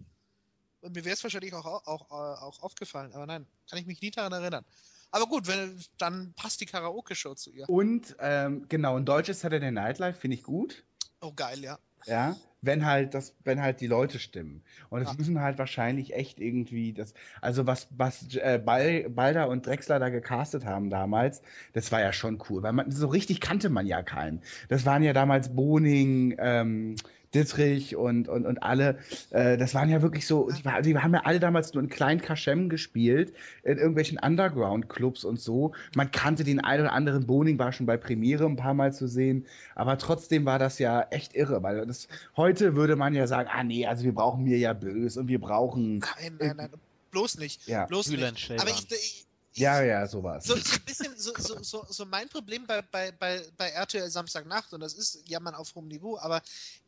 Und 0.84 0.94
mir 0.94 1.04
wäre 1.06 1.14
es 1.14 1.24
wahrscheinlich 1.24 1.54
auch, 1.54 1.64
auch, 1.64 1.86
auch, 1.86 2.10
auch 2.10 2.62
aufgefallen, 2.62 3.14
aber 3.14 3.24
nein, 3.24 3.46
kann 3.70 3.78
ich 3.78 3.86
mich 3.86 4.02
nie 4.02 4.10
daran 4.10 4.32
erinnern. 4.32 4.66
Aber 5.12 5.26
gut, 5.26 5.46
wenn, 5.46 5.80
dann 5.96 6.34
passt 6.36 6.60
die 6.60 6.66
Karaoke-Show 6.66 7.34
zu 7.34 7.50
ihr. 7.50 7.66
Und 7.70 8.14
ähm, 8.20 8.66
genau, 8.68 8.96
ein 8.96 9.06
deutsches 9.06 9.40
Saturday 9.40 9.70
Night 9.70 9.98
Live 9.98 10.18
finde 10.18 10.36
ich 10.36 10.42
gut. 10.42 10.84
Oh, 11.22 11.32
geil, 11.32 11.62
ja. 11.64 11.78
Ja, 12.06 12.36
wenn 12.60 12.84
halt 12.84 13.14
das, 13.14 13.34
wenn 13.44 13.62
halt 13.62 13.80
die 13.80 13.86
Leute 13.86 14.18
stimmen. 14.18 14.62
Und 14.90 15.00
es 15.00 15.08
Ja. 15.08 15.14
müssen 15.16 15.40
halt 15.40 15.58
wahrscheinlich 15.58 16.12
echt 16.12 16.38
irgendwie 16.38 16.92
das, 16.92 17.14
also 17.40 17.66
was, 17.66 17.88
was 17.96 18.34
äh, 18.34 18.60
Bal, 18.62 19.08
Balder 19.08 19.48
und 19.48 19.66
Drexler 19.66 19.98
da 19.98 20.10
gecastet 20.10 20.66
haben 20.66 20.90
damals, 20.90 21.40
das 21.72 21.92
war 21.92 22.00
ja 22.02 22.12
schon 22.12 22.42
cool, 22.50 22.62
weil 22.62 22.74
man 22.74 22.90
so 22.90 23.06
richtig 23.08 23.40
kannte 23.40 23.70
man 23.70 23.86
ja 23.86 24.02
keinen. 24.02 24.42
Das 24.68 24.84
waren 24.84 25.02
ja 25.02 25.14
damals 25.14 25.54
Boning, 25.54 26.36
ähm, 26.38 26.96
Dittrich 27.34 27.96
und, 27.96 28.28
und, 28.28 28.46
und 28.46 28.62
alle, 28.62 28.98
äh, 29.30 29.56
das 29.56 29.74
waren 29.74 29.88
ja 29.90 30.02
wirklich 30.02 30.26
so, 30.26 30.50
die, 30.50 30.64
war- 30.64 30.82
die 30.82 30.96
haben 30.96 31.14
ja 31.14 31.22
alle 31.24 31.40
damals 31.40 31.74
nur 31.74 31.82
in 31.82 31.88
kleinen 31.88 32.20
Kaschem 32.20 32.68
gespielt, 32.68 33.32
in 33.62 33.78
irgendwelchen 33.78 34.18
Underground-Clubs 34.18 35.24
und 35.24 35.40
so. 35.40 35.72
Man 35.96 36.10
kannte 36.10 36.44
den 36.44 36.60
einen 36.60 36.82
oder 36.82 36.92
anderen, 36.92 37.26
Boning 37.26 37.58
war 37.58 37.72
schon 37.72 37.86
bei 37.86 37.96
Premiere 37.96 38.46
ein 38.46 38.56
paar 38.56 38.74
Mal 38.74 38.92
zu 38.92 39.08
sehen, 39.08 39.46
aber 39.74 39.98
trotzdem 39.98 40.44
war 40.44 40.58
das 40.58 40.78
ja 40.78 41.02
echt 41.10 41.34
irre, 41.34 41.62
weil 41.62 41.84
das, 41.86 42.08
heute 42.36 42.76
würde 42.76 42.96
man 42.96 43.14
ja 43.14 43.26
sagen, 43.26 43.48
ah 43.52 43.64
nee, 43.64 43.86
also 43.86 44.04
wir 44.04 44.14
brauchen 44.14 44.44
mir 44.44 44.58
ja 44.58 44.72
bös 44.72 45.16
und 45.16 45.28
wir 45.28 45.40
brauchen, 45.40 45.98
Nein, 45.98 46.36
nein, 46.38 46.56
nein, 46.56 46.68
bloß 47.10 47.38
nicht. 47.38 47.66
ja, 47.66 47.86
Bloß 47.86 48.10
Bülent 48.10 48.34
nicht. 48.48 48.60
Aber 48.60 48.70
ich, 48.70 48.86
ich, 48.90 49.26
ja, 49.54 49.82
ja, 49.82 50.06
sowas. 50.06 50.44
so, 50.44 50.56
so 50.56 50.74
ein 50.74 50.82
bisschen, 50.84 51.16
so, 51.16 51.32
so, 51.36 51.62
so, 51.62 51.86
so 51.88 52.04
mein 52.06 52.28
Problem 52.28 52.66
bei, 52.66 52.82
bei, 52.82 53.12
bei, 53.12 53.42
bei 53.56 53.68
RTL 53.70 54.10
Samstagnacht, 54.10 54.72
und 54.72 54.80
das 54.80 54.94
ist 54.94 55.28
Jammern 55.28 55.54
auf 55.54 55.74
hohem 55.74 55.88
Niveau, 55.88 56.18
aber 56.18 56.42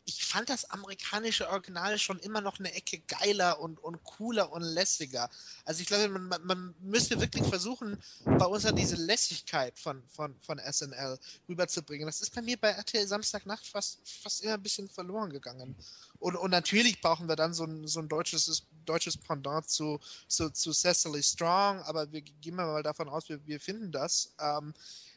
ich 0.05 0.25
fand 0.25 0.49
das 0.49 0.71
amerikanische 0.71 1.49
Original 1.49 1.99
schon 1.99 2.21
immer 2.21 2.41
noch 2.41 2.61
eine 2.61 2.73
Ecke 2.73 3.01
geiler 3.01 3.61
und, 3.61 3.83
und 3.83 4.05
cooler 4.05 4.53
und 4.53 4.63
lässiger. 4.63 5.29
Also 5.65 5.81
ich 5.81 5.89
glaube, 5.89 6.09
man, 6.09 6.29
man, 6.29 6.47
man 6.47 6.75
müsste 6.81 7.21
wirklich 7.21 7.45
versuchen, 7.45 8.01
bei 8.25 8.47
uns 8.47 8.65
an 8.67 8.77
diese 8.77 8.95
Lässigkeit 8.95 9.77
von, 9.77 10.03
von, 10.09 10.37
von 10.43 10.61
SNL 10.61 11.19
rüberzubringen. 11.49 12.07
Das 12.07 12.21
ist 12.21 12.35
bei 12.35 12.43
mir 12.43 12.57
bei 12.57 12.71
RTL 12.71 13.07
Samstagnacht 13.07 13.67
fast, 13.67 13.99
fast 14.23 14.43
immer 14.45 14.55
ein 14.55 14.63
bisschen 14.63 14.89
verloren 14.89 15.31
gegangen. 15.31 15.75
Und, 16.19 16.37
und 16.37 16.51
natürlich 16.51 17.01
brauchen 17.01 17.29
wir 17.29 17.37
dann 17.37 17.55
so 17.55 17.65
ein, 17.65 17.87
so 17.87 18.01
ein 18.01 18.09
deutsches, 18.09 18.67
deutsches 18.85 19.17
Pendant 19.17 19.69
zu, 19.69 20.01
zu, 20.29 20.51
zu 20.51 20.73
Cecily 20.73 21.23
Strong, 21.23 21.81
aber 21.83 22.11
wir 22.13 22.23
gehen 22.23 22.57
mal 22.57 22.83
davon 22.83 23.09
aus, 23.09 23.29
wir, 23.29 23.45
wir 23.47 23.61
finden 23.61 23.93
das. 23.93 24.35
Ähm, 24.41 24.75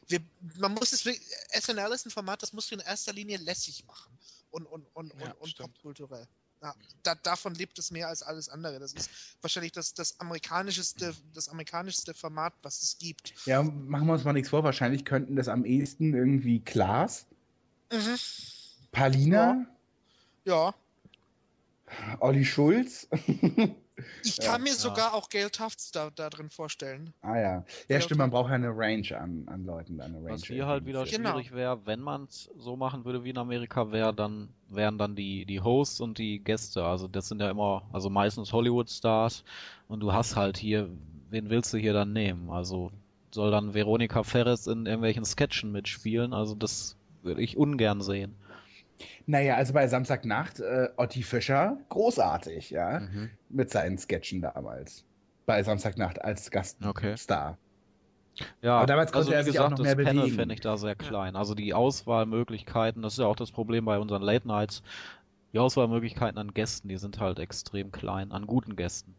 wir, 0.08 0.20
man 0.58 0.74
muss 0.74 0.92
es 0.92 1.04
wirklich, 1.04 1.24
SNL 1.52 1.92
ist 1.92 2.06
ein 2.06 2.10
Format, 2.10 2.42
das 2.42 2.52
musst 2.52 2.70
du 2.70 2.74
in 2.74 2.80
erster 2.80 3.12
Linie 3.12 3.38
lässig 3.38 3.86
machen 3.86 4.18
und, 4.50 4.66
und, 4.66 4.86
und, 4.94 5.12
Ja, 5.20 5.32
und, 5.32 5.42
und 5.42 5.56
popkulturell. 5.56 6.26
Ja, 6.62 6.74
da, 7.04 7.14
davon 7.14 7.54
lebt 7.54 7.78
es 7.78 7.90
mehr 7.90 8.08
als 8.08 8.22
alles 8.22 8.50
andere. 8.50 8.78
Das 8.80 8.92
ist 8.92 9.10
wahrscheinlich 9.40 9.72
das, 9.72 9.94
das 9.94 10.20
amerikanischste, 10.20 11.14
das 11.32 11.48
amerikanischste 11.48 12.12
Format, 12.12 12.52
was 12.62 12.82
es 12.82 12.98
gibt. 12.98 13.32
Ja, 13.46 13.62
machen 13.62 14.06
wir 14.06 14.12
uns 14.12 14.24
mal 14.24 14.34
nichts 14.34 14.50
vor, 14.50 14.62
wahrscheinlich 14.62 15.06
könnten 15.06 15.36
das 15.36 15.48
am 15.48 15.64
ehesten 15.64 16.12
irgendwie 16.12 16.60
Klaas, 16.60 17.26
Mhm. 17.92 18.18
Palina, 18.92 19.66
Ja. 20.44 20.74
Olli 22.20 22.44
Schulz. 22.44 23.08
Ich 24.22 24.38
Ja, 24.38 24.52
kann 24.52 24.62
mir 24.62 24.70
ja. 24.70 24.74
sogar 24.74 25.12
auch 25.12 25.28
Gail 25.28 25.50
Tufts 25.50 25.90
da, 25.92 26.10
da 26.10 26.30
drin 26.30 26.48
vorstellen. 26.48 27.12
ah 27.20 27.36
ja. 27.36 27.64
Ja, 27.88 27.96
Ja, 27.96 28.00
stimmt, 28.00 28.18
man 28.18 28.30
braucht 28.30 28.48
ja 28.48 28.54
eine 28.54 28.70
Range 28.74 29.06
an, 29.18 29.44
an 29.46 29.64
Leuten, 29.66 29.98
da, 29.98 30.04
eine 30.04 30.16
Range. 30.16 30.30
Was 30.30 30.44
hier 30.46 30.66
halt 30.66 30.86
wieder 30.86 31.04
Genau. 31.04 31.32
schwierig 31.32 31.52
wäre, 31.52 31.84
wenn 31.86 32.00
man 32.00 32.24
es 32.24 32.48
so 32.56 32.76
machen 32.76 33.04
würde 33.04 33.24
wie 33.24 33.30
in 33.30 33.36
Amerika, 33.38 33.92
wäre 33.92 34.14
dann 34.14 34.48
wären 34.68 34.96
dann 34.96 35.16
die 35.16 35.44
die 35.44 35.60
Hosts 35.60 36.00
und 36.00 36.16
die 36.18 36.38
Gäste. 36.38 36.84
Also 36.84 37.08
das 37.08 37.28
sind 37.28 37.40
ja 37.42 37.50
immer, 37.50 37.82
also 37.92 38.08
meistens 38.08 38.52
Hollywood-Stars 38.54 39.44
und 39.88 40.00
du 40.00 40.12
hast 40.12 40.36
halt 40.36 40.56
hier, 40.56 40.88
wen 41.28 41.50
willst 41.50 41.72
du 41.74 41.78
hier 41.78 41.92
dann 41.92 42.12
nehmen? 42.14 42.50
Also 42.50 42.92
soll 43.32 43.50
dann 43.50 43.74
Veronika 43.74 44.22
Ferres 44.22 44.66
in 44.66 44.86
irgendwelchen 44.86 45.24
Sketchen 45.24 45.72
mitspielen? 45.72 46.32
Also 46.32 46.54
das 46.54 46.96
würde 47.22 47.42
ich 47.42 47.56
ungern 47.56 48.00
sehen. 48.00 48.34
Naja, 49.26 49.56
also 49.56 49.72
bei 49.72 49.86
Samstagnacht, 49.88 50.60
äh, 50.60 50.88
Otti 50.96 51.22
Fischer, 51.22 51.78
großartig, 51.88 52.70
ja, 52.70 53.00
Mhm. 53.00 53.30
mit 53.48 53.70
seinen 53.70 53.98
Sketchen 53.98 54.40
damals. 54.42 55.04
Bei 55.46 55.62
Samstagnacht 55.62 56.22
als 56.22 56.46
Okay. 56.84 57.12
Gaststar. 57.12 57.58
Ja, 58.62 58.76
Aber 58.78 58.86
damals 58.86 59.12
also 59.12 59.32
konnte 59.32 59.34
er 59.34 59.40
wie 59.46 59.50
sich 59.50 59.58
auch 59.58 59.68
gesagt, 59.68 59.78
noch 59.78 59.84
das 59.84 59.96
mehr 59.96 60.04
Panel 60.04 60.22
bewegen. 60.22 60.36
fände 60.36 60.54
ich 60.54 60.60
da 60.60 60.76
sehr 60.76 60.94
klein. 60.96 61.36
Also 61.36 61.54
die 61.54 61.74
Auswahlmöglichkeiten, 61.74 63.02
das 63.02 63.14
ist 63.14 63.18
ja 63.18 63.26
auch 63.26 63.36
das 63.36 63.52
Problem 63.52 63.84
bei 63.84 63.98
unseren 63.98 64.22
Late 64.22 64.46
Nights. 64.46 64.82
Die 65.52 65.58
Auswahlmöglichkeiten 65.58 66.38
an 66.38 66.54
Gästen, 66.54 66.88
die 66.88 66.96
sind 66.96 67.18
halt 67.20 67.38
extrem 67.38 67.90
klein, 67.92 68.32
an 68.32 68.46
guten 68.46 68.76
Gästen. 68.76 69.16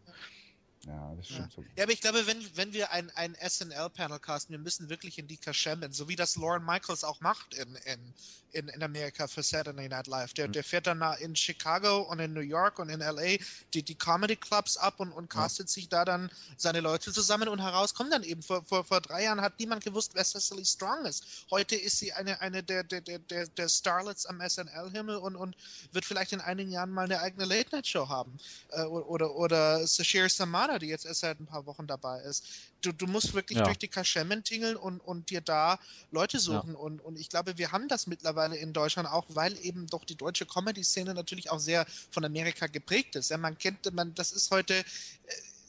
Ja, 0.88 1.14
das 1.16 1.30
Ja. 1.30 1.36
stimmt 1.36 1.54
so. 1.54 1.66
Ja, 1.76 1.84
aber 1.84 1.92
ich 1.94 2.02
glaube, 2.02 2.26
wenn, 2.26 2.58
wenn 2.58 2.74
wir 2.74 2.92
ein, 2.92 3.12
ein 3.12 3.36
SNL-Panel 3.36 4.20
casten, 4.20 4.54
wir 4.54 4.60
müssen 4.60 4.90
wirklich 4.90 5.20
in 5.20 5.28
die 5.28 5.38
Kaschemmen, 5.38 5.94
so 5.94 6.08
wie 6.10 6.16
das 6.16 6.36
Lauren 6.36 6.66
Michaels 6.66 7.04
auch 7.04 7.22
macht 7.22 7.54
in, 7.54 7.76
in, 7.86 8.14
in, 8.54 8.68
in 8.68 8.82
Amerika 8.84 9.28
für 9.28 9.44
Saturday 9.44 9.88
Night 9.88 10.08
Live. 10.08 10.34
Der, 10.34 10.48
der 10.48 10.64
fährt 10.64 10.88
dann 10.88 10.98
nach- 10.98 11.20
in 11.20 11.36
Chicago 11.36 12.00
und 12.02 12.20
in 12.20 12.34
New 12.34 12.42
York 12.42 12.80
und 12.80 12.90
in 12.90 13.00
LA 13.00 13.38
die, 13.74 13.84
die 13.84 13.96
Comedy 13.96 14.36
Clubs 14.36 14.76
ab 14.78 15.00
und, 15.00 15.12
und 15.12 15.30
castet 15.30 15.70
sich 15.70 15.88
da 15.88 16.04
dann 16.04 16.32
seine 16.58 16.80
Leute 16.82 17.14
zusammen 17.14 17.48
und 17.48 17.62
heraus 17.62 17.94
kommen 17.94 18.10
dann 18.10 18.24
eben. 18.24 18.42
Vor, 18.42 18.64
vor, 18.66 18.84
vor 18.84 19.02
drei 19.02 19.24
Jahren 19.24 19.42
hat 19.42 19.60
niemand 19.60 19.84
gewusst, 19.84 20.16
wer 20.16 20.24
Cecily 20.26 20.66
Strong 20.66 21.06
ist. 21.06 21.46
Heute 21.52 21.76
ist 21.76 22.00
sie 22.00 22.12
eine, 22.14 22.42
eine 22.42 22.64
der, 22.64 22.84
der, 22.84 23.02
der, 23.02 23.20
der, 23.20 23.48
der 23.48 23.70
Starlets 23.70 24.26
am 24.26 24.42
SNL-Himmel 24.42 25.18
und, 25.18 25.36
und 25.36 25.56
wird 25.92 26.06
vielleicht 26.06 26.34
in 26.34 26.42
einigen 26.42 26.72
Jahren 26.72 26.90
mal 26.90 27.06
eine 27.06 27.22
eigene 27.22 27.46
Late-Night-Show 27.46 28.10
haben. 28.10 28.38
Äh, 28.70 28.82
oder, 28.82 29.36
oder 29.36 29.86
Sashir 29.88 30.28
Samana, 30.28 30.71
die 30.80 30.88
jetzt 30.88 31.06
erst 31.06 31.22
seit 31.22 31.40
ein 31.40 31.46
paar 31.46 31.66
Wochen 31.66 31.88
dabei 31.88 32.22
ist. 32.22 32.46
Du, 32.82 32.92
du 32.92 33.08
musst 33.08 33.34
wirklich 33.34 33.60
Ja. 33.60 33.66
durch 33.66 33.78
die 33.78 33.88
Kaschemmen 33.88 34.44
tingeln 34.44 34.76
und, 34.76 35.00
und 35.00 35.30
dir 35.30 35.42
da 35.42 35.80
Leute 36.12 36.40
suchen. 36.40 36.76
Und, 36.76 37.00
und 37.00 37.18
ich 37.20 37.30
glaube, 37.30 37.58
wir 37.58 37.72
haben 37.72 37.88
das 37.88 38.08
mittlerweile 38.08 38.58
in 38.58 38.74
Deutschland 38.74 39.08
auch, 39.10 39.26
weil 39.30 39.58
eben 39.64 39.88
doch 39.88 40.04
die 40.06 40.16
deutsche 40.16 40.46
Comedy-Szene 40.46 41.14
natürlich 41.14 41.50
auch 41.52 41.60
sehr 41.60 41.86
von 42.10 42.26
Amerika 42.26 42.68
geprägt 42.68 43.16
ist. 43.16 43.30
Ja, 43.30 43.38
man 43.38 43.58
kennt, 43.58 43.92
man, 43.94 44.14
das 44.16 44.32
ist 44.32 44.52
heute 44.52 44.74
äh, 44.76 44.84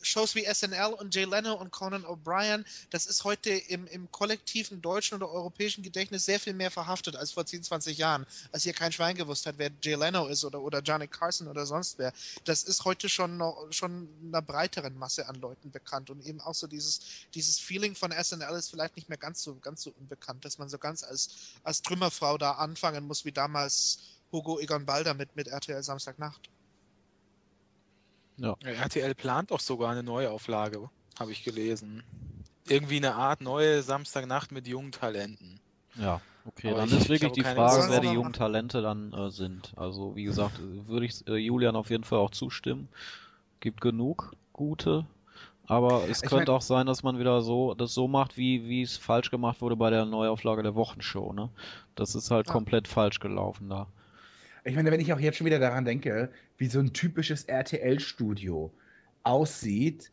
Shows 0.02 0.34
wie 0.34 0.44
SNL 0.44 0.92
und 0.98 1.14
Jay 1.14 1.24
Leno 1.24 1.54
und 1.54 1.70
Conan 1.70 2.04
O'Brien, 2.04 2.64
das 2.90 3.06
ist 3.06 3.24
heute 3.24 3.50
im, 3.50 3.86
im 3.86 4.10
kollektiven 4.10 4.82
deutschen 4.82 5.16
oder 5.16 5.30
europäischen 5.30 5.82
Gedächtnis 5.82 6.24
sehr 6.24 6.40
viel 6.40 6.54
mehr 6.54 6.70
verhaftet 6.70 7.16
als 7.16 7.32
vor 7.32 7.46
10, 7.46 7.62
20 7.62 7.96
Jahren, 7.98 8.26
als 8.50 8.64
hier 8.64 8.72
kein 8.72 8.92
Schwein 8.92 9.16
gewusst 9.16 9.46
hat, 9.46 9.56
wer 9.58 9.70
Jay 9.82 9.94
Leno 9.94 10.26
ist 10.26 10.44
oder, 10.44 10.60
oder 10.60 10.80
Johnny 10.80 11.08
Carson 11.08 11.48
oder 11.48 11.66
sonst 11.66 11.98
wer. 11.98 12.12
Das 12.44 12.64
ist 12.64 12.84
heute 12.84 13.08
schon 13.08 13.36
noch, 13.36 13.68
schon 13.70 14.08
einer 14.24 14.42
breiteren 14.42 14.98
Masse 14.98 15.28
an 15.28 15.36
Leuten 15.36 15.70
bekannt 15.70 16.10
und 16.10 16.24
eben 16.26 16.40
auch 16.40 16.54
so 16.54 16.66
dieses, 16.66 17.00
dieses 17.34 17.58
Feeling 17.58 17.94
von 17.94 18.12
SNL 18.12 18.56
ist 18.56 18.70
vielleicht 18.70 18.96
nicht 18.96 19.08
mehr 19.08 19.18
ganz 19.18 19.42
so, 19.42 19.54
ganz 19.56 19.82
so 19.82 19.92
unbekannt, 19.98 20.44
dass 20.44 20.58
man 20.58 20.68
so 20.68 20.78
ganz 20.78 21.02
als, 21.04 21.30
als 21.62 21.82
Trümmerfrau 21.82 22.38
da 22.38 22.52
anfangen 22.52 23.06
muss, 23.06 23.24
wie 23.24 23.32
damals 23.32 23.98
Hugo 24.32 24.58
Egon 24.58 24.86
Balder 24.86 25.14
mit, 25.14 25.36
mit 25.36 25.48
RTL 25.48 25.82
Samstagnacht. 25.82 26.48
Ja, 28.38 28.56
RTL 28.62 29.14
plant 29.14 29.50
doch 29.50 29.60
sogar 29.60 29.90
eine 29.90 30.02
Neuauflage, 30.02 30.88
habe 31.18 31.32
ich 31.32 31.44
gelesen. 31.44 32.02
Irgendwie 32.68 32.96
eine 32.96 33.14
Art 33.14 33.40
neue 33.40 33.82
Samstagnacht 33.82 34.52
mit 34.52 34.66
jungen 34.66 34.92
Talenten. 34.92 35.60
Ja, 35.96 36.20
okay, 36.46 36.68
Aber 36.70 36.78
dann 36.78 36.88
ich- 36.88 36.94
ist 36.94 37.02
ich 37.04 37.08
wirklich 37.10 37.32
die 37.32 37.42
Frage, 37.42 37.86
wer 37.90 38.00
die 38.00 38.08
jungen 38.08 38.32
Talente 38.32 38.80
dann 38.82 39.12
äh, 39.12 39.30
sind. 39.30 39.72
Also, 39.76 40.16
wie 40.16 40.24
gesagt, 40.24 40.58
würde 40.60 41.06
ich 41.06 41.26
äh, 41.28 41.36
Julian 41.36 41.76
auf 41.76 41.90
jeden 41.90 42.04
Fall 42.04 42.18
auch 42.18 42.30
zustimmen. 42.30 42.88
Gibt 43.60 43.80
genug 43.80 44.32
gute. 44.52 45.06
Aber 45.66 46.08
es 46.08 46.22
Ich 46.22 46.28
könnte 46.28 46.50
mein- 46.50 46.56
auch 46.56 46.62
sein, 46.62 46.86
dass 46.86 47.02
man 47.02 47.18
wieder 47.18 47.40
so 47.42 47.74
das 47.74 47.94
so 47.94 48.08
macht, 48.08 48.36
wie 48.36 48.68
wie 48.68 48.82
es 48.82 48.96
falsch 48.96 49.30
gemacht 49.30 49.60
wurde 49.60 49.76
bei 49.76 49.90
der 49.90 50.04
Neuauflage 50.06 50.62
der 50.62 50.74
Wochenshow, 50.74 51.32
ne? 51.32 51.50
Das 51.94 52.14
ist 52.14 52.30
halt 52.30 52.46
Ja. 52.46 52.52
komplett 52.52 52.88
falsch 52.88 53.20
gelaufen 53.20 53.68
da. 53.68 53.86
Ich 54.64 54.74
meine, 54.76 54.90
wenn 54.90 55.00
ich 55.00 55.12
auch 55.12 55.20
jetzt 55.20 55.38
schon 55.38 55.46
wieder 55.46 55.58
daran 55.58 55.84
denke, 55.84 56.30
wie 56.56 56.66
so 56.66 56.78
ein 56.78 56.92
typisches 56.92 57.44
RTL-Studio 57.44 58.72
aussieht, 59.22 60.10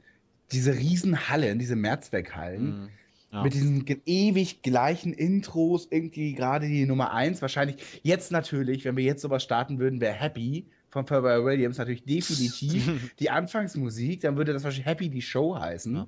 diese 0.51 0.73
riesen 0.73 1.29
Hallen, 1.29 1.59
diese 1.59 1.75
Mehrzweckhallen, 1.75 2.65
Mhm. 2.83 2.89
Ja. 3.31 3.43
mit 3.43 3.53
diesen 3.53 3.85
ewig 4.07 4.63
gleichen 4.63 5.13
Intros, 5.13 5.87
irgendwie 5.91 6.33
gerade 6.33 6.67
die 6.67 6.87
Nummer 6.87 7.13
eins, 7.13 7.43
wahrscheinlich 7.43 7.99
jetzt 8.01 8.31
natürlich, 8.31 8.85
wenn 8.85 8.97
wir 8.97 9.03
jetzt 9.03 9.21
sowas 9.21 9.43
starten 9.43 9.77
würden, 9.77 10.01
wäre 10.01 10.15
Happy 10.15 10.65
von 10.89 11.05
Pharrell 11.05 11.45
Williams 11.45 11.77
natürlich 11.77 12.03
definitiv 12.05 13.13
die 13.19 13.29
Anfangsmusik, 13.29 14.21
dann 14.21 14.35
würde 14.35 14.51
das 14.53 14.63
wahrscheinlich 14.63 14.87
Happy 14.87 15.09
die 15.09 15.21
Show 15.21 15.55
heißen. 15.59 15.95
Ja, 15.95 16.07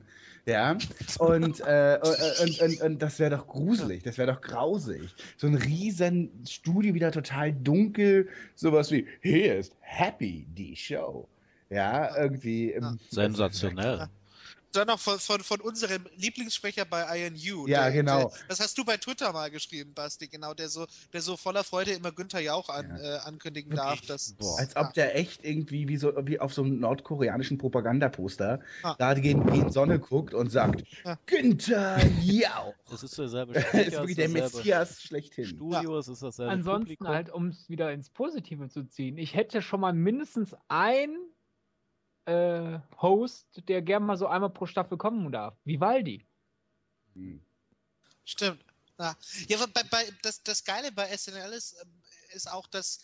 und, 1.19 1.59
äh, 1.61 1.99
und, 2.41 2.61
und, 2.61 2.81
und 2.81 3.01
das 3.01 3.19
wäre 3.19 3.37
doch 3.37 3.47
gruselig, 3.47 4.03
das 4.03 4.17
wäre 4.17 4.33
doch 4.33 4.41
grausig. 4.41 5.13
So 5.37 5.47
ein 5.47 5.55
riesen 5.55 6.43
Studio, 6.47 6.93
wieder 6.93 7.11
total 7.11 7.53
dunkel, 7.53 8.27
sowas 8.55 8.91
wie, 8.91 9.07
hier 9.21 9.57
ist 9.57 9.75
Happy, 9.81 10.47
die 10.49 10.75
Show. 10.75 11.27
Ja, 11.69 12.17
irgendwie. 12.17 12.71
ähm, 12.71 12.99
Sensationell. 13.09 14.07
Dann 14.73 14.87
noch 14.87 14.99
von, 14.99 15.19
von, 15.19 15.41
von 15.41 15.59
unserem 15.61 16.05
Lieblingssprecher 16.15 16.85
bei 16.85 17.27
INU. 17.27 17.67
Ja, 17.67 17.83
der, 17.83 17.91
genau. 17.91 18.19
Der, 18.29 18.31
das 18.47 18.59
hast 18.59 18.77
du 18.77 18.85
bei 18.85 18.97
Twitter 18.97 19.33
mal 19.33 19.51
geschrieben, 19.51 19.93
Basti, 19.93 20.27
genau, 20.27 20.53
der 20.53 20.69
so, 20.69 20.87
der 21.13 21.21
so 21.21 21.35
voller 21.37 21.63
Freude 21.63 21.91
immer 21.91 22.11
Günther 22.11 22.39
Jauch 22.39 22.69
an, 22.69 22.97
Ja. 23.01 23.15
äh, 23.15 23.19
ankündigen 23.19 23.75
darf. 23.75 24.01
Dass, 24.01 24.33
Boah. 24.33 24.59
Als 24.59 24.75
ob 24.75 24.93
der 24.93 25.15
echt 25.17 25.43
irgendwie 25.43 25.87
wie 25.87 25.97
so 25.97 26.13
wie 26.25 26.39
auf 26.39 26.53
so 26.53 26.63
einem 26.63 26.79
nordkoreanischen 26.79 27.57
Propagandaposter 27.57 28.59
Ah. 28.83 28.95
da 28.97 29.13
gegen 29.13 29.45
die 29.51 29.71
Sonne 29.71 29.99
guckt 29.99 30.33
und 30.33 30.49
sagt, 30.51 30.83
Ah. 31.03 31.17
Günther 31.25 31.99
Jauch. 32.21 32.73
Es 32.93 33.03
ist 33.03 33.17
derselbe 33.17 33.53
Das 33.53 33.73
ist 33.73 33.91
wirklich 33.93 34.15
der 34.17 34.29
Messias 34.29 35.01
schlechthin. 35.01 35.45
Studio, 35.45 35.97
es 35.97 36.07
ist 36.07 36.21
dasselbe 36.23 36.51
Ansonsten 36.51 36.81
Publikum. 36.81 37.07
halt, 37.07 37.29
um 37.31 37.47
es 37.47 37.69
wieder 37.69 37.91
ins 37.93 38.09
Positive 38.09 38.67
zu 38.69 38.83
ziehen, 38.83 39.17
ich 39.17 39.33
hätte 39.35 39.61
schon 39.61 39.79
mal 39.79 39.93
mindestens 39.93 40.55
ein 40.67 41.15
äh, 42.25 42.79
Host, 43.01 43.47
der 43.67 43.81
gern 43.81 44.03
mal 44.03 44.17
so 44.17 44.27
einmal 44.27 44.49
pro 44.49 44.65
Staffel 44.65 44.97
kommen 44.97 45.31
darf. 45.31 45.55
Vivaldi. 45.63 46.25
Hm. 47.13 47.43
Stimmt. 48.25 48.63
Ja, 48.99 49.15
ja 49.47 49.57
aber 49.57 49.67
bei, 49.67 49.83
bei, 49.83 50.09
das, 50.21 50.43
das 50.43 50.63
Geile 50.63 50.91
bei 50.91 51.15
SNL 51.15 51.53
ist, 51.53 51.75
ähm, 51.81 52.01
ist 52.33 52.49
auch, 52.49 52.67
dass 52.67 52.99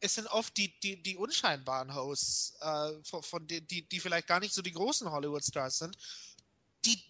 es 0.00 0.14
sind 0.14 0.26
oft 0.26 0.56
die, 0.56 0.78
die, 0.80 1.02
die 1.02 1.16
unscheinbaren 1.16 1.94
Hosts, 1.94 2.58
äh, 2.60 3.02
von, 3.04 3.22
von 3.22 3.46
die, 3.46 3.60
die, 3.66 3.88
die 3.88 4.00
vielleicht 4.00 4.26
gar 4.26 4.40
nicht 4.40 4.52
so 4.52 4.60
die 4.60 4.72
großen 4.72 5.10
Hollywood-Stars 5.10 5.78
sind, 5.78 5.96
die, 6.84 7.02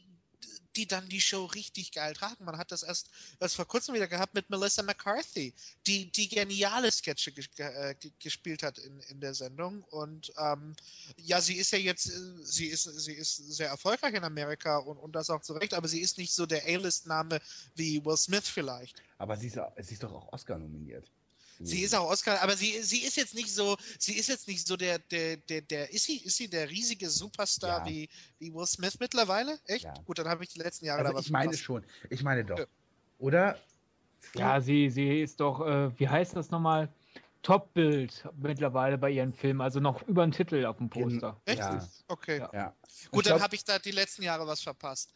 die 0.77 0.87
dann 0.87 1.09
die 1.09 1.21
Show 1.21 1.45
richtig 1.45 1.93
geil 1.93 2.15
tragen. 2.15 2.45
Man 2.45 2.59
hat 2.59 2.73
das 2.73 2.83
erst, 2.83 3.09
erst 3.41 3.57
vor 3.57 3.67
kurzem 3.67 3.95
wieder 3.95 4.09
gehabt 4.09 4.35
mit 4.35 4.51
Melissa 4.51 4.83
McCarthy, 4.83 5.55
die, 5.87 6.11
die 6.11 6.29
geniale 6.29 6.91
Sketche 6.91 7.33
ges 7.33 7.51
ge 7.55 7.67
äh, 7.67 7.95
ge- 7.95 8.13
gespielt 8.19 8.63
hat 8.63 8.79
in, 8.79 9.01
in 9.01 9.21
der 9.21 9.35
Sendung. 9.35 9.83
Und 9.85 10.33
ähm, 10.39 10.75
ja, 11.17 11.41
sie 11.41 11.57
ist 11.57 11.71
ja 11.73 11.79
jetzt, 11.79 12.05
sie 12.45 12.67
ist, 12.67 12.85
sie 12.85 13.15
ist 13.15 13.37
sehr 13.37 13.69
erfolgreich 13.69 14.15
in 14.15 14.25
Amerika 14.25 14.79
und, 14.79 14.99
und 14.99 15.13
das 15.13 15.31
auch 15.31 15.43
zu 15.43 15.55
Recht, 15.55 15.75
aber 15.75 15.89
sie 15.89 16.01
ist 16.01 16.19
nicht 16.19 16.33
so 16.33 16.47
der 16.47 16.65
A-List-Name 16.65 17.41
wie 17.75 18.05
Will 18.05 18.17
Smith 18.17 18.49
vielleicht. 18.49 19.03
Aber 19.19 19.37
sie 19.37 19.47
ist, 19.49 19.59
sie 19.83 19.95
ist 19.95 20.03
doch 20.03 20.13
auch 20.13 20.33
Oscar 20.33 20.59
nominiert. 20.59 21.11
Sie 21.61 21.83
ist 21.83 21.95
auch 21.95 22.11
Oscar, 22.11 22.43
aber 22.43 22.57
sie, 22.57 22.83
sie 22.83 22.99
ist 23.03 23.17
jetzt 23.17 23.35
nicht 23.35 23.53
so, 23.55 23.77
sie 23.99 24.15
ist 24.15 24.29
jetzt 24.29 24.49
nicht 24.49 24.67
so 24.67 24.77
der, 24.77 24.99
der, 24.99 25.37
der, 25.37 25.61
der 25.63 25.93
ist 25.93 26.05
sie, 26.05 26.17
ist 26.19 26.37
sie 26.37 26.49
der 26.49 26.69
riesige 26.69 27.09
Superstar 27.11 27.87
Ja. 27.87 27.93
wie, 27.93 28.09
wie 28.39 28.53
Will 28.53 28.67
Smith 28.67 28.99
mittlerweile? 28.99 29.59
Echt? 29.67 29.85
Ja. 29.85 29.95
Gut, 30.05 30.19
dann 30.19 30.29
habe 30.29 30.43
ich 30.45 30.51
die 30.51 30.59
letzten 30.59 30.85
Jahre 30.87 31.01
Also 31.01 31.13
da 31.13 31.19
was 31.19 31.27
ich 31.27 31.31
meine 31.33 31.45
verpasst. 31.53 31.63
schon. 31.65 31.85
Ich 32.11 32.23
meine 32.23 32.45
doch. 32.45 32.59
Oder? 33.19 33.59
Ja, 34.35 34.61
sie, 34.61 34.91
sie 34.91 35.21
ist 35.23 35.39
doch, 35.41 35.61
äh, 35.67 35.99
wie 35.99 36.09
heißt 36.09 36.35
das 36.35 36.51
nochmal? 36.51 36.93
Top-Bild 37.43 38.27
mittlerweile 38.39 38.97
bei 38.97 39.11
ihren 39.11 39.35
Filmen, 39.35 39.61
also 39.61 39.79
noch 39.79 40.03
über 40.09 40.27
den 40.27 40.33
Titel 40.33 40.65
auf 40.65 40.79
dem 40.79 40.89
Poster. 40.89 41.39
Echt? 41.45 41.59
Ja. 41.59 41.87
Okay. 42.09 42.39
Ja. 42.39 42.51
Ja. 42.55 42.67
Gut, 42.69 42.77
Ich 42.87 43.11
dann 43.11 43.23
glaub- 43.37 43.41
habe 43.43 43.55
ich 43.55 43.65
da 43.65 43.79
die 43.79 43.91
letzten 43.91 44.23
Jahre 44.23 44.47
was 44.47 44.63
verpasst. 44.63 45.11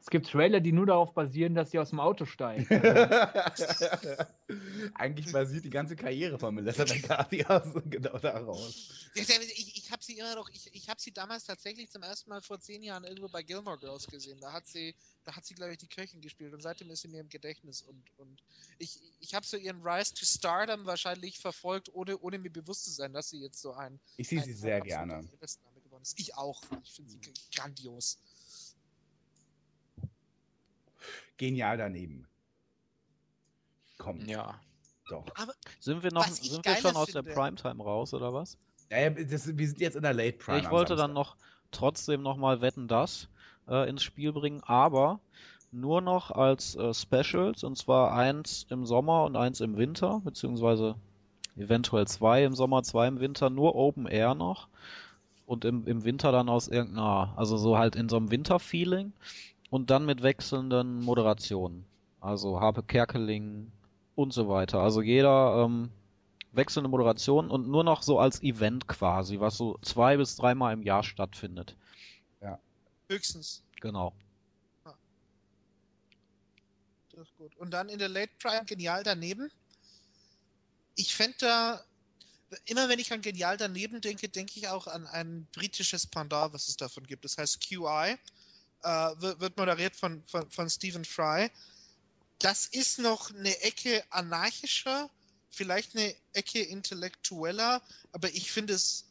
Es 0.00 0.08
gibt 0.08 0.30
Trailer, 0.30 0.60
die 0.60 0.72
nur 0.72 0.86
darauf 0.86 1.12
basieren, 1.12 1.54
dass 1.54 1.70
sie 1.70 1.78
aus 1.78 1.90
dem 1.90 2.00
Auto 2.00 2.24
steigen. 2.24 2.66
Eigentlich 4.94 5.30
basiert 5.30 5.64
die 5.64 5.70
ganze 5.70 5.94
Karriere 5.94 6.38
von 6.38 6.54
Melissa 6.54 6.84
McCarthy 6.88 7.44
genau 7.84 8.18
daraus. 8.18 9.10
Ich, 9.14 9.28
ich, 9.28 9.92
habe 9.92 10.02
sie 10.02 10.18
immer 10.18 10.34
noch, 10.34 10.48
ich, 10.48 10.74
ich 10.74 10.88
habe 10.88 11.00
sie 11.00 11.12
damals 11.12 11.44
tatsächlich 11.44 11.90
zum 11.90 12.02
ersten 12.02 12.30
Mal 12.30 12.40
vor 12.40 12.58
zehn 12.60 12.82
Jahren 12.82 13.04
irgendwo 13.04 13.28
bei 13.28 13.42
Gilmore 13.42 13.78
Girls 13.78 14.06
gesehen. 14.06 14.40
Da 14.40 14.52
hat 14.52 14.66
sie, 14.66 14.94
da 15.24 15.36
hat 15.36 15.44
sie, 15.44 15.54
glaube 15.54 15.72
ich, 15.72 15.78
die 15.78 15.88
Köchin 15.88 16.22
gespielt 16.22 16.54
und 16.54 16.62
seitdem 16.62 16.90
ist 16.90 17.02
sie 17.02 17.08
mir 17.08 17.20
im 17.20 17.28
Gedächtnis 17.28 17.82
und, 17.82 18.02
und 18.16 18.42
ich, 18.78 19.00
ich 19.20 19.34
habe 19.34 19.44
so 19.44 19.58
ihren 19.58 19.82
Rise 19.82 20.14
to 20.14 20.24
Stardom 20.24 20.86
wahrscheinlich 20.86 21.38
verfolgt, 21.38 21.92
ohne, 21.92 22.18
ohne 22.18 22.38
mir 22.38 22.50
bewusst 22.50 22.84
zu 22.84 22.90
sein, 22.90 23.12
dass 23.12 23.28
sie 23.28 23.40
jetzt 23.40 23.60
so 23.60 23.74
ein. 23.74 24.00
Ich 24.16 24.28
sehe 24.28 24.42
sie 24.42 24.54
sehr 24.54 24.80
gerne. 24.80 25.16
A-List-Name 25.16 25.80
geworden 25.82 26.02
ist. 26.02 26.18
Ich 26.18 26.34
auch. 26.36 26.62
Ich 26.82 26.92
finde 26.92 27.10
sie 27.10 27.20
grandios. 27.54 28.18
Genial 31.40 31.78
daneben. 31.78 32.26
Komm, 33.96 34.20
Ja. 34.26 34.60
doch. 35.08 35.24
Sind 35.78 36.02
wir 36.02 36.12
noch, 36.12 36.28
sind 36.28 36.66
wir 36.66 36.76
schon 36.76 36.94
aus 36.96 37.12
der 37.12 37.22
Primetime 37.22 37.82
raus, 37.82 38.12
oder 38.12 38.34
was? 38.34 38.58
Naja, 38.90 39.08
das, 39.08 39.56
wir 39.56 39.66
sind 39.66 39.80
jetzt 39.80 39.96
in 39.96 40.02
der 40.02 40.12
Late 40.12 40.36
Prime. 40.36 40.58
ich 40.60 40.70
wollte 40.70 40.96
dann 40.96 41.14
noch 41.14 41.36
trotzdem 41.70 42.20
nochmal 42.20 42.60
Wetten 42.60 42.88
das 42.88 43.30
äh, 43.68 43.88
ins 43.88 44.02
Spiel 44.02 44.34
bringen, 44.34 44.62
aber 44.64 45.18
nur 45.72 46.02
noch 46.02 46.30
als 46.30 46.74
äh, 46.76 46.92
Specials 46.92 47.64
und 47.64 47.78
zwar 47.78 48.12
eins 48.12 48.66
im 48.68 48.84
Sommer 48.84 49.24
und 49.24 49.34
eins 49.36 49.62
im 49.62 49.78
Winter, 49.78 50.20
beziehungsweise 50.22 50.96
eventuell 51.56 52.06
zwei 52.06 52.44
im 52.44 52.54
Sommer, 52.54 52.82
zwei 52.82 53.08
im 53.08 53.18
Winter, 53.18 53.48
nur 53.48 53.76
Open 53.76 54.06
Air 54.06 54.34
noch 54.34 54.68
und 55.46 55.64
im, 55.64 55.86
im 55.86 56.04
Winter 56.04 56.32
dann 56.32 56.50
aus 56.50 56.68
irgendeiner, 56.68 57.32
also 57.38 57.56
so 57.56 57.78
halt 57.78 57.96
in 57.96 58.10
so 58.10 58.18
einem 58.18 58.30
Winterfeeling 58.30 59.14
und 59.70 59.90
dann 59.90 60.04
mit 60.04 60.22
wechselnden 60.22 61.00
Moderationen. 61.00 61.86
Also 62.20 62.60
Harpe 62.60 62.82
Kerkeling 62.82 63.72
und 64.14 64.32
so 64.32 64.48
weiter. 64.48 64.80
Also 64.80 65.00
jeder 65.00 65.64
ähm, 65.64 65.90
wechselnde 66.52 66.90
Moderation 66.90 67.50
und 67.50 67.68
nur 67.68 67.84
noch 67.84 68.02
so 68.02 68.18
als 68.18 68.42
Event 68.42 68.88
quasi, 68.88 69.40
was 69.40 69.56
so 69.56 69.78
zwei 69.82 70.16
bis 70.16 70.36
dreimal 70.36 70.74
im 70.74 70.82
Jahr 70.82 71.02
stattfindet. 71.02 71.76
Höchstens. 73.10 73.64
Genau. 73.80 74.14
Das 77.12 77.26
ist 77.26 77.36
gut. 77.36 77.56
Und 77.56 77.72
dann 77.72 77.88
in 77.88 77.98
der 77.98 78.08
Late 78.08 78.32
Prime 78.38 78.64
genial 78.64 79.02
daneben. 79.02 79.50
Ich 80.94 81.14
fände 81.16 81.36
da, 81.40 81.84
immer 82.66 82.88
wenn 82.88 83.00
ich 83.00 83.12
an 83.12 83.20
genial 83.20 83.56
daneben 83.56 84.00
denke, 84.00 84.28
denke 84.28 84.52
ich 84.56 84.68
auch 84.68 84.86
an 84.86 85.08
ein 85.08 85.48
britisches 85.52 86.06
Pendant, 86.06 86.52
was 86.54 86.68
es 86.68 86.76
davon 86.76 87.04
gibt. 87.04 87.24
Das 87.24 87.36
heißt 87.36 87.60
QI. 87.60 88.16
Äh, 88.82 88.88
wird, 89.20 89.40
wird 89.40 89.56
moderiert 89.56 89.96
von, 89.96 90.22
von, 90.26 90.50
von 90.50 90.70
Stephen 90.70 91.04
Fry. 91.04 91.50
Das 92.38 92.66
ist 92.66 92.98
noch 92.98 93.30
eine 93.34 93.60
Ecke 93.60 94.02
anarchischer, 94.10 95.10
vielleicht 95.50 95.94
eine 95.94 96.14
Ecke 96.32 96.62
intellektueller, 96.62 97.82
aber 98.12 98.28
ich 98.30 98.50
finde 98.50 98.74
es 98.74 99.04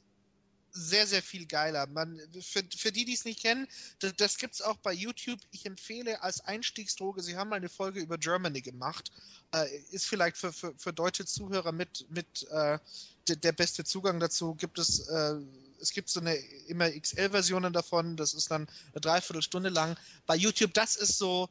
sehr, 0.72 1.08
sehr 1.08 1.22
viel 1.22 1.46
geiler. 1.46 1.88
Man, 1.88 2.20
für, 2.41 2.64
für 2.76 2.91
die, 2.91 3.06
die 3.06 3.14
es 3.14 3.26
nicht 3.26 3.41
kennen, 3.41 3.68
das, 4.00 4.14
das 4.16 4.38
gibt 4.38 4.56
es 4.56 4.62
auch 4.62 4.78
bei 4.78 4.94
YouTube. 4.94 5.40
Ich 5.52 5.66
empfehle 5.66 6.22
als 6.24 6.41
Einstiegsdroge, 6.41 7.22
Sie 7.22 7.38
haben 7.38 7.50
mal 7.50 7.58
eine 7.58 7.70
Folge 7.70 8.00
über 8.00 8.18
Germany 8.18 8.62
gemacht. 8.62 9.12
Äh, 9.54 9.68
ist 9.91 10.06
vielleicht 10.06 10.38
für, 10.38 10.54
für, 10.54 10.74
für 10.78 10.94
deutsche 10.94 11.26
Zuhörer 11.26 11.72
mit, 11.72 12.06
mit 12.10 12.48
äh, 12.50 12.80
der, 13.28 13.36
der 13.36 13.52
beste 13.52 13.84
Zugang 13.84 14.20
dazu. 14.20 14.56
Gibt 14.56 14.80
es, 14.80 15.08
äh, 15.08 15.36
es 15.81 15.91
gibt 15.91 16.10
so 16.10 16.19
eine 16.19 16.35
immer 16.68 16.89
XL-Versionen 16.89 17.73
davon, 17.73 18.18
das 18.18 18.34
ist 18.34 18.51
dann 18.51 18.68
eine 18.91 19.01
Dreiviertelstunde 19.01 19.69
lang. 19.69 19.97
Bei 20.26 20.35
YouTube, 20.35 20.73
das 20.73 20.95
ist 20.95 21.18
so 21.18 21.49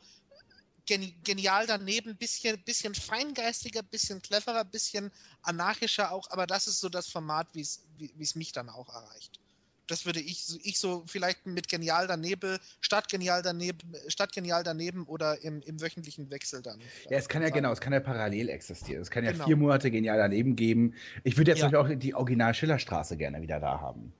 geni 0.87 1.15
genial 1.23 1.67
daneben, 1.67 2.17
bisschen, 2.17 2.63
bisschen 2.65 2.95
feingeistiger, 2.95 3.83
bisschen 3.83 4.23
cleverer, 4.23 4.65
bisschen 4.65 5.13
anarchischer 5.43 6.13
auch, 6.13 6.31
aber 6.31 6.47
das 6.47 6.67
ist 6.67 6.81
so 6.81 6.89
das 6.89 7.09
Format, 7.09 7.49
wie 7.53 7.61
es 7.61 8.35
mich 8.35 8.53
dann 8.53 8.69
auch 8.69 8.89
erreicht. 8.95 9.41
Das 9.89 10.07
würde 10.07 10.21
ich, 10.21 10.47
ich 10.63 10.79
so 10.79 11.03
vielleicht 11.07 11.47
mit 11.47 11.69
genial 11.69 12.07
daneben, 12.07 12.59
statt 12.81 13.09
genial 13.09 13.43
daneben, 13.43 13.95
statt 14.07 14.33
genial 14.33 14.63
daneben 14.63 15.05
oder 15.07 15.43
im, 15.43 15.61
im 15.63 15.81
wöchentlichen 15.81 16.31
Wechsel 16.31 16.63
dann. 16.63 16.79
Ja, 17.11 17.17
es 17.19 17.29
kann 17.29 17.43
ja 17.43 17.49
sagen. 17.49 17.57
genau, 17.63 17.73
es 17.73 17.81
kann 17.81 17.93
ja 17.93 18.01
parallel 18.01 18.49
existieren. 18.51 19.03
Es 19.03 19.11
kann 19.11 19.25
ja 19.25 19.33
Genau. 19.33 19.47
vier 19.47 19.57
Monate 19.57 19.91
genial 19.91 20.19
daneben 20.19 20.55
geben. 20.57 20.95
Ich 21.25 21.37
würde 21.37 21.51
jetzt 21.51 21.61
Ja. 21.63 21.81
auch 21.81 21.89
die 21.91 22.15
Original 22.15 22.55
Schillerstraße 22.55 23.17
gerne 23.17 23.43
wieder 23.43 23.59
da 23.61 23.81
haben. 23.81 24.13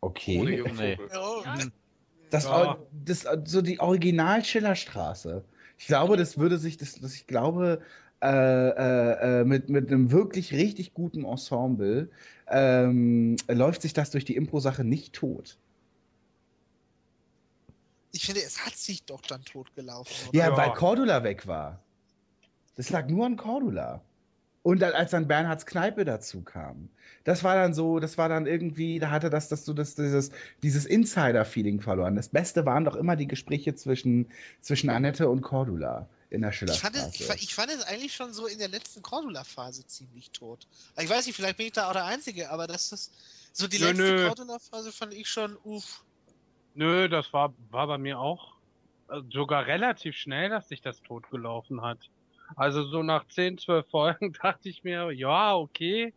Okay. 0.00 0.38
Ohne. 0.38 0.64
Oh, 1.18 1.42
Ja. 1.44 1.58
Das, 2.30 2.44
Ja. 2.44 2.78
Das, 2.92 3.26
so 3.44 3.60
die 3.62 3.80
Original 3.80 4.44
Schillerstraße. 4.44 5.44
Ich 5.78 5.86
glaube, 5.86 6.16
das 6.16 6.38
würde 6.38 6.58
sich, 6.58 6.76
das, 6.76 6.94
das 7.00 7.14
ich 7.14 7.26
glaube, 7.26 7.80
äh, 8.22 8.26
äh, 8.28 9.40
äh, 9.40 9.44
mit, 9.44 9.70
mit 9.70 9.88
einem 9.88 10.10
wirklich 10.10 10.52
richtig 10.52 10.92
guten 10.92 11.24
Ensemble 11.24 12.10
ähm, 12.48 13.36
läuft 13.48 13.82
sich 13.82 13.92
das 13.94 14.10
durch 14.10 14.24
die 14.24 14.36
Impro-Sache 14.36 14.84
nicht 14.84 15.14
tot. 15.14 15.56
Ich 18.12 18.26
finde, 18.26 18.42
es 18.42 18.66
hat 18.66 18.74
sich 18.74 19.04
doch 19.04 19.20
dann 19.22 19.42
totgelaufen. 19.44 20.28
oder? 20.28 20.38
Ja, 20.38 20.48
Ja. 20.50 20.56
weil 20.56 20.72
Cordula 20.72 21.22
weg 21.22 21.46
war. 21.46 21.80
Das 22.76 22.90
lag 22.90 23.08
nur 23.08 23.26
an 23.26 23.36
Cordula. 23.36 24.02
Und 24.62 24.82
dann, 24.82 24.92
als 24.92 25.12
dann 25.12 25.26
Bernhards 25.26 25.64
Kneipe 25.64 26.04
dazu 26.04 26.42
kam. 26.42 26.90
Das 27.24 27.44
war 27.44 27.54
dann 27.54 27.72
so, 27.72 27.98
das 27.98 28.18
war 28.18 28.28
dann 28.28 28.46
irgendwie, 28.46 28.98
da 28.98 29.10
hatte 29.10 29.30
das, 29.30 29.48
das 29.48 29.64
so 29.64 29.72
das, 29.72 29.94
dieses, 29.94 30.30
dieses 30.62 30.84
Insider-Feeling 30.84 31.80
verloren. 31.80 32.16
Das 32.16 32.28
Beste 32.28 32.66
waren 32.66 32.84
doch 32.84 32.96
immer 32.96 33.16
die 33.16 33.26
Gespräche 33.26 33.74
zwischen, 33.74 34.26
zwischen 34.60 34.90
Annette 34.90 35.30
und 35.30 35.40
Cordula 35.40 36.08
in 36.30 36.42
der 36.42 36.50
Ich 36.52 36.78
fand, 36.78 36.94
es, 36.96 37.20
ich, 37.20 37.28
ich 37.42 37.54
fand 37.54 37.72
es 37.72 37.82
eigentlich 37.82 38.14
schon 38.14 38.32
so 38.32 38.46
in 38.46 38.58
der 38.58 38.68
letzten 38.68 39.02
Cordula-Phase 39.02 39.84
ziemlich 39.86 40.30
tot. 40.30 40.66
Ich 40.96 41.08
weiß 41.08 41.26
nicht, 41.26 41.34
vielleicht 41.34 41.56
bin 41.56 41.66
ich 41.66 41.72
da 41.72 41.88
auch 41.88 41.92
der 41.92 42.04
Einzige, 42.04 42.50
aber 42.50 42.68
das 42.68 42.92
ist 42.92 43.12
so 43.52 43.66
die 43.66 43.80
Nö, 43.80 43.86
letzte. 43.86 44.26
Cordula-Phase 44.28 44.92
fand 44.92 45.12
ich 45.12 45.28
schon, 45.28 45.56
uff. 45.64 46.04
Nö, 46.74 47.08
das 47.08 47.32
war, 47.32 47.52
war 47.70 47.88
bei 47.88 47.98
mir 47.98 48.20
auch 48.20 48.54
äh, 49.08 49.20
sogar 49.32 49.66
relativ 49.66 50.16
schnell, 50.16 50.50
dass 50.50 50.68
sich 50.68 50.80
das 50.80 51.02
totgelaufen 51.02 51.82
hat. 51.82 51.98
Also 52.54 52.84
so 52.84 53.02
nach 53.02 53.26
10, 53.26 53.58
12 53.58 53.90
Folgen 53.90 54.32
dachte 54.42 54.68
ich 54.68 54.84
mir, 54.84 55.10
ja, 55.10 55.56
okay, 55.56 56.14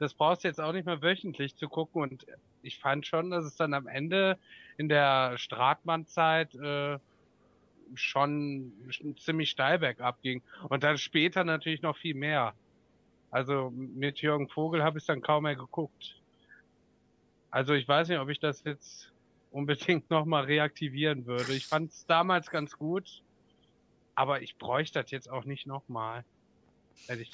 das 0.00 0.14
brauchst 0.14 0.42
du 0.42 0.48
jetzt 0.48 0.60
auch 0.60 0.72
nicht 0.72 0.86
mehr 0.86 1.02
wöchentlich 1.02 1.54
zu 1.54 1.68
gucken. 1.68 2.02
Und 2.02 2.26
ich 2.62 2.80
fand 2.80 3.06
schon, 3.06 3.30
dass 3.30 3.44
es 3.44 3.54
dann 3.54 3.74
am 3.74 3.86
Ende 3.86 4.38
in 4.76 4.88
der 4.88 5.38
Stratmann-Zeit 5.38 6.52
äh, 6.56 6.98
schon 7.94 8.72
sch- 8.88 9.18
ziemlich 9.22 9.50
steil 9.50 9.78
bergab 9.78 10.20
ging. 10.22 10.42
Und 10.68 10.82
dann 10.82 10.98
später 10.98 11.44
natürlich 11.44 11.82
noch 11.82 11.96
viel 11.96 12.14
mehr. 12.14 12.54
Also 13.30 13.70
mit 13.70 14.20
Jürgen 14.20 14.48
Vogel 14.48 14.82
habe 14.82 14.98
ich 14.98 15.06
dann 15.06 15.20
kaum 15.20 15.44
mehr 15.44 15.56
geguckt. 15.56 16.20
Also 17.50 17.74
ich 17.74 17.86
weiß 17.86 18.08
nicht, 18.08 18.18
ob 18.18 18.28
ich 18.28 18.38
das 18.38 18.64
jetzt 18.64 19.12
unbedingt 19.50 20.10
nochmal 20.10 20.44
reaktivieren 20.44 21.26
würde. 21.26 21.54
Ich 21.54 21.66
fand 21.66 21.90
es 21.90 22.06
damals 22.06 22.50
ganz 22.50 22.72
gut, 22.76 23.22
aber 24.14 24.42
ich 24.42 24.56
bräuchte 24.56 25.02
das 25.02 25.10
jetzt 25.10 25.30
auch 25.30 25.44
nicht 25.44 25.66
nochmal. 25.66 26.24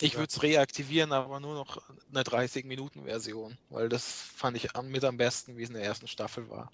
Ich 0.00 0.14
würde 0.14 0.28
es 0.28 0.42
reaktivieren, 0.42 1.12
aber 1.12 1.40
nur 1.40 1.54
noch 1.54 1.82
eine 2.10 2.22
30-Minuten-Version, 2.22 3.56
weil 3.70 3.88
das 3.88 4.22
fand 4.22 4.56
ich 4.56 4.68
mit 4.82 5.04
am 5.04 5.16
besten, 5.16 5.56
wie 5.56 5.62
es 5.62 5.70
in 5.70 5.76
der 5.76 5.84
ersten 5.84 6.08
Staffel 6.08 6.48
war. 6.50 6.70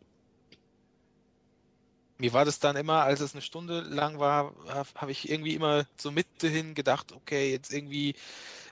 Mir 2.19 2.33
war 2.33 2.45
das 2.45 2.59
dann 2.59 2.77
immer, 2.77 3.05
als 3.05 3.21
es 3.21 3.33
eine 3.35 3.43
Stunde 3.43 3.81
lang 3.81 4.19
war, 4.19 4.53
habe 4.69 4.89
hab 4.97 5.09
ich 5.09 5.31
irgendwie 5.31 5.55
immer 5.55 5.87
zur 5.97 6.11
Mitte 6.11 6.49
hin 6.49 6.75
gedacht, 6.75 7.13
okay, 7.13 7.53
jetzt 7.53 7.73
irgendwie 7.73 8.15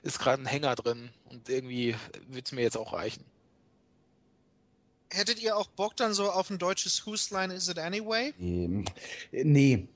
ist 0.03 0.19
gerade 0.19 0.41
ein 0.41 0.45
Hänger 0.45 0.75
drin 0.75 1.09
und 1.29 1.47
irgendwie 1.47 1.95
wird 2.27 2.45
es 2.45 2.51
mir 2.51 2.61
jetzt 2.61 2.77
auch 2.77 2.91
reichen. 2.91 3.23
Hättet 5.09 5.41
ihr 5.41 5.55
auch 5.55 5.67
Bock 5.67 5.95
dann 5.95 6.13
so 6.13 6.29
auf 6.29 6.49
ein 6.49 6.57
deutsches 6.57 7.05
Whose 7.05 7.33
Line 7.33 7.53
Is 7.53 7.69
It 7.69 7.79
Anyway? 7.79 8.33
Ähm, 8.39 8.83
nee. 9.31 9.87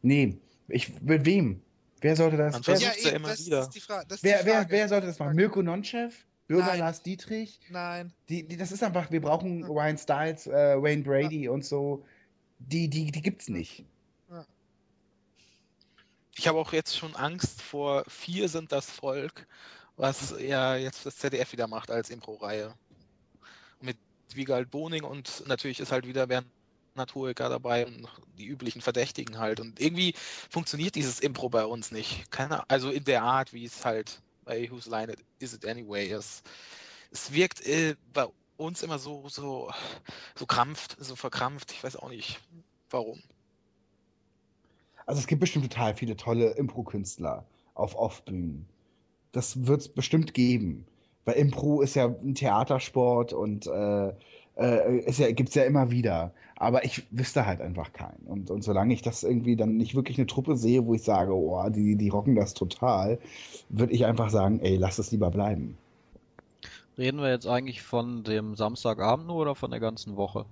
Nee. 0.00 0.38
Ich, 0.68 1.00
mit 1.02 1.26
wem? 1.26 1.60
Wer 2.00 2.16
sollte 2.16 2.38
das? 2.38 2.54
Man 2.54 2.66
Wer, 2.66 2.78
ja 2.78 3.10
immer 3.10 3.28
das 3.28 3.44
wieder. 3.44 3.60
ist 3.60 3.70
die 3.70 3.80
Frage. 3.80 4.06
Das 4.08 4.18
ist 4.18 4.24
wer, 4.24 4.40
die 4.40 4.46
wer, 4.46 4.54
Frage. 4.54 4.70
wer 4.70 4.88
sollte 4.88 5.06
das 5.06 5.18
machen? 5.18 5.36
Mirko 5.36 5.62
Nonchev? 5.62 6.14
Bürger 6.46 6.66
Nein. 6.66 6.80
Lars 6.80 7.02
Dietrich? 7.02 7.60
Nein. 7.70 8.12
Die, 8.28 8.46
die, 8.46 8.56
das 8.56 8.72
ist 8.72 8.82
einfach, 8.82 9.10
wir 9.10 9.20
brauchen 9.20 9.64
Ryan 9.64 9.96
Stiles, 9.96 10.46
äh, 10.46 10.80
Wayne 10.82 11.02
Brady 11.02 11.48
und 11.48 11.64
so. 11.64 12.04
Die, 12.58 12.88
die, 12.88 13.10
die 13.10 13.22
gibt's 13.22 13.48
nicht. 13.48 13.84
Ich 16.36 16.48
habe 16.48 16.58
auch 16.58 16.72
jetzt 16.72 16.96
schon 16.96 17.14
Angst 17.14 17.62
vor 17.62 18.04
Vier 18.08 18.48
sind 18.48 18.72
das 18.72 18.90
Volk, 18.90 19.46
was 19.96 20.34
ja 20.40 20.74
jetzt 20.74 21.06
das 21.06 21.16
ZDF 21.16 21.52
wieder 21.52 21.68
macht 21.68 21.90
als 21.90 22.10
Impro-Reihe. 22.10 22.74
Mit 23.80 23.96
Wiegald 24.34 24.70
Boning 24.70 25.04
und 25.04 25.46
natürlich 25.46 25.78
ist 25.78 25.92
halt 25.92 26.06
wieder 26.06 26.26
Bernd 26.26 26.48
Naturika 26.96 27.48
dabei 27.48 27.86
und 27.86 28.08
die 28.38 28.46
üblichen 28.46 28.80
Verdächtigen 28.80 29.38
halt. 29.38 29.60
Und 29.60 29.80
irgendwie 29.80 30.14
funktioniert 30.16 30.94
dieses 30.94 31.20
Impro 31.20 31.48
bei 31.48 31.64
uns 31.64 31.90
nicht. 31.90 32.30
Keine, 32.30 32.68
also 32.70 32.90
in 32.90 33.04
der 33.04 33.22
Art, 33.22 33.52
wie 33.52 33.64
es 33.64 33.84
halt 33.84 34.20
bei 34.44 34.70
Whose 34.70 34.90
Line 34.90 35.12
It 35.12 35.24
Is 35.38 35.54
It 35.54 35.66
Anyway 35.66 36.08
ist. 36.08 36.42
Es 37.10 37.32
wirkt 37.32 37.64
äh, 37.66 37.96
bei 38.12 38.26
uns 38.56 38.82
immer 38.82 38.98
so, 38.98 39.28
so, 39.28 39.70
so 40.34 40.46
krampft, 40.46 40.96
so 41.00 41.16
verkrampft. 41.16 41.72
Ich 41.72 41.82
weiß 41.82 41.96
auch 41.96 42.10
nicht 42.10 42.40
warum. 42.90 43.20
Also 45.06 45.20
es 45.20 45.26
gibt 45.26 45.40
bestimmt 45.40 45.70
total 45.70 45.94
viele 45.94 46.16
tolle 46.16 46.50
Impro-Künstler 46.52 47.44
auf 47.74 47.94
Off-Bühnen. 47.94 48.66
Das 49.32 49.66
wird's 49.66 49.88
bestimmt 49.88 50.34
geben. 50.34 50.86
Weil 51.24 51.36
Impro 51.36 51.80
ist 51.80 51.94
ja 51.94 52.06
ein 52.06 52.34
Theatersport 52.34 53.32
und 53.32 53.66
äh, 53.66 54.12
äh, 54.56 55.10
ja, 55.10 55.32
gibt's 55.32 55.54
ja 55.54 55.64
immer 55.64 55.90
wieder. 55.90 56.32
Aber 56.56 56.84
ich 56.84 57.02
wüsste 57.10 57.46
halt 57.46 57.60
einfach 57.60 57.92
keinen. 57.92 58.26
Und, 58.26 58.50
und 58.50 58.62
solange 58.62 58.94
ich 58.94 59.02
das 59.02 59.24
irgendwie 59.24 59.56
dann 59.56 59.76
nicht 59.76 59.94
wirklich 59.94 60.18
eine 60.18 60.26
Truppe 60.26 60.56
sehe, 60.56 60.86
wo 60.86 60.94
ich 60.94 61.02
sage, 61.02 61.34
oh, 61.34 61.68
die, 61.68 61.96
die 61.96 62.08
rocken 62.08 62.36
das 62.36 62.54
total, 62.54 63.18
würde 63.68 63.92
ich 63.92 64.06
einfach 64.06 64.30
sagen, 64.30 64.60
ey, 64.60 64.76
lass 64.76 64.98
es 64.98 65.10
lieber 65.10 65.30
bleiben. 65.30 65.76
Reden 66.96 67.20
wir 67.20 67.30
jetzt 67.30 67.46
eigentlich 67.46 67.82
von 67.82 68.22
dem 68.22 68.54
Samstagabend 68.54 69.26
nur 69.26 69.36
oder 69.36 69.54
von 69.54 69.70
der 69.70 69.80
ganzen 69.80 70.16
Woche? 70.16 70.46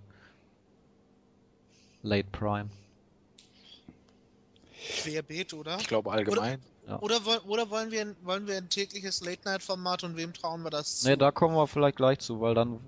Late 2.02 2.28
Prime. 2.32 2.68
Querbeet, 5.02 5.54
oder? 5.54 5.78
Ich 5.80 5.86
glaube 5.86 6.10
allgemein. 6.10 6.60
Oder, 7.00 7.24
woll- 7.24 7.38
oder 7.46 7.70
wollen, 7.70 7.92
wir, 7.92 8.00
ein- 8.02 8.16
wollen 8.22 8.48
wir 8.48 8.56
ein 8.56 8.68
tägliches 8.68 9.20
Late-Night-Format 9.20 10.02
und 10.02 10.16
wem 10.16 10.32
trauen 10.32 10.62
wir 10.62 10.70
das 10.70 10.98
zu? 11.00 11.08
Ne, 11.08 11.16
da 11.16 11.30
kommen 11.30 11.54
wir 11.54 11.66
vielleicht 11.68 11.96
gleich 11.96 12.18
zu, 12.18 12.40
weil 12.40 12.54
dann 12.54 12.80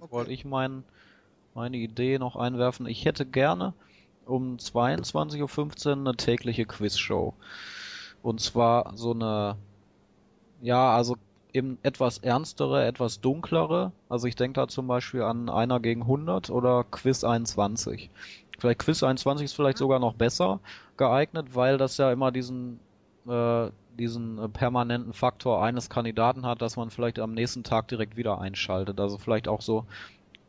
Okay. 0.00 0.12
wollte 0.12 0.32
ich 0.32 0.44
mein, 0.44 0.84
meine 1.54 1.78
Idee 1.78 2.18
noch 2.18 2.36
einwerfen. 2.36 2.86
Ich 2.86 3.04
hätte 3.06 3.24
gerne 3.26 3.74
um 4.26 4.58
22.15 4.58 5.86
Uhr 5.88 5.92
eine 5.96 6.16
tägliche 6.16 6.66
Quizshow. 6.66 7.34
Und 8.22 8.40
zwar 8.40 8.96
so 8.96 9.12
eine, 9.12 9.56
ja, 10.60 10.94
also 10.94 11.16
eben 11.58 11.78
etwas 11.82 12.18
ernstere, 12.18 12.86
etwas 12.86 13.20
dunklere. 13.20 13.92
Also 14.08 14.26
ich 14.26 14.36
denke 14.36 14.60
da 14.60 14.68
zum 14.68 14.86
Beispiel 14.86 15.22
an 15.22 15.50
Einer 15.50 15.80
gegen 15.80 16.02
100 16.02 16.50
oder 16.50 16.84
Quiz 16.84 17.24
21. 17.24 18.10
Vielleicht 18.58 18.80
Quiz 18.80 19.02
21 19.02 19.44
ist 19.44 19.54
vielleicht 19.54 19.78
sogar 19.78 19.98
noch 19.98 20.14
besser 20.14 20.60
geeignet, 20.96 21.54
weil 21.54 21.78
das 21.78 21.96
ja 21.96 22.10
immer 22.10 22.32
diesen, 22.32 22.80
äh, 23.28 23.70
diesen 23.98 24.38
äh, 24.38 24.48
permanenten 24.48 25.12
Faktor 25.12 25.62
eines 25.62 25.90
Kandidaten 25.90 26.46
hat, 26.46 26.62
dass 26.62 26.76
man 26.76 26.90
vielleicht 26.90 27.18
am 27.18 27.34
nächsten 27.34 27.64
Tag 27.64 27.88
direkt 27.88 28.16
wieder 28.16 28.40
einschaltet. 28.40 28.98
Also 29.00 29.18
vielleicht 29.18 29.48
auch 29.48 29.60
so 29.60 29.84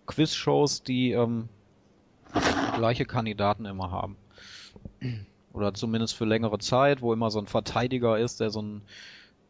Quizshows, 0.08 0.84
die 0.84 1.12
ähm, 1.12 1.50
gleiche 2.76 3.06
Kandidaten 3.06 3.66
immer 3.66 3.92
haben. 3.92 4.16
Oder 5.54 5.74
zumindest 5.74 6.16
für 6.16 6.26
längere 6.26 6.60
Zeit, 6.60 7.02
wo 7.02 7.14
immer 7.14 7.30
so 7.32 7.40
ein 7.40 7.48
Verteidiger 7.48 8.18
ist, 8.18 8.40
der 8.40 8.50
so 8.50 8.62
ein, 8.62 8.82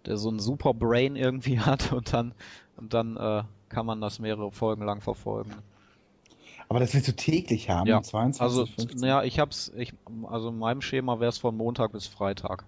der 0.06 0.18
so 0.18 0.30
ein 0.30 0.40
super 0.40 0.74
Brain 0.74 1.16
irgendwie 1.16 1.60
hat 1.62 1.92
und 1.94 2.14
dann, 2.14 2.34
und 2.78 2.94
dann 2.94 3.18
äh, 3.18 3.44
kann 3.70 3.86
man 3.86 4.02
das 4.02 4.20
mehrere 4.20 4.52
Folgen 4.52 4.84
lang 4.84 5.02
verfolgen. 5.02 5.54
Aber 6.70 6.80
das 6.80 6.94
willst 6.94 7.08
du 7.08 7.16
täglich 7.16 7.70
haben, 7.70 7.90
Ja, 7.90 7.98
um 7.98 8.04
22, 8.04 8.42
Also, 8.42 8.66
15? 8.66 9.00
naja, 9.02 9.24
ich 9.24 9.40
hab's, 9.40 9.72
ich, 9.76 9.94
also 10.28 10.50
in 10.50 10.58
meinem 10.58 10.82
Schema 10.82 11.20
wäre 11.20 11.30
es 11.30 11.38
von 11.38 11.56
Montag 11.58 11.92
bis 11.92 12.08
Freitag. 12.08 12.66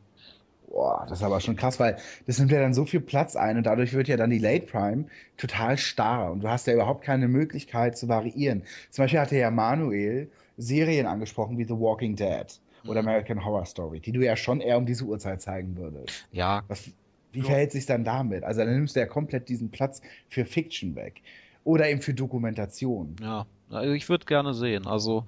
Boah, 0.67 1.05
das 1.09 1.19
ist 1.19 1.23
aber 1.23 1.39
schon 1.41 1.57
krass, 1.57 1.79
weil 1.79 1.97
das 2.27 2.39
nimmt 2.39 2.51
ja 2.51 2.59
dann 2.61 2.73
so 2.73 2.85
viel 2.85 3.01
Platz 3.01 3.35
ein 3.35 3.57
und 3.57 3.63
dadurch 3.65 3.93
wird 3.93 4.07
ja 4.07 4.15
dann 4.15 4.29
die 4.29 4.39
Late 4.39 4.65
Prime 4.67 5.05
total 5.37 5.77
starr 5.77 6.31
und 6.31 6.41
du 6.41 6.49
hast 6.49 6.65
ja 6.67 6.73
überhaupt 6.73 7.03
keine 7.03 7.27
Möglichkeit 7.27 7.97
zu 7.97 8.07
variieren. 8.07 8.63
Zum 8.89 9.03
Beispiel 9.03 9.19
hatte 9.19 9.35
ja 9.37 9.51
Manuel 9.51 10.31
Serien 10.57 11.07
angesprochen 11.07 11.57
wie 11.57 11.65
The 11.65 11.73
Walking 11.73 12.15
Dead 12.15 12.47
oder 12.85 13.01
Mhm. 13.01 13.07
American 13.07 13.43
Horror 13.43 13.65
Story, 13.65 13.99
die 13.99 14.13
du 14.13 14.21
ja 14.21 14.35
schon 14.37 14.61
eher 14.61 14.77
um 14.77 14.85
diese 14.85 15.03
Uhrzeit 15.05 15.41
zeigen 15.41 15.75
würdest. 15.75 16.25
Ja, 16.31 16.63
Was, 16.67 16.89
wie 17.31 17.39
Ja. 17.39 17.45
verhält 17.45 17.71
sich 17.71 17.85
dann 17.85 18.03
damit? 18.03 18.43
Also 18.43 18.61
dann 18.61 18.73
nimmst 18.73 18.95
du 18.95 18.99
ja 18.99 19.05
komplett 19.05 19.49
diesen 19.49 19.69
Platz 19.69 20.01
für 20.29 20.45
Fiction 20.45 20.95
weg. 20.95 21.21
Oder 21.63 21.89
eben 21.89 22.01
für 22.01 22.13
Dokumentation. 22.13 23.15
ja. 23.21 23.45
Also 23.69 23.93
ich 23.93 24.09
würde 24.09 24.25
gerne 24.25 24.53
sehen. 24.53 24.85
Also 24.85 25.25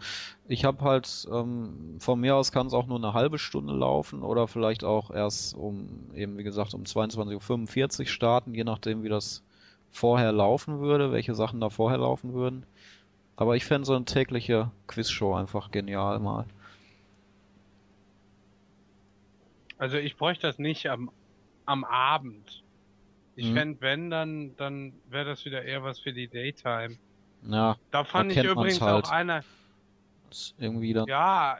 ich 0.49 0.65
habe 0.65 0.83
halt, 0.83 1.25
ähm, 1.31 1.95
von 1.99 2.19
mir 2.19 2.35
aus 2.35 2.51
kann 2.51 2.67
es 2.67 2.73
auch 2.73 2.87
nur 2.87 2.97
eine 2.97 3.13
halbe 3.13 3.39
Stunde 3.39 3.73
laufen 3.73 4.21
oder 4.21 4.49
vielleicht 4.49 4.83
auch 4.83 5.11
erst 5.11 5.55
um, 5.55 6.11
eben 6.13 6.37
wie 6.37 6.43
gesagt, 6.43 6.73
um 6.73 6.83
22.45 6.83 7.99
Uhr 8.01 8.05
starten, 8.05 8.53
je 8.53 8.65
nachdem 8.65 9.03
wie 9.03 9.09
das 9.09 9.43
vorher 9.91 10.33
laufen 10.33 10.81
würde, 10.81 11.13
welche 11.13 11.35
Sachen 11.35 11.61
da 11.61 11.69
vorher 11.69 11.99
laufen 11.99 12.33
würden. 12.33 12.65
Aber 13.37 13.55
ich 13.55 13.63
fände 13.63 13.85
so 13.85 13.95
eine 13.95 14.03
tägliche 14.05 14.71
Quizshow 14.87 15.35
einfach 15.35 15.71
genial 15.71 16.19
mal. 16.19 16.45
Also 19.77 19.97
ich 19.97 20.17
bräuchte 20.17 20.47
das 20.47 20.59
nicht 20.59 20.89
am, 20.89 21.11
am 21.65 21.83
Abend. 21.83 22.63
Ich 23.35 23.49
Mhm. 23.49 23.53
fänd, 23.53 23.81
wenn, 23.81 24.09
dann, 24.09 24.55
dann 24.57 24.93
wäre 25.07 25.25
das 25.25 25.43
wieder 25.45 25.63
eher 25.63 25.83
was 25.83 25.99
für 25.99 26.13
die 26.13 26.27
Daytime. 26.27 26.97
Ja, 27.41 27.77
Da 27.91 28.03
fand 28.03 28.31
ich 28.31 28.43
übrigens 28.43 28.79
halt. 28.81 29.05
auch 29.05 29.11
einer, 29.11 29.43
ist 30.29 30.53
irgendwie 30.57 30.93
dann. 30.93 31.07
ja, 31.07 31.57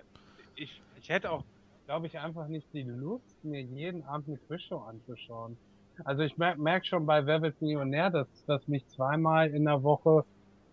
ich, 0.55 0.81
ich 0.95 1.09
hätte 1.09 1.31
auch, 1.31 1.43
glaube 1.85 2.07
ich, 2.07 2.19
einfach 2.19 2.47
nicht 2.47 2.71
die 2.73 2.83
Lust, 2.83 3.43
mir 3.43 3.61
jeden 3.61 4.03
Abend 4.03 4.27
eine 4.27 4.37
Quizshow 4.37 4.79
anzuschauen. 4.79 5.57
Also 6.05 6.23
ich 6.23 6.37
merke 6.37 6.59
merk 6.61 6.85
schon 6.87 7.05
bei 7.05 7.25
Wer 7.25 7.41
wird 7.41 7.59
Millionär, 7.61 8.09
dass, 8.09 8.27
dass 8.45 8.67
mich 8.67 8.87
zweimal 8.87 9.49
in 9.49 9.65
der 9.65 9.83
Woche, 9.83 10.25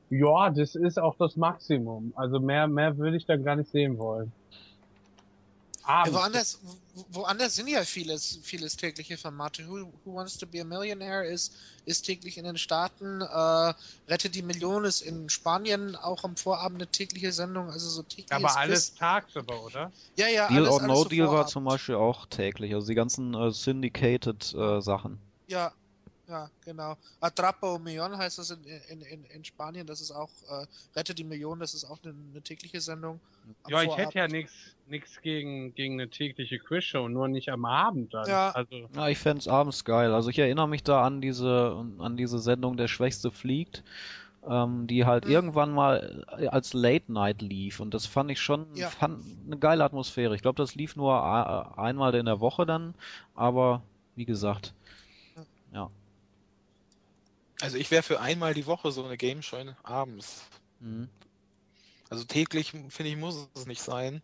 ja, 0.08 0.50
das 0.50 0.74
ist 0.74 0.98
auch 0.98 1.16
das 1.18 1.36
Maximum. 1.36 2.12
Also 2.16 2.40
mehr, 2.40 2.66
mehr 2.68 2.96
würde 2.98 3.16
ich 3.16 3.26
dann 3.26 3.44
gar 3.44 3.56
nicht 3.56 3.70
sehen 3.70 3.98
wollen. 3.98 4.32
Ja, 5.82 5.88
Abends. 5.88 6.14
woanders, 6.14 6.58
wo- 6.62 7.06
woanders 7.08 7.54
sind 7.54 7.66
ja 7.68 7.82
vieles, 7.84 8.38
vieles 8.42 8.76
tägliche 8.76 9.16
Formate. 9.16 9.66
Who, 9.66 9.92
Who 10.04 10.14
Wants 10.14 10.36
to 10.38 10.46
be 10.46 10.60
a 10.60 10.64
Millionaire 10.64 11.24
ist, 11.26 11.54
ist 11.86 12.02
täglich 12.02 12.36
in 12.36 12.44
den 12.44 12.58
Staaten. 12.58 13.22
Äh, 13.22 13.74
Rette 14.06 14.28
die 14.30 14.42
Million 14.42 14.84
ist 14.84 15.00
in 15.00 15.28
Spanien 15.30 15.96
auch 15.96 16.22
am 16.24 16.36
Vorabend 16.36 16.82
eine 16.82 16.90
tägliche 16.90 17.32
Sendung. 17.32 17.70
Also 17.70 17.88
so 17.88 18.02
täglich. 18.02 18.30
Aber 18.32 18.56
alles 18.56 18.94
tagsüber, 18.94 19.62
oder? 19.64 19.90
Ja, 20.16 20.28
ja, 20.28 20.48
Deal 20.48 20.60
alles, 20.66 20.70
or 20.70 20.80
alles 20.82 20.88
No 20.88 21.02
so 21.02 21.08
Deal 21.08 21.26
war 21.26 21.32
Vorabend. 21.32 21.50
zum 21.50 21.64
Beispiel 21.64 21.94
auch 21.96 22.26
täglich. 22.26 22.74
Also 22.74 22.86
die 22.86 22.94
ganzen 22.94 23.34
äh, 23.34 23.50
syndicated 23.50 24.54
äh, 24.54 24.80
Sachen. 24.82 25.18
Ja, 25.46 25.72
ja, 26.30 26.48
genau. 26.64 26.96
Atrapa 27.20 27.74
un 27.74 27.82
Millón 27.82 28.16
heißt 28.16 28.38
das 28.38 28.50
in, 28.50 28.62
in, 28.88 29.02
in, 29.02 29.24
in 29.24 29.44
Spanien. 29.44 29.86
Das 29.86 30.00
ist 30.00 30.12
auch 30.12 30.30
äh, 30.48 30.66
Rette 30.96 31.14
die 31.14 31.24
Million. 31.24 31.58
Das 31.58 31.74
ist 31.74 31.84
auch 31.84 31.98
eine, 32.04 32.14
eine 32.30 32.40
tägliche 32.40 32.80
Sendung. 32.80 33.20
Ja, 33.68 33.82
ich 33.82 33.96
hätte 33.96 34.18
ja 34.18 34.28
nichts 34.28 34.52
nichts 34.86 35.20
gegen 35.22 35.74
gegen 35.74 35.94
eine 35.94 36.08
tägliche 36.08 36.58
Quizshow, 36.58 37.08
nur 37.08 37.28
nicht 37.28 37.48
am 37.50 37.64
Abend 37.64 38.14
dann. 38.14 38.28
Ja. 38.28 38.50
Also 38.52 38.88
Ja, 38.94 39.08
ich 39.08 39.18
fänd's 39.18 39.48
abends 39.48 39.84
geil. 39.84 40.14
Also 40.14 40.30
ich 40.30 40.38
erinnere 40.38 40.68
mich 40.68 40.82
da 40.84 41.04
an 41.04 41.20
diese, 41.20 41.84
an 41.98 42.16
diese 42.16 42.38
Sendung 42.38 42.76
Der 42.76 42.88
Schwächste 42.88 43.30
fliegt, 43.30 43.82
ähm, 44.48 44.86
die 44.86 45.04
halt 45.06 45.24
Mhm. 45.24 45.30
irgendwann 45.32 45.72
mal 45.72 46.24
als 46.50 46.72
Late 46.74 47.12
Night 47.12 47.42
lief 47.42 47.80
und 47.80 47.92
das 47.92 48.06
fand 48.06 48.30
ich 48.30 48.40
schon, 48.40 48.66
Ja. 48.76 48.88
fand 48.90 49.22
eine 49.46 49.58
geile 49.58 49.84
Atmosphäre. 49.84 50.34
Ich 50.34 50.42
glaube, 50.42 50.56
das 50.62 50.74
lief 50.74 50.94
nur 50.96 51.12
äh, 51.14 51.80
einmal 51.80 52.14
in 52.14 52.26
der 52.26 52.40
Woche 52.40 52.66
dann, 52.66 52.94
aber 53.34 53.82
wie 54.16 54.24
gesagt, 54.26 54.74
Also 57.60 57.76
ich 57.76 57.90
wäre 57.90 58.02
für 58.02 58.20
einmal 58.20 58.54
die 58.54 58.66
Woche 58.66 58.90
so 58.90 59.04
eine 59.04 59.16
Game 59.16 59.42
Show 59.42 59.58
abends. 59.82 60.48
mhm. 60.80 61.08
Also 62.08 62.24
täglich, 62.24 62.72
finde 62.72 63.10
ich, 63.10 63.16
muss 63.16 63.48
es 63.54 63.66
nicht 63.66 63.82
sein. 63.82 64.20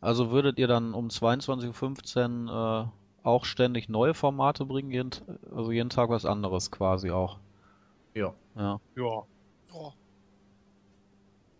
Also 0.00 0.30
würdet 0.30 0.58
ihr 0.58 0.68
dann 0.68 0.94
um 0.94 1.08
22.15 1.08 2.48
Uhr 2.48 2.92
äh, 3.24 3.26
auch 3.26 3.44
ständig 3.44 3.88
neue 3.88 4.14
Formate 4.14 4.64
bringen, 4.64 4.92
jeden, 4.92 5.10
also 5.50 5.72
jeden 5.72 5.90
Tag 5.90 6.10
was 6.10 6.24
anderes 6.24 6.70
quasi 6.70 7.10
auch. 7.10 7.38
Ja. 8.14 8.34
Ja. 8.54 8.80
ja, 8.94 9.24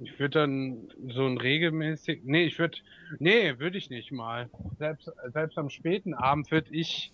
ich 0.05 0.19
würde 0.19 0.41
dann 0.41 0.89
so 1.09 1.27
ein 1.27 1.39
regelmäßig, 1.39 2.23
nee, 2.25 2.45
ich 2.45 2.59
würde, 2.59 2.79
nee, 3.19 3.59
würde 3.59 3.79
ich 3.79 3.91
nicht 3.91 4.13
mal. 4.13 4.51
Selbst 4.79 5.11
selbst 5.33 5.59
am 5.59 5.71
späten 5.71 6.15
Abend 6.15 6.51
würde 6.51 6.75
ich, 6.75 7.13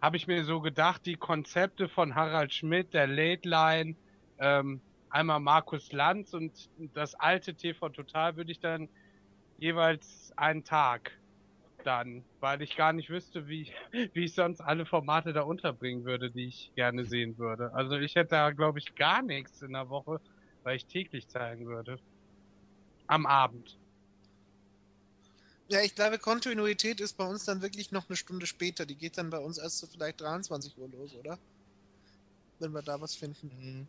habe 0.00 0.16
ich 0.16 0.26
mir 0.26 0.44
so 0.44 0.60
gedacht, 0.60 1.06
die 1.06 1.16
Konzepte 1.16 1.88
von 1.88 2.14
Harald 2.14 2.52
Schmidt, 2.52 2.94
der 2.94 3.06
Late 3.06 3.48
Line, 3.48 3.96
ähm, 4.38 4.80
einmal 5.10 5.40
Markus 5.40 5.92
Lanz 5.92 6.34
und 6.34 6.52
das 6.94 7.14
alte 7.14 7.54
TV 7.54 7.88
Total 7.88 8.36
würde 8.36 8.52
ich 8.52 8.60
dann 8.60 8.88
jeweils 9.58 10.32
einen 10.36 10.64
Tag 10.64 11.12
dann, 11.84 12.24
weil 12.40 12.62
ich 12.62 12.76
gar 12.76 12.92
nicht 12.92 13.10
wüsste, 13.10 13.48
wie, 13.48 13.72
wie 14.12 14.24
ich 14.24 14.34
sonst 14.34 14.60
alle 14.60 14.86
Formate 14.86 15.32
da 15.32 15.42
unterbringen 15.42 16.04
würde, 16.04 16.30
die 16.30 16.46
ich 16.46 16.72
gerne 16.74 17.04
sehen 17.04 17.38
würde. 17.38 17.72
Also 17.74 17.96
ich 17.96 18.14
hätte 18.14 18.30
da, 18.30 18.50
glaube 18.50 18.78
ich, 18.78 18.94
gar 18.94 19.22
nichts 19.22 19.62
in 19.62 19.72
der 19.72 19.88
Woche, 19.88 20.20
weil 20.62 20.76
ich 20.76 20.86
täglich 20.86 21.28
zeigen 21.28 21.66
würde. 21.66 21.98
Am 23.06 23.26
Abend. 23.26 23.78
Ja, 25.68 25.82
ich 25.82 25.94
glaube, 25.94 26.18
Kontinuität 26.18 27.00
ist 27.00 27.16
bei 27.18 27.26
uns 27.26 27.44
dann 27.44 27.60
wirklich 27.60 27.92
noch 27.92 28.08
eine 28.08 28.16
Stunde 28.16 28.46
später. 28.46 28.86
Die 28.86 28.94
geht 28.94 29.18
dann 29.18 29.28
bei 29.30 29.38
uns 29.38 29.58
erst 29.58 29.78
so 29.78 29.86
vielleicht 29.86 30.20
23 30.20 30.76
Uhr 30.78 30.88
los, 30.88 31.14
oder? 31.14 31.38
Wenn 32.58 32.72
wir 32.72 32.82
da 32.82 33.00
was 33.00 33.14
finden. 33.14 33.50
Mhm. 33.60 33.86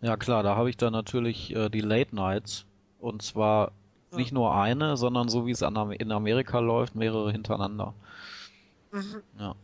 Ja 0.00 0.16
klar, 0.16 0.42
da 0.42 0.56
habe 0.56 0.70
ich 0.70 0.76
dann 0.76 0.92
natürlich 0.92 1.54
äh, 1.54 1.68
die 1.70 1.80
Late 1.80 2.14
Nights 2.14 2.66
und 2.98 3.22
zwar 3.22 3.72
Ja. 4.12 4.18
nicht 4.18 4.30
nur 4.32 4.54
eine, 4.54 4.96
sondern 4.96 5.28
so 5.28 5.46
wie 5.46 5.50
es 5.50 5.62
an, 5.62 5.90
in 5.92 6.12
Amerika 6.12 6.60
läuft, 6.60 6.94
mehrere 6.94 7.32
hintereinander. 7.32 7.94
Mhm. 8.92 9.22
Ja. 9.38 9.56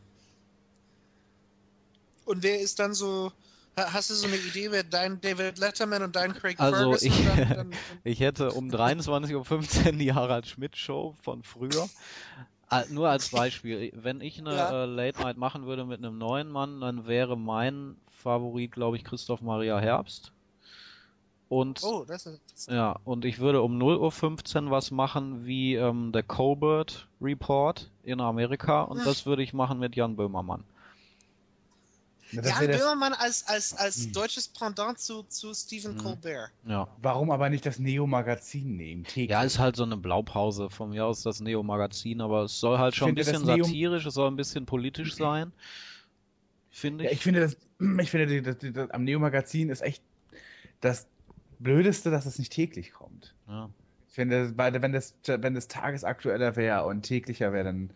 Und 2.25 2.43
wer 2.43 2.61
ist 2.61 2.79
dann 2.79 2.95
so. 2.95 3.33
Ha- 3.77 3.93
Hast 3.93 4.11
du 4.11 4.15
so 4.15 4.27
eine 4.27 4.37
Idee, 4.37 4.71
wer 4.71 4.83
dein 4.85 5.21
David 5.21 5.59
Letterman 5.59 6.03
und 6.03 6.17
dein 6.17 6.33
Craig 6.35 6.59
Also 6.61 6.97
Ferguson 6.97 7.09
ich- 7.13 7.27
dann, 7.27 7.49
dann, 7.57 7.71
Ich 8.05 8.21
hätte 8.21 8.53
um 8.53 8.69
23.15 8.71 9.87
Uhr 9.87 9.93
die 9.93 10.13
Harald 10.15 10.47
Schmidt 10.47 10.77
Show 10.77 11.15
von 11.23 11.43
früher. 11.43 11.89
Ah, 12.69 12.85
Nur 12.91 13.11
als 13.11 13.29
Beispiel, 13.29 13.93
wenn 13.95 14.21
ich 14.23 14.39
eine 14.39 14.55
Ja. 14.55 14.85
äh, 14.85 14.87
Late 14.87 15.21
Night 15.21 15.37
machen 15.37 15.67
würde 15.67 15.85
mit 15.85 15.99
einem 15.99 16.17
neuen 16.17 16.51
Mann, 16.51 16.81
dann 16.81 17.07
wäre 17.07 17.37
mein 17.37 17.97
Favorit, 18.11 18.73
glaube 18.73 18.97
ich, 18.97 19.05
Christoph 19.05 19.43
Maria 19.43 19.79
Herbst. 19.79 20.33
Und 21.51 21.81
Oh, 21.83 22.05
das 22.07 22.25
ist. 22.25 22.71
Ja, 22.71 22.97
und 23.05 23.27
ich 23.27 23.39
würde 23.41 23.61
um 23.61 23.77
0.15 23.79 24.65
Uhr 24.65 24.71
was 24.71 24.91
machen 24.91 25.45
wie 25.45 25.75
ähm, 25.75 26.13
der 26.13 26.23
Colbert 26.23 27.09
Report 27.21 27.91
in 28.05 28.21
Amerika 28.23 28.83
und 28.83 29.01
Ach. 29.01 29.05
das 29.05 29.27
würde 29.27 29.43
ich 29.43 29.53
machen 29.53 29.79
mit 29.79 29.95
Jan 29.95 30.17
Böhmermann. 30.17 30.65
Das 32.35 32.47
Jan 32.49 32.67
das, 32.69 32.79
Böhmermann 32.79 33.13
als, 33.13 33.47
als, 33.47 33.75
als 33.75 34.05
Hm. 34.07 34.13
deutsches 34.13 34.49
Pendant 34.49 34.99
zu, 34.99 35.23
zu 35.25 35.53
Stephen 35.55 35.95
Mhm. 35.95 35.99
Colbert. 35.99 36.51
Ja. 36.67 36.89
warum 37.03 37.31
aber 37.31 37.51
nicht 37.51 37.67
das 37.67 37.79
Neo-Magazin 37.79 38.77
nehmen? 38.77 39.05
Täglich. 39.05 39.31
Ja, 39.31 39.43
ist 39.43 39.59
halt 39.59 39.77
so 39.77 39.83
eine 39.83 39.97
Blaupause 39.97 40.71
von 40.71 40.91
mir 40.91 41.05
aus 41.05 41.23
das 41.23 41.41
Neo-Magazin, 41.41 42.21
aber 42.21 42.45
es 42.45 42.59
soll 42.59 42.79
halt 42.79 42.95
Ich 42.95 42.99
schon 42.99 43.11
ein 43.11 43.17
das 43.17 43.27
bisschen 43.31 43.45
Neo- 43.47 43.65
satirisch, 43.65 44.07
es 44.07 44.15
soll 44.15 44.31
ein 44.31 44.37
bisschen 44.37 44.65
politisch 44.67 45.15
sein. 45.15 45.53
Finde 46.71 47.05
Ja, 47.05 47.11
ich. 47.11 47.19
ich 47.19 47.23
finde 47.23 47.41
das, 47.41 47.57
ich 48.01 48.11
finde 48.11 48.27
die- 48.27 48.43
das, 48.43 48.57
das, 48.61 48.91
am 48.91 49.05
Neo-Magazin 49.05 49.69
ist 49.69 49.83
echt 49.83 50.03
das 50.81 51.07
Blödeste, 51.59 52.11
dass 52.11 52.27
es 52.27 52.39
nicht 52.39 52.53
täglich 52.53 52.93
kommt. 52.93 53.35
Ja. 53.47 53.69
Ich 54.09 54.15
finde, 54.15 54.53
weil 54.57 54.81
wenn 54.83 54.93
das, 54.93 55.15
wenn 55.27 55.55
das 55.55 55.69
tagesaktueller 55.69 56.57
wäre 56.57 56.85
und 56.85 57.03
täglicher 57.03 57.53
wäre, 57.53 57.65
dann, 57.65 57.91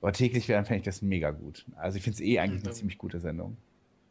oder 0.00 0.12
täglich 0.12 0.48
wäre, 0.48 0.58
dann 0.58 0.64
fände 0.66 0.78
ich 0.78 0.84
das 0.84 1.02
mega 1.02 1.30
gut. 1.30 1.64
Also 1.76 1.96
ich 1.98 2.04
finde 2.04 2.14
es 2.16 2.20
eh 2.20 2.38
eigentlich 2.38 2.62
eine 2.62 2.70
Mhm. 2.70 2.76
ziemlich 2.76 2.98
gute 2.98 3.20
Sendung. 3.20 3.56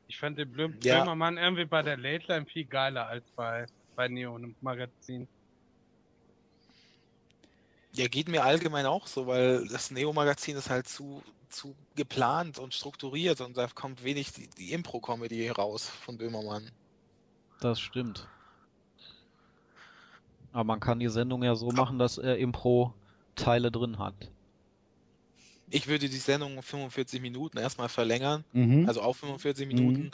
Ich 0.07 0.17
fand 0.17 0.37
den 0.37 0.51
Blüm 0.51 0.77
Ja. 0.81 0.99
Böhmermann 0.99 1.37
irgendwie 1.37 1.65
bei 1.65 1.81
der 1.81 1.97
Late 1.97 2.25
Line 2.27 2.45
viel 2.45 2.65
geiler 2.65 3.07
als 3.07 3.25
bei, 3.35 3.65
bei 3.95 4.07
Neo 4.07 4.37
im 4.37 4.55
Magazin. 4.61 5.27
Ja, 7.91 8.07
geht 8.07 8.27
mir 8.27 8.43
allgemein 8.43 8.85
auch 8.85 9.07
so, 9.07 9.27
weil 9.27 9.67
das 9.67 9.91
Neo-Magazin 9.91 10.55
ist 10.55 10.69
halt 10.69 10.87
zu 10.87 11.23
zu 11.49 11.75
geplant 11.95 12.59
und 12.59 12.73
strukturiert 12.73 13.41
und 13.41 13.57
da 13.57 13.67
kommt 13.67 14.03
wenig 14.03 14.33
die, 14.33 14.49
die 14.57 14.73
Impro-Comedy 14.73 15.49
raus 15.49 15.89
von 15.89 16.17
Böhmermann. 16.17 16.69
Das 17.59 17.79
stimmt. 17.79 18.27
Aber 20.51 20.63
man 20.63 20.79
kann 20.79 20.99
die 20.99 21.09
Sendung 21.09 21.43
ja 21.43 21.55
so 21.55 21.69
machen, 21.71 21.99
dass 21.99 22.17
er 22.17 22.37
Impro-Teile 22.37 23.71
drin 23.71 23.99
hat. 23.99 24.31
Ich 25.69 25.87
würde 25.87 26.07
die 26.07 26.17
Sendung 26.17 26.55
um 26.57 26.63
45 26.63 27.21
Minuten 27.21 27.57
erstmal 27.57 27.89
verlängern, 27.89 28.45
Mhm. 28.53 28.87
also 28.87 29.01
auf 29.01 29.17
45 29.17 29.67
Minuten. 29.67 30.11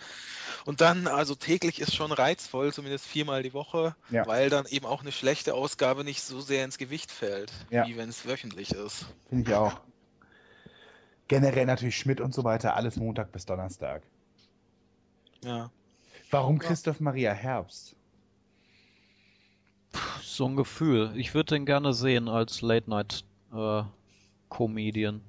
Und 0.66 0.82
dann, 0.82 1.06
also 1.06 1.36
täglich 1.36 1.80
ist 1.80 1.94
schon 1.96 2.12
reizvoll, 2.12 2.74
zumindest 2.74 3.06
viermal 3.06 3.44
die 3.44 3.54
Woche, 3.54 3.96
Ja. 4.10 4.26
weil 4.26 4.50
dann 4.50 4.66
eben 4.66 4.88
auch 4.88 5.02
eine 5.02 5.12
schlechte 5.12 5.54
Ausgabe 5.54 6.04
nicht 6.04 6.24
so 6.24 6.42
sehr 6.42 6.66
ins 6.66 6.80
Gewicht 6.80 7.12
fällt, 7.12 7.52
Ja. 7.70 7.86
wie 7.86 7.98
wenn 7.98 8.10
es 8.10 8.26
wöchentlich 8.26 8.72
ist. 8.72 9.06
Finde 9.30 9.52
ich 9.52 9.56
auch. 9.56 9.80
Generell 11.28 11.68
natürlich 11.68 11.98
Schmidt 11.98 12.20
und 12.20 12.34
so 12.34 12.44
weiter, 12.44 12.76
alles 12.76 12.96
Montag 12.96 13.32
bis 13.32 13.46
Donnerstag. 13.46 14.02
Ja. 15.44 15.70
Warum 16.32 16.56
Ja. 16.58 16.64
Christoph 16.68 17.00
Maria 17.00 17.32
Herbst? 17.32 17.96
So 20.24 20.48
ein 20.48 20.56
Gefühl. 20.56 21.14
Ich 21.16 21.36
würde 21.36 21.54
den 21.56 21.68
gerne 21.68 21.94
sehen 21.94 22.28
als 22.28 22.62
Late-Night-Comedian 22.62 25.16
äh, 25.18 25.22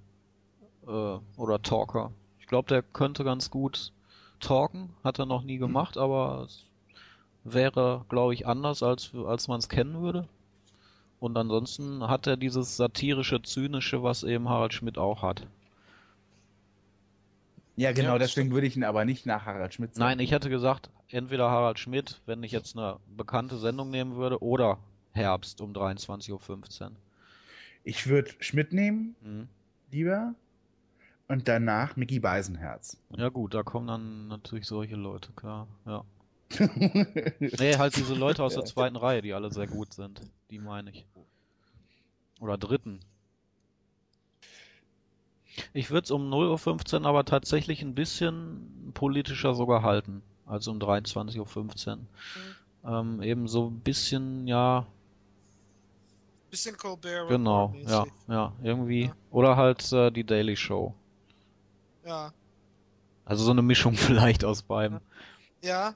oder 0.87 1.63
Talker. 1.63 2.13
Ich 2.41 2.47
glaube, 2.47 2.69
der 2.69 2.83
könnte 2.83 3.25
ganz 3.25 3.51
gut 3.51 3.93
talken. 4.41 4.91
Hat 5.03 5.19
er 5.19 5.27
noch 5.27 5.43
nie 5.43 5.59
gemacht, 5.59 5.97
aber 5.97 6.43
es 6.47 6.65
wäre, 7.45 8.05
glaube 8.09 8.35
ich, 8.35 8.47
anders, 8.47 8.83
als, 8.83 9.13
als 9.15 9.49
man 9.49 9.59
es 9.59 9.69
kennen 9.69 10.01
würde. 10.03 10.29
Und 11.21 11.37
ansonsten 11.39 12.07
hat 12.07 12.27
er 12.27 12.37
dieses 12.37 12.77
satirische, 12.77 13.41
zynische, 13.43 14.03
was 14.03 14.25
eben 14.25 14.49
Harald 14.49 14.75
Schmidt 14.75 14.99
auch 14.99 15.23
hat. 15.23 15.47
Ja, 17.77 17.93
genau, 17.93 18.13
Ja, 18.13 18.19
das 18.19 18.35
deswegen 18.35 18.53
würde 18.53 18.67
ich 18.67 18.77
ihn 18.77 18.85
aber 18.85 19.05
nicht 19.05 19.27
nach 19.27 19.47
Harald 19.47 19.75
Schmidt 19.75 19.97
Nein, 19.97 20.21
ich 20.21 20.31
hätte 20.31 20.49
gesagt, 20.49 20.91
entweder 21.09 21.51
Harald 21.51 21.79
Schmidt, 21.79 22.21
wenn 22.27 22.43
ich 22.43 22.53
jetzt 22.53 22.77
eine 22.77 22.99
bekannte 23.17 23.59
Sendung 23.59 23.91
nehmen 23.91 24.17
würde, 24.17 24.43
oder 24.43 24.79
Herbst 25.13 25.61
um 25.61 25.73
23.15 25.73 26.83
Uhr. 26.83 26.91
Ich 27.85 28.07
würde 28.07 28.31
Schmidt 28.39 28.73
nehmen, 28.73 29.17
Mhm. 29.23 29.49
lieber. 29.91 30.35
Und 31.27 31.49
danach 31.49 31.97
Mickey 31.97 32.21
Beisenherz. 32.21 32.99
Ja 33.17 33.31
gut, 33.31 33.55
da 33.55 33.63
kommen 33.63 33.87
dann 33.87 34.29
natürlich 34.29 34.67
solche 34.67 34.97
Leute, 34.97 35.33
klar. 35.33 35.67
Ja. 35.87 36.05
Nee, 36.59 37.77
halt 37.79 37.97
diese 37.97 38.15
Leute 38.15 38.43
aus 38.45 38.55
der 38.55 38.65
zweiten 38.65 38.97
Reihe, 38.97 39.23
die 39.23 39.33
alle 39.33 39.51
sehr 39.51 39.67
gut 39.67 39.93
sind. 39.95 40.21
Die 40.51 40.59
meine 40.59 40.91
ich. 40.91 41.07
Oder 42.41 42.59
dritten. 42.59 43.01
Ich 45.73 45.91
würde 45.91 46.05
es 46.05 46.11
um 46.11 46.33
0.15 46.33 47.01
Uhr 47.01 47.07
aber 47.07 47.25
tatsächlich 47.25 47.83
ein 47.83 47.95
bisschen 47.95 48.91
politischer 48.93 49.55
sogar 49.55 49.83
halten, 49.83 50.23
als 50.47 50.69
um 50.69 50.79
23.15 50.79 51.89
Uhr. 51.91 51.99
Ähm, 52.85 53.23
eben 53.23 53.49
so 53.49 53.69
ein 53.69 53.81
bisschen, 53.81 54.47
ja, 54.47 54.87
Bisschen 56.51 56.77
Colbert. 56.77 57.29
genau, 57.29 57.75
ja, 57.87 58.05
ja, 58.29 58.53
irgendwie. 58.63 59.07
Ja. 59.07 59.17
Oder 59.31 59.57
halt 59.57 59.91
äh, 59.93 60.11
die 60.11 60.25
Daily 60.25 60.57
Show. 60.57 60.95
Ja. 62.05 62.33
Also 63.25 63.45
so 63.45 63.51
eine 63.51 63.63
Mischung 63.63 63.95
vielleicht 63.97 64.45
aus 64.45 64.63
beiden. 64.63 65.01
Ja. 65.63 65.95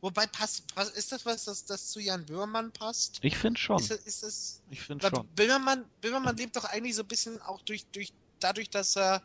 Wobei 0.00 0.26
passt, 0.26 0.74
passt 0.74 0.96
ist 0.96 1.10
das 1.12 1.24
was, 1.24 1.44
das, 1.44 1.64
das 1.64 1.90
zu 1.90 2.00
Jan 2.00 2.26
Böhmermann 2.26 2.70
passt? 2.70 3.18
Ich 3.22 3.36
finde 3.38 3.58
schon. 3.58 3.78
Ist 3.78 3.90
ist 3.90 4.22
das 4.22 4.62
Ich 4.70 4.82
finde 4.82 5.08
schon. 5.08 5.26
Böhmermann, 5.34 5.84
Böhmermann 6.00 6.36
lebt 6.36 6.56
doch 6.56 6.64
eigentlich 6.64 6.94
so 6.94 7.02
ein 7.02 7.08
bisschen 7.08 7.40
auch 7.40 7.62
durch, 7.62 7.86
durch 7.92 8.12
dadurch, 8.38 8.68
dass 8.68 8.96
er 8.96 9.22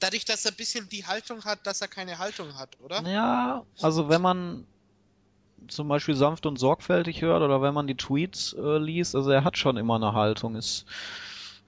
dadurch, 0.00 0.24
dass 0.24 0.44
er 0.44 0.52
ein 0.52 0.56
bisschen 0.56 0.88
die 0.88 1.06
Haltung 1.06 1.44
hat, 1.44 1.66
dass 1.66 1.80
er 1.80 1.88
keine 1.88 2.18
Haltung 2.18 2.56
hat, 2.58 2.78
oder? 2.80 3.02
Ja, 3.08 3.64
also 3.80 4.08
wenn 4.08 4.22
man 4.22 4.66
zum 5.68 5.88
Beispiel 5.88 6.14
sanft 6.14 6.46
und 6.46 6.58
sorgfältig 6.58 7.22
hört 7.22 7.42
oder 7.42 7.62
wenn 7.62 7.74
man 7.74 7.86
die 7.86 7.96
Tweets 7.96 8.54
äh, 8.54 8.78
liest, 8.78 9.14
also 9.14 9.30
er 9.30 9.44
hat 9.44 9.58
schon 9.58 9.76
immer 9.76 9.96
eine 9.96 10.12
Haltung, 10.12 10.56
ist 10.56 10.84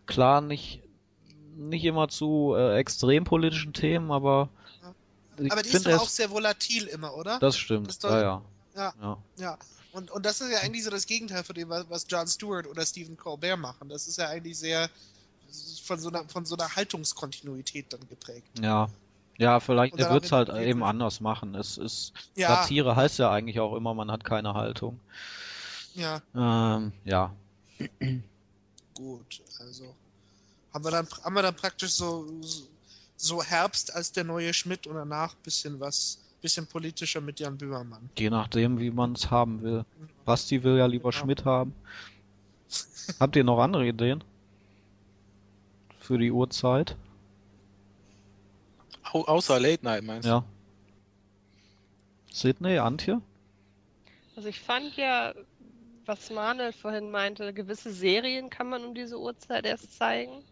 klar 0.06 0.40
nicht 0.40 0.82
nicht 1.56 1.84
immer 1.84 2.08
zu 2.08 2.54
äh, 2.56 2.76
extrem 2.78 3.24
politischen 3.24 3.72
Themen, 3.72 4.10
aber 4.10 4.48
ich 5.38 5.50
Aber 5.52 5.62
die 5.62 5.70
ist 5.70 5.86
doch 5.86 6.00
auch 6.00 6.08
sehr 6.08 6.30
volatil 6.30 6.86
immer, 6.86 7.14
oder? 7.14 7.38
das 7.38 7.56
stimmt, 7.56 7.88
das 7.88 7.98
doch- 7.98 8.10
ja, 8.10 8.20
ja, 8.20 8.42
Ja. 8.74 8.94
ja. 9.00 9.18
Ja. 9.36 9.58
Und, 9.92 10.10
und 10.10 10.24
das 10.24 10.40
ist 10.40 10.52
ja 10.52 10.58
eigentlich 10.60 10.84
so 10.84 10.90
das 10.90 11.06
Gegenteil 11.06 11.42
von 11.42 11.54
dem, 11.54 11.68
was, 11.68 12.06
Jon 12.08 12.26
Stewart 12.28 12.66
oder 12.66 12.84
Stephen 12.86 13.16
Colbert 13.16 13.58
machen. 13.58 13.88
Das 13.88 14.06
ist 14.06 14.18
ja 14.18 14.28
eigentlich 14.28 14.56
sehr 14.58 14.88
von 15.84 15.98
so 15.98 16.10
einer, 16.10 16.28
von 16.28 16.44
so 16.44 16.56
einer 16.56 16.76
Haltungskontinuität 16.76 17.92
dann 17.92 18.06
geprägt. 18.06 18.46
Ja, 18.60 18.88
ja, 19.38 19.58
vielleicht, 19.58 19.98
er 19.98 20.10
wird 20.10 20.26
es 20.26 20.32
halt 20.32 20.48
eben 20.50 20.84
anders 20.84 21.20
machen. 21.20 21.54
Es 21.54 21.78
ist, 21.78 22.12
Ja, 22.36 22.62
Satire 22.62 22.94
heißt 22.94 23.18
ja 23.18 23.30
eigentlich 23.32 23.58
auch 23.58 23.74
immer, 23.74 23.94
man 23.94 24.10
hat 24.12 24.22
keine 24.22 24.54
Haltung. 24.54 25.00
ja, 25.94 26.22
Ähm, 26.36 26.92
ja, 27.04 27.34
gut. 28.94 29.42
Also 29.58 29.96
haben 30.72 30.84
wir 30.84 30.90
dann, 30.90 31.06
haben 31.24 31.34
wir 31.34 31.42
dann 31.42 31.54
praktisch 31.56 31.92
so, 31.92 32.26
so 33.16 33.42
Herbst 33.42 33.94
als 33.94 34.12
der 34.12 34.24
neue 34.24 34.52
Schmidt 34.54 34.86
und 34.86 34.94
danach 34.94 35.34
bisschen 35.36 35.80
was, 35.80 36.18
bisschen 36.42 36.66
politischer 36.66 37.20
mit 37.20 37.40
Jan 37.40 37.58
Böhmermann. 37.58 38.08
je 38.18 38.30
nachdem, 38.30 38.78
wie 38.78 38.90
man 38.90 39.12
es 39.14 39.30
haben 39.30 39.62
will. 39.62 39.84
Basti 40.24 40.62
will 40.62 40.78
ja 40.78 40.86
lieber 40.86 41.10
Genau. 41.10 41.22
Schmidt 41.24 41.44
haben. 41.44 41.74
Habt 43.20 43.36
ihr 43.36 43.44
noch 43.44 43.58
andere 43.60 43.86
Ideen? 43.86 44.22
Für 45.98 46.18
die 46.18 46.30
Uhrzeit? 46.30 46.96
Au 49.12 49.24
außer 49.24 49.58
Late 49.58 49.84
Night 49.84 50.04
meinst 50.04 50.24
du? 50.26 50.30
Ja. 50.30 50.44
Sydney, 52.32 52.78
Antje? 52.78 53.20
Also 54.36 54.48
ich 54.48 54.60
fand 54.60 54.96
ja, 54.96 55.34
was 56.06 56.30
Manuel 56.30 56.72
vorhin 56.72 57.10
meinte, 57.10 57.52
gewisse 57.52 57.92
Serien 57.92 58.50
kann 58.50 58.68
man 58.68 58.84
um 58.84 58.94
diese 58.94 59.18
Uhrzeit 59.18 59.66
erst 59.66 59.96
zeigen. 59.98 60.42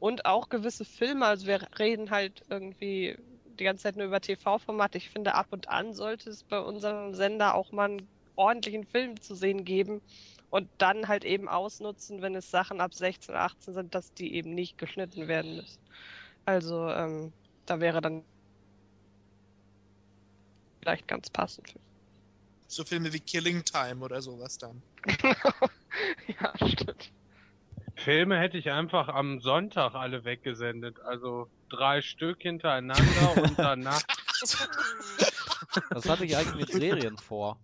Und 0.00 0.24
auch 0.24 0.48
gewisse 0.48 0.84
Filme. 0.84 1.26
Also 1.26 1.46
wir 1.46 1.60
reden 1.78 2.10
halt 2.10 2.42
irgendwie 2.48 3.16
die 3.58 3.64
ganze 3.64 3.84
Zeit 3.84 3.96
nur 3.96 4.06
über 4.06 4.20
TV-Formate. 4.20 4.98
Ich 4.98 5.10
finde, 5.10 5.34
ab 5.34 5.48
und 5.50 5.68
an 5.68 5.92
sollte 5.92 6.30
es 6.30 6.42
bei 6.42 6.58
unserem 6.58 7.14
Sender 7.14 7.54
auch 7.54 7.70
mal 7.70 7.90
einen 7.90 8.08
ordentlichen 8.34 8.86
Film 8.86 9.20
zu 9.20 9.34
sehen 9.34 9.64
geben. 9.64 10.00
Und 10.48 10.68
dann 10.78 11.06
halt 11.06 11.24
eben 11.24 11.48
ausnutzen, 11.48 12.22
wenn 12.22 12.34
es 12.34 12.50
Sachen 12.50 12.80
ab 12.80 12.92
16, 12.92 13.36
18 13.36 13.74
sind, 13.74 13.94
dass 13.94 14.12
die 14.14 14.34
eben 14.34 14.52
nicht 14.54 14.78
geschnitten 14.78 15.28
werden 15.28 15.56
müssen. 15.56 15.78
Also 16.44 16.88
ähm, 16.88 17.32
da 17.66 17.78
wäre 17.78 18.00
dann 18.00 18.24
vielleicht 20.80 21.06
ganz 21.06 21.30
passend 21.30 21.68
für 21.68 21.78
So 22.66 22.84
Filme 22.84 23.12
wie 23.12 23.20
Killing 23.20 23.62
Time 23.64 24.04
oder 24.04 24.20
sowas 24.20 24.58
dann. 24.58 24.82
ja, 26.40 26.68
stimmt. 26.68 27.12
Filme 28.00 28.38
hätte 28.38 28.58
ich 28.58 28.70
einfach 28.70 29.08
am 29.08 29.40
Sonntag 29.40 29.94
alle 29.94 30.24
weggesendet. 30.24 31.00
Also 31.04 31.48
drei 31.68 32.00
Stück 32.02 32.42
hintereinander 32.42 33.42
und 33.42 33.58
danach. 33.58 34.02
Was 35.90 36.08
hatte 36.08 36.24
ich 36.24 36.36
eigentlich 36.36 36.56
mit 36.56 36.72
Serien 36.72 37.16
vor? 37.18 37.58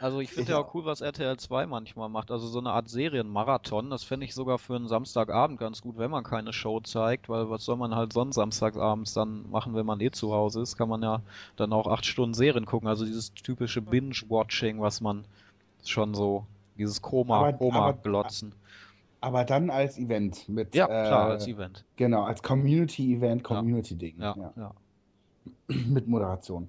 Also 0.00 0.20
ich 0.20 0.30
finde 0.30 0.42
Ich 0.44 0.48
ja 0.48 0.58
auch. 0.58 0.72
cool, 0.74 0.86
was 0.86 1.02
RTL 1.02 1.36
2 1.36 1.66
manchmal 1.66 2.08
macht. 2.08 2.30
Also 2.30 2.46
so 2.46 2.58
eine 2.58 2.70
Art 2.72 2.88
Serienmarathon. 2.88 3.90
Das 3.90 4.02
fände 4.02 4.24
ich 4.24 4.34
sogar 4.34 4.58
für 4.58 4.74
einen 4.74 4.88
Samstagabend 4.88 5.60
ganz 5.60 5.82
gut, 5.82 5.98
wenn 5.98 6.10
man 6.10 6.24
keine 6.24 6.54
Show 6.54 6.80
zeigt, 6.80 7.28
weil 7.28 7.50
was 7.50 7.66
soll 7.66 7.76
man 7.76 7.94
halt 7.94 8.14
sonst 8.14 8.36
samstagsabends 8.36 9.12
dann 9.12 9.48
machen, 9.50 9.74
wenn 9.74 9.84
man 9.84 10.00
eh 10.00 10.10
zu 10.10 10.32
Hause 10.32 10.62
ist? 10.62 10.78
Kann 10.78 10.88
man 10.88 11.02
ja 11.02 11.20
dann 11.56 11.74
auch 11.74 11.86
acht 11.86 12.06
Stunden 12.06 12.32
Serien 12.32 12.64
gucken. 12.64 12.88
Also 12.88 13.04
dieses 13.04 13.34
typische 13.34 13.82
Binge-Watching, 13.82 14.80
was 14.80 15.02
man 15.02 15.26
schon 15.84 16.14
so, 16.14 16.46
dieses 16.78 17.02
Koma, 17.02 17.40
Aber- 17.40 17.52
Koma-Glotzen. 17.58 18.52
Aber 18.52 18.60
dann 19.20 19.70
als 19.70 19.98
Event 19.98 20.48
mit. 20.48 20.74
Ja, 20.74 20.86
klar, 20.86 21.28
äh, 21.28 21.32
als 21.32 21.46
Event. 21.46 21.84
Genau, 21.96 22.22
als 22.22 22.42
Community-Event, 22.42 23.44
Community-Ding. 23.44 24.16
Ja, 24.20 24.34
ja. 24.36 24.52
ja. 24.56 24.74
Mit 25.88 26.08
Moderation. 26.08 26.68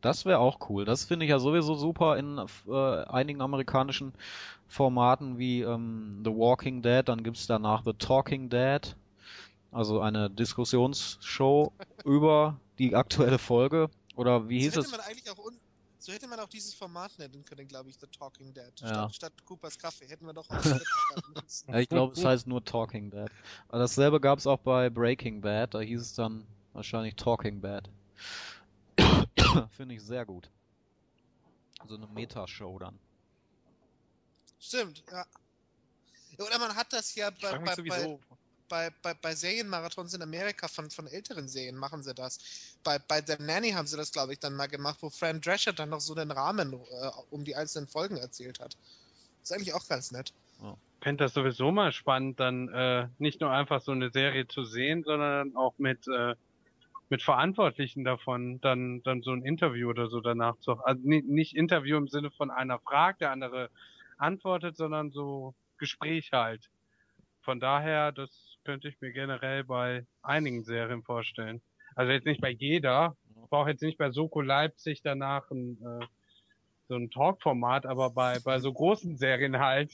Das 0.00 0.24
wäre 0.24 0.38
auch 0.38 0.70
cool. 0.70 0.84
Das 0.84 1.04
finde 1.04 1.26
ich 1.26 1.30
ja 1.30 1.38
sowieso 1.38 1.74
super 1.74 2.16
in 2.16 2.40
äh, 2.68 3.02
einigen 3.04 3.42
amerikanischen 3.42 4.14
Formaten 4.66 5.38
wie 5.38 5.60
ähm, 5.60 6.22
The 6.24 6.30
Walking 6.30 6.80
Dead. 6.82 7.02
Dann 7.06 7.22
gibt's 7.22 7.46
danach 7.46 7.84
The 7.84 7.92
Talking 7.92 8.48
Dead. 8.48 8.96
Also 9.72 10.00
eine 10.00 10.30
Diskussionsshow 10.30 11.72
über 12.04 12.58
die 12.78 12.96
aktuelle 12.96 13.38
Folge. 13.38 13.90
Oder 14.16 14.48
wie 14.48 14.60
hieß 14.60 14.74
so 14.74 14.80
es? 14.80 14.90
man 14.90 15.00
eigentlich 15.00 15.30
auch 15.30 15.38
so 16.00 16.12
hätte 16.12 16.26
man 16.26 16.40
auch 16.40 16.48
dieses 16.48 16.74
Format 16.74 17.18
nennen 17.18 17.44
können, 17.44 17.68
glaube 17.68 17.90
ich, 17.90 17.98
The 18.00 18.06
Talking 18.06 18.54
Dead. 18.54 18.72
Ja. 18.80 18.88
Statt, 18.88 19.14
statt 19.14 19.32
Coopers 19.44 19.78
Kaffee 19.78 20.06
hätten 20.08 20.26
wir 20.26 20.32
doch 20.32 20.48
auch. 20.48 20.64
Ja, 21.66 21.78
ich 21.78 21.88
glaube, 21.88 22.12
es 22.12 22.24
heißt 22.24 22.46
nur 22.46 22.64
Talking 22.64 23.10
Dead. 23.10 23.28
Aber 23.68 23.78
dasselbe 23.78 24.20
gab's 24.20 24.46
auch 24.46 24.58
bei 24.58 24.88
Breaking 24.88 25.40
Bad. 25.40 25.74
Da 25.74 25.80
hieß 25.80 26.00
es 26.00 26.14
dann 26.14 26.46
wahrscheinlich 26.72 27.16
Talking 27.16 27.60
Bad. 27.60 27.90
Finde 29.70 29.94
ich 29.96 30.02
sehr 30.02 30.24
gut. 30.24 30.48
So 31.88 31.96
eine 31.96 32.06
Metashow 32.06 32.78
dann. 32.78 32.98
Stimmt, 34.58 35.02
ja. 35.10 35.26
Oder 36.38 36.58
man 36.58 36.74
hat 36.74 36.92
das 36.92 37.14
ja 37.14 37.30
Ich 37.30 37.40
bei, 37.40 37.58
bei, 37.58 37.74
bei, 37.76 38.18
bei, 38.70 38.90
bei, 39.02 39.12
bei 39.12 39.34
Serienmarathons 39.34 40.14
in 40.14 40.22
Amerika 40.22 40.68
von, 40.68 40.88
von 40.88 41.06
älteren 41.06 41.48
Serien 41.48 41.76
machen 41.76 42.02
sie 42.02 42.14
das. 42.14 42.78
Bei, 42.82 42.98
bei 42.98 43.20
The 43.20 43.34
Nanny 43.38 43.72
haben 43.72 43.86
sie 43.86 43.98
das, 43.98 44.12
glaube 44.12 44.32
ich, 44.32 44.38
dann 44.38 44.54
mal 44.54 44.68
gemacht, 44.68 44.98
wo 45.02 45.10
Fran 45.10 45.42
Drescher 45.42 45.74
dann 45.74 45.90
noch 45.90 46.00
so 46.00 46.14
den 46.14 46.30
Rahmen 46.30 46.72
äh, 46.72 47.10
um 47.30 47.44
die 47.44 47.56
einzelnen 47.56 47.88
Folgen 47.88 48.16
erzählt 48.16 48.60
hat. 48.60 48.76
Ist 49.42 49.52
eigentlich 49.52 49.74
auch 49.74 49.86
ganz 49.86 50.12
nett. 50.12 50.32
Ich 50.62 51.04
fände 51.04 51.24
das 51.24 51.34
sowieso 51.34 51.70
mal 51.72 51.92
spannend, 51.92 52.40
dann 52.40 52.68
äh, 52.68 53.08
nicht 53.18 53.40
nur 53.40 53.50
einfach 53.50 53.82
so 53.82 53.92
eine 53.92 54.10
Serie 54.10 54.46
zu 54.46 54.64
sehen, 54.64 55.02
sondern 55.02 55.56
auch 55.56 55.74
mit 55.78 56.06
äh, 56.08 56.34
mit 57.08 57.22
Verantwortlichen 57.22 58.04
davon 58.04 58.60
dann 58.60 59.02
dann 59.02 59.22
so 59.22 59.32
ein 59.32 59.42
Interview 59.42 59.88
oder 59.88 60.08
so 60.08 60.20
danach 60.20 60.58
zu 60.60 60.78
also 60.84 61.00
ni- 61.02 61.24
nicht 61.26 61.56
Interview 61.56 61.96
im 61.96 62.06
Sinne 62.06 62.30
von 62.30 62.50
einer 62.50 62.78
fragt, 62.78 63.22
der 63.22 63.32
andere 63.32 63.70
antwortet, 64.18 64.76
sondern 64.76 65.10
so 65.10 65.54
Gespräch 65.78 66.30
halt. 66.32 66.70
Von 67.40 67.58
daher, 67.58 68.12
das 68.12 68.30
könnte 68.70 68.86
ich 68.86 69.00
mir 69.00 69.10
generell 69.10 69.64
bei 69.64 70.06
einigen 70.22 70.62
Serien 70.62 71.02
vorstellen. 71.02 71.60
Also 71.96 72.12
jetzt 72.12 72.24
nicht 72.24 72.40
bei 72.40 72.50
jeder, 72.50 73.16
ich 73.42 73.50
brauche 73.50 73.70
jetzt 73.70 73.82
nicht 73.82 73.98
bei 73.98 74.12
Soko 74.12 74.42
Leipzig 74.42 75.02
danach 75.02 75.50
ein, 75.50 75.76
äh, 75.82 76.06
so 76.86 76.94
ein 76.94 77.10
Talkformat, 77.10 77.84
aber 77.84 78.10
bei 78.10 78.38
bei 78.38 78.60
so 78.60 78.72
großen 78.72 79.16
Serien 79.16 79.58
halt, 79.58 79.90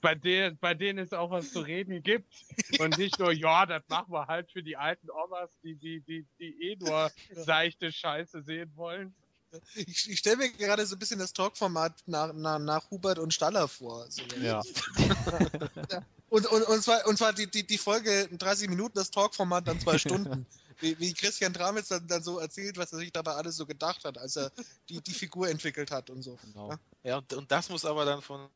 bei 0.00 0.14
denen, 0.14 0.56
bei 0.56 0.72
denen 0.72 1.00
es 1.00 1.12
auch 1.12 1.30
was 1.30 1.52
zu 1.52 1.60
reden 1.60 2.02
gibt 2.02 2.32
und 2.78 2.96
nicht 2.96 3.18
nur, 3.18 3.30
ja, 3.30 3.66
das 3.66 3.86
machen 3.90 4.10
wir 4.10 4.26
halt 4.26 4.50
für 4.50 4.62
die 4.62 4.78
alten 4.78 5.10
Omas, 5.10 5.50
die, 5.62 5.76
die, 5.76 6.00
die, 6.00 6.24
die 6.38 6.70
eh 6.70 6.76
nur 6.76 7.10
seichte 7.32 7.92
Scheiße 7.92 8.40
sehen 8.40 8.72
wollen. 8.74 9.14
Ich, 9.74 10.10
ich 10.10 10.18
stelle 10.18 10.36
mir 10.36 10.50
gerade 10.50 10.86
so 10.86 10.96
ein 10.96 10.98
bisschen 10.98 11.18
das 11.18 11.32
Talkformat 11.32 12.02
nach, 12.06 12.32
nach, 12.32 12.58
nach 12.58 12.90
Hubert 12.90 13.18
und 13.18 13.34
Staller 13.34 13.68
vor. 13.68 14.10
So. 14.10 14.22
Ja. 14.40 14.62
Und, 16.32 16.46
und, 16.46 16.62
und 16.62 16.82
zwar, 16.82 17.06
und 17.06 17.18
zwar 17.18 17.34
die, 17.34 17.46
die, 17.46 17.66
die 17.66 17.76
Folge 17.76 18.26
30 18.32 18.70
Minuten, 18.70 18.94
das 18.94 19.10
Talkformat 19.10 19.68
dann 19.68 19.78
zwei 19.78 19.98
Stunden. 19.98 20.46
Wie, 20.80 20.98
wie 20.98 21.12
Christian 21.12 21.52
Tramitz 21.52 21.88
dann, 21.88 22.08
dann 22.08 22.22
so 22.22 22.38
erzählt, 22.38 22.78
was 22.78 22.90
er 22.90 23.00
sich 23.00 23.12
dabei 23.12 23.32
alles 23.32 23.56
so 23.56 23.66
gedacht 23.66 24.06
hat, 24.06 24.16
als 24.16 24.36
er 24.36 24.50
die, 24.88 25.02
die 25.02 25.12
Figur 25.12 25.50
entwickelt 25.50 25.90
hat 25.90 26.08
und 26.08 26.22
so. 26.22 26.38
Genau. 26.42 26.70
Ja? 26.70 26.78
Ja, 27.02 27.18
und, 27.18 27.34
und 27.34 27.52
das 27.52 27.68
muss 27.68 27.84
aber 27.84 28.06
dann 28.06 28.22
von 28.22 28.48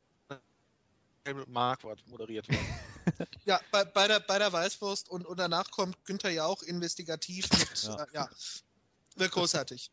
Helmut 1.27 1.48
Marquardt 1.48 2.06
moderiert 2.09 2.48
werden. 2.48 2.66
Ja, 3.44 3.60
bei, 3.70 3.85
bei, 3.85 4.09
der, 4.09 4.18
bei 4.18 4.39
der 4.39 4.52
Weißwurst 4.52 5.09
und, 5.09 5.24
und 5.27 5.39
danach 5.39 5.70
kommt 5.70 6.05
Günther 6.06 6.31
Jauch 6.31 6.62
investigativ 6.64 7.48
mit, 7.52 7.82
Ja. 7.85 8.06
ja, 8.12 8.24
äh, 8.24 9.20
ja 9.20 9.27
großartig. 9.28 9.93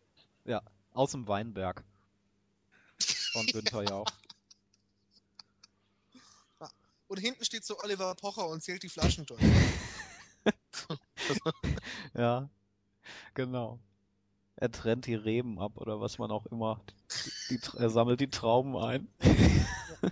Aus 0.93 1.11
dem 1.11 1.27
Weinberg. 1.27 1.83
Von 3.31 3.45
Günther 3.53 3.83
Jauch. 3.83 4.07
Und 7.07 7.17
hinten 7.17 7.45
steht 7.45 7.63
so 7.63 7.77
Oliver 7.79 8.15
Pocher 8.15 8.47
und 8.47 8.63
zählt 8.63 8.81
die 8.83 8.89
Flaschen 8.89 9.25
durch. 9.25 9.41
Ja, 12.15 12.49
genau. 13.33 13.79
Er 14.55 14.71
trennt 14.71 15.05
die 15.07 15.15
Reben 15.15 15.59
ab 15.59 15.77
oder 15.77 16.01
was 16.01 16.17
man 16.17 16.31
auch 16.31 16.45
immer. 16.47 16.81
Die, 17.49 17.57
die, 17.57 17.77
er 17.77 17.89
sammelt 17.89 18.19
die 18.19 18.29
Trauben 18.29 18.75
ein. 18.77 19.07
Ja. 19.21 20.11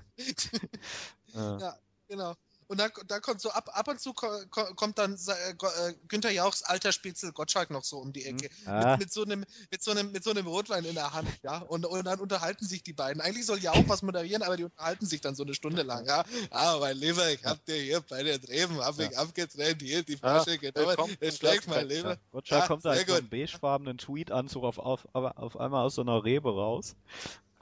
Ja, 1.60 1.78
genau. 2.08 2.36
Und 2.72 2.80
dann, 2.80 2.90
da 3.08 3.20
kommt 3.20 3.42
so 3.42 3.52
ab, 3.52 3.70
ab 3.74 3.90
und 3.90 4.00
zu 4.00 4.14
ko, 4.14 4.28
ko, 4.50 4.64
kommt 4.76 4.98
dann 4.98 5.16
äh, 5.28 5.50
äh, 5.52 5.94
Günther 6.08 6.32
Jauchs 6.32 6.64
alter 6.64 6.94
Spitzel 6.94 7.34
Gottschalk 7.34 7.70
noch 7.70 7.84
so 7.84 7.98
um 7.98 8.14
die 8.14 8.26
Ecke. 8.26 8.50
Ah. 8.66 8.92
Mit, 8.92 9.00
mit, 9.00 9.12
so 9.12 9.24
einem, 9.24 9.44
mit, 9.70 9.84
so 9.84 9.92
einem, 9.92 10.14
mit 10.14 10.24
so 10.24 10.30
einem 10.30 10.48
Rotwein 10.48 10.86
in 10.86 10.96
der 10.96 11.12
Hand, 11.12 11.28
ja. 11.44 11.58
Und, 11.58 11.86
und 11.86 12.06
dann 12.06 12.22
unterhalten 12.22 12.66
sich 12.66 12.82
die 12.82 12.94
beiden. 12.94 13.22
Eigentlich 13.22 13.46
soll 13.46 13.60
Jauch 13.60 13.84
was 13.88 14.04
moderieren, 14.04 14.42
aber 14.42 14.56
die 14.56 14.64
unterhalten 14.64 15.06
sich 15.06 15.20
dann 15.20 15.36
so 15.36 15.44
eine 15.44 15.54
Stunde 15.54 15.82
lang, 15.82 16.06
ja. 16.06 16.24
Ah, 16.50 16.78
mein 16.80 16.96
Lieber, 16.96 17.30
ich 17.30 17.44
hab 17.44 17.66
dir 17.66 17.76
hier 17.76 18.00
bei 18.00 18.24
den 18.24 18.42
Reben 18.46 18.80
hab 18.80 18.98
ich 19.00 19.18
abgetrennt, 19.18 19.82
hier 19.82 20.04
die 20.04 20.16
Flasche 20.16 20.58
genommen. 20.58 20.88
willkommen 20.88 21.18
Jetzt 21.20 21.44
im 21.44 21.50
schlägt 21.50 21.68
mein 21.68 21.90
Lieber. 21.90 22.18
Gottschalk 22.32 22.62
Ja, 22.62 22.68
kommt 22.68 22.86
da 22.86 22.94
in 22.94 23.06
so 23.06 23.16
einem 23.16 23.28
beigefarbenen 23.28 23.98
Tweetanzug 23.98 24.64
auf, 24.64 24.80
auf, 24.80 25.10
auf 25.12 25.60
einmal 25.60 25.84
aus 25.84 25.96
so 25.96 26.04
einer 26.04 26.24
Rebe 26.24 26.50
raus. 26.56 26.96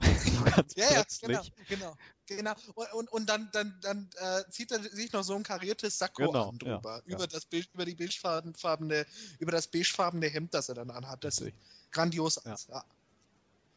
so 0.00 0.44
ganz 0.44 0.76
Ja, 0.76 0.84
ja, 0.84 1.02
plötzlich. 1.02 1.52
genau, 1.68 1.90
genau. 1.90 1.96
Genau. 2.36 2.54
Und, 2.74 2.92
und, 2.92 3.12
und 3.12 3.26
dann, 3.26 3.50
dann, 3.52 3.76
dann 3.82 4.08
äh, 4.16 4.44
zieht 4.50 4.70
er 4.70 4.82
sich 4.82 5.12
noch 5.12 5.24
so 5.24 5.34
ein 5.34 5.42
kariertes 5.42 5.98
Sakko 5.98 6.26
Genau, 6.28 6.52
ja, 6.52 6.58
drüber. 6.58 7.02
ja. 7.06 7.14
über 7.16 7.26
das 7.26 7.44
Beige, 7.46 7.66
über 7.74 7.84
die 7.84 7.94
beigefarbene, 7.94 9.04
über 9.38 9.52
das 9.52 9.66
beigefarbene 9.66 10.28
Hemd, 10.28 10.54
das 10.54 10.68
er 10.68 10.76
dann 10.76 10.90
anhat. 10.90 11.24
Das 11.24 11.36
sieht 11.36 11.46
Richtig. 11.46 11.62
grandios 11.90 12.40
Ja. 12.44 12.52
aus. 12.54 12.66
Ja. 12.68 12.84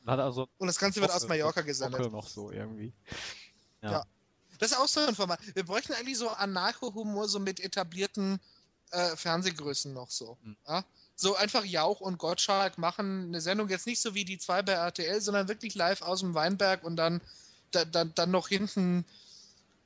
Also 0.05 0.47
Und 0.57 0.67
das 0.67 0.77
Ganze 0.79 1.01
wird 1.01 1.11
aus 1.11 1.27
Mallorca 1.27 1.61
gesendet. 1.61 2.11
noch 2.11 2.27
so 2.27 2.51
irgendwie. 2.51 2.93
Ja. 3.81 3.91
Ja. 3.91 4.05
Das 4.59 4.71
ist 4.71 4.77
auch 4.77 4.87
so 4.87 4.99
ein 5.01 5.15
Format. 5.15 5.39
Wir 5.55 5.65
bräuchten 5.65 5.93
eigentlich 5.93 6.17
so 6.17 6.29
Anarcho-Humor 6.29 7.27
so 7.27 7.39
mit 7.39 7.59
etablierten 7.59 8.39
äh, 8.91 9.15
Fernsehgrößen 9.15 9.93
noch 9.93 10.11
so. 10.11 10.37
Hm. 10.43 10.55
Ja? 10.67 10.85
So 11.15 11.35
einfach 11.35 11.63
Jauch 11.65 12.01
und 12.01 12.17
Gottschalk 12.17 12.77
machen 12.77 13.25
eine 13.27 13.41
Sendung 13.41 13.69
jetzt 13.69 13.87
nicht 13.87 14.01
so 14.01 14.13
wie 14.13 14.25
die 14.25 14.37
zwei 14.37 14.61
bei 14.61 14.73
RTL, 14.73 15.21
sondern 15.21 15.47
wirklich 15.47 15.73
live 15.75 16.01
aus 16.01 16.19
dem 16.19 16.33
Weinberg 16.33 16.83
und 16.83 16.95
dann, 16.95 17.21
da, 17.75 17.85
dann, 17.85 18.11
dann 18.15 18.31
noch 18.31 18.47
hinten 18.47 19.05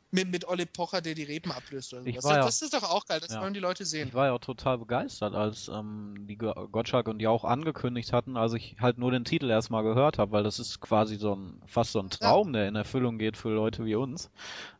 mit, 0.09 0.29
mit 0.29 0.47
Olli 0.47 0.65
Pocher, 0.65 1.01
der 1.01 1.15
die 1.15 1.23
Reben 1.23 1.51
ablöst. 1.51 1.93
Oder 1.93 2.03
sowas. 2.03 2.23
ja- 2.23 2.43
das 2.45 2.61
ist 2.61 2.73
doch 2.73 2.83
auch 2.83 3.05
geil, 3.05 3.19
das 3.19 3.33
Ja. 3.33 3.41
wollen 3.41 3.53
die 3.53 3.59
Leute 3.59 3.83
sehen. 3.85 4.07
Ich 4.07 4.13
war 4.13 4.27
ja 4.27 4.33
auch 4.33 4.39
total 4.39 4.77
begeistert, 4.77 5.35
als 5.35 5.67
ähm, 5.67 6.27
die 6.27 6.37
Go- 6.37 6.53
Gottschalk 6.71 7.07
und 7.09 7.19
Jauch 7.21 7.43
angekündigt 7.43 8.13
hatten, 8.13 8.37
als 8.37 8.53
ich 8.53 8.77
halt 8.79 8.97
nur 8.97 9.11
den 9.11 9.25
Titel 9.25 9.49
erstmal 9.49 9.83
gehört 9.83 10.17
habe, 10.17 10.31
weil 10.31 10.43
das 10.43 10.59
ist 10.59 10.79
quasi 10.79 11.17
so 11.17 11.35
ein 11.35 11.61
fast 11.65 11.91
so 11.91 11.99
ein 11.99 12.09
Traum, 12.09 12.53
der 12.53 12.69
in 12.69 12.75
Erfüllung 12.75 13.17
geht 13.17 13.35
für 13.35 13.49
Leute 13.49 13.83
wie 13.85 13.95
uns. 13.95 14.29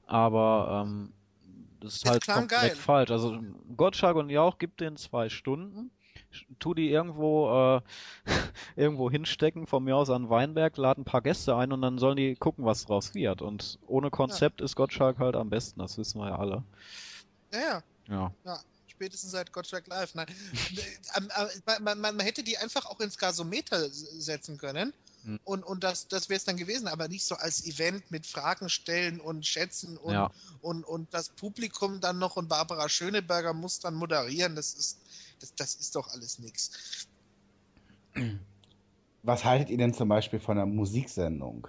Aber 0.06 0.86
ähm, 0.86 1.12
das 1.82 1.96
ist 1.98 2.06
Es 2.06 2.12
halt 2.12 2.26
komplett 2.26 2.50
geil. 2.62 2.76
falsch. 2.76 3.12
Also 3.12 3.38
Gottschalk 3.76 4.16
und 4.16 4.30
Jauch 4.30 4.58
gibt 4.58 4.80
den 4.80 4.96
zwei 4.96 5.28
Stunden, 5.30 5.92
tu 6.60 6.74
die 6.74 6.90
irgendwo 6.90 7.78
äh, 7.78 7.82
irgendwo 8.76 9.10
hinstecken, 9.10 9.68
von 9.68 9.84
mir 9.84 9.96
aus 9.96 10.10
an 10.10 10.30
Weinberg, 10.30 10.78
laden 10.78 11.02
ein 11.02 11.06
paar 11.06 11.22
Gäste 11.22 11.56
ein 11.56 11.72
und 11.72 11.82
dann 11.82 11.98
sollen 11.98 12.18
die 12.18 12.36
gucken, 12.36 12.66
was 12.66 12.86
draus 12.86 13.14
wird. 13.14 13.42
Und 13.42 13.80
ohne 13.88 14.10
Konzept 14.10 14.62
ist 14.62 14.76
Gottschalk 14.76 15.20
halt 15.20 15.36
am 15.36 15.50
besten, 15.50 15.80
das 15.80 15.98
wissen 15.98 16.20
wir 16.20 16.30
ja 16.30 16.38
alle. 16.38 16.64
Ja, 17.54 17.60
ja. 17.60 17.84
Ja. 18.10 18.32
Ja, 18.46 18.60
spätestens 18.88 19.32
seit 19.32 19.52
Gottschalk 19.52 19.88
Live. 19.88 20.16
Nein. 20.16 20.28
Ähm, 21.16 21.30
äh, 21.36 21.80
man, 21.82 22.00
man, 22.00 22.16
man 22.18 22.26
hätte 22.26 22.44
die 22.44 22.58
einfach 22.58 22.86
auch 22.86 23.00
ins 23.00 23.18
Gasometer 23.18 23.90
setzen 23.90 24.58
können. 24.58 24.94
Hm. 25.24 25.40
Und, 25.46 25.64
und 25.64 25.84
das, 25.84 26.08
das 26.08 26.30
wäre 26.30 26.38
es 26.38 26.44
dann 26.44 26.58
gewesen, 26.58 26.88
aber 26.88 27.08
nicht 27.08 27.26
so 27.26 27.36
als 27.36 27.66
Event 27.66 28.12
mit 28.12 28.28
Fragen 28.28 28.70
stellen 28.70 29.20
und 29.20 29.46
schätzen 29.48 29.98
und, 29.98 30.14
Ja. 30.14 30.32
und, 30.62 30.84
und 30.84 31.14
das 31.14 31.30
Publikum 31.30 32.02
dann 32.02 32.20
noch 32.20 32.36
und 32.36 32.50
Barbara 32.50 32.88
Schöneberger 32.90 33.54
muss 33.54 33.80
dann 33.80 33.96
moderieren. 33.96 34.56
Das 34.56 34.74
ist, 34.74 34.98
das, 35.40 35.56
das 35.56 35.76
ist 35.76 35.96
doch 35.96 36.08
alles 36.14 36.40
nix. 36.40 37.08
Was 39.24 39.46
haltet 39.46 39.70
ihr 39.70 39.78
denn 39.78 39.94
zum 39.94 40.10
Beispiel 40.10 40.40
von 40.40 40.58
einer 40.58 40.66
Musiksendung? 40.66 41.68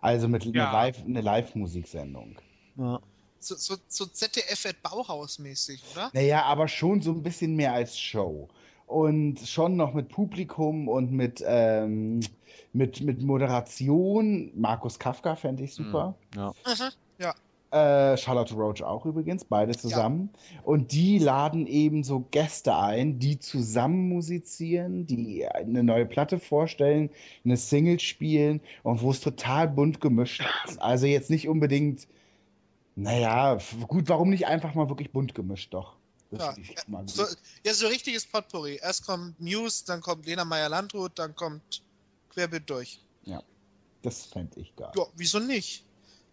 Also 0.00 0.28
mit 0.28 0.44
Ja. 0.44 0.64
einer 0.64 0.72
Live, 0.72 1.04
eine 1.04 1.20
Live-Musiksendung. 1.20 2.38
ja. 2.76 3.00
So, 3.40 3.56
so, 3.56 3.76
so 3.88 4.06
ZDF 4.06 4.64
at 4.64 4.82
Bauhaus 4.82 5.38
mäßig, 5.38 5.82
oder? 5.92 6.10
Naja, 6.14 6.44
aber 6.44 6.66
schon 6.66 7.02
so 7.02 7.10
ein 7.10 7.22
bisschen 7.22 7.56
mehr 7.56 7.74
als 7.74 7.98
Show. 7.98 8.48
Und 8.86 9.38
schon 9.40 9.76
noch 9.76 9.92
mit 9.92 10.08
Publikum 10.08 10.88
und 10.88 11.12
mit, 11.12 11.44
ähm, 11.46 12.20
mit, 12.72 13.02
mit 13.02 13.20
Moderation. 13.20 14.50
Markus 14.58 14.98
Kafka 14.98 15.36
fände 15.36 15.62
ich 15.62 15.74
super. 15.74 16.14
Ja. 16.34 16.54
Aha. 16.64 16.90
Ja. 17.18 17.34
Äh, 17.74 18.16
Charlotte 18.16 18.54
Roach 18.54 18.84
auch 18.84 19.04
übrigens, 19.04 19.44
beide 19.44 19.76
zusammen. 19.76 20.30
Und 20.62 20.92
die 20.92 21.18
laden 21.18 21.66
eben 21.66 22.04
so 22.04 22.20
Gäste 22.30 22.76
ein, 22.76 23.18
die 23.18 23.40
zusammen 23.40 24.08
musizieren, 24.08 25.06
die 25.06 25.44
eine 25.44 25.82
neue 25.82 26.06
Platte 26.06 26.38
vorstellen, 26.38 27.10
eine 27.44 27.56
Single 27.56 27.98
spielen 27.98 28.60
und 28.84 29.02
wo 29.02 29.10
es 29.10 29.18
total 29.20 29.66
bunt 29.66 30.00
gemischt 30.00 30.44
ist. 30.66 30.80
Also 30.84 31.06
jetzt 31.06 31.30
nicht 31.30 31.48
unbedingt, 31.48 32.06
naja, 32.94 33.58
gut, 33.88 34.08
warum 34.08 34.30
nicht 34.30 34.46
einfach 34.46 34.74
mal 34.76 34.88
wirklich 34.88 35.10
bunt 35.10 35.34
gemischt 35.34 35.74
doch? 35.74 35.96
Das 36.30 36.56
Ja. 36.86 37.02
So, 37.06 37.24
ja, 37.64 37.74
so 37.74 37.88
richtiges 37.88 38.24
Potpourri. 38.24 38.78
Erst 38.80 39.04
kommt 39.04 39.40
Muse, 39.40 39.84
dann 39.84 40.00
kommt 40.00 40.26
Lena 40.26 40.44
Meyer-Landrut, 40.44 41.18
dann 41.18 41.34
kommt 41.34 41.82
Querbild 42.30 42.70
durch. 42.70 43.00
Das 44.02 44.26
fände 44.26 44.60
ich 44.60 44.76
geil. 44.76 44.92
Ja, 44.94 45.06
wieso 45.16 45.40
nicht? 45.40 45.84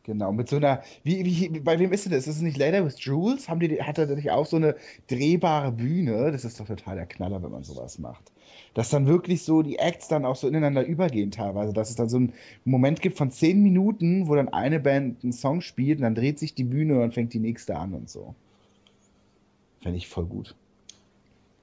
Genau, 0.04 0.32
mit 0.32 0.50
so 0.50 0.56
einer, 0.56 0.82
wie, 1.04 1.26
wie, 1.26 1.60
bei 1.60 1.78
wem 1.78 1.94
ist 1.94 2.06
denn 2.06 2.12
das? 2.12 2.26
Ist 2.26 2.38
es 2.38 2.42
nicht 2.42 2.58
Later 2.58 2.84
with 2.86 2.96
Jules? 3.04 3.48
Haben 3.48 3.60
die, 3.60 3.84
hat 3.84 4.00
er 4.00 4.08
nicht 4.08 4.32
auch 4.32 4.48
so 4.48 4.58
eine 4.58 4.76
drehbare 5.08 5.72
Bühne? 5.72 6.32
Das 6.32 6.44
ist 6.44 6.60
doch 6.60 6.66
total 6.66 6.96
der 6.96 7.06
Knaller, 7.06 7.44
wenn 7.44 7.52
man 7.52 7.64
sowas 7.64 8.00
macht. 8.00 8.32
Dass 8.74 8.90
dann 8.90 9.06
wirklich 9.06 9.44
so 9.44 9.62
die 9.62 9.78
Acts 9.78 10.08
dann 10.08 10.26
auch 10.26 10.36
so 10.36 10.48
ineinander 10.48 10.84
übergehen 10.84 11.30
teilweise. 11.30 11.72
Dass 11.72 11.92
es 11.92 11.98
dann 11.98 12.10
so 12.10 12.18
einen 12.18 12.34
Moment 12.66 13.02
gibt 13.02 13.16
von 13.16 13.30
zehn 13.30 13.62
Minuten, 13.62 14.28
wo 14.28 14.36
dann 14.36 14.50
eine 14.50 14.80
Band 14.80 15.24
einen 15.24 15.34
Song 15.34 15.62
spielt 15.62 16.00
und 16.00 16.04
dann 16.04 16.16
dreht 16.16 16.40
sich 16.40 16.56
die 16.56 16.64
Bühne 16.64 16.96
und 16.96 17.02
dann 17.02 17.12
fängt 17.12 17.34
die 17.34 17.40
nächste 17.40 17.78
an 17.78 17.94
und 17.94 18.10
so. 18.10 18.34
Fände 19.82 19.98
ich 19.98 20.08
voll 20.08 20.26
gut. 20.26 20.56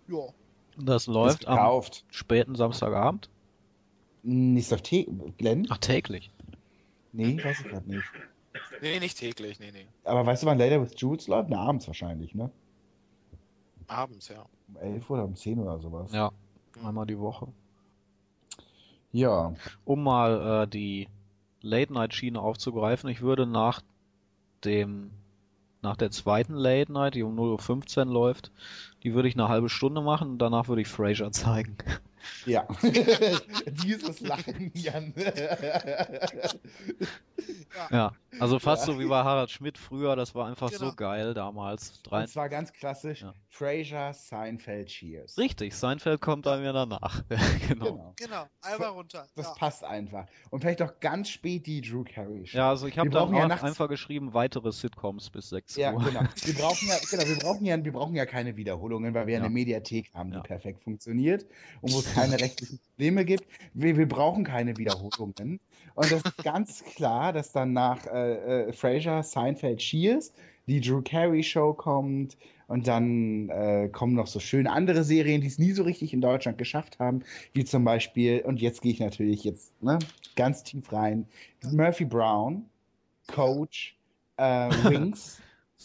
Ja. 0.07 0.29
Das 0.81 1.09
läuft 1.09 1.49
am 1.49 1.83
späten 2.09 2.55
Samstagabend. 2.55 3.29
Nicht 4.23 4.73
auf 4.73 4.83
T 4.83 5.09
Glenn? 5.39 5.67
Ach, 5.71 5.79
täglich. 5.79 6.31
Nee, 7.13 7.43
weiß 7.43 7.61
ich 7.61 7.69
gerade 7.69 7.89
nicht. 7.89 8.05
Nee, 8.81 9.01
nicht 9.01 9.19
täglich, 9.19 9.59
nee, 9.59 9.73
nee. 9.73 9.87
Aber 10.05 10.25
weißt 10.25 10.43
du, 10.43 10.47
wann 10.47 10.59
Later 10.59 10.81
with 10.83 10.95
Jules 10.97 11.27
läuft? 11.27 11.49
Na, 11.49 11.61
abends 11.61 11.87
wahrscheinlich, 11.87 12.35
ne? 12.35 12.51
Abends, 13.87 14.29
ja. 14.29 14.45
Um 14.69 14.77
11 14.77 15.11
oder 15.11 15.25
um 15.25 15.35
10 15.35 15.59
oder 15.59 15.79
sowas. 15.81 16.13
Ja, 16.13 16.31
einmal 16.85 17.07
die 17.07 17.19
Woche. 17.19 17.49
Ja. 19.13 19.55
Um 19.85 20.05
mal 20.05 20.65
äh, 20.65 20.69
die 20.69 21.09
Late-Night-Schiene 21.63 22.41
aufzugreifen, 22.41 23.09
ich 23.09 23.21
würde 23.21 23.47
nach 23.47 23.81
dem 24.65 25.11
nach 25.81 25.97
der 25.97 26.11
zweiten 26.11 26.55
Late 26.55 26.93
Night, 26.93 27.15
die 27.15 27.23
um 27.23 27.39
0.15 27.39 27.99
Uhr 27.99 28.13
läuft, 28.13 28.51
die 29.05 29.15
würde 29.15 29.29
ich 29.29 29.35
eine 29.35 29.49
halbe 29.49 29.69
Stunde 29.69 30.01
machen 30.01 30.31
und 30.31 30.39
danach 30.39 30.69
würde 30.69 30.83
ich 30.83 30.89
Frasier 30.89 31.31
zeigen. 31.33 31.77
Ja. 32.47 32.67
Dieses 33.85 34.21
Lachen, 34.21 34.71
Jan. 34.75 35.13
Ja, 37.91 38.13
also 38.41 38.59
fast 38.59 38.87
Ja. 38.87 38.95
so 38.95 39.01
wie 39.01 39.07
bei 39.07 39.23
Harald 39.25 39.51
Schmidt 39.51 39.79
früher, 39.79 40.17
das 40.17 40.35
war 40.35 40.47
einfach 40.47 40.71
Genau. 40.71 40.91
so 40.91 40.97
geil 40.97 41.35
damals. 41.35 42.03
Drei... 42.03 42.23
Und 42.23 42.29
zwar 42.29 42.49
ganz 42.49 42.73
klassisch: 42.73 43.23
Ja. 43.23 43.35
Frasier, 43.49 44.13
Seinfeld, 44.15 44.89
Cheers. 44.89 45.37
Richtig, 45.39 45.75
Seinfeld 45.75 46.21
kommt 46.21 46.45
bei 46.45 46.59
mir 46.59 46.73
danach. 46.73 47.23
genau. 47.69 47.85
Genau. 47.85 48.15
Genau, 48.17 48.45
einmal 48.63 48.89
runter. 48.91 49.27
Das 49.35 49.47
ja. 49.47 49.55
passt 49.55 49.85
einfach. 49.85 50.27
Und 50.51 50.61
vielleicht 50.61 50.83
auch 50.83 51.01
ganz 51.01 51.29
spät 51.31 51.67
die 51.67 51.81
Drew 51.81 52.05
Carey 52.05 52.47
Show. 52.47 52.59
Ja, 52.59 52.69
also 52.71 52.87
ich 52.87 52.99
habe 52.99 53.09
Wir 53.09 53.13
dann 53.13 53.23
brauchen 53.25 53.37
ja 53.37 53.45
auch 53.45 53.49
nachts- 53.49 53.65
einfach 53.65 53.89
geschrieben, 53.89 54.35
weitere 54.35 54.73
Sitcoms 54.73 55.31
bis 55.31 55.49
6 55.49 55.77
Ja, 55.77 55.93
Uhr. 55.93 56.05
genau. 56.05 56.21
Wir 56.45 56.55
brauchen 56.55 56.89
ja, 56.89 56.95
genau, 57.11 57.25
wir 57.27 57.37
brauchen 57.39 57.65
ja, 57.65 57.85
wir 57.85 57.93
brauchen 57.93 58.15
ja 58.15 58.27
keine 58.27 58.57
Wiederholungen, 58.57 59.15
weil 59.15 59.27
wir 59.27 59.35
ja 59.35 59.41
Ja. 59.41 59.45
eine 59.47 59.53
Mediathek 59.55 60.13
haben, 60.15 60.31
die 60.31 60.37
Ja. 60.37 60.43
perfekt 60.43 60.83
funktioniert 60.85 61.47
und 61.81 61.93
wo 61.93 61.99
es 62.01 62.13
keine 62.15 62.39
rechtlichen 62.41 62.79
Probleme 62.81 63.25
gibt. 63.25 63.47
Wir, 63.75 63.97
wir 63.97 64.09
brauchen 64.09 64.45
keine 64.45 64.77
Wiederholungen. 64.77 65.61
Und 65.99 66.13
das 66.13 66.23
ist 66.23 66.45
ganz 66.45 66.85
klar, 66.85 67.33
dass 67.33 67.51
dann 67.51 67.73
nach 67.73 68.07
äh, 68.07 68.69
äh, 68.69 68.73
Frasier, 68.73 69.25
Seinfeld, 69.25 69.81
Cheers 69.81 70.33
die 70.69 70.81
Drew 70.81 71.03
Carey 71.03 71.43
Show 71.43 71.73
kommt 71.75 72.37
und 72.69 72.87
dann 72.87 73.49
äh, 73.49 73.89
kommen 73.89 74.15
noch 74.15 74.29
so 74.29 74.39
schöne 74.39 74.71
andere 74.71 75.03
Serien, 75.03 75.41
die 75.41 75.49
es 75.49 75.59
nie 75.59 75.73
so 75.73 75.83
richtig 75.83 76.13
in 76.13 76.21
Deutschland 76.21 76.57
geschafft 76.57 77.01
haben, 77.01 77.25
wie 77.53 77.65
zum 77.65 77.83
Beispiel, 77.85 78.43
und 78.43 78.61
jetzt 78.61 78.83
gehe 78.83 78.93
ich 78.93 79.01
natürlich 79.01 79.43
jetzt 79.43 79.73
ne, 79.83 79.99
ganz 80.37 80.63
tief 80.63 80.93
rein, 80.93 81.27
Murphy 81.73 82.05
Brown, 82.05 82.67
Coach, 83.27 83.97
äh, 84.37 84.69
Wings. 84.85 85.41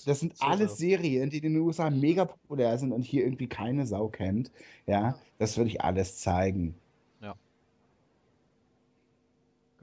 Das 0.06 0.20
sind 0.20 0.38
So, 0.38 0.46
alles. 0.46 0.78
Serien, 0.78 1.32
die 1.32 1.38
in 1.38 1.54
den 1.54 1.58
USA 1.58 1.90
mega 1.90 2.26
populär 2.26 2.78
sind 2.78 2.92
und 2.92 3.02
hier 3.04 3.24
irgendwie 3.24 3.48
keine 3.48 3.88
Sau 3.88 4.10
kennt. 4.10 4.52
Ja, 4.86 5.18
das 5.40 5.58
würde 5.58 5.70
ich 5.72 5.82
alles 5.82 6.18
zeigen. 6.20 6.76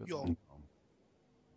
Genau. 0.06 0.26
Jo, 0.26 0.36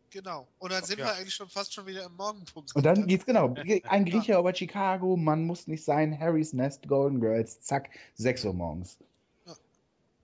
genau. 0.09 0.47
Und 0.59 0.71
dann 0.71 0.83
sind 0.83 0.99
Ja. 0.99 1.05
wir 1.05 1.15
eigentlich 1.15 1.33
schon 1.33 1.49
fast 1.49 1.73
schon 1.73 1.85
wieder 1.85 2.05
im 2.05 2.15
Morgenpunkt. 2.15 2.75
Und 2.75 2.85
dann 2.85 3.07
geht's 3.07 3.25
genau. 3.25 3.53
Ein 3.89 4.05
Grieche 4.05 4.37
über 4.37 4.53
Chicago, 4.53 5.17
man 5.17 5.45
muss 5.45 5.67
nicht 5.67 5.83
sein, 5.83 6.17
Harry's 6.17 6.53
Nest, 6.53 6.87
Golden 6.87 7.19
Girls, 7.19 7.61
zack, 7.61 7.89
6 8.15 8.45
Uhr 8.45 8.53
morgens. 8.53 8.97
Ja. 9.45 9.55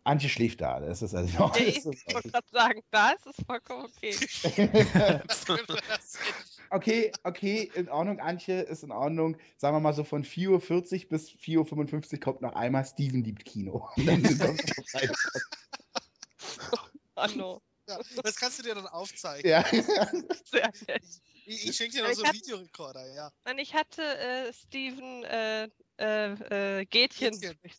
Antje 0.03 0.29
schläft 0.29 0.61
da, 0.61 0.79
das 0.79 1.01
ist 1.01 1.15
also. 1.15 1.37
Ja, 1.37 1.51
ich 1.55 1.83
wollte 1.85 2.29
gerade 2.29 2.47
sagen, 2.51 2.81
da 2.91 3.11
ist 3.11 3.25
es 3.25 3.35
vollkommen 3.45 3.85
okay. 3.85 4.15
okay, 6.69 7.11
okay, 7.23 7.71
in 7.73 7.89
Ordnung, 7.89 8.19
Antje, 8.19 8.61
ist 8.61 8.83
in 8.83 8.91
Ordnung. 8.91 9.37
Sagen 9.57 9.75
wir 9.75 9.79
mal 9.81 9.93
so 9.93 10.03
von 10.03 10.23
4.40 10.23 11.03
Uhr 11.03 11.09
bis 11.09 11.29
4.55 11.29 12.13
Uhr 12.13 12.19
kommt 12.19 12.41
noch 12.41 12.53
einmal 12.53 12.85
Steven 12.85 13.23
liebt 13.23 13.45
Kino. 13.45 13.89
Zeit. 14.85 15.11
Hallo. 17.15 17.61
Ja, 17.89 17.99
das 18.23 18.35
kannst 18.35 18.59
du 18.59 18.63
dir 18.63 18.75
dann 18.75 18.87
aufzeigen. 18.87 19.49
ja. 19.49 19.63
Sehr 20.45 20.71
nett. 20.87 21.03
Ich, 21.45 21.67
ich 21.69 21.75
schenke 21.75 21.97
dir 21.97 22.03
noch 22.03 22.09
Ich 22.11 22.17
so 22.17 22.23
einen 22.23 22.33
Videorekorder, 22.35 23.13
ja. 23.15 23.31
Nein, 23.45 23.57
ich 23.57 23.73
hatte 23.73 24.03
äh, 24.03 24.53
Steven 24.53 25.23
äh, 25.23 25.67
äh, 25.97 26.79
äh, 26.81 26.85
Gätchen, 26.85 27.33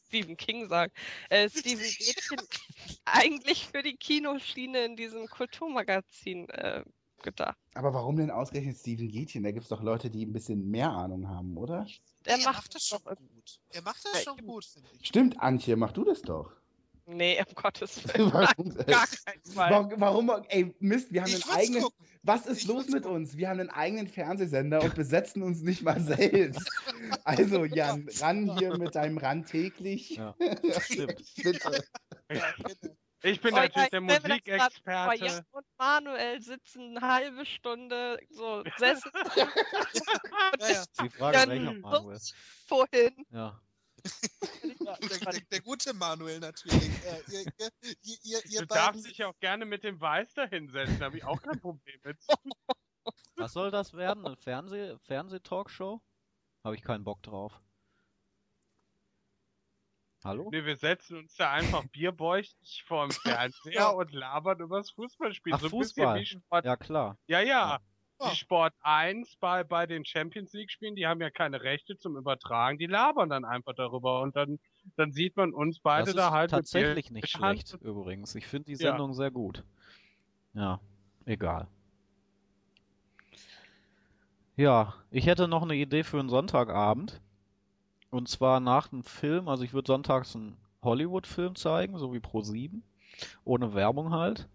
Stephen 0.06 0.36
King 0.36 0.68
sagen, 0.68 0.92
äh, 1.28 1.48
Stephen 1.48 1.84
Gätchen 1.84 2.40
eigentlich 3.04 3.66
für 3.68 3.82
die 3.82 3.96
Kinoschiene 3.96 4.84
in 4.84 4.96
diesem 4.96 5.26
Kulturmagazin 5.28 6.48
äh, 6.50 6.82
gedacht. 7.22 7.56
Aber 7.74 7.94
warum 7.94 8.16
denn 8.16 8.30
ausgerechnet 8.30 8.76
Steven 8.78 9.08
Gätchen? 9.08 9.42
Da 9.44 9.52
gibt 9.52 9.64
es 9.64 9.68
doch 9.68 9.82
Leute, 9.82 10.10
die 10.10 10.26
ein 10.26 10.32
bisschen 10.32 10.68
mehr 10.70 10.90
Ahnung 10.90 11.28
haben, 11.28 11.56
oder? 11.56 11.86
Er 12.24 12.38
Nee, 12.38 12.44
macht 12.44 12.74
das 12.74 12.84
schon 12.86 12.98
doch- 13.04 13.14
gut. 13.16 13.60
Er 13.70 13.82
macht 13.82 14.04
das 14.04 14.24
schon 14.24 14.38
gut, 14.44 14.64
finde 14.64 14.88
ich. 14.98 15.06
Stimmt, 15.06 15.38
Antje, 15.40 15.76
mach 15.76 15.92
du 15.92 16.04
das 16.04 16.22
doch. 16.22 16.50
Nee, 17.16 17.42
um 17.46 17.54
Gottes 17.54 18.02
Willen. 18.14 18.32
Warum? 18.32 18.74
Gar 18.86 19.06
keinen 19.06 19.42
Fall. 19.44 19.70
Warum, 19.70 19.92
warum? 20.28 20.44
Ey, 20.48 20.74
Mist, 20.80 21.12
wir 21.12 21.22
haben 21.22 21.28
Ich 21.30 21.44
einen 21.46 21.56
eigenen. 21.56 21.82
gucken. 21.82 22.06
Was 22.22 22.46
ist 22.46 22.62
Ich 22.62 22.66
los 22.68 22.86
mit 22.88 23.02
gucken. 23.04 23.16
uns? 23.22 23.36
Wir 23.36 23.48
haben 23.48 23.60
einen 23.60 23.70
eigenen 23.70 24.06
Fernsehsender 24.08 24.82
und 24.82 24.94
besetzen 24.94 25.42
uns 25.42 25.62
nicht 25.62 25.82
mal 25.82 26.00
selbst. 26.00 26.68
Also, 27.24 27.64
Jan, 27.64 28.06
ran 28.20 28.56
hier 28.58 28.76
mit 28.78 28.94
deinem 28.94 29.18
Ran 29.18 29.44
täglich. 29.46 30.10
Ja, 30.10 30.34
stimmt. 30.82 31.22
Bitte. 31.36 31.84
Ja, 32.30 32.44
genau. 32.56 32.94
Ich 33.22 33.40
bin 33.42 33.52
Oh, 33.52 33.56
natürlich 33.56 33.84
ich 33.84 33.90
der 33.90 34.00
Musikexperte. 34.00 35.24
Jan 35.26 35.42
und 35.50 35.66
Manuel 35.78 36.40
sitzen 36.40 36.96
eine 36.96 37.06
halbe 37.06 37.44
Stunde 37.44 38.18
so 38.30 38.62
Sessel 38.78 39.12
Ja, 39.36 39.48
ja. 40.68 40.84
Die 41.02 41.10
Frage, 41.10 41.48
welcher 41.50 41.72
Manuel. 41.74 42.18
vorhin. 42.66 43.26
Ja. 43.30 43.60
Der, 44.02 44.98
der, 45.50 45.60
gute 45.60 45.94
Manuel 45.94 46.40
natürlich. 46.40 46.88
Äh, 47.04 47.22
ihr, 47.30 47.40
ihr, 47.58 47.70
ihr, 48.22 48.44
ihr, 48.46 48.60
Du 48.60 48.66
darfst 48.66 48.92
beiden, 48.92 49.02
dich 49.04 49.24
auch 49.24 49.38
gerne 49.40 49.64
mit 49.64 49.84
dem 49.84 50.00
Weiß 50.00 50.34
da 50.34 50.46
hinsetzen, 50.46 50.98
da 50.98 51.06
habe 51.06 51.18
ich 51.18 51.24
auch 51.24 51.40
kein 51.40 51.60
Problem 51.60 52.00
mit. 52.04 52.18
Was 53.36 53.52
soll 53.52 53.70
das 53.70 53.94
werden? 53.94 54.26
Eine 54.26 54.36
Fernseh 54.36 54.96
Fernseh-Talkshow? 55.06 56.02
Habe 56.64 56.74
ich 56.74 56.82
keinen 56.82 57.04
Bock 57.04 57.22
drauf. 57.22 57.60
Hallo? 60.22 60.50
Nee, 60.52 60.64
wir 60.66 60.76
setzen 60.76 61.16
uns 61.16 61.34
da 61.36 61.50
einfach 61.50 61.84
bierbäuchtig 61.92 62.84
vorm 62.86 63.10
Fernseher 63.10 63.94
und 63.94 64.12
labern 64.12 64.60
übers 64.60 64.90
Fußballspiel. 64.90 65.54
Ach, 65.54 65.60
so 65.60 65.66
ein 65.66 65.70
Fußball. 65.70 66.18
bisschen 66.18 66.40
wie 66.40 66.44
Sport. 66.44 66.64
Ja, 66.66 66.76
klar. 66.76 67.18
Ja, 67.26 67.40
ja. 67.40 67.80
Ja. 68.20 68.30
Die 68.30 68.36
Sport 68.36 68.74
1 68.82 69.36
bei, 69.36 69.64
bei 69.64 69.86
den 69.86 70.04
Champions 70.04 70.52
League 70.52 70.70
Spielen, 70.70 70.94
die 70.94 71.06
haben 71.06 71.20
ja 71.22 71.30
keine 71.30 71.62
Rechte 71.62 71.96
zum 71.96 72.16
Übertragen, 72.16 72.78
die 72.78 72.86
labern 72.86 73.30
dann 73.30 73.44
einfach 73.46 73.74
darüber 73.74 74.20
und 74.20 74.36
dann, 74.36 74.58
dann 74.96 75.12
sieht 75.12 75.36
man 75.36 75.52
uns 75.54 75.80
beide 75.80 76.06
das 76.06 76.10
ist 76.10 76.16
da 76.18 76.30
halt 76.30 76.50
tatsächlich 76.50 77.10
nicht 77.10 77.34
Hand. 77.34 77.68
schlecht, 77.68 77.82
übrigens. 77.82 78.34
Ich 78.34 78.46
finde 78.46 78.66
die 78.66 78.72
Ja. 78.72 78.90
Sendung 78.90 79.14
sehr 79.14 79.30
gut. 79.30 79.64
Ja, 80.52 80.80
egal. 81.24 81.66
Ja, 84.56 84.94
ich 85.10 85.26
hätte 85.26 85.48
noch 85.48 85.62
eine 85.62 85.74
Idee 85.74 86.04
für 86.04 86.18
einen 86.20 86.28
Sonntagabend. 86.28 87.20
Und 88.10 88.28
zwar 88.28 88.60
nach 88.60 88.92
einem 88.92 89.04
Film, 89.04 89.48
also 89.48 89.62
ich 89.62 89.72
würde 89.72 89.86
sonntags 89.86 90.34
einen 90.36 90.56
Hollywood-Film 90.82 91.54
zeigen, 91.54 91.96
so 91.96 92.12
wie 92.12 92.18
Pro7, 92.18 92.82
ohne 93.44 93.72
Werbung 93.72 94.12
halt. 94.12 94.48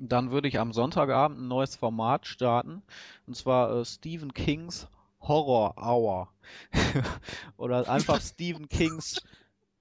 Dann 0.00 0.30
würde 0.30 0.48
ich 0.48 0.58
am 0.58 0.72
Sonntagabend 0.72 1.38
ein 1.40 1.48
neues 1.48 1.76
Format 1.76 2.26
starten, 2.26 2.82
und 3.26 3.36
zwar 3.36 3.80
äh, 3.80 3.84
Stephen 3.84 4.32
Kings 4.34 4.88
Horror 5.20 5.74
Hour. 5.78 6.28
Oder 7.56 7.88
einfach 7.88 8.20
Stephen 8.20 8.68
Kings 8.68 9.22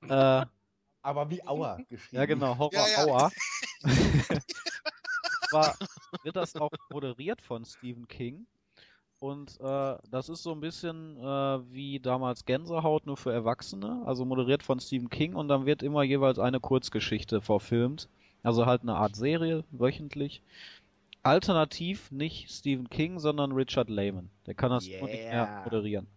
äh, 0.07 0.45
Aber 1.02 1.30
wie 1.30 1.45
Auer 1.45 1.81
geschrieben. 1.90 2.18
ja, 2.18 2.26
genau, 2.26 2.57
Horror 2.57 2.88
Ja, 2.88 2.88
ja. 2.90 3.06
Hour. 3.06 3.31
Und 3.84 5.49
zwar 5.49 5.76
wird 6.23 6.35
das 6.35 6.56
auch 6.56 6.72
moderiert 6.90 7.41
von 7.41 7.65
Stephen 7.65 8.07
King. 8.07 8.45
Und 9.19 9.60
äh, 9.61 9.98
das 10.11 10.30
ist 10.30 10.44
so 10.44 10.52
ein 10.52 10.60
bisschen 10.60 11.18
äh, 11.18 11.73
wie 11.73 11.99
damals 11.99 12.45
Gänsehaut, 12.45 13.06
nur 13.06 13.18
für 13.18 13.31
Erwachsene. 13.31 14.03
Also 14.06 14.26
moderiert 14.26 14.64
von 14.64 14.80
Stephen 14.80 15.10
King 15.10 15.35
und 15.35 15.48
dann 15.48 15.65
wird 15.65 15.81
immer 15.84 16.03
jeweils 16.03 16.40
eine 16.40 16.60
Kurzgeschichte 16.60 17.41
verfilmt. 17.41 18.10
Also 18.44 18.65
halt 18.65 18.82
eine 18.84 18.95
Art 18.95 19.15
Serie, 19.15 19.64
wöchentlich. 19.72 20.41
Alternativ 21.24 22.11
nicht 22.11 22.52
Stephen 22.52 22.90
King, 22.90 23.20
sondern 23.20 23.53
Richard 23.53 23.90
Lehman. 23.90 24.30
Der 24.45 24.53
kann 24.56 24.70
das 24.72 24.86
nur 24.88 25.07
nicht 25.07 25.24
mehr 25.24 25.32
Yeah. 25.45 25.64
moderieren. 25.64 26.07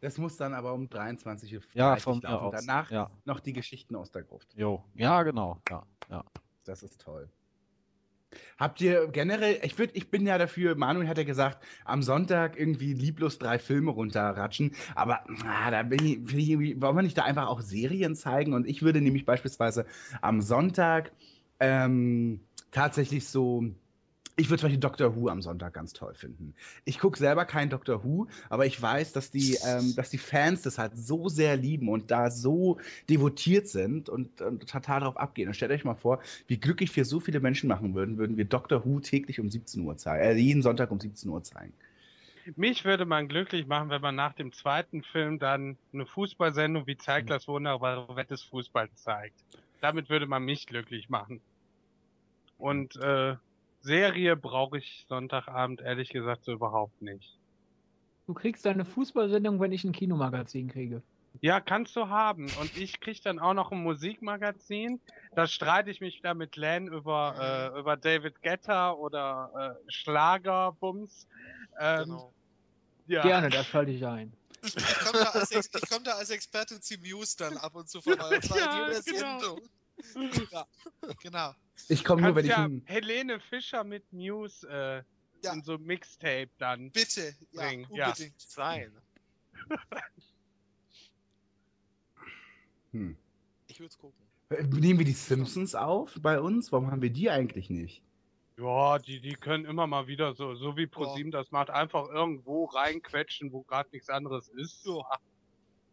Das 0.00 0.18
muss 0.18 0.36
dann 0.36 0.54
aber 0.54 0.72
um 0.74 0.88
23 0.88 1.54
Uhr 1.54 1.62
Ja, 1.74 1.96
von 1.96 2.18
mir 2.18 2.28
laufen. 2.30 2.56
aus. 2.56 2.64
Danach 2.66 2.90
Ja. 2.90 3.10
noch 3.24 3.40
die 3.40 3.52
Geschichten 3.52 3.94
aus 3.96 4.10
der 4.10 4.22
Gruft. 4.22 4.48
Jo. 4.56 4.82
Ja, 4.94 5.22
genau. 5.22 5.60
Ja, 5.70 5.82
ja. 6.10 6.24
Das 6.64 6.82
ist 6.82 7.00
toll. 7.02 7.28
Habt 8.58 8.80
ihr 8.80 9.06
generell, 9.08 9.60
ich 9.62 9.78
würd, 9.78 9.90
ich 9.94 10.10
bin 10.10 10.26
ja 10.26 10.38
dafür, 10.38 10.74
Manuel 10.74 11.06
hat 11.08 11.18
ja 11.18 11.24
gesagt, 11.24 11.62
am 11.84 12.02
Sonntag 12.02 12.58
irgendwie 12.58 12.92
lieblos 12.92 13.38
drei 13.38 13.58
Filme 13.60 13.92
runterratschen, 13.92 14.74
aber 14.96 15.24
ah, 15.46 15.70
da 15.70 15.82
bin 15.84 16.04
ich, 16.04 16.24
bin 16.24 16.38
ich 16.40 16.80
wollen 16.80 16.96
wir 16.96 17.02
nicht 17.02 17.16
da 17.16 17.22
einfach 17.24 17.46
auch 17.46 17.60
Serien 17.60 18.16
zeigen? 18.16 18.52
Und 18.54 18.66
ich 18.66 18.82
würde 18.82 19.00
nämlich 19.00 19.24
beispielsweise 19.24 19.86
am 20.20 20.40
Sonntag 20.40 21.12
ähm, 21.64 22.40
tatsächlich 22.70 23.26
so, 23.26 23.64
ich 24.36 24.50
würde 24.50 24.60
zum 24.60 24.66
Beispiel 24.66 24.80
Doctor 24.80 25.16
Who 25.16 25.28
am 25.28 25.42
Sonntag 25.42 25.74
ganz 25.74 25.92
toll 25.92 26.14
finden. 26.14 26.54
Ich 26.84 26.98
gucke 26.98 27.18
selber 27.18 27.44
kein 27.44 27.70
Doctor 27.70 28.04
Who, 28.04 28.26
aber 28.50 28.66
ich 28.66 28.80
weiß, 28.80 29.12
dass 29.12 29.30
die, 29.30 29.56
ähm, 29.64 29.94
dass 29.96 30.10
die 30.10 30.18
Fans 30.18 30.62
das 30.62 30.78
halt 30.78 30.96
so 30.96 31.28
sehr 31.28 31.56
lieben 31.56 31.88
und 31.88 32.10
da 32.10 32.30
so 32.30 32.78
devotiert 33.08 33.68
sind 33.68 34.08
und, 34.08 34.40
und 34.40 34.68
total 34.68 35.00
darauf 35.00 35.16
abgehen. 35.16 35.48
Und 35.48 35.54
stellt 35.54 35.72
euch 35.72 35.84
mal 35.84 35.94
vor, 35.94 36.20
wie 36.48 36.58
glücklich 36.58 36.94
wir 36.96 37.04
so 37.04 37.20
viele 37.20 37.40
Menschen 37.40 37.68
machen 37.68 37.94
würden, 37.94 38.18
würden 38.18 38.36
wir 38.36 38.44
Doctor 38.44 38.84
Who 38.84 39.00
täglich 39.00 39.40
um 39.40 39.48
17 39.48 39.82
Uhr 39.82 39.96
zeigen, 39.96 40.22
äh, 40.22 40.34
jeden 40.34 40.62
Sonntag 40.62 40.90
um 40.90 41.00
17 41.00 41.30
Uhr 41.30 41.42
zeigen. 41.42 41.72
Mich 42.56 42.84
würde 42.84 43.06
man 43.06 43.28
glücklich 43.28 43.66
machen, 43.66 43.88
wenn 43.88 44.02
man 44.02 44.14
nach 44.14 44.34
dem 44.34 44.52
zweiten 44.52 45.02
Film 45.02 45.38
dann 45.38 45.78
eine 45.94 46.04
Fußballsendung 46.04 46.86
wie 46.86 46.96
zeigt 46.96 47.30
das 47.30 47.48
wunderbare 47.48 48.16
Wett 48.16 48.30
des 48.30 48.42
Fußballs 48.42 48.94
zeigt. 48.96 49.34
Damit 49.80 50.10
würde 50.10 50.26
man 50.26 50.44
mich 50.44 50.66
glücklich 50.66 51.08
machen. 51.08 51.40
Und 52.58 52.96
äh, 52.96 53.36
Serie 53.82 54.36
brauche 54.36 54.78
ich 54.78 55.04
Sonntagabend 55.08 55.80
ehrlich 55.80 56.08
gesagt 56.08 56.44
so 56.44 56.52
überhaupt 56.52 57.02
nicht. 57.02 57.36
Du 58.26 58.34
kriegst 58.34 58.64
deine 58.64 58.84
Fußballsendung, 58.84 59.60
wenn 59.60 59.72
ich 59.72 59.84
ein 59.84 59.92
Kinomagazin 59.92 60.68
kriege. 60.68 61.02
Ja, 61.40 61.60
kannst 61.60 61.94
du 61.96 62.08
haben. 62.08 62.46
Und 62.60 62.76
ich 62.78 63.00
krieg 63.00 63.20
dann 63.22 63.38
auch 63.38 63.54
noch 63.54 63.72
ein 63.72 63.82
Musikmagazin. 63.82 65.00
Da 65.34 65.46
streite 65.46 65.90
ich 65.90 66.00
mich 66.00 66.18
wieder 66.18 66.32
mit 66.32 66.56
Len 66.56 66.86
über, 66.86 67.72
äh, 67.74 67.78
über 67.78 67.96
David 67.96 68.40
Guetta 68.42 68.92
oder 68.92 69.76
äh, 69.86 69.92
Schlagerbums. 69.92 71.26
Ähm, 71.78 72.04
Genau. 72.04 72.32
ja. 73.08 73.22
Gerne, 73.22 73.50
da 73.50 73.64
schalte 73.64 73.90
ich 73.90 74.06
ein. 74.06 74.32
Ich 74.62 74.74
komme 75.00 75.24
da, 75.24 75.30
als 75.30 75.70
komm 75.90 76.04
da 76.04 76.12
als 76.12 76.30
Experte 76.30 76.80
zu 76.80 76.94
Muse 76.98 77.36
dann 77.36 77.58
ab 77.58 77.74
und 77.74 77.88
zu 77.88 78.00
vorbei. 78.00 78.36
Und 78.36 78.44
zwar 78.44 78.58
Ja, 78.58 78.86
in 78.86 78.92
jeder 78.92 79.02
genau. 79.02 79.38
Sendung. 79.40 80.48
Ja, 80.50 80.66
genau. 81.20 81.52
Ich 81.88 82.04
komme 82.04 82.22
nur, 82.22 82.34
wenn 82.34 82.44
ich 82.44 82.50
ja 82.50 82.64
ein, 82.64 82.82
Helene 82.86 83.40
Fischer 83.40 83.84
mit 83.84 84.12
News 84.12 84.62
äh, 84.64 85.02
Ja. 85.42 85.52
in 85.52 85.62
so 85.62 85.78
Mixtape 85.78 86.50
dann. 86.58 86.90
Bitte, 86.90 87.34
ja, 87.52 87.62
Bringen, 87.62 87.86
ja. 87.92 88.06
unbedingt. 88.06 88.40
Sein. 88.40 88.92
hm. 92.92 93.16
Ich 93.68 93.80
würde 93.80 93.90
es 93.90 93.98
gucken. 93.98 94.24
Nehmen 94.50 94.98
wir 94.98 95.06
die 95.06 95.12
Simpsons 95.12 95.74
auf 95.74 96.18
bei 96.20 96.40
uns? 96.40 96.70
Warum 96.70 96.90
haben 96.90 97.02
wir 97.02 97.10
die 97.10 97.30
eigentlich 97.30 97.70
nicht? 97.70 98.02
Ja, 98.56 98.98
die, 98.98 99.20
die 99.20 99.34
können 99.34 99.64
immer 99.64 99.86
mal 99.86 100.06
wieder 100.06 100.34
so, 100.34 100.54
so 100.54 100.76
wie 100.76 100.86
ProSieben 100.86 101.32
das 101.32 101.50
macht, 101.50 101.70
einfach 101.70 102.08
irgendwo 102.08 102.66
reinquetschen, 102.66 103.52
wo 103.52 103.62
gerade 103.62 103.88
nichts 103.92 104.08
anderes 104.10 104.48
ist. 104.48 104.86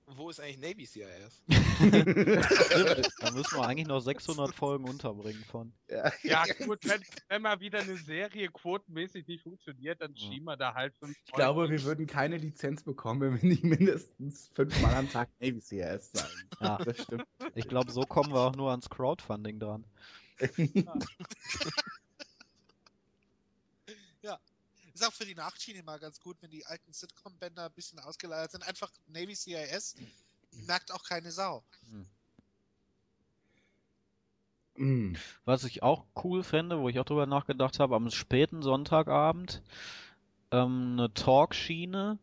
Wo 0.08 0.30
ist 0.30 0.40
eigentlich 0.40 0.60
Navy 0.60 0.86
CIS? 0.86 1.44
Da 3.22 3.32
müssen 3.32 3.58
wir 3.58 3.66
eigentlich 3.66 3.88
noch 3.88 4.02
600 4.02 4.54
Folgen 4.54 4.88
unterbringen 4.88 5.44
von. 5.46 5.72
Ja, 5.90 6.12
Ja, 6.24 6.44
gut, 6.66 6.80
wenn, 6.84 7.02
wenn 7.30 7.42
mal 7.42 7.60
wieder 7.60 7.80
eine 7.80 7.98
Serie 7.98 8.50
quotenmäßig 8.50 9.28
nicht 9.28 9.44
funktioniert, 9.44 10.02
dann 10.02 10.16
schieben 10.16 10.46
wir 10.46 10.58
da 10.58 10.74
halt 10.74 10.94
fünf 11.00 11.16
Ich 11.26 11.32
glaube, 11.32 11.70
wir 11.70 11.84
würden 11.84 12.08
keine 12.08 12.38
Lizenz 12.38 12.84
bekommen, 12.84 13.22
wenn 13.22 13.42
wir 13.42 13.50
nicht 13.50 13.64
mindestens 13.64 14.52
fünfmal 14.54 14.94
am 14.96 15.10
Tag 15.10 15.30
Navy 15.40 15.60
CS 15.60 16.12
sagen. 16.12 16.50
Ja. 16.60 16.78
Das 16.78 17.02
stimmt. 17.02 17.26
Ich 17.56 17.68
glaube, 17.68 17.92
so 17.92 18.02
kommen 18.02 18.32
wir 18.34 18.42
auch 18.42 18.56
nur 18.56 18.72
ans 18.72 18.90
Crowdfunding 18.90 19.60
dran. 19.60 19.86
Ist 25.02 25.08
auch 25.08 25.14
für 25.14 25.26
die 25.26 25.34
Nachschiene 25.34 25.82
mal 25.82 25.98
ganz 25.98 26.20
gut, 26.20 26.38
wenn 26.42 26.52
die 26.52 26.64
alten 26.68 26.94
Sitcom-Bänder 26.94 27.66
ein 27.66 27.74
bisschen 27.74 27.98
ausgeleiert 27.98 28.52
sind. 28.52 28.68
Einfach 28.68 28.92
Navy 29.08 29.36
CIS 29.36 29.96
merkt 30.68 30.92
auch 30.92 31.04
keine 31.04 31.32
Sau. 31.32 31.64
Mm. 34.76 35.14
Was 35.44 35.64
ich 35.64 35.82
auch 35.82 36.06
cool 36.24 36.44
fände, 36.44 36.80
wo 36.80 36.88
ich 36.88 37.00
auch 37.00 37.06
drüber 37.06 37.26
nachgedacht 37.26 37.80
habe, 37.80 37.96
am 37.96 38.12
späten 38.12 38.62
Sonntagabend 38.62 39.64
ähm, 40.52 40.98
eine 41.00 41.12
Talkschiene, 41.16 42.20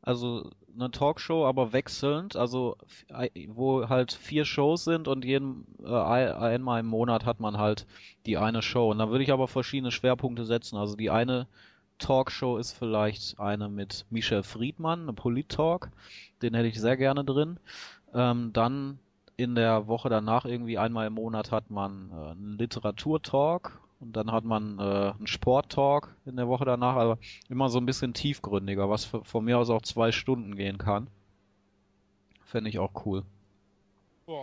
also 0.00 0.50
eine 0.74 0.90
Talkshow, 0.90 1.44
aber 1.46 1.74
wechselnd, 1.74 2.36
also 2.36 2.78
wo 3.48 3.86
halt 3.90 4.12
vier 4.12 4.46
Shows 4.46 4.84
sind 4.84 5.08
und 5.08 5.26
jeden 5.26 5.66
äh, 5.84 5.88
ein- 5.94 6.32
einmal 6.32 6.80
im 6.80 6.86
Monat 6.86 7.26
hat 7.26 7.38
man 7.38 7.58
halt 7.58 7.86
die 8.24 8.38
eine 8.38 8.62
Show. 8.62 8.90
Und 8.90 8.98
da 8.98 9.10
würde 9.10 9.24
ich 9.24 9.30
aber 9.32 9.46
verschiedene 9.46 9.92
Schwerpunkte 9.92 10.46
setzen. 10.46 10.78
Also 10.78 10.96
die 10.96 11.10
eine 11.10 11.46
Talkshow 11.98 12.56
ist 12.58 12.72
vielleicht 12.72 13.38
eine 13.38 13.68
mit 13.68 14.06
Michel 14.10 14.42
Friedmann, 14.42 15.02
eine 15.02 15.12
Polit-Talk, 15.12 15.90
den 16.42 16.54
hätte 16.54 16.68
ich 16.68 16.80
sehr 16.80 16.96
gerne 16.96 17.24
drin. 17.24 17.58
Ähm, 18.14 18.52
dann 18.52 18.98
in 19.36 19.54
der 19.54 19.86
Woche 19.86 20.08
danach 20.08 20.44
irgendwie 20.44 20.78
einmal 20.78 21.06
im 21.06 21.14
Monat 21.14 21.52
hat 21.52 21.70
man 21.70 22.10
äh, 22.10 22.30
einen 22.30 22.58
Literaturtalk 22.58 23.80
und 24.00 24.16
dann 24.16 24.32
hat 24.32 24.44
man 24.44 24.78
äh, 24.78 25.12
einen 25.16 25.26
Sporttalk 25.26 26.14
in 26.24 26.36
der 26.36 26.48
Woche 26.48 26.64
danach, 26.64 26.96
aber 26.96 27.18
immer 27.48 27.68
so 27.68 27.78
ein 27.78 27.86
bisschen 27.86 28.14
tiefgründiger, 28.14 28.88
was 28.90 29.04
von 29.04 29.44
mir 29.44 29.58
aus 29.58 29.70
auch 29.70 29.82
zwei 29.82 30.12
Stunden 30.12 30.56
gehen 30.56 30.78
kann. 30.78 31.08
Fände 32.44 32.70
ich 32.70 32.78
auch 32.78 33.06
cool. 33.06 33.24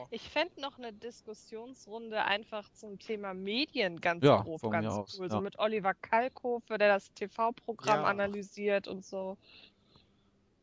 Ich 0.10 0.30
fände 0.30 0.60
noch 0.62 0.78
eine 0.78 0.94
Diskussionsrunde 0.94 2.24
einfach 2.24 2.68
zum 2.74 2.98
Thema 3.00 3.34
Medien 3.34 4.02
ganz 4.02 4.24
Ja, 4.24 4.42
grob, 4.42 4.62
ganz 4.72 4.86
mir 4.86 4.92
aus, 4.94 5.18
cool. 5.20 5.28
ja. 5.28 5.32
So 5.32 5.42
mit 5.42 5.60
Oliver 5.60 5.94
Kalkofe, 5.94 6.78
der 6.78 6.90
das 6.90 7.14
TV-Programm 7.14 8.02
Ja. 8.02 8.08
analysiert 8.08 8.88
und 8.88 9.06
so. 9.06 9.38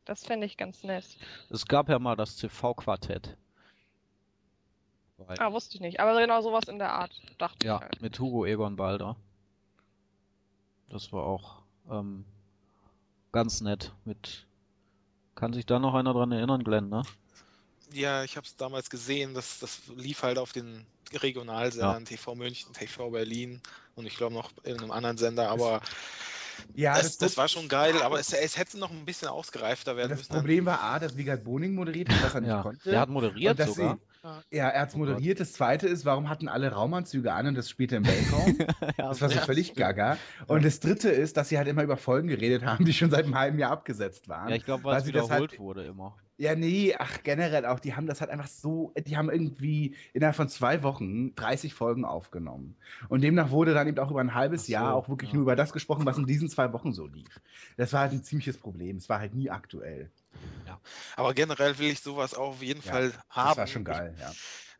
Das 0.04 0.24
fände 0.24 0.46
ich 0.46 0.56
ganz 0.56 0.82
nett. 0.82 1.16
Es 1.50 1.66
gab 1.66 1.88
ja 1.88 1.98
mal 1.98 2.16
das 2.16 2.36
TV-Quartett. 2.36 3.36
Ah, 5.38 5.52
wusste 5.52 5.76
ich 5.76 5.80
nicht. 5.80 6.00
Aber 6.00 6.20
genau 6.20 6.40
sowas 6.42 6.64
in 6.66 6.78
der 6.78 6.92
Art, 6.92 7.12
dachte 7.38 7.64
Ja, 7.66 7.76
ich 7.76 7.82
halt. 7.82 8.02
mit 8.02 8.18
Hugo 8.18 8.44
Egon 8.44 8.74
Balder. 8.74 9.16
Das 10.88 11.12
war 11.12 11.24
auch 11.24 11.62
ähm, 11.90 12.24
ganz 13.30 13.60
nett. 13.60 13.92
Mit 14.04 14.46
kann 15.36 15.52
sich 15.52 15.64
da 15.64 15.78
noch 15.78 15.94
einer 15.94 16.12
dran 16.12 16.32
erinnern, 16.32 16.64
Glenn, 16.64 16.88
ne? 16.88 17.02
Ja, 17.93 18.24
ich 18.24 18.36
habe 18.36 18.47
es 18.47 18.56
damals 18.56 18.90
gesehen, 18.90 19.35
das, 19.35 19.59
das 19.59 19.86
lief 19.89 20.23
halt 20.23 20.39
auf 20.39 20.52
den 20.52 20.86
Regionalsendern, 21.12 22.05
TV 22.06 22.35
München, 22.35 22.73
TV 22.74 23.10
Berlin 23.10 23.60
und 23.94 24.06
ich 24.06 24.16
glaube 24.16 24.35
noch 24.35 24.51
in 24.64 24.77
einem 24.77 24.90
anderen 24.90 25.19
Sender, 25.19 25.48
aber 25.51 25.82
Ja, 26.74 27.01
das, 27.01 27.16
das, 27.19 27.19
das 27.19 27.36
war 27.36 27.48
schon 27.48 27.69
geil, 27.69 28.02
aber 28.02 28.19
es, 28.20 28.32
es 28.32 28.56
hätte 28.56 28.78
noch 28.78 28.90
ein 28.90 29.05
bisschen 29.05 29.28
ausgereifter 29.28 29.97
werden 29.97 30.14
das 30.14 30.16
müssen. 30.16 30.32
Problem 30.35 30.66
war 30.66 30.81
A, 30.82 30.98
dass 30.98 31.16
Wiegald 31.16 31.44
Boning 31.44 31.74
moderiert 31.74 32.10
hat, 32.10 32.20
was 32.20 32.35
er 32.35 32.40
nicht 32.40 32.51
Ja. 32.51 32.59
konnte. 32.59 32.89
Der 32.90 33.01
hat 33.01 33.09
moderiert 33.09 33.59
dass 33.59 33.64
sogar. 33.64 33.98
Sie, 33.98 34.01
ja, 34.50 34.68
er 34.68 34.82
hat's 34.82 34.96
moderiert. 34.96 35.40
Das 35.40 35.52
zweite 35.52 35.88
ist, 35.88 36.04
warum 36.04 36.28
hatten 36.28 36.48
alle 36.48 36.70
Raumanzüge 36.72 37.32
an 37.32 37.46
und 37.48 37.54
das 37.56 37.68
spielte 37.68 37.96
im 37.96 38.06
Weltraum? 38.06 38.56
Ja, 38.98 39.08
Das 39.08 39.20
war 39.20 39.28
so 39.28 39.38
völlig 39.40 39.74
gaga. 39.74 40.18
Und 40.46 40.64
das 40.64 40.80
dritte 40.80 41.08
ist, 41.10 41.36
dass 41.36 41.48
sie 41.48 41.58
halt 41.58 41.68
immer 41.68 41.82
über 41.82 41.96
Folgen 41.96 42.28
geredet 42.28 42.64
haben, 42.64 42.84
die 42.84 42.92
schon 42.92 43.10
seit 43.10 43.24
einem 43.24 43.36
halben 43.36 43.58
Jahr 43.58 43.70
abgesetzt 43.70 44.28
waren. 44.28 44.48
ja, 44.48 44.56
ich 44.56 44.64
glaube, 44.64 44.84
weil 44.84 44.92
weil 44.92 44.98
es 45.00 45.06
sie 45.06 45.12
das 45.12 45.26
wiederholt 45.26 45.50
halt- 45.52 45.60
wurde 45.60 45.84
immer. 45.84 46.16
Ja, 46.38 46.56
nee, 46.56 46.94
ach, 46.98 47.22
generell 47.22 47.66
auch, 47.66 47.78
die 47.78 47.94
haben 47.94 48.06
das 48.06 48.20
halt 48.20 48.30
einfach 48.30 48.48
so, 48.48 48.92
die 49.06 49.16
haben 49.16 49.30
irgendwie 49.30 49.94
innerhalb 50.12 50.34
von 50.34 50.48
zwei 50.48 50.82
Wochen 50.82 51.34
30 51.36 51.72
Folgen 51.72 52.04
aufgenommen. 52.04 52.74
Und 53.08 53.22
demnach 53.22 53.50
wurde 53.50 53.74
dann 53.74 53.86
eben 53.86 53.98
auch 54.00 54.10
über 54.10 54.20
ein 54.20 54.34
halbes 54.34 54.66
so, 54.66 54.72
Jahr 54.72 54.94
auch 54.94 55.08
wirklich 55.08 55.30
ja. 55.30 55.34
nur 55.36 55.42
über 55.42 55.54
das 55.56 55.72
gesprochen, 55.72 56.04
was 56.04 56.18
in 56.18 56.26
diesen 56.26 56.48
zwei 56.48 56.72
Wochen 56.72 56.92
so 56.92 57.06
lief. 57.06 57.40
Das 57.76 57.92
war 57.92 58.00
halt 58.00 58.12
ein 58.12 58.24
ziemliches 58.24 58.58
Problem. 58.58 58.96
Es 58.96 59.08
war 59.08 59.20
halt 59.20 59.34
nie 59.34 59.50
aktuell. 59.50 60.10
Aber 61.16 61.34
generell 61.34 61.78
will 61.78 61.90
ich 61.90 62.00
sowas 62.00 62.34
auch 62.34 62.50
auf 62.50 62.62
jeden 62.62 62.82
Ja, 62.84 62.92
Fall 62.92 63.12
haben. 63.28 63.48
Das 63.48 63.56
war 63.59 63.66
schon 63.66 63.84
geil, 63.84 64.16
ja. 64.18 64.32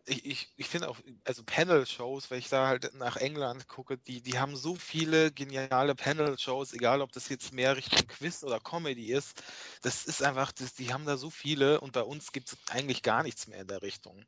Ich, 0.05 0.25
ich, 0.27 0.53
ich 0.57 0.67
finde 0.67 0.89
auch, 0.89 0.99
also 1.25 1.45
Panel-Shows, 1.45 2.31
wenn 2.31 2.39
ich 2.39 2.49
da 2.49 2.67
halt 2.67 2.93
nach 2.95 3.17
England 3.17 3.69
gucke, 3.69 3.99
die, 3.99 4.21
die 4.21 4.39
haben 4.41 4.57
so 4.57 4.75
viele 4.75 5.31
geniale 5.31 5.95
Panel-Shows, 5.95 6.73
egal 6.73 7.03
ob 7.03 7.13
das 7.13 7.29
jetzt 7.29 7.53
mehr 7.53 7.77
Richtung 7.77 8.07
Quiz 8.09 8.43
oder 8.43 8.59
Comedy 8.59 9.13
ist. 9.13 9.43
Das 9.83 10.05
ist 10.07 10.23
einfach, 10.23 10.51
das, 10.53 10.75
die 10.75 10.93
haben 10.93 11.07
da 11.07 11.17
so 11.17 11.31
viele 11.31 11.81
und 11.81 11.93
bei 11.93 12.03
uns 12.03 12.33
gibt 12.33 12.49
es 12.53 12.59
eigentlich 12.69 13.03
gar 13.03 13.23
nichts 13.23 13.47
mehr 13.47 13.61
in 13.61 13.69
der 13.69 13.83
Richtung. 13.83 14.25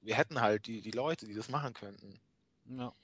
Wir 0.00 0.16
hätten 0.16 0.40
halt 0.40 0.66
die, 0.66 0.80
die 0.80 0.90
Leute, 0.92 1.26
die 1.26 1.34
das 1.34 1.48
machen 1.50 1.74
könnten. 1.74 2.20
Ja. 2.64 2.94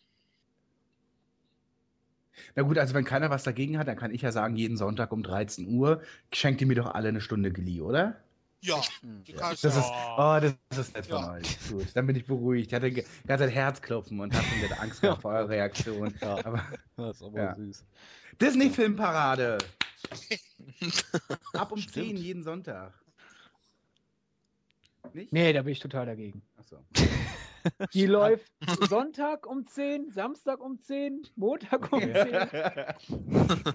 Na 2.55 2.63
gut, 2.63 2.79
also 2.79 2.95
wenn 2.95 3.05
keiner 3.05 3.31
was 3.31 3.45
dagegen 3.45 3.79
hat, 3.79 3.89
dann 3.89 3.97
kann 3.97 4.13
ich 4.13 4.23
ja 4.23 4.33
sagen, 4.33 4.57
jeden 4.57 4.77
Sonntag 4.77 5.13
um 5.13 5.23
13 5.23 5.69
Uhr 5.69 6.03
schenkt 6.33 6.61
ihr 6.61 6.67
mir 6.67 6.75
doch 6.77 6.95
alle 6.95 7.09
eine 7.09 7.21
Stunde 7.21 7.53
Glee, 7.53 7.81
oder? 7.81 8.17
Ja, 8.63 8.81
kannst 9.37 9.65
Das 9.65 9.75
ja. 9.75 9.81
ist, 9.81 9.93
oh, 10.17 10.39
das, 10.41 10.55
das 10.71 10.79
ist 10.89 10.95
nett 10.97 11.07
von 11.07 11.23
Ja. 11.23 11.33
euch. 11.35 11.59
Gut, 11.69 11.87
dann 11.95 12.07
bin 12.07 12.17
ich 12.17 12.27
beruhigt. 12.27 12.73
Ich 12.73 12.75
hatte 12.75 13.05
Zeit 13.27 13.51
Herzklopfen 13.51 14.21
und 14.21 14.35
hatte 14.35 14.61
wieder 14.63 14.81
Angst 14.81 15.01
gehabt 15.01 15.23
vor 15.23 15.33
eurer 15.33 15.49
Reaktion. 15.49 16.15
Ja. 16.23 16.45
Aber 16.45 16.63
Das 16.97 17.17
ist 17.17 17.23
aber 17.23 17.39
Ja. 17.39 17.55
süß. 17.55 17.85
Disney-Filmparade. 18.41 19.59
Ab 21.55 21.73
um 21.73 21.79
Stimmt. 21.79 21.95
10 21.95 22.17
jeden 22.17 22.43
Sonntag. 22.43 22.95
Nicht? 25.15 25.33
Nee, 25.33 25.53
da 25.53 25.63
bin 25.63 25.73
ich 25.73 25.81
total 25.81 26.07
dagegen. 26.07 26.43
Achso. 26.57 26.85
Die 27.95 28.07
läuft 28.07 28.53
Sonntag 28.89 29.47
um 29.47 29.67
10, 29.67 30.11
Samstag 30.11 30.61
um 30.61 30.79
10, 30.81 31.27
Montag 31.35 31.93
um 31.93 32.01
10. 32.01 32.15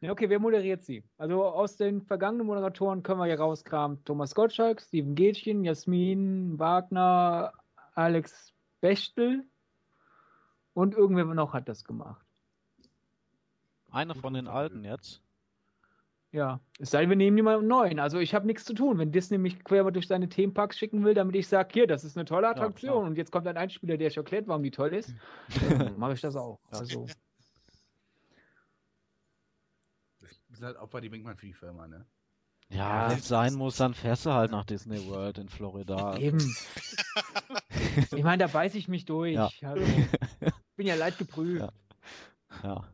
Ja, 0.00 0.12
okay, 0.12 0.30
wer 0.30 0.38
moderiert 0.38 0.84
sie? 0.84 1.02
Also 1.16 1.44
aus 1.44 1.76
den 1.76 2.02
vergangenen 2.02 2.46
Moderatoren 2.46 3.02
können 3.02 3.18
wir 3.18 3.26
hier 3.26 3.40
rauskramen. 3.40 4.04
Thomas 4.04 4.32
Gottschalk, 4.32 4.80
Steven 4.80 5.16
Gätchen, 5.16 5.64
Jasmin 5.64 6.56
Wagner, 6.56 7.52
Alex 7.96 8.54
Bechtel 8.80 9.44
und 10.72 10.94
irgendwer 10.94 11.24
noch 11.24 11.52
hat 11.52 11.68
das 11.68 11.82
gemacht. 11.82 12.24
Eine 13.90 14.14
von 14.14 14.34
den 14.34 14.46
alten 14.46 14.84
jetzt. 14.84 15.20
Ja, 16.38 16.60
es 16.78 16.92
sei 16.92 17.00
denn, 17.00 17.08
wir 17.08 17.16
nehmen 17.16 17.36
jemanden 17.36 17.66
neuen. 17.66 17.98
Also 17.98 18.20
ich 18.20 18.32
habe 18.32 18.46
nichts 18.46 18.64
zu 18.64 18.72
tun. 18.72 18.96
Wenn 18.98 19.10
Disney 19.10 19.38
mich 19.38 19.64
quer 19.64 19.90
durch 19.90 20.06
seine 20.06 20.28
Themenparks 20.28 20.78
schicken 20.78 21.04
will, 21.04 21.12
damit 21.12 21.34
ich 21.34 21.48
sage, 21.48 21.70
hier, 21.72 21.88
das 21.88 22.04
ist 22.04 22.16
eine 22.16 22.26
tolle 22.26 22.48
Attraktion 22.48 22.92
klar. 22.92 23.04
und 23.04 23.18
jetzt 23.18 23.32
kommt 23.32 23.48
ein 23.48 23.56
Einspieler, 23.56 23.96
der 23.96 24.06
euch 24.06 24.16
erklärt, 24.16 24.46
warum 24.46 24.62
die 24.62 24.70
toll 24.70 24.94
ist, 24.94 25.12
dann 25.68 25.98
mache 25.98 26.12
ich 26.12 26.20
das 26.20 26.36
auch. 26.36 26.60
Ja. 26.72 26.78
Also 26.78 27.06
Das 30.20 30.30
sind 30.50 30.64
halt 30.64 30.76
Opfer, 30.76 31.00
die 31.00 31.08
bringt 31.08 31.24
man 31.24 31.36
für 31.36 31.46
die 31.46 31.54
Firma, 31.54 31.88
ne? 31.88 32.06
Ja, 32.68 33.10
wenn 33.10 33.18
es 33.18 33.26
sein 33.26 33.54
muss, 33.54 33.76
dann 33.78 33.94
fährst 33.94 34.24
du 34.24 34.30
halt 34.30 34.52
nach 34.52 34.64
Disney 34.64 35.08
World 35.08 35.38
in 35.38 35.48
Florida. 35.48 36.18
Eben. 36.18 36.38
ich 38.12 38.22
meine, 38.22 38.44
da 38.44 38.46
beiß 38.46 38.76
ich 38.76 38.86
mich 38.86 39.06
durch. 39.06 39.34
Ja. 39.34 39.50
Also, 39.62 39.84
bin 40.76 40.86
ja 40.86 40.94
leid 40.94 41.18
geprüft. 41.18 41.62
Ja. 41.62 41.72
Ja. 42.62 42.88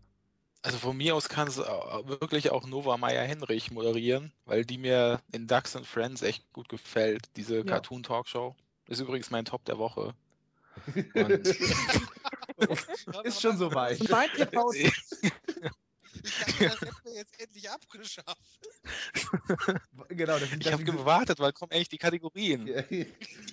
Also 0.65 0.79
von 0.79 0.97
mir 0.97 1.15
aus 1.15 1.29
kann 1.29 1.47
es 1.47 1.59
wirklich 1.59 2.51
auch 2.51 2.67
Nova 2.67 2.97
Meyer 2.97 3.23
Henrich 3.23 3.71
moderieren, 3.71 4.33
weil 4.47 4.65
die 4.65 4.79
mir 4.79 5.21
in 5.31 5.47
Ducks 5.47 5.77
and 5.77 5.87
Friends 5.87 6.23
echt 6.23 6.51
gut 6.55 6.71
gefällt. 6.71 7.27
Diese 7.37 7.59
Ja. 7.59 7.65
Cartoon 7.65 8.03
Talkshow. 8.03 8.57
Ist 8.87 9.01
übrigens 9.01 9.31
mein 9.31 9.45
Top 9.45 9.63
der 9.67 9.77
Woche. 9.77 10.15
Und 11.15 11.47
Ist 13.25 13.43
schon 13.43 13.59
soweit. 13.59 14.09
Mein 14.09 14.31
TV 14.31 14.71
Ich 16.25 16.59
dachte, 16.59 16.65
das 16.69 16.81
hätten 16.81 17.05
wir 17.05 17.15
jetzt 17.15 17.41
endlich 17.41 17.71
abgeschafft. 17.71 18.69
genau, 20.09 20.39
das 20.39 20.49
sind 20.49 20.65
ich 20.65 20.73
habe 20.73 20.85
gewartet, 20.85 21.39
weil 21.39 21.53
kommen 21.53 21.73
eigentlich 21.73 21.91
die 21.91 21.99
Kategorien. 21.99 22.67
Ja. 22.67 22.85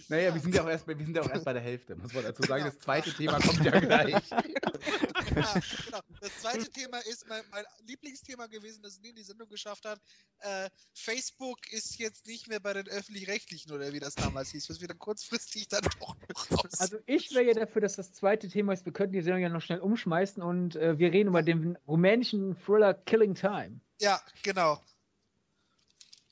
Naja, 0.07 0.33
wir 0.33 0.41
sind 0.41 0.53
ja 0.53 0.63
auch 0.63 0.67
erst 0.67 0.85
bei, 0.85 0.97
wir 0.97 1.05
sind 1.05 1.15
ja 1.15 1.21
auch 1.21 1.29
erst 1.29 1.45
bei 1.45 1.53
der 1.53 1.61
Hälfte, 1.61 1.95
muss 1.95 2.13
man 2.13 2.23
dazu 2.23 2.43
sagen. 2.43 2.65
Das 2.65 2.77
zweite 2.79 3.13
Thema 3.13 3.39
kommt 3.39 3.63
ja 3.63 3.79
gleich. 3.79 4.29
Ja, 4.29 4.41
genau. 4.41 5.99
Das 6.19 6.37
zweite 6.41 6.69
Thema 6.69 6.97
ist 7.09 7.29
mein, 7.29 7.41
mein 7.49 7.63
Lieblingsthema 7.87 8.47
gewesen, 8.47 8.81
das 8.83 8.99
nie 8.99 9.09
in 9.09 9.15
die 9.15 9.23
Sendung 9.23 9.47
geschafft 9.47 9.85
hat. 9.85 10.01
Äh, 10.39 10.69
Facebook 10.93 11.71
ist 11.71 11.97
jetzt 11.97 12.27
nicht 12.27 12.49
mehr 12.49 12.59
bei 12.59 12.73
den 12.73 12.89
Öffentlich-Rechtlichen 12.89 13.71
oder 13.71 13.93
wie 13.93 14.01
das 14.01 14.15
damals 14.15 14.51
hieß, 14.51 14.69
was 14.69 14.81
wieder 14.81 14.95
kurzfristig 14.95 15.69
dann 15.69 15.83
doch 15.83 16.15
noch 16.27 16.51
raus. 16.51 16.79
Also 16.79 16.97
ich 17.05 17.33
wäre 17.33 17.45
ja 17.45 17.53
dafür, 17.53 17.81
dass 17.81 17.95
das 17.95 18.11
zweite 18.11 18.49
Thema 18.49 18.73
ist, 18.73 18.85
wir 18.85 18.91
könnten 18.91 19.13
die 19.13 19.21
Sendung 19.21 19.41
ja 19.41 19.49
noch 19.49 19.61
schnell 19.61 19.79
umschmeißen 19.79 20.43
und 20.43 20.75
äh, 20.75 20.99
wir 20.99 21.13
reden 21.13 21.29
über 21.29 21.41
den 21.41 21.77
rumänischen 21.87 22.55
Thriller 22.65 22.93
Killing 22.93 23.35
Time. 23.35 23.79
ja, 23.99 24.19
genau. 24.43 24.79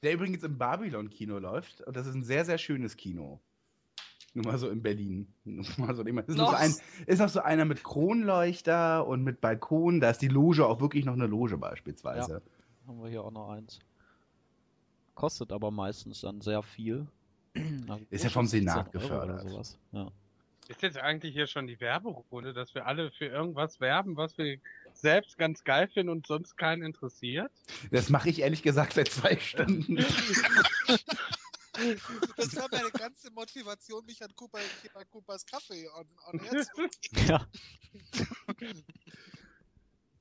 Der 0.02 0.14
übrigens 0.14 0.44
im 0.44 0.58
Babylon-Kino 0.58 1.40
läuft. 1.40 1.82
Und 1.82 1.96
das 1.98 2.08
ist 2.08 2.16
ein 2.16 2.24
sehr, 2.24 2.46
sehr 2.46 2.58
schönes 2.58 2.96
Kino. 2.96 3.42
Nur 4.34 4.46
mal 4.46 4.58
so 4.58 4.70
in 4.70 4.82
Berlin. 4.82 5.28
Nur 5.44 5.66
mal 5.78 5.96
so, 5.96 6.04
ist, 6.04 6.30
noch 6.30 6.52
so 6.52 6.56
ein, 6.56 6.74
ist 7.08 7.20
noch 7.20 7.30
so 7.30 7.42
einer 7.42 7.66
mit 7.66 7.84
Kronleuchter 7.84 9.06
und 9.06 9.24
mit 9.24 9.42
Balkon. 9.42 10.00
Da 10.00 10.12
ist 10.12 10.22
die 10.22 10.28
Loge 10.28 10.66
auch 10.66 10.80
wirklich 10.80 11.06
noch 11.06 11.14
eine 11.14 11.28
Loge 11.28 11.58
beispielsweise. 11.58 12.42
Haben 12.88 13.02
wir 13.02 13.10
hier 13.10 13.24
auch 13.24 13.32
noch 13.32 13.50
eins. 13.50 13.80
Kostet 15.16 15.52
aber 15.52 15.72
meistens 15.72 16.22
dann 16.22 16.42
sehr 16.42 16.64
viel. 16.64 17.08
Also 17.56 18.06
Ist 18.10 18.24
ja 18.24 18.30
vom 18.30 18.46
Senat 18.46 18.92
17 18.94 19.12
Euro 19.12 19.28
gefördert. 19.28 19.78
Ja. 19.92 20.12
Ist 20.70 20.82
jetzt 20.84 20.98
eigentlich 20.98 21.34
hier 21.34 21.48
schon 21.48 21.66
die 21.66 21.80
Werberunde, 21.82 22.54
dass 22.54 22.76
wir 22.76 22.86
alle 22.86 23.12
für 23.12 23.26
irgendwas 23.26 23.82
werben, 23.82 24.16
was 24.16 24.38
wir 24.38 24.60
selbst 25.02 25.38
ganz 25.38 25.64
geil 25.64 25.88
finden 25.88 26.10
und 26.10 26.28
sonst 26.28 26.58
keinen 26.58 26.84
interessiert? 26.84 27.52
Das 27.92 28.10
mache 28.10 28.30
ich 28.30 28.40
ehrlich 28.40 28.64
gesagt 28.64 28.94
seit 28.94 29.10
zwei 29.10 29.38
Stunden. 29.38 29.98
Das 32.36 32.56
war 32.58 32.68
meine 32.72 32.92
ganze 32.92 33.32
Motivation, 33.32 34.06
mich 34.06 34.22
an 34.22 34.36
Cooper, 34.36 34.60
an 34.96 35.10
Coopers 35.10 35.46
Kaffee 35.46 35.88
on, 35.88 36.08
on 36.28 36.42
ja. 37.28 37.48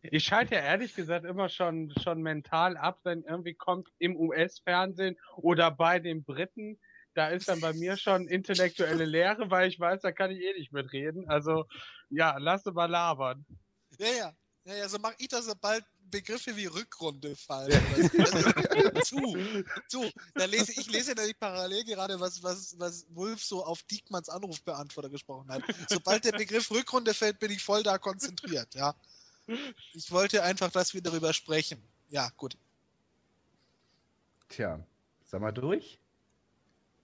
Ich 0.03 0.25
schalte 0.25 0.55
ja 0.55 0.61
ehrlich 0.61 0.95
gesagt 0.95 1.25
immer 1.25 1.49
schon, 1.49 1.93
schon 2.03 2.23
mental 2.23 2.77
ab, 2.77 3.01
wenn 3.03 3.25
irgendwie 3.25 3.55
kommt 3.55 3.89
im 3.99 4.17
US-Fernsehen 4.17 5.19
oder 5.37 5.71
bei 5.71 5.99
den 5.99 6.23
Briten, 6.23 6.79
da 7.15 7.29
ist 7.29 7.49
dann 7.49 7.61
bei 7.61 7.73
mir 7.73 7.97
schon 7.97 8.29
intellektuelle 8.29 9.05
Lehre, 9.05 9.51
weil 9.51 9.69
ich 9.69 9.81
weiß, 9.81 10.03
da 10.03 10.13
kann 10.13 10.31
ich 10.31 10.41
eh 10.41 10.53
nicht 10.53 10.73
mitreden. 10.73 11.29
Also, 11.29 11.67
ja, 12.11 12.39
lasse 12.39 12.71
mal 12.71 12.89
labern. 12.89 13.45
Ja, 13.99 14.07
ja. 14.07 14.33
Ja, 14.69 14.75
ja, 14.75 14.89
so 14.91 14.99
mache 14.99 15.15
ich 15.17 15.29
das, 15.29 15.47
sobald 15.47 15.83
Begriffe 16.11 16.55
wie 16.55 16.67
Rückrunde 16.67 17.35
fallen. 17.37 17.73
Also, 17.95 19.01
zu, 19.01 19.65
zu. 19.89 20.13
Da 20.35 20.45
lese, 20.45 20.73
ich 20.79 20.91
lese 20.91 21.15
nämlich 21.15 21.39
parallel 21.39 21.85
gerade, 21.85 22.21
was, 22.21 22.43
was, 22.43 22.79
was 22.79 23.07
Wolf 23.09 23.43
so 23.43 23.65
auf 23.65 23.83
Diekmanns 23.85 24.29
Anrufbeantworter 24.29 25.09
gesprochen 25.09 25.51
hat. 25.51 25.63
Sobald 25.89 26.27
der 26.27 26.33
Begriff 26.33 26.71
Rückrunde 26.71 27.15
fällt, 27.15 27.39
bin 27.39 27.51
ich 27.51 27.63
voll 27.63 27.83
da 27.83 27.97
konzentriert, 27.97 28.75
ja. 28.75 28.95
Ich 29.95 30.11
wollte 30.11 30.43
einfach, 30.43 30.71
dass 30.71 30.93
wir 30.93 31.01
darüber 31.01 31.33
sprechen. 31.33 31.83
Ja, 32.11 32.29
gut. 32.37 32.59
Tja, 34.51 34.85
sag 35.25 35.41
mal 35.41 35.53
durch. 35.53 35.99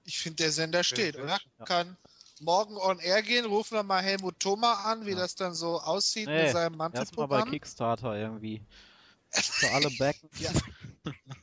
Ich 0.04 0.18
finde, 0.18 0.42
der 0.42 0.52
Sender 0.52 0.84
steht, 0.84 1.16
oder? 1.16 1.40
Ja. 1.58 1.64
Kann 1.64 1.96
morgen 2.40 2.76
on 2.76 2.98
air 2.98 3.22
gehen, 3.22 3.44
rufen 3.44 3.74
wir 3.76 3.82
mal 3.82 4.02
Helmut 4.02 4.40
Thoma 4.40 4.72
an, 4.84 5.06
wie 5.06 5.10
Ja. 5.10 5.16
das 5.18 5.34
dann 5.34 5.54
so 5.54 5.80
aussieht 5.80 6.26
Nee, 6.26 6.44
mit 6.44 6.52
seinem 6.52 6.72
Erstmal 6.80 6.90
bei 6.90 6.98
Mantelprogramm. 6.98 7.50
Kickstarter 7.50 8.16
irgendwie. 8.16 8.62
Für 9.30 9.70
alle 9.72 9.90
Backen. 9.98 10.28
Ja. 10.38 10.50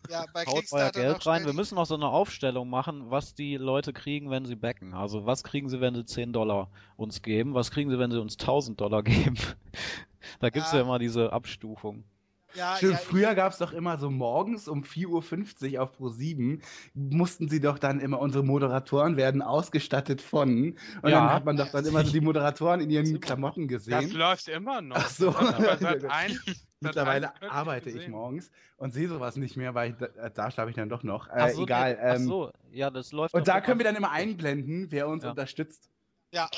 Ja, 0.09 0.25
bei 0.33 0.45
Haut 0.45 0.65
euer 0.71 0.91
Geld 0.91 1.25
rein. 1.25 1.45
Wir 1.45 1.53
müssen 1.53 1.75
noch 1.75 1.85
so 1.85 1.95
eine 1.95 2.07
Aufstellung 2.07 2.69
machen, 2.69 3.11
was 3.11 3.35
die 3.35 3.57
Leute 3.57 3.93
kriegen, 3.93 4.29
wenn 4.29 4.45
sie 4.45 4.55
backen. 4.55 4.93
Also 4.93 5.25
was 5.25 5.43
kriegen 5.43 5.69
sie, 5.69 5.81
wenn 5.81 5.93
sie 5.95 6.05
10 6.05 6.33
Dollar 6.33 6.69
uns 6.97 7.21
geben? 7.21 7.53
Was 7.53 7.69
kriegen 7.71 7.89
sie, 7.89 7.99
wenn 7.99 8.11
sie 8.11 8.19
uns 8.19 8.37
1000 8.37 8.79
Dollar 8.81 9.03
geben? 9.03 9.37
da 10.39 10.49
gibt's 10.49 10.71
ja. 10.71 10.79
Ja. 10.79 10.83
immer 10.83 10.99
diese 10.99 11.31
Abstufung. 11.31 12.03
Ja, 12.53 12.77
Stimmt, 12.77 12.93
ja, 12.93 12.97
früher 12.97 13.35
gab 13.35 13.51
es 13.53 13.59
doch 13.59 13.71
immer 13.71 13.97
so 13.97 14.09
morgens 14.09 14.67
um 14.67 14.83
4.50 14.83 15.75
Uhr 15.75 15.83
auf 15.83 15.97
Pro7, 15.97 16.61
mussten 16.93 17.47
sie 17.49 17.59
doch 17.61 17.79
dann 17.79 17.99
immer, 17.99 18.19
unsere 18.19 18.43
Moderatoren 18.43 19.15
werden 19.17 19.41
ausgestattet 19.41 20.21
von. 20.21 20.77
Und 21.01 21.11
Ja. 21.11 21.19
dann 21.21 21.31
hat 21.31 21.45
man 21.45 21.57
doch 21.57 21.69
dann 21.69 21.85
immer 21.85 22.03
so 22.03 22.11
die 22.11 22.21
Moderatoren 22.21 22.81
in 22.81 22.89
ihren 22.89 23.19
Klamotten 23.21 23.67
Das 23.67 23.69
gesehen. 23.69 24.11
läuft 24.13 24.47
immer 24.47 24.81
noch. 24.81 24.97
Ach 24.97 25.09
so. 25.09 25.29
Ein, 26.07 26.39
Mittlerweile 26.83 27.33
arbeite 27.47 27.89
ich 27.89 27.95
gesehen. 27.95 28.11
morgens 28.11 28.51
und 28.77 28.91
sehe 28.93 29.07
sowas 29.07 29.35
nicht 29.37 29.55
mehr, 29.55 29.75
weil 29.75 29.91
ich, 29.91 29.97
da, 29.97 30.29
da 30.29 30.51
schlafe 30.51 30.71
ich 30.71 30.75
dann 30.75 30.89
doch 30.89 31.03
noch. 31.03 31.27
Äh, 31.27 31.31
Ach 31.37 31.49
so, 31.49 31.63
egal. 31.63 31.97
ach 32.07 32.15
Ähm, 32.15 32.27
so, 32.27 32.51
ja, 32.71 32.89
das 32.89 33.11
läuft 33.11 33.35
und 33.35 33.47
da 33.47 33.61
können 33.61 33.79
wir 33.79 33.85
dann 33.85 33.95
immer 33.95 34.11
einblenden, 34.11 34.87
wer 34.91 35.07
uns 35.07 35.23
Ja. 35.23 35.31
unterstützt. 35.31 35.89
ja, 36.33 36.49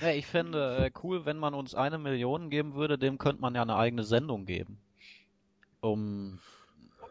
Ja, 0.00 0.10
ich 0.10 0.26
fände 0.26 0.86
äh, 0.86 0.90
cool, 1.04 1.24
wenn 1.24 1.38
man 1.38 1.54
uns 1.54 1.74
eine 1.76 1.98
Million 1.98 2.50
geben 2.50 2.74
würde, 2.74 2.98
dem 2.98 3.16
könnte 3.18 3.40
man 3.40 3.54
ja 3.54 3.62
eine 3.62 3.76
eigene 3.76 4.02
Sendung 4.04 4.44
geben. 4.46 4.80
Um 5.92 6.38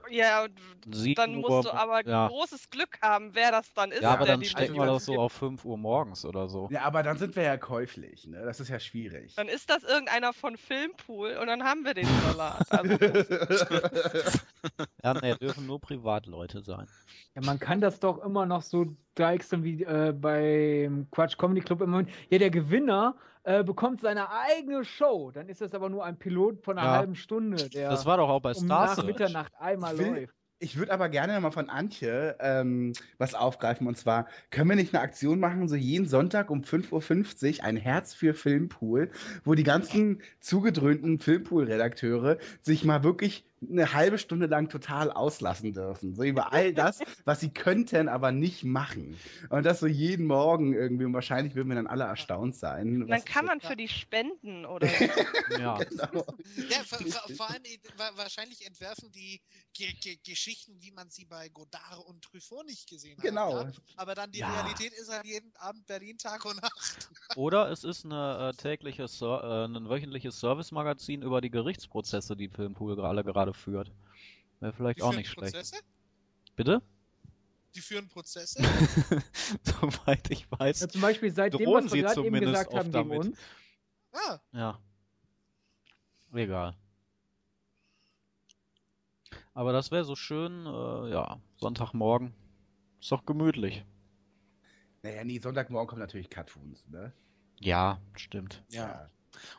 Ja, 0.09 0.45
und 0.45 0.53
7 0.95 1.15
dann 1.15 1.35
Uhr, 1.35 1.49
musst 1.49 1.67
du 1.67 1.73
aber 1.73 2.07
ja. 2.07 2.27
großes 2.27 2.69
Glück 2.69 2.99
haben, 3.01 3.35
wer 3.35 3.51
das 3.51 3.73
dann 3.73 3.91
ist. 3.91 4.01
Ja, 4.01 4.11
aber 4.11 4.25
der 4.25 4.35
dann 4.35 4.45
stecken 4.45 4.75
wir 4.75 4.85
das 4.85 5.05
so 5.05 5.19
auf 5.19 5.33
5 5.33 5.65
Uhr 5.65 5.77
morgens 5.77 6.23
oder 6.25 6.47
so. 6.47 6.69
Ja, 6.71 6.83
aber 6.83 7.03
dann 7.03 7.17
sind 7.17 7.35
wir 7.35 7.43
ja 7.43 7.57
käuflich, 7.57 8.25
ne? 8.25 8.43
Das 8.45 8.59
ist 8.59 8.69
ja 8.69 8.79
schwierig. 8.79 9.35
Dann 9.35 9.49
ist 9.49 9.69
das 9.69 9.83
irgendeiner 9.83 10.33
von 10.33 10.55
Filmpool 10.57 11.37
und 11.41 11.47
dann 11.47 11.63
haben 11.63 11.83
wir 11.83 11.93
den 11.93 12.07
Salat. 12.21 12.65
Also, 12.71 12.97
Ja, 15.03 15.13
nee, 15.13 15.35
dürfen 15.35 15.65
nur 15.65 15.79
Privatleute 15.79 16.61
sein. 16.61 16.87
Ja, 17.35 17.41
man 17.43 17.59
kann 17.59 17.81
das 17.81 17.99
doch 17.99 18.23
immer 18.23 18.45
noch 18.45 18.61
so 18.61 18.85
deichseln 19.15 19.63
wie 19.63 19.83
äh, 19.83 20.13
beim 20.13 21.09
Quatsch 21.11 21.37
Comedy 21.37 21.61
Club 21.61 21.81
immer. 21.81 22.03
Ja, 22.29 22.37
der 22.37 22.49
Gewinner 22.49 23.15
äh, 23.47 23.63
bekommt 23.63 24.01
seine 24.01 24.29
eigene 24.29 24.83
Show. 24.83 25.31
Dann 25.31 25.47
ist 25.47 25.61
das 25.61 25.73
aber 25.73 25.89
nur 25.89 26.03
ein 26.03 26.17
Pilot 26.19 26.65
von 26.65 26.77
einer 26.77 26.87
Ja. 26.89 26.97
halben 26.97 27.15
Stunde, 27.15 27.69
der 27.69 27.89
Das 27.89 28.05
war 28.05 28.17
doch 28.17 28.27
auch 28.27 28.41
bei 28.41 28.51
um 28.51 28.65
Star 28.65 28.95
nach. 28.97 29.05
Mitternacht 29.05 29.53
einmal 29.57 29.97
Will- 29.97 30.07
läuft. 30.07 30.33
Ich 30.59 30.75
würde 30.77 30.91
aber 30.91 31.07
gerne 31.07 31.39
mal 31.39 31.51
von 31.51 31.69
Antje 31.69 32.35
ähm, 32.39 32.93
was 33.19 33.35
aufgreifen. 33.35 33.85
Und 33.87 33.95
zwar, 33.95 34.25
können 34.49 34.67
wir 34.69 34.75
nicht 34.75 34.93
eine 34.93 35.03
Aktion 35.03 35.39
machen, 35.39 35.67
so 35.69 35.75
jeden 35.75 36.07
Sonntag 36.07 36.49
um 36.49 36.61
5.50 36.63 37.59
Uhr 37.59 37.63
ein 37.65 37.77
Herz 37.77 38.15
für 38.15 38.33
Filmpool, 38.33 39.11
wo 39.45 39.53
die 39.53 39.63
ganzen 39.63 40.21
zugedröhnten 40.39 41.19
Filmpool-Redakteure 41.19 42.37
sich 42.63 42.83
mal 42.85 43.03
wirklich 43.03 43.45
eine 43.61 43.93
halbe 43.93 44.17
Stunde 44.19 44.45
lang 44.45 44.69
total 44.69 45.11
auslassen 45.11 45.73
dürfen. 45.73 46.13
So 46.15 46.23
über 46.23 46.53
all 46.53 46.73
das, 46.73 46.99
was 47.25 47.39
sie 47.39 47.49
könnten, 47.49 48.07
aber 48.07 48.31
nicht 48.31 48.63
machen. 48.63 49.17
Und 49.49 49.65
das 49.65 49.79
so 49.79 49.87
jeden 49.87 50.27
Morgen 50.27 50.73
irgendwie. 50.73 51.05
Und 51.05 51.13
wahrscheinlich 51.13 51.55
würden 51.55 51.69
wir 51.69 51.75
dann 51.75 51.87
alle 51.87 52.03
erstaunt 52.03 52.55
sein. 52.55 53.07
dann 53.07 53.25
kann 53.25 53.45
man 53.45 53.59
für 53.59 53.75
die 53.75 53.87
spenden 53.87 54.65
oder 54.65 54.87
Ja. 55.59 55.77
Genau. 55.77 56.25
ja 56.69 56.83
vor, 56.85 56.99
vor, 56.99 57.35
vor 57.35 57.49
allem 57.49 57.63
äh, 57.65 57.79
wa- 57.97 58.11
wahrscheinlich 58.15 58.65
entwerfen 58.65 59.11
die 59.11 59.41
Ge 59.73 59.91
Ge 60.01 60.17
Geschichten, 60.23 60.73
wie 60.81 60.91
man 60.91 61.09
sie 61.09 61.25
bei 61.25 61.49
Godard 61.49 62.05
und 62.05 62.23
Truffaut 62.23 62.65
nicht 62.65 62.87
gesehen 62.89 63.17
Genau. 63.21 63.55
hat. 63.59 63.73
Ja? 63.75 63.81
Aber 63.95 64.13
dann 64.15 64.31
die 64.31 64.39
Ja. 64.39 64.51
Realität 64.53 64.93
ist 64.93 65.11
halt 65.11 65.25
jeden 65.25 65.55
Abend 65.55 65.85
Berlin 65.87 66.17
Tag 66.17 66.45
und 66.45 66.61
Nacht. 66.61 67.09
Oder 67.35 67.71
es 67.71 67.83
ist 67.83 68.05
eine 68.05 68.51
äh, 68.53 68.57
tägliche, 68.57 69.03
äh, 69.03 69.65
ein 69.65 69.89
wöchentliches 69.89 70.39
Service-Magazin 70.39 71.21
über 71.21 71.41
die 71.41 71.49
Gerichtsprozesse, 71.49 72.35
die 72.35 72.49
Filmpool 72.49 72.99
alle 73.01 73.23
gerade 73.23 73.46
führt. 73.53 73.91
Wäre 74.59 74.73
vielleicht 74.73 74.99
Die 74.99 75.03
auch 75.03 75.13
nicht 75.15 75.29
schlecht. 75.29 75.53
Prozesse? 75.53 75.77
Bitte? 76.55 76.81
Die 77.75 77.81
führen 77.81 78.07
Prozesse? 78.07 78.61
Soweit 79.63 80.31
ich 80.31 80.49
weiß. 80.51 80.79
Ja, 80.81 80.89
zum 80.89 81.01
Beispiel 81.01 81.31
seitdem, 81.31 81.65
drohen 81.65 81.85
was 81.85 81.91
sie 81.91 81.97
wir 81.97 82.03
gerade 82.03 82.21
eben 82.21 82.27
zumindest 82.27 82.51
gesagt 82.53 82.73
haben 82.73 82.91
gegen 82.91 83.09
damit. 83.09 83.27
uns. 83.27 83.37
Ah, 84.13 84.39
Ja. 84.51 84.79
Egal. 86.33 86.75
Aber 89.53 89.73
das 89.73 89.91
wäre 89.91 90.03
so 90.05 90.15
schön, 90.15 90.65
äh, 90.65 91.11
ja, 91.11 91.39
Sonntagmorgen. 91.57 92.33
Ist 92.99 93.11
doch 93.11 93.25
gemütlich. 93.25 93.85
Naja, 95.03 95.23
nee, 95.23 95.39
Sonntagmorgen 95.39 95.87
kommen 95.87 96.01
natürlich 96.01 96.29
Cartoons, 96.29 96.85
ne? 96.89 97.13
Ja, 97.59 97.99
stimmt. 98.15 98.63
Ja. 98.69 99.09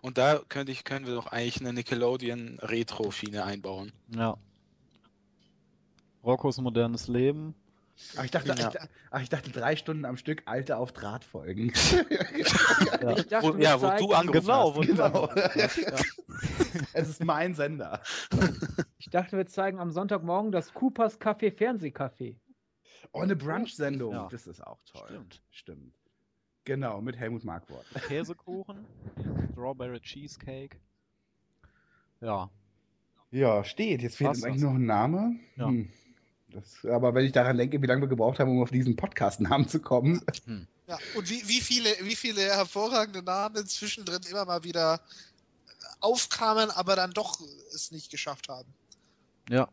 Und 0.03 0.19
da 0.19 0.41
könnte 0.49 0.73
ich, 0.73 0.85
können 0.85 1.07
wir 1.07 1.15
doch 1.15 1.27
eigentlich 1.27 1.61
eine 1.61 1.73
Nickelodeon 1.73 2.59
Retro-Schiene 2.61 3.45
einbauen. 3.45 3.93
Ja. 4.15 4.37
Roccos 6.25 6.59
modernes 6.59 7.09
Leben. 7.09 7.55
Ach 8.17 8.25
ich, 8.25 8.31
dachte, 8.31 8.55
Ja. 8.57 8.69
ich, 8.71 8.77
ach, 9.11 9.21
ich 9.23 9.29
dachte 9.29 9.51
drei 9.51 9.75
Stunden 9.75 10.05
am 10.05 10.17
Stück 10.17 10.43
alte 10.47 10.77
auf 10.77 10.93
Draht 10.93 11.25
folgen. 11.25 11.73
Ja. 13.01 13.17
Ich 13.17 13.27
dachte, 13.29 13.55
Wo, 13.55 13.57
ja, 13.57 13.81
wo 13.81 14.07
du 14.07 14.13
angerufen 14.13 14.47
Genau, 14.47 14.77
hast. 14.77 14.87
Genau. 14.87 15.29
ja. 15.89 15.99
es 16.93 17.09
ist 17.09 17.25
mein 17.25 17.55
Sender. 17.55 18.03
Ich 18.99 19.11
dachte, 19.11 19.37
wir 19.37 19.47
zeigen 19.47 19.79
am 19.79 19.91
Sonntagmorgen 19.91 20.53
das 20.53 20.75
Coopers 20.75 21.19
Café 21.21 21.51
Fernsehcafé. 21.51 22.37
Oh, 23.13 23.21
eine 23.21 23.37
Brunch-Sendung. 23.37 24.13
Ja. 24.13 24.29
Das 24.31 24.47
ist 24.47 24.61
auch 24.67 24.83
toll. 24.83 25.07
Stimmt. 25.07 25.43
Stimmt. 25.51 25.95
Genau, 26.69 27.01
mit 27.01 27.17
Helmut 27.17 27.45
Markwort. 27.45 27.87
Käsekuchen, 28.09 28.85
Strawberry 29.53 30.01
Cheesecake. 30.01 30.77
Ja, 32.21 32.51
Ja, 33.31 33.65
steht. 33.65 34.03
Jetzt 34.03 34.17
fehlt 34.17 34.31
uns 34.31 34.45
eigentlich 34.45 34.61
das? 34.61 34.71
noch 34.71 34.75
ein 34.75 34.85
Name. 34.85 35.41
Ja. 35.57 35.69
Hm. 35.69 35.89
Das, 36.51 36.85
aber 36.85 37.15
wenn 37.15 37.25
ich 37.25 37.33
daran 37.33 37.57
denke, 37.57 37.81
wie 37.81 37.87
lange 37.87 38.03
wir 38.03 38.09
gebraucht 38.09 38.39
haben, 38.39 38.51
um 38.51 38.63
auf 38.63 38.71
diesen 38.71 38.97
Podcast-Namen 38.97 39.67
zu 39.67 39.81
kommen. 39.81 40.21
Ja, 40.87 40.99
und 41.15 41.31
wie, 41.31 41.49
wie, 41.49 41.63
viele, 41.63 41.89
wie 42.03 42.15
viele 42.15 42.43
hervorragende 42.43 43.23
Namen 43.23 43.67
zwischendrin 43.67 44.21
immer 44.29 44.45
mal 44.45 44.63
wieder 44.63 45.01
aufkamen, 46.01 46.71
aber 46.71 46.97
dann 46.97 47.13
doch 47.13 47.41
es 47.75 47.93
nicht 47.93 48.11
geschafft 48.11 48.51
haben. 48.51 48.69
ja. 49.49 49.71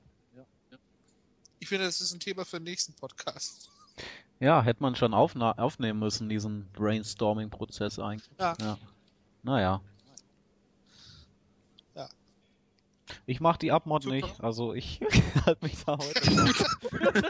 Ich 1.60 1.68
finde, 1.68 1.88
das 1.88 2.00
ist 2.00 2.14
ein 2.14 2.22
Thema 2.22 2.46
für 2.46 2.60
den 2.60 2.64
nächsten 2.64 2.94
Podcast. 2.94 3.70
Ja, 4.40 4.62
hätte 4.62 4.82
man 4.82 4.96
schon 4.96 5.14
aufna 5.14 5.54
aufnehmen 5.54 6.00
müssen, 6.00 6.28
diesen 6.30 6.70
Brainstorming-Prozess 6.74 8.00
eigentlich. 8.00 8.38
Ja. 8.38 8.54
ja. 8.60 8.78
Naja. 9.44 9.82
Ja. 11.96 12.10
Ich 13.26 13.40
mach 13.40 13.58
die 13.58 13.72
Abmod 13.72 14.04
Super. 14.04 14.16
nicht, 14.16 14.44
also 14.44 14.74
ich 14.74 15.00
halte 15.46 15.64
mich 15.64 15.84
da 15.86 15.98
heute. 15.98 16.56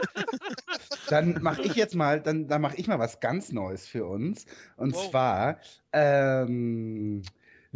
Dann 1.08 1.40
mache 1.40 1.62
ich 1.62 1.76
jetzt 1.76 1.94
mal, 1.94 2.20
dann, 2.20 2.48
dann 2.48 2.60
mache 2.60 2.76
ich 2.76 2.88
mal 2.88 2.98
was 2.98 3.20
ganz 3.20 3.52
Neues 3.52 3.86
für 3.86 4.06
uns. 4.06 4.44
Und 4.76 4.94
Wow. 4.94 5.10
zwar, 5.10 5.60
ähm, 5.92 7.22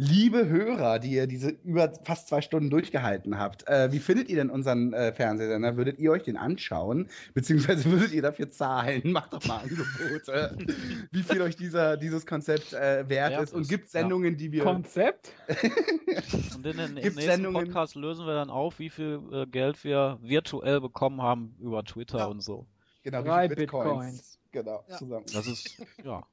liebe 0.01 0.49
Hörer, 0.49 0.97
die 0.97 1.11
ihr 1.11 1.27
diese 1.27 1.49
über 1.63 1.93
fast 2.03 2.27
zwei 2.27 2.41
Stunden 2.41 2.71
durchgehalten 2.71 3.37
habt, 3.37 3.67
äh, 3.67 3.91
wie 3.91 3.99
findet 3.99 4.29
ihr 4.29 4.35
denn 4.37 4.49
unseren 4.49 4.93
äh, 4.93 5.13
Fernsehsender? 5.13 5.77
Würdet 5.77 5.99
ihr 5.99 6.11
euch 6.11 6.23
den 6.23 6.37
anschauen? 6.37 7.07
Beziehungsweise 7.35 7.85
würdet 7.91 8.11
ihr 8.11 8.23
dafür 8.23 8.49
zahlen? 8.49 9.11
Macht 9.11 9.31
doch 9.33 9.45
mal 9.45 9.59
Angebote. 9.59 10.57
wie 11.11 11.21
viel 11.21 11.41
euch 11.43 11.55
dieser, 11.55 11.97
dieses 11.97 12.25
Konzept 12.25 12.73
äh, 12.73 13.07
wert 13.07 13.31
Wert 13.31 13.43
ist. 13.43 13.53
Und 13.53 13.69
gibt 13.69 13.85
ja. 13.85 13.99
Sendungen, 14.01 14.37
die 14.37 14.51
wir. 14.51 14.63
Konzept? 14.63 15.33
Und 16.55 16.65
in 16.65 16.77
den 16.77 16.79
im 16.79 16.95
Gibt's 16.95 17.15
nächsten 17.15 17.21
Sendungen? 17.21 17.65
Podcast 17.65 17.93
lösen 17.95 18.25
wir 18.25 18.33
dann 18.33 18.49
auf, 18.49 18.79
wie 18.79 18.89
viel 18.89 19.19
äh, 19.31 19.45
Geld 19.45 19.83
wir 19.83 20.17
virtuell 20.23 20.81
bekommen 20.81 21.21
haben 21.21 21.55
über 21.59 21.83
Twitter 21.83 22.17
Ja. 22.19 22.25
und 22.25 22.41
so. 22.41 22.65
genau, 23.03 23.23
wie 23.23 23.27
Drei 23.27 23.47
Bitcoins. 23.49 23.85
Bitcoins. 23.85 24.39
Genau, 24.51 24.83
Ja. 24.89 24.97
zusammen. 24.97 25.25
Das 25.31 25.45
ist, 25.45 25.77
ja, 26.03 26.23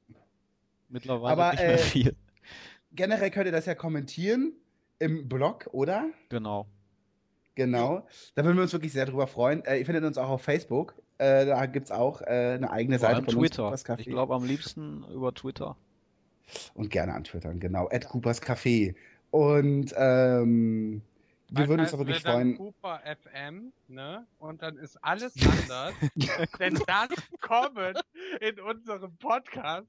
mittlerweile 0.89 1.33
Aber, 1.33 1.51
nicht 1.51 1.61
mehr 1.61 1.73
äh, 1.73 1.77
viel. 1.77 2.15
Generell 2.91 3.31
könnt 3.31 3.45
ihr 3.45 3.51
das 3.51 3.65
ja 3.65 3.75
kommentieren 3.75 4.53
im 4.99 5.27
Blog, 5.27 5.69
oder? 5.71 6.09
Genau. 6.29 6.67
Genau. 7.55 8.07
Da 8.35 8.43
würden 8.45 8.55
wir 8.55 8.63
uns 8.63 8.73
wirklich 8.73 8.93
sehr 8.93 9.05
drüber 9.05 9.27
freuen. 9.27 9.65
Äh, 9.65 9.79
ihr 9.79 9.85
findet 9.85 10.03
uns 10.05 10.17
auch 10.17 10.29
auf 10.29 10.41
Facebook. 10.41 10.95
Äh, 11.17 11.45
da 11.45 11.65
gibt 11.65 11.85
es 11.87 11.91
auch 11.91 12.21
äh, 12.21 12.53
eine 12.55 12.71
eigene 12.71 12.99
Vor 12.99 13.09
Seite 13.09 13.23
von 13.23 13.33
Twitter. 13.33 13.69
uns, 13.69 13.83
Coopers 13.83 13.85
Café. 13.85 13.99
Ich 13.99 14.07
glaube 14.07 14.33
am 14.33 14.45
liebsten 14.45 15.03
über 15.13 15.33
Twitter. 15.33 15.75
Und 16.73 16.89
gerne 16.89 17.13
an 17.13 17.25
Twittern, 17.25 17.59
genau. 17.59 17.89
At 17.91 18.07
Coopers 18.07 18.41
Café. 18.41 18.95
Und 19.31 19.93
ähm, 19.97 21.01
wir 21.51 21.67
würden 21.67 21.81
uns 21.81 21.93
auch 21.93 21.99
wirklich 21.99 22.21
freuen. 22.21 22.57
Cooper 22.57 23.01
FM, 23.05 23.73
ne? 23.87 24.25
Und 24.37 24.61
dann 24.61 24.77
ist 24.77 24.97
alles 25.03 25.33
anders. 25.41 25.93
Denn 26.59 26.79
dann 26.87 27.09
kommen 27.41 27.95
in 28.39 28.59
unserem 28.59 29.15
Podcast 29.17 29.87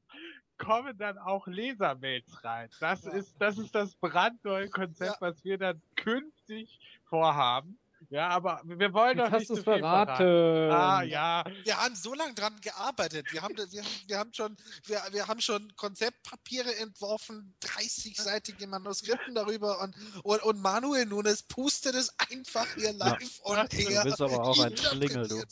kommen 0.61 0.97
dann 0.99 1.19
auch 1.19 1.47
Lesermails 1.47 2.45
rein. 2.45 2.69
Das 2.81 3.05
Ja. 3.05 3.13
ist 3.13 3.35
das 3.41 3.59
ist 3.59 3.75
das 3.75 3.95
brandneue 3.97 4.69
Konzept, 4.69 5.21
was 5.21 5.43
wir 5.45 5.59
dann 5.59 5.81
künftig 5.97 6.79
vorhaben. 7.09 7.79
Ja, 8.09 8.29
aber 8.29 8.63
wir 8.65 8.95
wollen 8.95 9.19
Jetzt 9.19 9.27
doch 9.27 9.33
hast 9.33 9.39
nicht 9.41 9.51
du 9.51 9.55
zu 9.57 9.63
viel 9.63 9.79
verraten. 9.81 10.71
Ah, 10.73 11.03
ja. 11.03 11.45
Wir 11.65 11.77
haben 11.77 11.95
so 11.95 12.15
lange 12.15 12.33
dran 12.33 12.59
gearbeitet. 12.63 13.31
Wir 13.31 13.43
haben, 13.43 13.55
wir 13.57 13.67
haben, 13.83 13.89
wir 14.07 14.19
haben 14.19 14.33
schon, 14.33 14.57
wir, 14.87 15.03
wir 15.11 15.29
haben 15.29 15.41
schon 15.43 15.71
Konzeptpapiere 15.77 16.75
entworfen, 16.77 17.55
30-seitige 17.63 18.67
Manuskripten 18.69 19.35
darüber 19.35 19.81
und, 19.83 19.95
und, 20.23 20.43
und 20.43 20.63
Manuel 20.63 21.05
Nunes 21.05 21.43
pustet 21.43 21.95
es 21.95 22.11
einfach 22.31 22.67
hier 22.75 22.95
live 22.95 23.41
on 23.45 23.67
Du 23.71 23.77
air. 23.77 24.03
bist 24.05 24.23
aber 24.23 24.45
auch 24.45 24.59
ein 24.59 24.77
Schlingel, 24.79 25.29
du. 25.29 25.43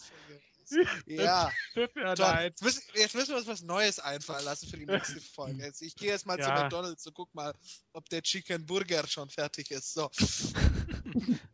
Ja, 1.07 1.51
leid. 1.93 2.51
Jetzt 2.51 2.63
müssen, 2.63 2.83
jetzt 2.95 3.15
müssen 3.15 3.31
wir 3.31 3.39
uns 3.39 3.47
was 3.47 3.63
Neues 3.63 3.99
einfallen 3.99 4.45
lassen 4.45 4.69
für 4.69 4.77
die 4.77 4.87
nächste 4.87 5.21
Folge. 5.21 5.63
Jetzt, 5.63 5.83
ich 5.83 5.97
gehe 5.97 6.11
jetzt 6.11 6.27
mal 6.27 6.39
zu 6.39 6.49
Ja. 6.49 6.63
McDonalds 6.63 7.07
und 7.07 7.15
guck 7.15 7.35
mal, 7.35 7.55
ob 7.93 8.09
der 8.09 8.23
Chicken 8.23 8.67
Burger 8.67 9.07
schon 9.07 9.31
fertig 9.31 9.71
ist. 9.71 9.95
So. 9.95 10.11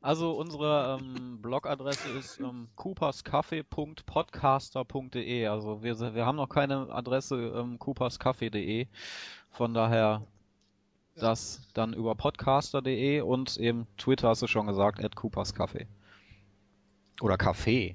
Also 0.01 0.32
unsere 0.32 0.99
ähm, 1.01 1.41
Blogadresse 1.41 2.09
ist 2.11 2.39
ähm, 2.41 2.69
cooperscafé.podcaster.de. 2.77 5.47
Also 5.47 5.82
wir, 5.82 6.15
wir 6.15 6.27
haben 6.27 6.36
noch 6.36 6.49
keine 6.49 6.91
Adresse 6.91 7.36
ähm, 7.36 7.78
cooperscafé.de. 7.78 8.86
Von 9.51 9.73
daher 9.73 10.27
das 11.16 11.61
dann 11.74 11.95
über 11.95 12.15
podcaster.de 12.15 13.20
und 13.20 13.57
eben 13.57 13.86
Twitter 13.97 14.28
hast 14.28 14.43
du 14.43 14.47
schon 14.47 14.66
gesagt, 14.66 15.03
at 15.03 15.16
cooperscafé. 15.16 15.86
Oder 17.20 17.36
Café, 17.36 17.95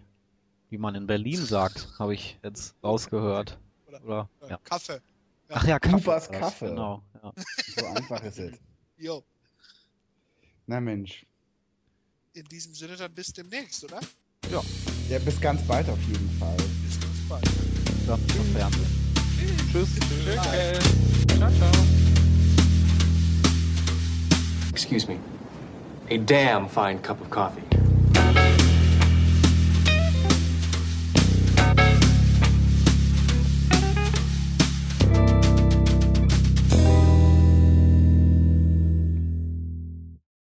wie 0.69 0.77
man 0.77 0.95
in 0.95 1.07
Berlin 1.07 1.43
sagt, 1.43 1.89
habe 1.97 2.13
ich 2.13 2.37
jetzt 2.43 2.75
rausgehört. 2.83 3.57
Oder, 3.87 4.03
Oder, 4.03 4.29
äh, 4.43 4.49
ja. 4.51 4.59
Kaffee. 4.63 4.99
Ach 5.49 5.65
ja, 5.65 5.79
Kaffee. 5.79 6.05
Das, 6.05 6.31
Kaffee. 6.31 6.69
Genau, 6.69 7.01
ja. 7.23 7.33
So 7.75 7.85
einfach 7.85 8.23
ist 8.23 8.39
es. 8.39 8.53
Jo. 8.97 9.23
Na 10.67 10.81
Mensch. 10.81 11.25
In 12.33 12.43
diesem 12.45 12.73
Sinne 12.75 12.97
dann 12.97 13.13
bis 13.13 13.31
demnächst, 13.31 13.85
oder? 13.85 14.01
Ja, 14.51 14.61
bis 15.19 15.39
ganz 15.39 15.65
bald 15.65 15.87
auf 15.89 16.01
jeden 16.03 16.29
Fall. 16.31 16.57
Bis 16.83 16.99
ganz 16.99 17.29
bald. 17.29 17.45
Dann 18.05 18.27
zum 18.27 18.45
Fernsehen. 18.47 18.85
Tschüss. 19.71 19.95
Tschüss. 19.95 21.37
Ciao, 21.37 21.49
ciao. 21.51 21.71
Excuse 24.71 25.07
me. 25.07 25.19
A 26.11 26.17
damn 26.17 26.67
fine 26.67 26.99
cup 27.01 27.21
of 27.21 27.29
coffee. 27.29 27.68